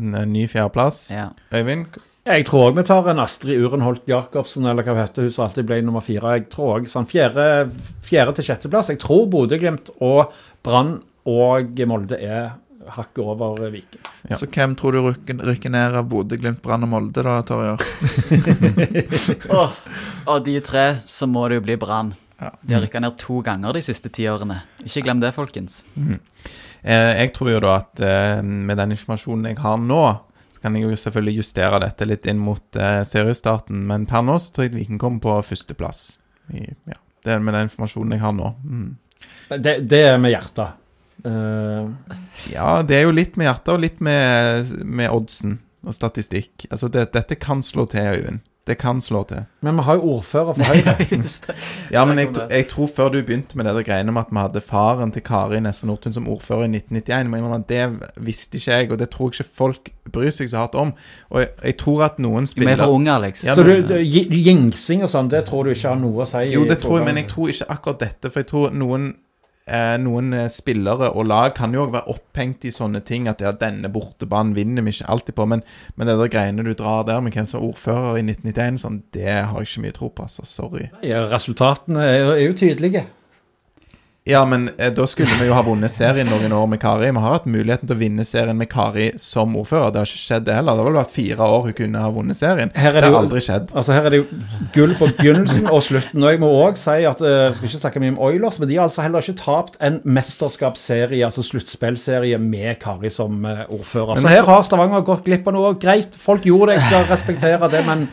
En 0.00 0.16
en 0.18 0.32
ny 0.32 0.46
fjerdeplass. 0.50 1.04
Ja. 1.14 1.30
Øyvind? 1.54 2.00
Jeg 2.22 2.44
tror 2.46 2.68
òg 2.68 2.76
vi 2.78 2.84
tar 2.86 3.08
en 3.10 3.18
Astrid 3.18 3.58
Urenholt 3.58 4.04
Jacobsen, 4.06 4.66
eller 4.70 4.86
hva 4.86 4.94
heter, 5.00 5.26
hun 5.26 5.34
som 5.34 5.48
alltid 5.48 5.66
ble 5.66 5.80
nummer 5.82 6.04
fire. 6.04 6.36
Jeg 6.36 6.46
tror 6.52 6.76
også 6.76 6.94
sånn 6.94 7.08
fjerde, 7.10 7.46
fjerde 8.06 8.36
til 8.38 8.46
sjetteplass. 8.46 8.92
Jeg 8.92 9.00
tror 9.02 9.26
Bodø-Glimt 9.32 9.90
og 9.98 10.30
Brann 10.62 11.00
og 11.26 11.82
Molde 11.90 12.18
er 12.22 12.52
hakket 12.88 13.18
over 13.24 13.70
Viking. 13.70 14.00
Ja. 14.28 14.36
Så 14.36 14.46
hvem 14.46 14.74
tror 14.78 14.92
du 14.92 15.00
rykker, 15.06 15.38
rykker 15.46 15.70
ned 15.72 15.94
av 15.98 16.08
Bodø, 16.10 16.36
Glimt, 16.40 16.62
Brann 16.62 16.86
og 16.86 16.90
Molde, 16.92 17.22
da, 17.24 17.38
Torjer? 17.46 17.78
Åh, 19.58 19.78
Og 20.26 20.44
de 20.44 20.58
tre, 20.64 20.86
så 21.06 21.28
må 21.30 21.46
det 21.48 21.60
jo 21.60 21.66
bli 21.68 21.76
Brann. 21.80 22.14
Ja. 22.42 22.50
De 22.60 22.74
har 22.74 22.82
rykka 22.82 23.00
ned 23.00 23.18
to 23.20 23.40
ganger 23.46 23.76
de 23.76 23.82
siste 23.86 24.10
ti 24.10 24.26
årene. 24.30 24.58
Ikke 24.82 25.04
glem 25.06 25.20
det, 25.22 25.30
folkens. 25.36 25.82
Eh, 26.82 27.12
jeg 27.20 27.32
tror 27.36 27.52
jo 27.52 27.60
da 27.62 27.76
at 27.78 28.02
eh, 28.02 28.42
med 28.42 28.80
den 28.80 28.96
informasjonen 28.96 29.52
jeg 29.52 29.60
har 29.62 29.78
nå, 29.78 30.02
så 30.56 30.64
kan 30.64 30.74
jeg 30.76 30.88
jo 30.88 30.98
selvfølgelig 30.98 31.36
justere 31.38 31.80
dette 31.84 32.08
litt 32.08 32.26
inn 32.30 32.42
mot 32.42 32.80
eh, 32.80 33.02
seriestarten, 33.06 33.84
men 33.86 34.08
per 34.10 34.26
nå 34.26 34.38
så 34.42 34.50
tror 34.50 34.66
jeg 34.66 34.74
Viking 34.74 34.98
kommer 35.02 35.22
på 35.22 35.38
førsteplass. 35.52 36.02
I, 36.50 36.66
ja, 36.90 36.98
det 37.22 37.36
er 37.36 37.44
med 37.44 37.54
den 37.54 37.70
informasjonen 37.70 38.16
jeg 38.16 38.24
har 38.24 38.34
nå. 38.34 38.50
Mm. 38.66 38.90
Det, 39.52 39.76
det 39.86 40.02
er 40.08 40.18
med 40.18 40.34
hjertet. 40.34 40.81
Eh, 41.24 41.88
Ja, 42.52 42.82
det 42.82 42.96
er 42.96 43.02
jo 43.06 43.12
litt 43.14 43.36
med 43.36 43.46
hjertet 43.46 43.74
og 43.74 43.80
litt 43.84 44.00
med, 44.02 44.72
med 44.84 45.10
oddsen 45.14 45.58
og 45.86 45.94
statistikk. 45.94 46.66
Altså, 46.70 46.88
det, 46.90 47.12
dette 47.14 47.36
kan 47.38 47.62
slå 47.62 47.86
til, 47.90 48.00
Øyvind. 48.00 48.40
Det 48.66 48.76
kan 48.78 49.00
slå 49.02 49.24
til. 49.26 49.40
men 49.60 49.74
vi 49.74 49.82
har 49.82 49.96
jo 49.98 50.02
ordfører 50.20 50.54
for 50.54 50.62
Høyre. 50.62 50.92
Ja, 51.94 52.04
men 52.06 52.18
jeg, 52.18 52.28
jeg 52.50 52.68
tror 52.70 52.86
før 52.86 53.08
du 53.10 53.16
begynte 53.26 53.56
med 53.58 53.66
det 53.66 53.72
der 53.74 53.82
greiene 53.88 54.12
med 54.14 54.22
at 54.22 54.30
vi 54.30 54.38
hadde 54.38 54.60
faren 54.62 55.10
til 55.10 55.22
Kari 55.26 55.58
Nesse 55.60 55.86
Nordtun 55.86 56.14
som 56.14 56.28
ordfører 56.30 56.68
i 56.68 56.70
1991, 56.78 57.26
må 57.26 57.36
jeg 57.36 57.42
innrømme 57.42 57.58
at 57.58 57.68
det 57.72 58.22
visste 58.22 58.60
ikke 58.60 58.70
jeg, 58.78 58.90
og 58.94 59.00
det 59.02 59.08
tror 59.10 59.32
jeg 59.32 59.40
ikke 59.40 59.56
folk 59.56 59.90
bryr 60.14 60.30
seg 60.30 60.52
så 60.52 60.62
hardt 60.62 60.78
om. 60.78 60.92
Og 61.34 61.40
jeg, 61.42 61.48
jeg 61.64 61.76
tror 61.82 62.04
at 62.06 62.22
noen 62.22 62.46
Vi 62.46 62.46
er 62.46 62.52
spiller 62.54 62.84
for 62.84 62.94
unge, 63.00 63.10
Alex. 63.16 63.42
Ja, 63.44 63.54
Så 63.58 63.66
du, 63.66 63.72
men- 63.72 63.86
du, 63.90 63.98
jingsing 63.98 65.02
og 65.02 65.10
sånn, 65.10 65.28
det 65.34 65.42
tror 65.50 65.64
du 65.66 65.74
ikke 65.74 65.88
har 65.90 65.98
noe 65.98 66.22
å 66.22 66.28
si? 66.30 66.44
Jo, 66.54 66.62
det 66.70 66.78
tror 66.86 67.00
jeg, 67.00 67.08
men 67.10 67.18
jeg 67.24 67.28
tror 67.34 67.50
ikke 67.50 67.70
akkurat 67.74 67.98
dette. 68.06 68.30
For 68.30 68.44
jeg 68.44 68.50
tror 68.54 68.70
noen, 68.78 69.10
eh, 69.66 69.96
noen 70.02 70.32
eh, 70.36 70.48
spillere 70.52 71.10
og 71.14 71.26
lag 71.30 71.54
kan 71.56 71.72
jo 71.74 71.84
òg 71.86 71.92
være 71.94 72.10
opphengt 72.14 72.64
i 72.68 72.72
sånne 72.74 73.00
ting. 73.06 73.28
At 73.30 73.40
ja, 73.44 73.52
denne 73.52 73.90
bortebanen 73.92 74.54
vinner 74.56 74.82
vi 74.86 74.94
ikke 74.96 75.08
alltid 75.12 75.36
på. 75.38 75.46
Men, 75.48 75.62
men 75.96 76.10
det 76.10 76.18
der 76.18 76.32
greiene 76.32 76.64
du 76.66 76.72
drar 76.78 77.04
der 77.08 77.20
med 77.24 77.32
hvem 77.36 77.46
som 77.48 77.60
er 77.62 77.68
ordfører 77.70 78.18
i 78.20 78.24
1991, 78.26 78.82
sånn, 78.84 79.00
det 79.14 79.28
har 79.30 79.58
jeg 79.62 79.70
ikke 79.70 79.84
mye 79.86 79.96
tro 79.98 80.08
på. 80.12 80.26
altså, 80.28 80.46
Sorry. 80.48 80.88
Ja, 81.06 81.24
resultatene 81.32 82.04
er, 82.06 82.38
jo- 82.44 82.56
tydelige. 82.58 83.06
Ja, 84.24 84.44
men 84.46 84.68
eh, 84.78 84.92
da 84.94 85.02
skulle 85.10 85.34
vi 85.40 85.48
jo 85.48 85.54
ha 85.56 85.62
vunnet 85.66 85.90
serien 85.90 86.28
noen 86.30 86.52
år 86.54 86.68
med 86.70 86.78
Kari. 86.78 87.08
Vi 87.10 87.18
har 87.24 87.32
hatt 87.34 87.46
muligheten 87.50 87.88
til 87.88 87.96
å 87.96 87.98
vinne 87.98 88.22
serien 88.22 88.54
med 88.54 88.68
Kari 88.70 89.08
som 89.18 89.56
ordfører. 89.58 89.90
Det 89.90 89.98
har 89.98 90.06
ikke 90.06 90.20
skjedd, 90.22 90.44
det 90.46 90.54
heller. 90.54 90.76
Det 90.78 90.84
har 90.84 90.88
vel 90.92 90.98
vært 91.00 91.10
fire 91.16 91.48
år 91.56 91.64
hun 91.66 91.74
kunne 91.80 92.02
ha 92.04 92.10
vunnet 92.14 92.38
serien. 92.38 92.70
Her 92.78 92.92
er 92.92 93.00
det 93.00 93.02
det 93.02 93.08
har 93.08 93.16
jo- 93.16 93.22
aldri 93.24 93.42
skjedd. 93.42 93.72
Altså 93.74 93.96
Her 93.96 94.06
er 94.06 94.14
det 94.14 94.20
jo 94.20 94.26
gull 94.76 94.94
på 95.00 95.08
begynnelsen 95.18 95.66
og 95.74 95.82
slutten. 95.82 96.22
Og 96.22 96.30
jeg 96.30 96.42
må 96.44 96.52
òg 96.68 96.78
si 96.78 96.96
at 97.10 97.18
Jeg 97.26 97.56
skal 97.58 97.68
ikke 97.68 97.82
snakke 97.82 98.00
mye 98.04 98.14
om 98.14 98.22
Oilers, 98.28 98.60
men 98.62 98.68
de 98.70 98.76
har 98.78 98.86
altså 98.86 99.02
heller 99.02 99.26
ikke 99.26 99.42
tapt 99.42 99.76
en 99.80 99.98
mesterskapsserie, 100.04 101.24
altså 101.26 101.42
sluttspillserie, 101.42 102.38
med 102.38 102.78
Kari 102.78 103.10
som 103.10 103.44
uh, 103.44 103.64
ordfører. 103.74 104.22
Så 104.22 104.28
her 104.30 104.46
har 104.46 104.62
Stavanger 104.62 105.02
gått 105.02 105.24
glipp 105.26 105.48
av 105.50 105.54
noe. 105.58 105.74
Greit, 105.82 106.14
folk 106.14 106.46
gjorde 106.46 106.70
det, 106.72 106.78
jeg 106.80 106.92
skal 106.92 107.08
respektere 107.10 107.70
det, 107.74 107.82
men 107.90 108.06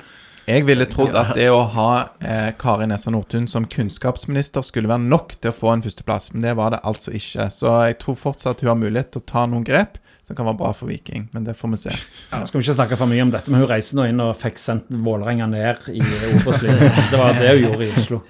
Jeg 0.49 0.65
ville 0.65 0.85
trodd 0.89 1.13
at 1.13 1.35
det 1.37 1.45
å 1.53 1.59
ha 1.75 1.89
eh, 2.25 2.47
Kari 2.57 2.87
Nessa 2.89 3.11
Nordtun 3.13 3.45
som 3.51 3.67
kunnskapsminister 3.69 4.63
skulle 4.65 4.89
være 4.89 5.05
nok 5.05 5.35
til 5.37 5.51
å 5.51 5.55
få 5.55 5.75
en 5.75 5.83
førsteplass, 5.85 6.31
men 6.33 6.47
det 6.47 6.55
var 6.57 6.73
det 6.73 6.79
altså 6.89 7.13
ikke. 7.13 7.45
Så 7.53 7.73
jeg 7.85 7.99
tror 8.01 8.17
fortsatt 8.17 8.63
hun 8.63 8.71
har 8.71 8.79
mulighet 8.79 9.11
til 9.13 9.21
å 9.21 9.27
ta 9.29 9.43
noen 9.45 9.67
grep 9.67 9.99
som 10.25 10.37
kan 10.37 10.49
være 10.49 10.57
bra 10.57 10.71
for 10.73 10.89
Viking, 10.89 11.27
men 11.33 11.45
det 11.45 11.53
får 11.57 11.73
vi 11.75 11.81
se. 11.83 11.93
ja, 12.31 12.41
Skal 12.49 12.59
vi 12.59 12.65
ikke 12.65 12.77
snakke 12.79 12.97
for 12.97 13.09
mye 13.09 13.27
om 13.27 13.33
dette, 13.33 13.53
men 13.53 13.61
hun 13.61 13.69
reiste 13.69 13.97
nå 13.97 14.07
inn 14.09 14.25
og 14.25 14.33
fikk 14.41 14.57
sendt 14.61 14.89
Vålerenga 14.89 15.47
ned 15.53 15.87
i 15.93 16.01
Obos-ligaen. 16.33 16.97
Det 17.13 17.21
var 17.21 17.37
det 17.37 17.53
hun 17.53 17.63
gjorde 17.67 17.85
i 17.85 17.93
Oslo. 18.01 18.21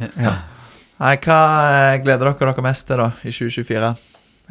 Nei, 0.99 1.15
hva 1.23 1.39
eh, 1.71 1.97
gleder 2.03 2.33
dere 2.33 2.51
dere 2.51 2.67
mest 2.67 2.87
til, 2.89 2.99
da, 2.99 3.09
i 3.23 3.31
2024? 3.31 3.95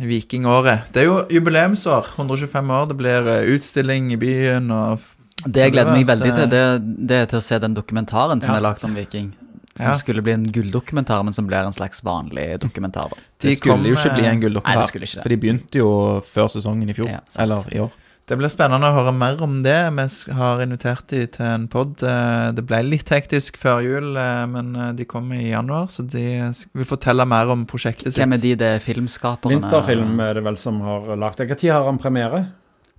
Vikingåret. 0.09 0.89
Det 0.95 1.03
er 1.03 1.09
jo 1.09 1.21
jubileumsår. 1.37 2.15
125 2.17 2.75
år. 2.81 2.89
Det 2.93 2.97
blir 3.01 3.29
eh, 3.29 3.49
utstilling 3.53 4.13
i 4.15 4.21
byen 4.21 4.73
og 4.73 5.05
Det 5.47 5.63
jeg 5.63 5.73
gleder 5.73 5.93
meg 5.95 6.07
veldig 6.09 6.33
til, 6.35 6.49
det, 6.51 6.63
det 7.09 7.17
er 7.23 7.27
til 7.31 7.39
å 7.39 7.43
se 7.43 7.59
den 7.63 7.75
dokumentaren 7.77 8.41
som 8.43 8.51
Ja. 8.53 8.57
er 8.59 8.63
lagd 8.63 8.85
om 8.85 8.95
Viking. 8.95 9.33
Som 9.79 9.93
Ja. 9.93 9.95
skulle 9.95 10.23
bli 10.23 10.33
en 10.33 10.45
gulldokumentar, 10.51 11.23
men 11.25 11.33
som 11.33 11.47
blir 11.47 11.63
en 11.65 11.73
slags 11.73 12.03
vanlig 12.03 12.59
dokumentar. 12.59 13.09
da. 13.11 13.17
De 13.39 13.49
Det 13.49 13.57
skulle 13.59 13.77
kom, 13.77 13.85
jo 13.87 13.95
ikke 13.95 14.15
bli 14.17 14.25
en 14.25 14.25
Nei, 14.25 14.35
det 14.35 14.41
gulldokumentar. 14.43 14.93
det. 14.93 15.23
For 15.23 15.29
de 15.29 15.37
begynte 15.37 15.79
jo 15.79 16.21
før 16.21 16.49
sesongen 16.51 16.89
i 16.91 16.93
fjor. 16.93 17.09
Ja, 17.09 17.21
eller 17.39 17.63
i 17.73 17.79
år. 17.79 17.91
Det 18.27 18.37
blir 18.37 18.49
spennende 18.53 18.85
å 18.85 18.93
høre 18.93 19.15
mer 19.17 19.41
om 19.41 19.63
det. 19.63 19.91
Vi 20.27 20.33
har 20.35 20.59
invitert 20.61 21.07
de 21.07 21.27
til 21.27 21.47
en 21.47 21.67
pod. 21.67 21.97
Det 21.97 22.67
ble 22.67 22.83
litt 22.85 23.09
hektisk 23.09 23.57
før 23.57 23.81
jul, 23.83 24.17
eh, 24.19 24.45
men 24.47 24.77
eh, 24.77 24.93
de 24.93 25.05
kommer 25.07 25.37
i 25.41 25.49
januar, 25.51 25.87
så 25.87 26.03
de 26.07 26.53
vil 26.75 26.85
fortelle 26.85 27.25
mer 27.27 27.49
om 27.49 27.65
prosjektet 27.65 28.13
sitt. 28.13 28.17
Hvem 28.21 28.35
er 28.35 28.43
de, 28.43 28.55
det 28.57 28.69
er 28.75 28.79
filmskaperne? 28.81 29.63
Vinterfilm 29.63 30.21
er 30.21 30.35
det 30.35 30.45
vel 30.45 30.57
som 30.57 30.79
har 30.81 31.17
lagd 31.17 31.37
det. 31.39 31.49
Når 31.49 31.73
har 31.73 31.85
han 31.85 31.99
premiere? 31.99 32.47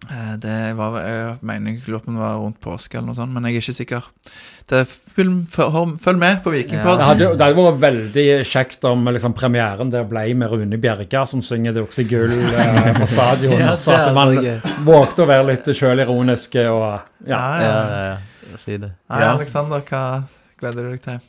Eh, 0.08 0.36
Det 0.40 0.76
var, 0.78 0.96
jeg 1.04 1.38
mener 1.44 1.74
jeg 1.74 1.82
lurer 1.90 2.00
på 2.06 2.08
om 2.08 2.16
det 2.16 2.22
var 2.24 2.38
rundt 2.40 2.60
påske 2.64 2.96
eller 2.98 3.10
noe 3.12 3.18
sånt, 3.18 3.34
men 3.36 3.44
jeg 3.50 3.58
er 3.58 3.62
ikke 3.66 3.76
sikker. 3.76 4.06
Det 4.70 4.78
er 4.80 4.86
film, 4.88 5.42
følg 5.52 6.18
med 6.22 6.40
på 6.46 6.54
Vikingpod. 6.54 6.98
Det 7.02 7.06
hadde, 7.10 7.24
jo- 7.26 7.36
det 7.36 7.46
hadde 7.50 7.66
vært 7.66 7.82
veldig 7.84 8.26
kjekt 8.48 8.86
om 8.88 9.04
liksom, 9.12 9.34
premieren 9.36 9.92
der 9.92 10.06
ble 10.08 10.24
med 10.40 10.50
Rune 10.54 10.78
Bjerga, 10.80 11.26
som 11.28 11.42
synger 11.42 11.74
'Det 11.74 11.84
okse 11.84 12.06
gull' 12.08 12.32
eh, 12.32 12.94
på 13.00 13.06
stadion. 13.08 13.60
Ja, 13.66 13.76
så 13.78 13.92
at 13.98 14.14
man 14.16 14.36
vågte 14.88 15.24
å 15.26 15.28
være 15.28 15.48
litt 15.52 15.66
sjølironisk 15.76 16.56
og 16.70 17.02
ja. 17.28 17.36
Ja, 17.36 17.62
Ja, 17.62 17.62
ja. 17.62 17.96
ja, 17.98 18.18
ja. 18.68 18.90
Ja. 19.10 19.34
Alexander, 19.36 19.82
hva 19.82 20.24
gleder 20.60 20.84
du 20.84 20.92
deg 20.92 21.02
til? 21.02 21.20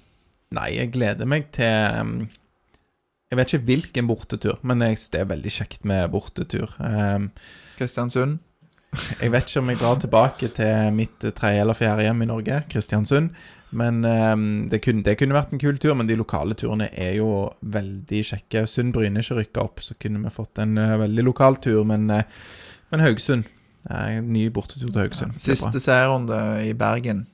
Nei, 0.53 0.69
jeg 0.77 0.93
gleder 0.93 1.27
meg 1.27 1.51
til 1.53 2.01
um, 2.01 2.29
Jeg 3.31 3.37
vet 3.39 3.53
ikke 3.55 3.65
hvilken 3.67 4.07
bortetur, 4.09 4.59
men 4.63 4.79
det 4.81 5.15
er 5.15 5.25
veldig 5.25 5.51
kjekt 5.51 5.85
med 5.85 6.09
bortetur. 6.11 6.71
Um, 6.81 7.31
Kristiansund? 7.79 8.39
Jeg 9.21 9.31
vet 9.31 9.47
ikke 9.47 9.63
om 9.63 9.71
jeg 9.71 9.79
drar 9.81 9.99
tilbake 10.03 10.51
til 10.57 10.93
mitt 10.97 11.23
tredje 11.39 11.63
eller 11.63 11.79
fjerde 11.79 12.07
hjem 12.09 12.25
i 12.25 12.29
Norge, 12.31 12.63
Kristiansund. 12.73 13.31
Men 13.71 14.01
um, 14.05 14.47
det, 14.71 14.81
kunne, 14.83 15.05
det 15.07 15.15
kunne 15.21 15.37
vært 15.37 15.53
en 15.55 15.63
kul 15.63 15.79
tur, 15.79 15.95
men 15.95 16.09
de 16.09 16.17
lokale 16.19 16.57
turene 16.59 16.89
er 16.91 17.15
jo 17.21 17.47
veldig 17.63 18.23
kjekke. 18.33 18.65
Sund-Bryne 18.67 19.23
ikke 19.23 19.39
rykka 19.39 19.63
opp, 19.63 19.83
så 19.85 19.95
kunne 19.95 20.25
vi 20.25 20.33
fått 20.35 20.59
en 20.63 20.75
eh, 20.81 20.97
veldig 21.05 21.25
lokal 21.29 21.61
tur, 21.63 21.85
men, 21.87 22.09
eh, 22.11 22.27
men 22.91 23.05
Haugesund. 23.05 23.47
Eh, 23.87 24.17
En 24.19 24.33
ny 24.35 24.49
bortetur 24.51 24.91
til 24.91 25.05
Haugesund. 25.05 25.37
Er. 25.39 25.45
Siste 25.53 25.83
serierunde 25.83 26.41
i 26.67 26.75
Bergen. 26.75 27.29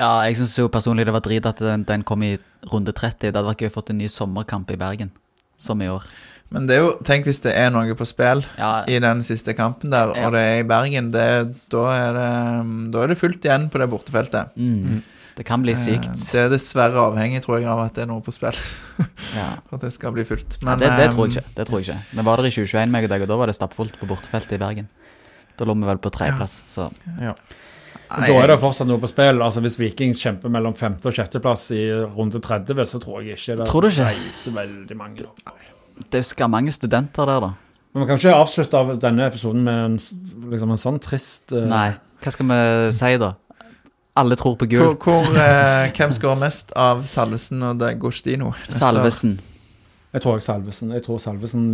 Ja, 0.00 0.18
jeg 0.26 0.36
syns 0.36 0.58
jo 0.58 0.68
personlig 0.72 1.06
det 1.08 1.14
var 1.14 1.24
drit 1.24 1.48
at 1.48 1.60
den, 1.62 1.86
den 1.88 2.04
kom 2.04 2.22
i 2.26 2.34
runde 2.68 2.92
30. 2.92 3.30
Det 3.30 3.32
hadde 3.32 3.48
vært 3.48 3.64
gøy 3.64 3.72
å 3.72 3.76
fått 3.78 3.92
en 3.94 4.00
ny 4.02 4.10
sommerkamp 4.12 4.70
i 4.72 4.78
Bergen, 4.80 5.12
som 5.56 5.80
i 5.80 5.88
år. 5.88 6.04
Men 6.52 6.66
det 6.68 6.76
er 6.76 6.82
jo, 6.84 6.90
tenk 7.06 7.24
hvis 7.28 7.40
det 7.44 7.54
er 7.56 7.70
noe 7.72 7.94
på 7.96 8.06
spill 8.08 8.44
Ja, 8.58 8.84
i 8.86 8.98
den 9.02 9.22
siste 9.24 9.54
kampen 9.56 9.90
der, 9.94 10.12
Ja. 10.16 10.26
og 10.26 10.32
det 10.36 10.40
er 10.44 10.60
i 10.60 10.68
Bergen, 10.68 11.10
det, 11.14 11.26
da, 11.72 11.82
er 11.96 12.12
det, 12.18 12.92
da 12.92 13.02
er 13.02 13.08
det 13.12 13.18
fullt 13.18 13.42
igjen 13.48 13.70
på 13.72 13.80
det 13.82 13.88
bortefeltet. 13.92 14.52
mm, 14.56 15.02
det 15.36 15.46
kan 15.48 15.62
bli 15.64 15.72
Eh, 15.72 15.80
sykt. 15.80 16.12
Det 16.32 16.40
er 16.42 16.50
dessverre 16.52 17.00
avhengig, 17.08 17.40
tror 17.42 17.58
jeg, 17.58 17.66
av 17.72 17.80
at 17.86 17.94
det 17.96 18.02
er 18.04 18.10
noe 18.12 18.20
på 18.20 18.32
spill. 18.36 18.52
Ja. 19.32 19.46
For 19.68 19.78
at 19.78 19.80
det 19.86 19.92
skal 19.94 20.12
bli 20.12 20.24
fullt. 20.28 20.58
Ja, 20.62 20.74
det, 20.76 20.90
det 20.98 21.10
tror 21.14 21.24
jeg 21.26 21.38
eh, 21.38 21.40
ikke. 21.40 21.54
Det 21.56 21.66
tror 21.66 21.80
jeg 21.80 21.88
ikke. 21.88 22.00
Vi 22.18 22.24
var 22.26 22.36
der 22.36 22.44
i 22.50 22.50
2021 22.52 22.90
meg 22.92 23.04
og 23.08 23.10
deg, 23.14 23.22
og 23.22 23.28
da 23.32 23.36
var 23.40 23.46
det 23.48 23.56
stappfullt 23.56 23.96
på 23.98 24.06
bortefeltet 24.10 24.52
i 24.52 24.60
Bergen. 24.60 24.88
Da 25.56 25.64
lå 25.64 25.74
vi 25.80 25.88
vel 25.88 25.98
på 26.04 26.12
tredjeplass, 26.12 26.62
så 26.68 26.90
Ja. 27.20 27.32
Da 28.12 28.28
er 28.42 28.46
det 28.52 28.58
fortsatt 28.60 28.86
noe 28.90 29.00
på 29.00 29.08
spill. 29.08 29.40
Altså 29.40 29.62
Hvis 29.64 29.78
Vikings 29.80 30.20
kjemper 30.20 30.50
mellom 30.52 30.74
femte- 30.76 31.08
og 31.08 31.14
sjetteplass 31.16 31.70
i 31.72 31.86
runde 32.12 32.40
30, 32.44 32.84
så 32.84 33.00
tror 33.00 33.22
jeg 33.24 33.38
ikke 33.38 33.56
det 33.56 33.66
Tror 33.70 33.80
du 33.80 33.88
ikke? 33.88 34.04
reiser 34.10 34.52
veldig 34.52 34.96
mange. 35.00 35.24
Det 36.12 36.24
skal 36.24 36.50
mange 36.52 36.72
studenter 36.74 37.28
der, 37.28 37.44
da. 37.48 37.52
Men 37.92 38.04
vi 38.04 38.08
kan 38.08 38.20
ikke 38.20 38.34
avslutte 38.40 38.78
av 38.78 38.94
denne 39.00 39.26
episoden 39.28 39.64
med 39.66 39.84
en, 39.84 39.96
liksom 40.52 40.72
en 40.72 40.80
sånn 40.80 41.00
trist 41.02 41.52
uh... 41.52 41.66
Nei. 41.68 41.90
Hva 42.22 42.32
skal 42.32 42.48
vi 42.48 42.58
si, 42.96 43.14
da? 43.20 43.32
Alle 44.20 44.36
tror 44.36 44.58
på 44.60 44.68
Hvor, 44.68 44.92
gull. 44.92 45.24
hvor, 45.24 45.38
eh, 45.40 45.88
hvem 45.96 46.12
skårer 46.12 46.38
mest 46.40 46.72
av 46.76 47.06
Salvesen 47.08 47.64
og 47.64 47.80
Dagostino? 47.80 48.52
neste 48.52 48.76
år? 48.76 48.92
Salvesen. 48.92 49.38
Jeg 50.12 50.20
tror 50.20 50.42
Salvesen 50.44 50.92
Jeg 50.92 51.04
tror 51.06 51.18
Salvesen 51.18 51.64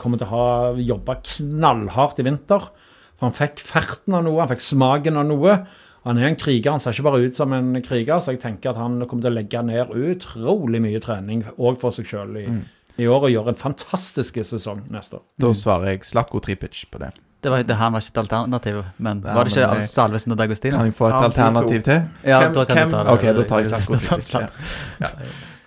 kommer 0.00 0.20
til 0.20 0.26
å 0.26 0.32
ha 0.32 0.46
jobba 0.80 1.18
knallhardt 1.20 2.22
i 2.22 2.26
vinter. 2.26 2.68
For 3.18 3.28
han 3.28 3.36
fikk 3.36 3.60
ferten 3.60 4.16
av 4.16 4.24
noe, 4.24 4.40
han 4.40 4.50
fikk 4.50 4.64
smaken 4.64 5.20
av 5.20 5.28
noe. 5.28 5.58
Han 6.02 6.18
er 6.18 6.32
en 6.32 6.38
kriger, 6.40 6.72
han 6.72 6.80
ser 6.82 6.96
ikke 6.96 7.06
bare 7.06 7.20
ut 7.22 7.36
som 7.38 7.52
en 7.54 7.76
kriger, 7.84 8.18
så 8.18 8.32
jeg 8.34 8.40
tenker 8.42 8.72
at 8.72 8.80
han 8.80 8.96
kommer 9.06 9.22
til 9.22 9.30
å 9.30 9.36
legge 9.36 9.60
ned 9.62 9.92
utrolig 9.92 10.80
mye 10.82 10.98
trening 11.04 11.44
òg 11.54 11.76
for 11.78 11.94
seg 11.94 12.08
sjøl 12.10 12.40
i, 12.40 12.46
i 12.98 13.06
år, 13.08 13.24
og 13.24 13.30
gjøre 13.32 13.48
en 13.54 13.58
fantastisk 13.60 14.36
sesong 14.44 14.82
neste 14.92 15.16
år. 15.16 15.22
Da 15.40 15.52
svarer 15.56 15.92
jeg 15.94 16.04
Slatko 16.04 16.40
Tripic 16.44 16.84
på 16.90 16.98
det. 17.00 17.12
Det 17.42 17.50
var, 17.50 17.62
det, 17.66 17.74
han 17.74 17.92
var 17.92 18.00
ikke 18.04 18.12
et 18.14 18.18
alternativ, 18.22 18.76
men 19.02 19.22
Ja, 19.24 19.32
var 19.34 19.44
det 19.44 19.52
ikke 19.56 19.66
men 19.66 19.80
det- 19.80 19.88
Salvesen 19.90 20.32
og 20.32 20.38
D'Agostino? 20.38 20.76
Kan 20.76 20.86
jeg 20.86 20.94
få 20.94 21.06
et 21.08 21.12
Ja, 21.12 21.18
de 21.18 21.24
alternativ 21.24 21.82
til? 21.82 22.02
Ja, 22.24 22.40
Hvem- 22.40 22.52
da 22.54 22.64
kan 22.64 22.76
hvem- 22.76 22.88
du 22.88 22.92
ta 22.94 23.02
det. 23.02 23.10
Ok, 23.10 23.36
da 23.36 23.42
tar 23.42 23.58
jeg 23.58 23.66
Slatko 23.66 23.96
Tripic. 23.98 24.34
Ja. 25.00 25.08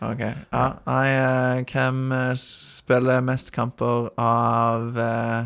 Ok. 0.05 0.19
Ja, 0.53 0.63
nei, 0.85 1.07
eh, 1.09 1.63
hvem 1.73 2.11
eh, 2.11 2.33
spiller 2.35 3.21
mest 3.21 3.51
kamper 3.51 4.09
av 4.17 4.97
eh, 4.99 5.45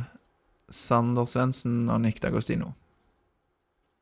Sander 0.70 1.26
Svendsen 1.26 1.90
og 1.90 2.02
Nick 2.02 2.20
Dagostino? 2.22 2.74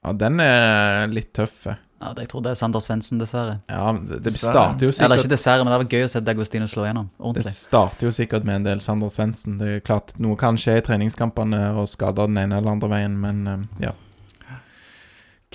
ja, 0.06 0.14
den 0.14 0.40
er 0.40 1.08
litt 1.08 1.34
tøff. 1.34 1.68
Ja, 1.98 2.12
jeg 2.14 2.30
tror 2.30 2.44
det 2.46 2.52
er 2.52 2.58
Sander 2.60 2.82
Svendsen, 2.84 3.18
dessverre. 3.18 3.56
Ja, 3.72 3.90
det, 3.98 4.20
det 4.28 4.34
starter 4.36 4.86
jo 4.86 4.92
sikkert 4.94 5.06
Eller 5.08 5.22
ikke 5.24 5.32
dessverre, 5.32 5.64
men 5.66 5.74
det 5.74 5.80
var 5.82 5.96
gøy 5.98 6.06
å 6.06 6.10
se 6.12 6.22
D'Agostino 6.22 6.68
slå 6.70 6.86
gjennom 6.86 7.08
Det 7.34 7.46
starter 7.50 8.06
jo 8.06 8.12
sikkert 8.14 8.46
med 8.46 8.60
en 8.60 8.68
del 8.68 8.84
Sander 8.86 9.10
Svendsen. 9.14 9.56
Det 9.58 9.70
er 9.80 9.86
klart 9.86 10.14
Noe 10.22 10.38
kan 10.38 10.60
skje 10.62 10.78
i 10.78 10.84
treningskampene 10.86 11.72
og 11.74 11.90
skader 11.90 12.30
den 12.30 12.38
ene 12.44 12.60
eller 12.60 12.76
andre 12.76 12.92
veien, 12.92 13.18
men 13.24 13.42
eh, 13.50 13.88
ja. 13.88 13.96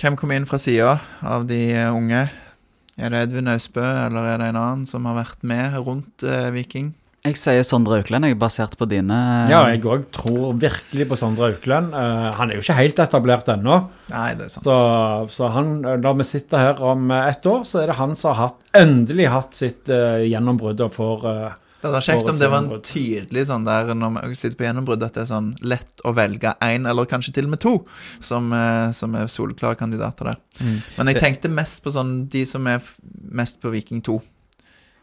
Hvem 0.01 0.17
kom 0.19 0.33
inn 0.35 0.47
fra 0.49 0.59
sida 0.59 0.97
av 1.21 1.45
de 1.47 1.61
unge? 1.93 2.25
Er 2.99 3.13
det 3.13 3.23
Edvin 3.29 3.47
Austbø, 3.49 3.81
eller 3.81 4.27
er 4.33 4.41
det 4.41 4.51
en 4.51 4.59
annen 4.59 4.83
som 4.89 5.07
har 5.07 5.15
vært 5.21 5.47
med 5.47 5.79
rundt 5.79 6.25
eh, 6.27 6.51
Viking? 6.53 6.91
Jeg 7.23 7.37
sier 7.39 7.63
Sondre 7.63 8.01
Auklend, 8.01 8.27
jeg, 8.27 8.35
er 8.35 8.39
basert 8.41 8.73
på 8.75 8.83
dine 8.91 9.15
Ja, 9.47 9.61
jeg 9.71 9.79
òg 9.87 10.09
tror 10.11 10.57
virkelig 10.59 11.05
på 11.07 11.15
Sondre 11.15 11.53
Auklend. 11.53 11.93
Uh, 11.95 12.33
han 12.35 12.49
er 12.51 12.57
jo 12.59 12.63
ikke 12.65 12.75
helt 12.75 12.97
etablert 12.99 13.47
ennå. 13.53 13.77
Nei, 14.09 14.33
det 14.35 14.49
er 14.49 14.51
sant. 14.51 14.67
Så, 14.67 14.75
så 15.31 15.51
han, 15.53 15.69
når 16.03 16.17
vi 16.19 16.25
sitter 16.27 16.59
her 16.59 16.81
om 16.83 17.13
eh, 17.15 17.29
ett 17.29 17.47
år, 17.47 17.63
så 17.63 17.79
er 17.79 17.93
det 17.93 17.95
han 18.01 18.17
som 18.19 18.33
har 18.33 18.49
hatt, 18.49 18.65
endelig 18.75 19.29
hatt 19.31 19.55
sitt 19.55 19.87
uh, 19.87 20.19
gjennombrudd 20.19 20.83
og 20.83 20.91
får 20.97 21.23
eh, 21.31 21.55
Det 21.77 21.87
hadde 21.87 21.93
vært 21.95 22.09
kjekt 22.09 22.33
om 22.33 22.41
det 22.41 22.51
var 22.51 22.65
en 22.65 22.85
tydelig 22.91 23.47
sånn 23.53 23.69
der 23.71 23.95
når 24.01 24.19
vi 24.33 24.41
sitter 24.41 24.59
på 24.59 24.67
gjennombrudd, 24.67 25.07
at 25.07 25.15
det 25.15 25.23
er 25.23 25.31
sånn 25.31 25.49
lett 25.63 26.03
å 26.03 26.11
velge 26.19 26.51
én, 26.67 26.91
eller 26.91 27.07
kanskje 27.07 27.37
til 27.39 27.47
og 27.47 27.55
med 27.55 27.63
to, 27.63 27.77
som, 28.19 28.51
eh, 28.51 28.91
som 28.99 29.15
er 29.15 29.31
soleklare 29.31 29.79
kandidater 29.79 30.33
der. 30.33 30.43
Men 30.99 31.13
jeg 31.13 31.23
tenkte 31.23 31.55
mest 31.55 31.85
på 31.87 31.95
sånn 31.95 32.25
de 32.35 32.43
som 32.51 32.67
er 32.67 32.83
mest 33.31 33.63
på 33.63 33.71
Viking 33.71 34.03
2. 34.03 34.19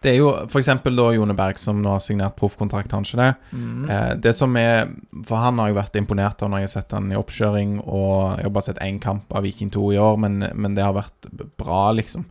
Det 0.01 0.14
er 0.14 0.16
jo 0.16 0.30
f.eks. 0.46 0.70
da 0.96 1.09
Jone 1.12 1.34
Berg, 1.36 1.59
som 1.61 1.80
nå 1.84 1.90
har 1.92 2.01
signert 2.01 2.38
proffkontrakt, 2.40 2.92
han 2.96 3.05
ikke 3.05 3.20
det? 3.20 3.32
Mm. 3.53 3.82
Eh, 3.84 4.12
det 4.24 4.32
som 4.36 4.55
er 4.57 4.88
For 5.28 5.36
han 5.42 5.61
har 5.61 5.68
jeg 5.68 5.76
vært 5.76 5.98
imponert 6.01 6.40
av 6.40 6.48
når 6.48 6.62
jeg 6.62 6.68
har 6.68 6.72
sett 6.72 6.94
han 6.96 7.11
i 7.12 7.18
oppkjøring, 7.20 7.74
og 7.84 8.38
jeg 8.38 8.46
har 8.46 8.55
bare 8.55 8.68
sett 8.70 8.80
én 8.86 9.01
kamp 9.03 9.36
av 9.36 9.44
Viking 9.44 9.68
2 9.74 9.84
i 9.92 10.01
år, 10.01 10.16
men, 10.24 10.46
men 10.57 10.78
det 10.78 10.86
har 10.86 10.96
vært 10.96 11.28
bra, 11.61 11.90
liksom. 11.98 12.24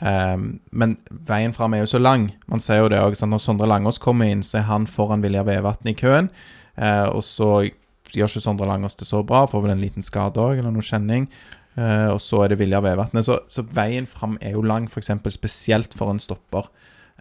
Eh, 0.00 0.36
men 0.70 0.96
veien 1.28 1.52
fram 1.56 1.76
er 1.76 1.84
jo 1.84 1.92
så 1.92 2.00
lang. 2.00 2.30
Man 2.48 2.62
ser 2.62 2.80
jo 2.80 2.88
det 2.92 3.02
òg. 3.04 3.18
Når 3.20 3.42
Sondre 3.44 3.68
Langås 3.68 4.00
kommer 4.00 4.30
inn, 4.32 4.44
så 4.46 4.62
er 4.62 4.68
han 4.70 4.88
foran 4.88 5.24
Vilja 5.24 5.44
Vevatn 5.44 5.92
i 5.92 5.96
køen. 5.98 6.30
Eh, 6.80 7.06
og 7.10 7.20
så 7.26 7.66
gjør 8.10 8.30
ikke 8.32 8.42
Sondre 8.42 8.68
Langås 8.70 8.96
det 8.98 9.08
så 9.08 9.20
bra, 9.26 9.44
får 9.50 9.66
vel 9.66 9.74
en 9.74 9.82
liten 9.82 10.06
skade 10.06 10.40
òg, 10.40 10.58
eller 10.58 10.72
noe 10.72 10.86
kjenning. 10.86 11.28
Eh, 11.76 12.08
og 12.10 12.20
så 12.22 12.44
er 12.44 12.52
det 12.52 12.60
Vilja 12.62 12.80
Vevatnet. 12.84 13.26
Så, 13.26 13.42
så 13.50 13.64
veien 13.76 14.08
fram 14.10 14.38
er 14.40 14.56
jo 14.56 14.64
lang, 14.66 14.88
f.eks. 14.88 15.12
spesielt 15.36 15.94
for 15.96 16.12
en 16.12 16.22
stopper. 16.22 16.72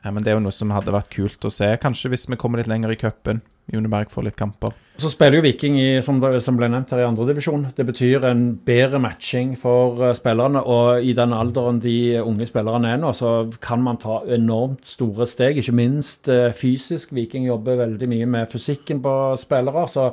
Eh, 0.03 0.11
men 0.11 0.23
det 0.23 0.33
er 0.33 0.39
jo 0.39 0.43
noe 0.45 0.55
som 0.55 0.73
hadde 0.75 0.95
vært 0.95 1.11
kult 1.13 1.45
å 1.45 1.53
se, 1.53 1.69
kanskje 1.81 2.13
hvis 2.13 2.27
vi 2.29 2.39
kommer 2.39 2.61
litt 2.61 2.71
lenger 2.71 2.93
i 2.93 2.99
cupen. 2.99 3.41
Juneberg 3.69 4.09
får 4.09 4.25
litt 4.25 4.37
kamper. 4.39 4.73
Så 4.99 5.11
spiller 5.13 5.37
jo 5.37 5.43
Viking 5.45 5.75
i, 5.79 5.89
som, 6.03 6.17
ble 6.19 6.69
nevnt 6.71 6.89
her, 6.91 7.03
i 7.03 7.07
andredivisjon. 7.07 7.67
Det 7.77 7.85
betyr 7.87 8.25
en 8.27 8.41
bedre 8.65 8.99
matching 9.01 9.53
for 9.59 10.01
eh, 10.07 10.15
spillerne. 10.17 10.63
Og 10.65 11.05
i 11.05 11.13
den 11.17 11.35
alderen 11.35 11.81
de 11.83 12.17
unge 12.23 12.49
spillerne 12.49 12.95
er 12.95 12.99
nå, 13.01 13.13
så 13.15 13.45
kan 13.63 13.83
man 13.85 14.01
ta 14.01 14.23
enormt 14.25 14.89
store 14.89 15.29
steg. 15.29 15.61
Ikke 15.61 15.77
minst 15.77 16.31
eh, 16.33 16.49
fysisk. 16.55 17.13
Viking 17.15 17.45
jobber 17.47 17.79
veldig 17.85 18.09
mye 18.09 18.29
med 18.37 18.51
fysikken 18.51 19.03
på 19.05 19.15
spillere. 19.39 19.85
så 19.91 20.09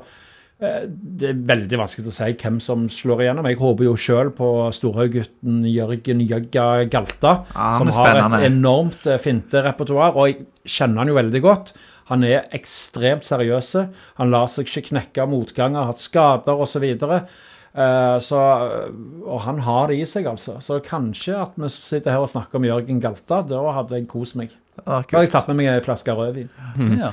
det 0.56 1.28
er 1.28 1.40
veldig 1.50 1.78
vanskelig 1.82 2.08
å 2.08 2.14
si 2.16 2.30
hvem 2.40 2.54
som 2.64 2.86
slår 2.88 3.26
igjennom. 3.26 3.48
Jeg 3.50 3.58
håper 3.60 3.84
jo 3.84 3.96
sjøl 4.00 4.30
på 4.36 4.46
storhauggutten 4.72 5.58
Jørgen 5.68 6.22
Jøgga 6.24 6.68
Galta, 6.92 7.32
Ja, 7.52 7.66
som 7.76 7.90
har 7.92 8.22
et 8.22 8.46
enormt 8.48 9.04
eh, 9.04 9.20
finterepertoar. 9.20 10.16
Og 10.16 10.30
jeg 10.30 10.46
kjenner 10.64 11.02
han 11.02 11.12
jo 11.12 11.18
veldig 11.18 11.42
godt. 11.44 11.74
Han 12.08 12.24
er 12.24 12.48
ekstremt 12.56 13.28
seriøs. 13.28 13.74
Han 14.22 14.32
lar 14.32 14.48
seg 14.48 14.70
ikke 14.70 14.94
knekke 14.94 15.26
av 15.26 15.30
motganger, 15.34 15.82
har 15.82 15.92
hatt 15.92 16.00
skader 16.06 16.64
osv. 16.64 16.88
så 17.04 17.20
så, 18.24 18.38
og 19.28 19.40
han 19.44 19.58
har 19.66 19.90
det 19.90 19.98
i 20.00 20.04
seg, 20.08 20.24
altså. 20.30 20.54
Så 20.64 20.78
kanskje 20.80 21.34
at 21.36 21.58
vi 21.60 21.68
sitter 21.68 22.14
her 22.14 22.22
og 22.24 22.30
snakker 22.32 22.56
om 22.56 22.64
Jørgen 22.64 23.02
Galta. 23.04 23.42
Da 23.44 23.60
hadde 23.76 23.98
jeg 23.98 24.08
kost 24.08 24.38
meg. 24.40 24.54
Det 24.72 24.86
var 24.86 25.04
Da 25.04 25.18
har 25.18 25.26
jeg 25.26 25.32
tatt 25.34 25.50
med 25.50 25.58
meg 25.60 25.68
ei 25.74 25.82
flaske 25.84 26.14
rødvin. 26.16 26.48
Ja. 26.96 27.10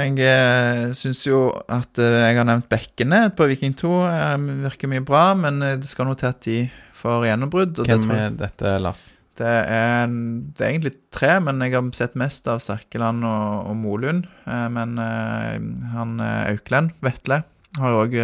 Jeg 0.00 0.16
eh, 0.24 0.90
syns 0.96 1.20
jo 1.26 1.40
at 1.68 2.00
eh, 2.00 2.18
jeg 2.22 2.38
har 2.38 2.46
nevnt 2.48 2.68
bekkene 2.70 3.26
på 3.36 3.46
Viking 3.50 3.74
2. 3.76 3.90
Eh, 4.08 4.44
virker 4.64 4.90
mye 4.90 5.04
bra, 5.04 5.24
men 5.36 5.60
eh, 5.66 5.76
det 5.80 5.88
skal 5.90 6.08
noe 6.08 6.18
til 6.18 6.30
at 6.30 6.40
de 6.46 6.58
får 6.96 7.26
gjennombrudd. 7.28 7.80
Og 7.82 7.88
det, 7.88 7.96
Hvem 7.98 8.06
tror, 8.06 8.16
er 8.16 8.38
dette, 8.40 8.72
Lars? 8.80 9.08
Det 9.40 9.50
er, 9.50 10.06
det 10.08 10.64
er 10.64 10.70
egentlig 10.70 10.94
tre, 11.14 11.34
men 11.44 11.60
jeg 11.64 11.74
har 11.76 11.90
sett 11.96 12.16
mest 12.20 12.48
av 12.52 12.62
Sterkeland 12.64 13.24
og, 13.28 13.70
og 13.72 13.76
Molund. 13.80 14.28
Men 14.46 14.96
eh, 15.00 15.58
han 15.96 16.16
Auklend, 16.24 16.96
Vetle, 17.04 17.42
har 17.80 17.98
òg 18.00 18.16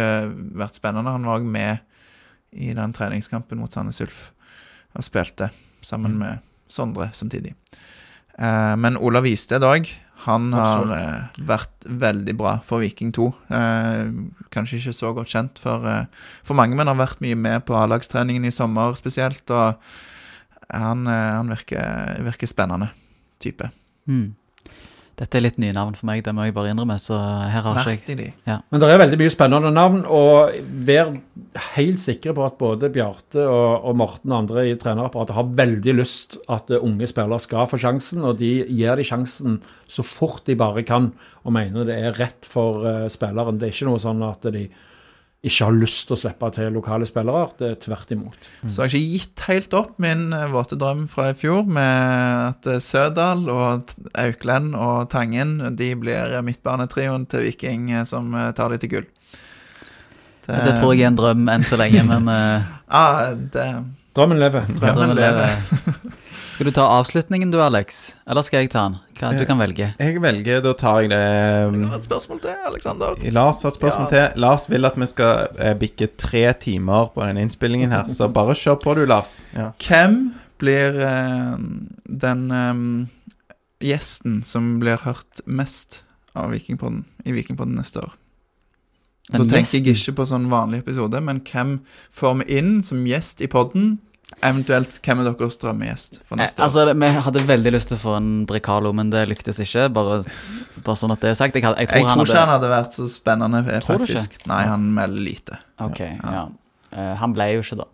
vært 0.57 0.77
spennende. 0.77 1.13
Han 1.13 1.29
var 1.29 1.41
òg 1.41 1.45
med 1.47 1.85
i 2.57 2.73
den 2.73 2.93
treningskampen 2.95 3.59
mot 3.61 3.73
Sandnes 3.73 4.01
Ulf 4.01 4.27
og 4.97 5.05
spilte 5.05 5.51
sammen 5.85 6.15
med 6.17 6.41
Sondre 6.71 7.11
samtidig. 7.13 7.51
Men 8.37 8.97
Olav 8.97 9.27
Isted 9.29 9.65
òg. 9.67 9.89
Han 10.27 10.51
har 10.51 10.89
eh, 10.91 11.43
vært 11.47 11.87
veldig 11.87 12.33
bra 12.39 12.57
for 12.67 12.83
Viking 12.83 13.13
2. 13.15 13.27
Eh, 13.55 14.09
kanskje 14.51 14.81
ikke 14.81 14.95
så 14.95 15.13
godt 15.15 15.31
kjent 15.31 15.61
for, 15.63 15.87
eh, 15.87 16.27
for 16.47 16.59
mange, 16.59 16.75
men 16.75 16.91
har 16.91 16.99
vært 16.99 17.23
mye 17.23 17.37
med 17.39 17.63
på 17.67 17.77
A-lagstreningen 17.79 18.47
i 18.47 18.51
sommer 18.51 18.97
spesielt. 18.99 19.45
Og 19.55 19.79
han, 20.67 21.07
eh, 21.07 21.29
han 21.37 21.53
virker, 21.53 22.19
virker 22.27 22.51
spennende 22.51 22.91
type. 23.43 23.71
Mm. 24.07 24.35
Dette 25.17 25.39
er 25.39 25.41
litt 25.47 25.55
nye 25.57 25.73
navn 25.73 25.95
for 25.97 26.05
meg, 26.05 26.19
det 26.21 26.29
må 26.37 26.43
jeg 26.45 26.53
bare 26.53 26.69
innrømme. 26.69 26.99
Så 27.01 27.17
her 27.17 27.65
har 27.65 27.79
ikke 27.89 28.13
jeg 28.13 28.33
ja. 28.45 28.59
Men 28.69 28.81
det 28.83 28.89
er 28.93 28.99
veldig 29.01 29.17
mye 29.17 29.33
spennende 29.33 29.71
navn, 29.73 30.03
og 30.05 30.53
vær 30.85 31.15
helt 31.73 32.01
sikre 32.03 32.35
på 32.37 32.43
at 32.45 32.59
både 32.59 32.91
Bjarte 32.93 33.41
og, 33.41 33.87
og 33.89 33.97
Morten 33.97 34.33
og 34.35 34.43
andre 34.43 34.67
i 34.69 34.75
trenerapparatet 34.77 35.37
har 35.39 35.49
veldig 35.57 35.95
lyst 35.97 36.37
at 36.53 36.69
unge 36.77 37.09
spillere 37.09 37.41
skal 37.41 37.65
få 37.71 37.79
sjansen, 37.81 38.21
og 38.29 38.37
de 38.43 38.51
gir 38.67 39.01
de 39.01 39.07
sjansen 39.09 39.57
så 39.89 40.05
fort 40.05 40.45
de 40.45 40.57
bare 40.59 40.85
kan, 40.85 41.09
og 41.41 41.55
mener 41.55 41.89
det 41.89 41.97
er 41.97 42.21
rett 42.21 42.45
for 42.45 42.85
uh, 42.85 43.07
spilleren. 43.09 43.57
Det 43.57 43.71
er 43.71 43.73
ikke 43.73 43.89
noe 43.89 44.03
sånn 44.03 44.21
at 44.27 44.45
de 44.53 44.67
ikke 45.45 45.67
har 45.67 45.75
lyst 45.77 46.07
til 46.07 46.15
å 46.15 46.19
slippe 46.19 46.49
til 46.55 46.71
lokale 46.73 47.05
spillere, 47.05 47.51
det 47.59 47.67
er 47.69 47.75
tvert 47.83 48.13
imot. 48.15 48.47
Så 48.65 48.81
jeg 48.81 48.81
har 48.81 48.95
ikke 48.97 49.11
gitt 49.13 49.43
helt 49.47 49.75
opp 49.77 49.99
min 50.01 50.31
eh, 50.33 50.47
våte 50.49 50.77
drøm 50.79 51.05
fra 51.11 51.29
i 51.31 51.35
fjor, 51.37 51.67
med 51.69 52.55
at 52.55 52.69
eh, 52.71 52.81
Sødal 52.81 53.45
og 53.53 53.93
Auklend 54.17 54.73
og 54.73 55.11
Tangen 55.13 55.59
de 55.77 55.91
blir 55.99 56.39
midtbanetrioen 56.45 57.27
til 57.29 57.45
Viking 57.45 57.91
eh, 57.93 58.07
som 58.09 58.33
eh, 58.33 58.49
tar 58.57 58.73
de 58.73 58.81
til 58.81 58.95
gull. 58.95 59.07
Det 60.47 60.77
tror 60.79 60.93
jeg 60.95 61.03
er 61.03 61.09
en 61.11 61.17
drøm 61.19 61.49
enn 61.51 61.65
så 61.67 61.75
lenge, 61.79 62.05
men 62.07 62.29
ah, 62.99 63.33
det 63.35 63.67
Drømmen 64.17 64.39
lever. 64.41 64.63
Drømmen 64.79 65.11
drømmen 65.11 65.19
lever. 65.19 66.15
Skal 66.57 66.71
du 66.71 66.73
ta 66.73 66.87
avslutningen 66.89 67.51
du, 67.53 67.59
Alex? 67.61 68.15
Eller 68.25 68.41
skal 68.41 68.63
jeg 68.63 68.71
ta 68.73 68.87
den? 68.87 68.95
Hva, 69.19 69.27
du 69.37 69.43
kan 69.45 69.59
velge. 69.61 69.91
Jeg 70.01 70.21
velger, 70.23 70.63
da 70.65 70.71
tar 70.73 71.03
jeg 71.03 71.11
det 71.11 71.19
Det 71.75 71.81
var 71.83 71.99
et 71.99 72.07
spørsmål 72.07 72.39
til, 72.41 72.55
Aleksander. 72.65 73.19
Lars 73.35 73.61
har 73.61 73.69
et 73.69 73.75
spørsmål 73.75 74.07
til. 74.09 74.23
Lars 74.41 74.65
vil 74.71 74.89
at 74.89 74.97
vi 74.97 75.07
skal 75.11 75.59
eh, 75.61 75.75
bikke 75.77 76.07
tre 76.17 76.41
timer 76.57 77.11
på 77.13 77.21
denne 77.21 77.43
innspillingen 77.45 77.93
her, 77.93 78.09
så 78.09 78.25
bare 78.33 78.55
kjør 78.57 78.79
på 78.81 78.95
du, 78.97 79.03
Lars. 79.05 79.43
Ja. 79.53 79.67
Hvem 79.85 80.17
blir 80.57 80.97
eh, 81.05 81.61
den 82.25 82.41
eh, 82.49 82.81
gjesten 83.91 84.41
som 84.41 84.79
blir 84.81 85.05
hørt 85.05 85.45
mest 85.45 85.99
av 86.33 86.57
Vikingpodden 86.57 87.05
i 87.29 87.37
Vikingpodden 87.37 87.77
neste 87.77 88.01
år? 88.01 88.17
Da 89.29 89.45
tenker 89.45 89.77
jeg 89.77 89.93
ikke 89.93 90.23
på 90.23 90.25
sånn 90.25 90.49
vanlig 90.49 90.81
episode, 90.87 91.21
men 91.21 91.45
hvem 91.45 91.77
får 92.09 92.39
vi 92.41 92.57
inn 92.57 92.77
som 92.81 93.05
gjest 93.05 93.45
i 93.45 93.53
podden? 93.53 93.99
Eventuelt 94.43 94.99
hvem 95.01 95.21
er 95.23 95.29
deres 95.31 95.55
drømmegjest 95.57 96.19
for 96.27 96.35
Eh, 96.37 96.41
neste 96.43 96.59
år? 96.61 96.63
Altså, 96.67 96.93
Vi 96.99 97.07
hadde 97.25 97.39
veldig 97.47 97.71
lyst 97.73 97.87
til 97.89 97.97
å 97.97 98.01
få 98.01 98.15
en 98.17 98.45
Bricalo, 98.45 98.91
men 98.93 99.09
det 99.09 99.23
lyktes 99.29 99.59
ikke. 99.63 99.87
Bare, 99.93 100.19
bare 100.83 100.95
sånn 100.99 101.11
at 101.15 101.21
det 101.23 101.29
er 101.31 101.33
sagt. 101.39 101.55
Jeg, 101.55 101.63
hadde, 101.63 101.79
jeg 101.79 101.87
tror 101.89 101.97
Jeg 101.97 102.03
tror 102.05 102.09
han 102.09 102.25
ikke 102.25 102.43
han 102.43 102.49
hadde 102.53 102.69
vært 102.69 102.93
så 102.99 103.07
spennende, 103.09 103.63
eh, 103.65 103.79
Tror 103.81 103.97
du 103.97 104.03
ikke? 104.03 104.13
faktisk. 104.13 104.45
Nei, 104.51 104.63
han 104.67 104.93
melder 104.93 105.21
lite. 105.25 105.57
Ok, 105.79 105.99
ja. 105.99 106.47
Eh, 106.91 107.15
han 107.23 107.33
ble 107.33 107.49
jo 107.55 107.63
ikke, 107.65 107.77
da. 107.77 107.87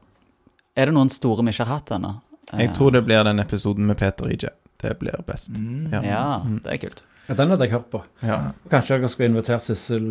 Er 0.76 0.86
det 0.90 0.94
noen 0.98 1.10
store 1.14 1.46
vi 1.46 1.52
ikke 1.54 1.66
har 1.66 1.78
hatt 1.80 1.90
ennå? 1.96 2.16
Eh, 2.52 2.60
Jeg 2.66 2.74
tror 2.76 2.92
det 2.92 3.06
blir 3.06 3.24
den 3.24 3.40
episoden 3.40 3.86
med 3.88 3.98
Peter 3.98 4.26
IJ. 4.28 4.50
Det 4.82 4.98
blir 5.00 5.16
best. 5.26 5.52
Ja. 5.94 6.02
Ja, 6.02 6.42
det 6.44 6.74
er 6.74 6.78
kult. 6.90 7.04
Ja, 7.30 7.36
den 7.36 7.50
hadde 7.54 7.64
jeg 7.70 7.72
hørt 7.72 7.90
på. 7.90 8.04
Ja. 8.22 8.52
Kanskje 8.70 9.00
jeg 9.00 9.10
skulle 9.10 9.30
invitert 9.30 9.62
Sissel 9.64 10.04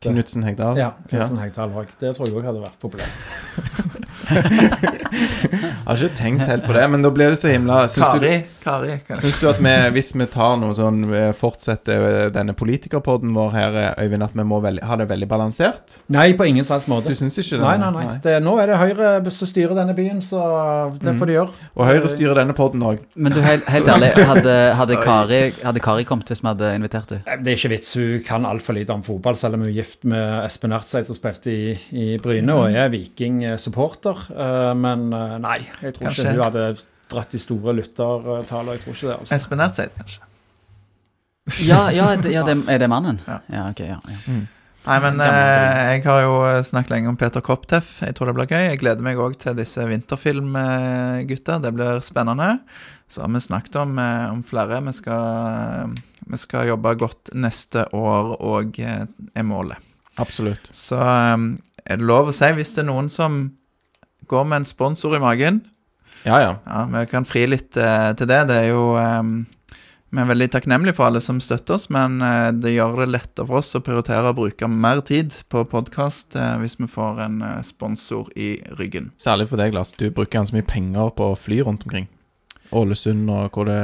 Knutsen 0.00 0.44
Hegdal. 0.44 0.76
Ja, 0.78 0.92
Knutsen 1.08 1.38
Hegdal. 1.42 1.72
Det 1.98 2.14
tror 2.14 2.28
jeg 2.28 2.36
òg 2.38 2.44
hadde 2.46 2.62
vært 2.62 2.78
populært. 2.78 3.96
Jeg 4.28 5.88
har 5.88 6.02
ikke 6.04 6.16
tenkt 6.18 6.44
helt 6.48 6.66
på 6.68 6.74
det, 6.76 6.84
men 6.92 7.04
da 7.04 7.10
blir 7.14 7.32
det 7.32 7.38
så 7.40 7.48
himla 7.48 7.78
Syns 7.88 8.20
du, 8.20 8.26
Kari, 8.60 8.96
Kari 9.06 9.20
syns 9.22 9.38
du 9.40 9.46
at 9.48 9.60
vi, 9.64 9.72
hvis 9.94 10.10
vi 10.12 10.26
tar 10.30 10.58
noe 10.60 10.74
sånn 10.76 11.00
eh, 11.16 11.30
Fortsetter 11.36 12.28
denne 12.34 12.52
politikerpodden 12.58 13.32
vår 13.36 13.54
her, 13.56 13.78
eh, 13.80 14.04
Øyvind, 14.04 14.26
at 14.26 14.36
vi 14.36 14.44
må 14.46 14.60
veldig, 14.64 14.84
ha 14.84 14.98
det 15.00 15.08
veldig 15.10 15.28
balansert? 15.30 15.98
Nei, 16.12 16.26
på 16.36 16.48
ingen 16.48 16.66
slags 16.68 16.88
måte. 16.90 17.08
Du 17.08 17.18
syns 17.18 17.38
ikke 17.40 17.56
det? 17.56 17.64
Nei, 17.64 17.76
nei, 17.80 17.90
nei. 17.96 18.18
Det, 18.24 18.36
nå 18.44 18.54
er 18.60 18.72
det 18.72 18.80
Høyre 18.82 19.32
som 19.34 19.50
styrer 19.50 19.74
denne 19.78 19.96
byen, 19.96 20.20
så 20.24 20.42
det 21.00 21.16
får 21.18 21.30
de 21.30 21.38
gjøre. 21.38 21.56
Og 21.78 21.88
Høyre 21.88 22.12
styrer 22.12 22.42
denne 22.42 22.56
podden 22.58 22.84
òg. 22.90 23.00
Men 23.16 23.34
du, 23.34 23.40
helt, 23.44 23.64
helt 23.72 23.88
ærlig, 23.94 24.12
hadde, 24.28 24.56
hadde, 24.82 25.00
Kari, 25.04 25.40
hadde 25.64 25.84
Kari 25.84 26.06
kommet 26.08 26.28
hvis 26.30 26.44
vi 26.44 26.50
hadde 26.50 26.74
invitert 26.76 27.14
henne? 27.16 27.38
Det 27.44 27.54
er 27.54 27.60
ikke 27.60 27.72
vits. 27.72 27.94
Hun 27.98 28.22
kan 28.26 28.48
altfor 28.48 28.76
lite 28.76 28.94
om 28.94 29.04
fotball, 29.06 29.38
selv 29.40 29.56
om 29.58 29.64
hun 29.64 29.72
er 29.72 29.78
gift 29.80 30.04
med 30.08 30.44
Espen 30.44 30.76
Ertseid, 30.76 31.08
som 31.08 31.16
spilte 31.16 31.52
i, 31.54 31.72
i 31.96 32.08
Bryne, 32.22 32.54
og 32.58 32.76
er 32.76 32.92
Viking-supporter. 32.92 34.17
Eh, 34.30 34.74
Men 34.74 35.08
eh, 35.12 35.36
nei, 35.44 35.58
jeg 35.82 35.94
tror 35.96 36.08
Kanskje. 36.08 36.24
ikke 36.24 36.36
hun 36.36 36.44
hadde 36.46 36.66
dratt 37.08 37.30
de 37.34 37.38
store 37.40 37.74
lyttertallene. 37.78 38.76
Jeg 38.76 38.84
tror 38.84 38.94
ikke 38.96 39.08
det. 39.10 39.16
altså. 39.20 39.34
Espen 39.38 39.60
Ertseid, 39.64 39.94
kanskje. 39.96 40.24
Ja, 41.64 41.88
ja, 41.94 42.10
det, 42.20 42.30
ja 42.34 42.42
det, 42.44 42.58
er 42.68 42.78
det 42.82 42.88
mannen? 42.92 43.20
Ja. 43.26 43.38
Ja, 43.48 43.68
ok, 43.72 43.80
ja, 43.80 43.96
ja. 44.04 44.38
Nei, 44.88 44.98
men 45.04 45.18
eh, 45.20 45.78
jeg 45.94 46.02
har 46.04 46.20
jo 46.24 46.34
snakket 46.64 46.92
lenge 46.94 47.08
om 47.10 47.16
Peter 47.20 47.40
Kopteff. 47.44 47.98
Jeg 48.04 48.14
tror 48.16 48.28
det 48.30 48.34
blir 48.36 48.48
gøy. 48.52 48.66
Jeg 48.70 48.80
gleder 48.80 49.04
meg 49.04 49.18
òg 49.20 49.34
til 49.40 49.56
disse 49.58 49.84
vinterfilmgutta. 49.88 51.58
Det 51.64 51.72
blir 51.76 52.00
spennende. 52.04 52.58
Så 53.08 53.22
har 53.24 53.28
vi 53.32 53.40
snakket 53.40 53.76
om, 53.80 53.98
eh, 53.98 54.30
om 54.32 54.42
flere. 54.44 54.80
Vi 54.84 54.92
skal, 54.92 55.94
vi 56.28 56.36
skal 56.40 56.68
jobbe 56.68 56.94
godt 57.00 57.32
neste 57.34 57.86
år 57.96 58.36
òg, 58.44 58.78
er 58.80 59.42
målet. 59.48 59.76
Absolutt. 60.20 60.68
Så 60.72 60.96
eh, 61.00 61.36
er 61.88 61.96
det 62.00 62.04
lov 62.08 62.28
å 62.28 62.36
si, 62.36 62.48
hvis 62.56 62.74
det 62.76 62.84
er 62.84 62.90
noen 62.92 63.08
som 63.12 63.40
går 64.28 64.48
med 64.48 64.62
en 64.62 64.68
sponsor 64.68 65.16
i 65.16 65.22
magen 65.22 65.62
Ja, 66.24 66.40
ja. 66.42 66.56
Ja, 66.66 66.82
vi 66.92 67.06
kan 67.10 67.24
fri 67.28 67.46
litt 67.46 67.76
eh, 67.76 68.10
til 68.18 68.28
det. 68.30 68.40
Det 68.50 68.56
er 68.64 68.68
jo 68.72 68.96
eh, 68.98 69.22
Vi 70.08 70.20
er 70.22 70.28
veldig 70.30 70.48
takknemlige 70.54 70.96
for 70.96 71.06
alle 71.06 71.20
som 71.22 71.38
støtter 71.40 71.76
oss, 71.76 71.86
men 71.94 72.20
eh, 72.24 72.50
det 72.56 72.74
gjør 72.74 73.04
det 73.04 73.10
lettere 73.12 73.46
for 73.46 73.60
oss 73.60 73.74
å 73.78 73.82
prioritere 73.84 74.32
å 74.32 74.36
bruke 74.36 74.68
mer 74.68 75.02
tid 75.06 75.36
på 75.52 75.62
podkast 75.68 76.34
hvis 76.62 76.78
vi 76.80 76.90
får 76.90 77.22
en 77.28 77.40
eh, 77.44 77.58
sponsor 77.66 78.32
i 78.36 78.56
ryggen. 78.80 79.12
Særlig 79.20 79.50
for 79.52 79.60
deg, 79.60 79.76
Lars. 79.76 79.94
Du 79.94 80.08
bruker 80.10 80.40
ganske 80.40 80.56
mye 80.56 80.66
penger 80.66 81.12
på 81.14 81.32
å 81.32 81.38
fly 81.38 81.62
rundt 81.62 81.86
omkring. 81.86 82.08
Ålesund 82.76 83.30
og 83.32 83.54
hvor 83.54 83.68
det 83.68 83.78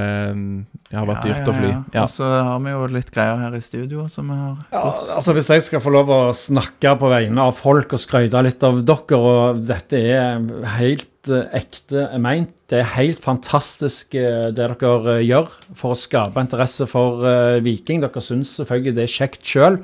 har 0.93 1.07
vært 1.09 1.25
dyrt 1.27 1.49
å 1.49 1.55
fly. 1.57 1.71
Ja. 1.95 2.05
Og 2.05 2.13
så 2.13 2.29
har 2.29 2.61
vi 2.65 2.75
jo 2.75 2.85
litt 2.93 3.11
greier 3.15 3.41
her 3.41 3.57
i 3.57 3.63
studio 3.65 4.07
som 4.13 4.29
vi 4.31 4.37
har 4.39 4.59
Ja, 4.75 4.83
altså 5.17 5.35
Hvis 5.37 5.51
jeg 5.53 5.65
skal 5.67 5.83
få 5.85 5.93
lov 5.95 6.13
å 6.13 6.21
snakke 6.37 6.95
på 7.01 7.11
vegne 7.13 7.49
av 7.49 7.57
folk 7.59 7.95
og 7.97 8.03
skryte 8.03 8.43
litt 8.45 8.65
av 8.67 8.83
dere, 8.85 9.19
og 9.19 9.63
dette 9.67 10.01
er 10.01 10.45
helt 10.77 11.31
eh, 11.33 11.47
ekte 11.61 12.07
meint, 12.23 12.53
det 12.71 12.83
er 12.83 12.95
helt 12.99 13.23
fantastisk 13.25 14.17
eh, 14.19 14.51
det 14.55 14.69
dere 14.81 15.19
eh, 15.19 15.25
gjør 15.27 15.53
for 15.77 15.95
å 15.95 15.99
skape 15.99 16.43
interesse 16.45 16.89
for 16.91 17.25
Viking. 17.65 18.05
Dere 18.05 18.25
syns 18.25 18.57
selvfølgelig 18.59 18.99
det 18.99 19.07
er 19.07 19.17
kjekt 19.21 19.55
sjøl. 19.55 19.81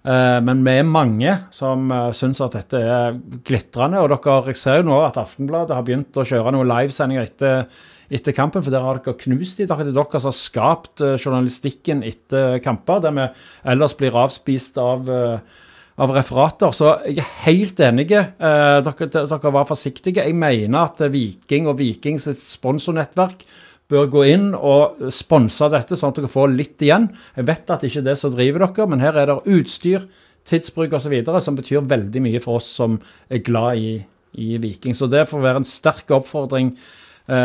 Men 0.00 0.62
vi 0.64 0.72
er 0.80 0.86
mange 0.88 1.32
som 1.52 1.90
syns 2.16 2.38
at 2.40 2.54
dette 2.56 2.78
er 2.80 3.18
glitrende. 3.44 4.00
Og 4.00 4.08
dere, 4.08 4.36
jeg 4.48 4.56
ser 4.56 4.78
jo 4.80 4.86
nå 4.88 5.00
at 5.04 5.18
Aftenbladet 5.20 5.76
har 5.76 5.84
begynt 5.84 6.16
å 6.16 6.24
kjøre 6.24 6.54
noen 6.56 6.70
livesendinger 6.70 7.26
etter, 7.28 7.66
etter 8.10 8.34
kampen, 8.34 8.62
for 8.64 8.74
der 8.74 8.84
har 8.84 8.98
dere 8.98 9.16
knust 9.18 9.60
dem. 9.60 9.70
Det 9.70 9.86
er 9.86 9.94
dere 9.94 10.20
som 10.20 10.32
har 10.32 10.36
skapt 10.36 11.02
eh, 11.04 11.16
journalistikken 11.16 12.02
etter 12.06 12.58
kamper, 12.64 13.02
der 13.04 13.16
vi 13.16 13.26
ellers 13.72 13.94
blir 13.98 14.16
avspist 14.18 14.78
av, 14.82 15.08
eh, 15.10 15.66
av 16.00 16.14
referater. 16.16 16.74
Så 16.74 16.96
jeg 17.06 17.22
er 17.22 17.32
helt 17.46 17.82
enig. 17.86 18.10
Eh, 18.18 18.76
dere, 18.86 19.10
dere 19.14 19.54
var 19.54 19.68
forsiktige. 19.68 20.24
Jeg 20.26 20.38
mener 20.38 20.88
at 20.88 21.02
Viking 21.12 21.70
og 21.70 21.78
Vikings 21.78 22.26
sponsornettverk 22.42 23.44
bør 23.90 24.10
gå 24.10 24.24
inn 24.30 24.50
og 24.54 25.10
sponse 25.14 25.66
dette, 25.72 25.98
sånn 25.98 26.12
at 26.12 26.20
dere 26.20 26.30
får 26.30 26.52
litt 26.54 26.82
igjen. 26.86 27.08
Jeg 27.36 27.46
vet 27.48 27.70
at 27.70 27.82
det 27.82 27.90
ikke 27.90 28.02
er 28.04 28.08
det 28.10 28.16
som 28.20 28.34
driver 28.34 28.66
dere, 28.66 28.88
men 28.90 29.02
her 29.02 29.18
er 29.18 29.30
det 29.30 29.38
utstyr, 29.50 30.06
tidsbruk 30.50 30.94
osv. 30.96 31.14
som 31.42 31.58
betyr 31.58 31.86
veldig 31.86 32.22
mye 32.24 32.42
for 32.42 32.58
oss 32.58 32.70
som 32.80 32.98
er 33.30 33.42
glad 33.46 33.78
i, 33.78 33.92
i 34.38 34.56
Viking. 34.62 34.96
Så 34.96 35.10
det 35.10 35.28
får 35.30 35.42
være 35.42 35.62
en 35.62 35.68
sterk 35.68 36.10
oppfordring 36.16 36.74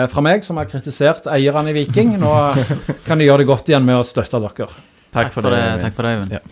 fra 0.09 0.21
meg, 0.25 0.43
som 0.47 0.57
har 0.57 0.65
kritisert 0.71 1.27
eierne 1.31 1.69
i 1.71 1.77
Viking. 1.77 2.15
Nå 2.21 2.33
kan 3.05 3.19
de 3.21 3.27
gjøre 3.29 3.43
det 3.43 3.49
godt 3.51 3.69
igjen 3.71 3.85
med 3.85 3.99
å 3.99 4.05
støtte 4.07 4.39
dere. 4.41 4.69
Takk 5.15 5.31
for 5.31 5.45
det. 5.47 5.63
Takk 5.85 5.93
for 5.95 6.07
det, 6.07 6.15
Øyvind. 6.17 6.35
Ja. 6.39 6.43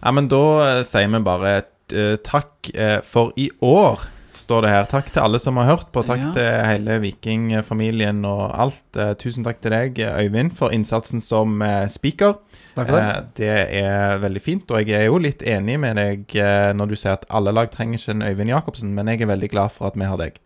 Ja, 0.00 0.12
men 0.16 0.28
da 0.32 0.38
eh, 0.64 0.82
sier 0.88 1.10
vi 1.12 1.18
bare 1.26 1.50
eh, 1.92 2.14
takk 2.24 2.70
eh, 2.72 3.00
for 3.04 3.34
i 3.36 3.50
år, 3.66 4.04
står 4.40 4.62
det 4.64 4.70
her. 4.72 4.86
Takk 4.88 5.10
til 5.12 5.20
alle 5.20 5.40
som 5.42 5.58
har 5.60 5.66
hørt 5.68 5.90
på. 5.92 6.00
Takk 6.08 6.22
Ja. 6.22 6.30
til 6.36 6.46
hele 6.70 6.94
Vikingfamilien 7.02 8.22
og 8.24 8.46
alt. 8.62 8.84
Eh, 8.96 9.10
tusen 9.20 9.44
takk 9.44 9.60
til 9.60 9.74
deg, 9.74 9.98
Øyvind, 10.06 10.54
for 10.56 10.72
innsatsen 10.72 11.20
som 11.20 11.60
eh, 11.66 11.84
speaker. 11.92 12.38
Takk 12.76 12.86
for 12.86 12.96
det. 12.96 13.02
Eh, 13.04 13.26
det 13.42 13.82
er 13.82 14.22
veldig 14.22 14.42
fint, 14.44 14.70
og 14.72 14.80
jeg 14.88 14.96
er 15.02 15.08
jo 15.10 15.18
litt 15.20 15.42
enig 15.44 15.76
med 15.82 15.98
deg 16.00 16.36
eh, 16.40 16.70
når 16.78 16.94
du 16.94 16.96
sier 16.96 17.18
at 17.18 17.26
alle 17.28 17.52
lag 17.52 17.68
trenger 17.74 17.98
ikke 18.00 18.14
en 18.16 18.24
Øyvind 18.30 18.54
Jacobsen, 18.54 18.94
men 18.96 19.10
jeg 19.12 19.20
er 19.26 19.32
veldig 19.34 19.50
glad 19.52 19.74
for 19.74 19.90
at 19.90 19.98
vi 20.00 20.08
har 20.08 20.16
deg. 20.22 20.38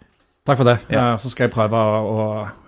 Takk 0.44 0.58
for 0.60 0.68
det. 0.68 0.78
Ja. 0.92 1.12
Eh, 1.14 1.16
Så 1.22 1.30
skal 1.32 1.46
jeg 1.48 1.54
prøve 1.54 1.78
å, 1.80 2.00
å 2.14 2.24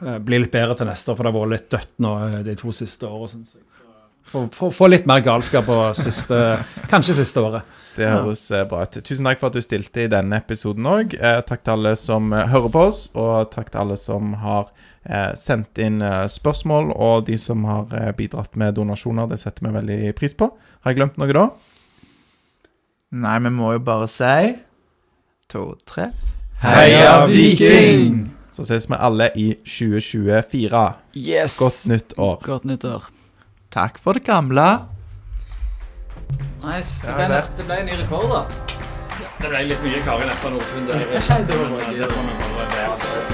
eh, 0.07 0.19
bli 0.25 0.39
litt 0.41 0.53
bedre 0.55 0.77
til 0.79 0.89
neste 0.89 1.13
år, 1.13 1.17
for 1.19 1.27
det 1.27 1.33
har 1.33 1.41
vært 1.43 1.53
litt 1.57 1.67
dødt 1.75 1.91
nå 2.05 2.13
eh, 2.25 2.39
de 2.47 2.55
to 2.57 2.73
siste 2.73 3.09
årene, 3.09 3.33
syns 3.35 3.59
jeg. 3.59 3.67
Få, 4.27 4.41
få, 4.51 4.73
få 4.75 4.89
litt 4.91 5.05
mer 5.07 5.21
galskap 5.23 5.69
på 5.69 5.75
siste 5.95 6.35
Kanskje 6.91 7.15
siste 7.15 7.39
året. 7.47 7.69
Det 7.95 8.09
høres 8.11 8.41
bra 8.67 8.81
ut. 8.83 8.97
Tusen 9.07 9.29
takk 9.29 9.39
for 9.39 9.53
at 9.53 9.55
du 9.55 9.63
stilte 9.63 10.03
i 10.03 10.09
denne 10.11 10.41
episoden 10.43 10.89
òg. 10.91 11.15
Eh, 11.15 11.37
takk 11.47 11.63
til 11.63 11.75
alle 11.77 11.93
som 12.01 12.33
hører 12.35 12.73
på 12.75 12.83
oss, 12.89 13.05
og 13.15 13.53
takk 13.53 13.71
til 13.71 13.83
alle 13.85 13.99
som 14.01 14.33
har 14.43 14.73
eh, 15.05 15.31
sendt 15.39 15.79
inn 15.79 16.01
spørsmål, 16.33 16.91
og 16.97 17.29
de 17.29 17.37
som 17.39 17.63
har 17.71 17.93
eh, 17.95 18.11
bidratt 18.19 18.57
med 18.59 18.75
donasjoner. 18.81 19.29
Det 19.31 19.39
setter 19.45 19.69
vi 19.69 19.75
veldig 19.77 20.01
pris 20.19 20.35
på. 20.35 20.49
Har 20.83 20.91
jeg 20.95 20.99
glemt 21.03 21.21
noe 21.23 21.37
da? 21.37 21.45
Nei, 23.21 23.37
vi 23.47 23.53
må 23.55 23.77
jo 23.77 23.85
bare 23.87 24.09
si 24.11 24.33
To, 25.53 25.69
tre. 25.87 26.09
Heia 26.63 27.27
Viking! 27.27 28.33
Så 28.51 28.65
ses 28.65 28.87
vi 28.89 28.97
alle 28.99 29.29
i 29.37 29.51
2024. 29.65 30.93
Yes! 31.17 31.59
Godt 31.59 31.87
nytt 31.93 32.15
år. 32.17 32.39
Godt 32.43 32.65
nyttår. 32.65 33.11
Takk 33.73 33.99
for 34.01 34.17
det 34.17 34.25
gamle. 34.25 34.65
Nice. 36.65 37.05
Det 37.05 37.13
ble, 37.15 37.29
nest, 37.29 37.59
det 37.59 37.69
ble 37.69 37.81
en 37.83 37.91
ny 37.91 38.01
rekord, 38.01 38.33
da. 38.33 38.41
Det 39.37 39.53
ble 39.53 39.63
litt 39.69 39.85
mye 39.85 40.01
Kari 40.07 40.25
Nessa 40.31 40.49
Nordtun 40.51 40.89
der. 40.89 41.05
Det 41.05 41.61
var 41.61 41.69
bare 41.77 43.26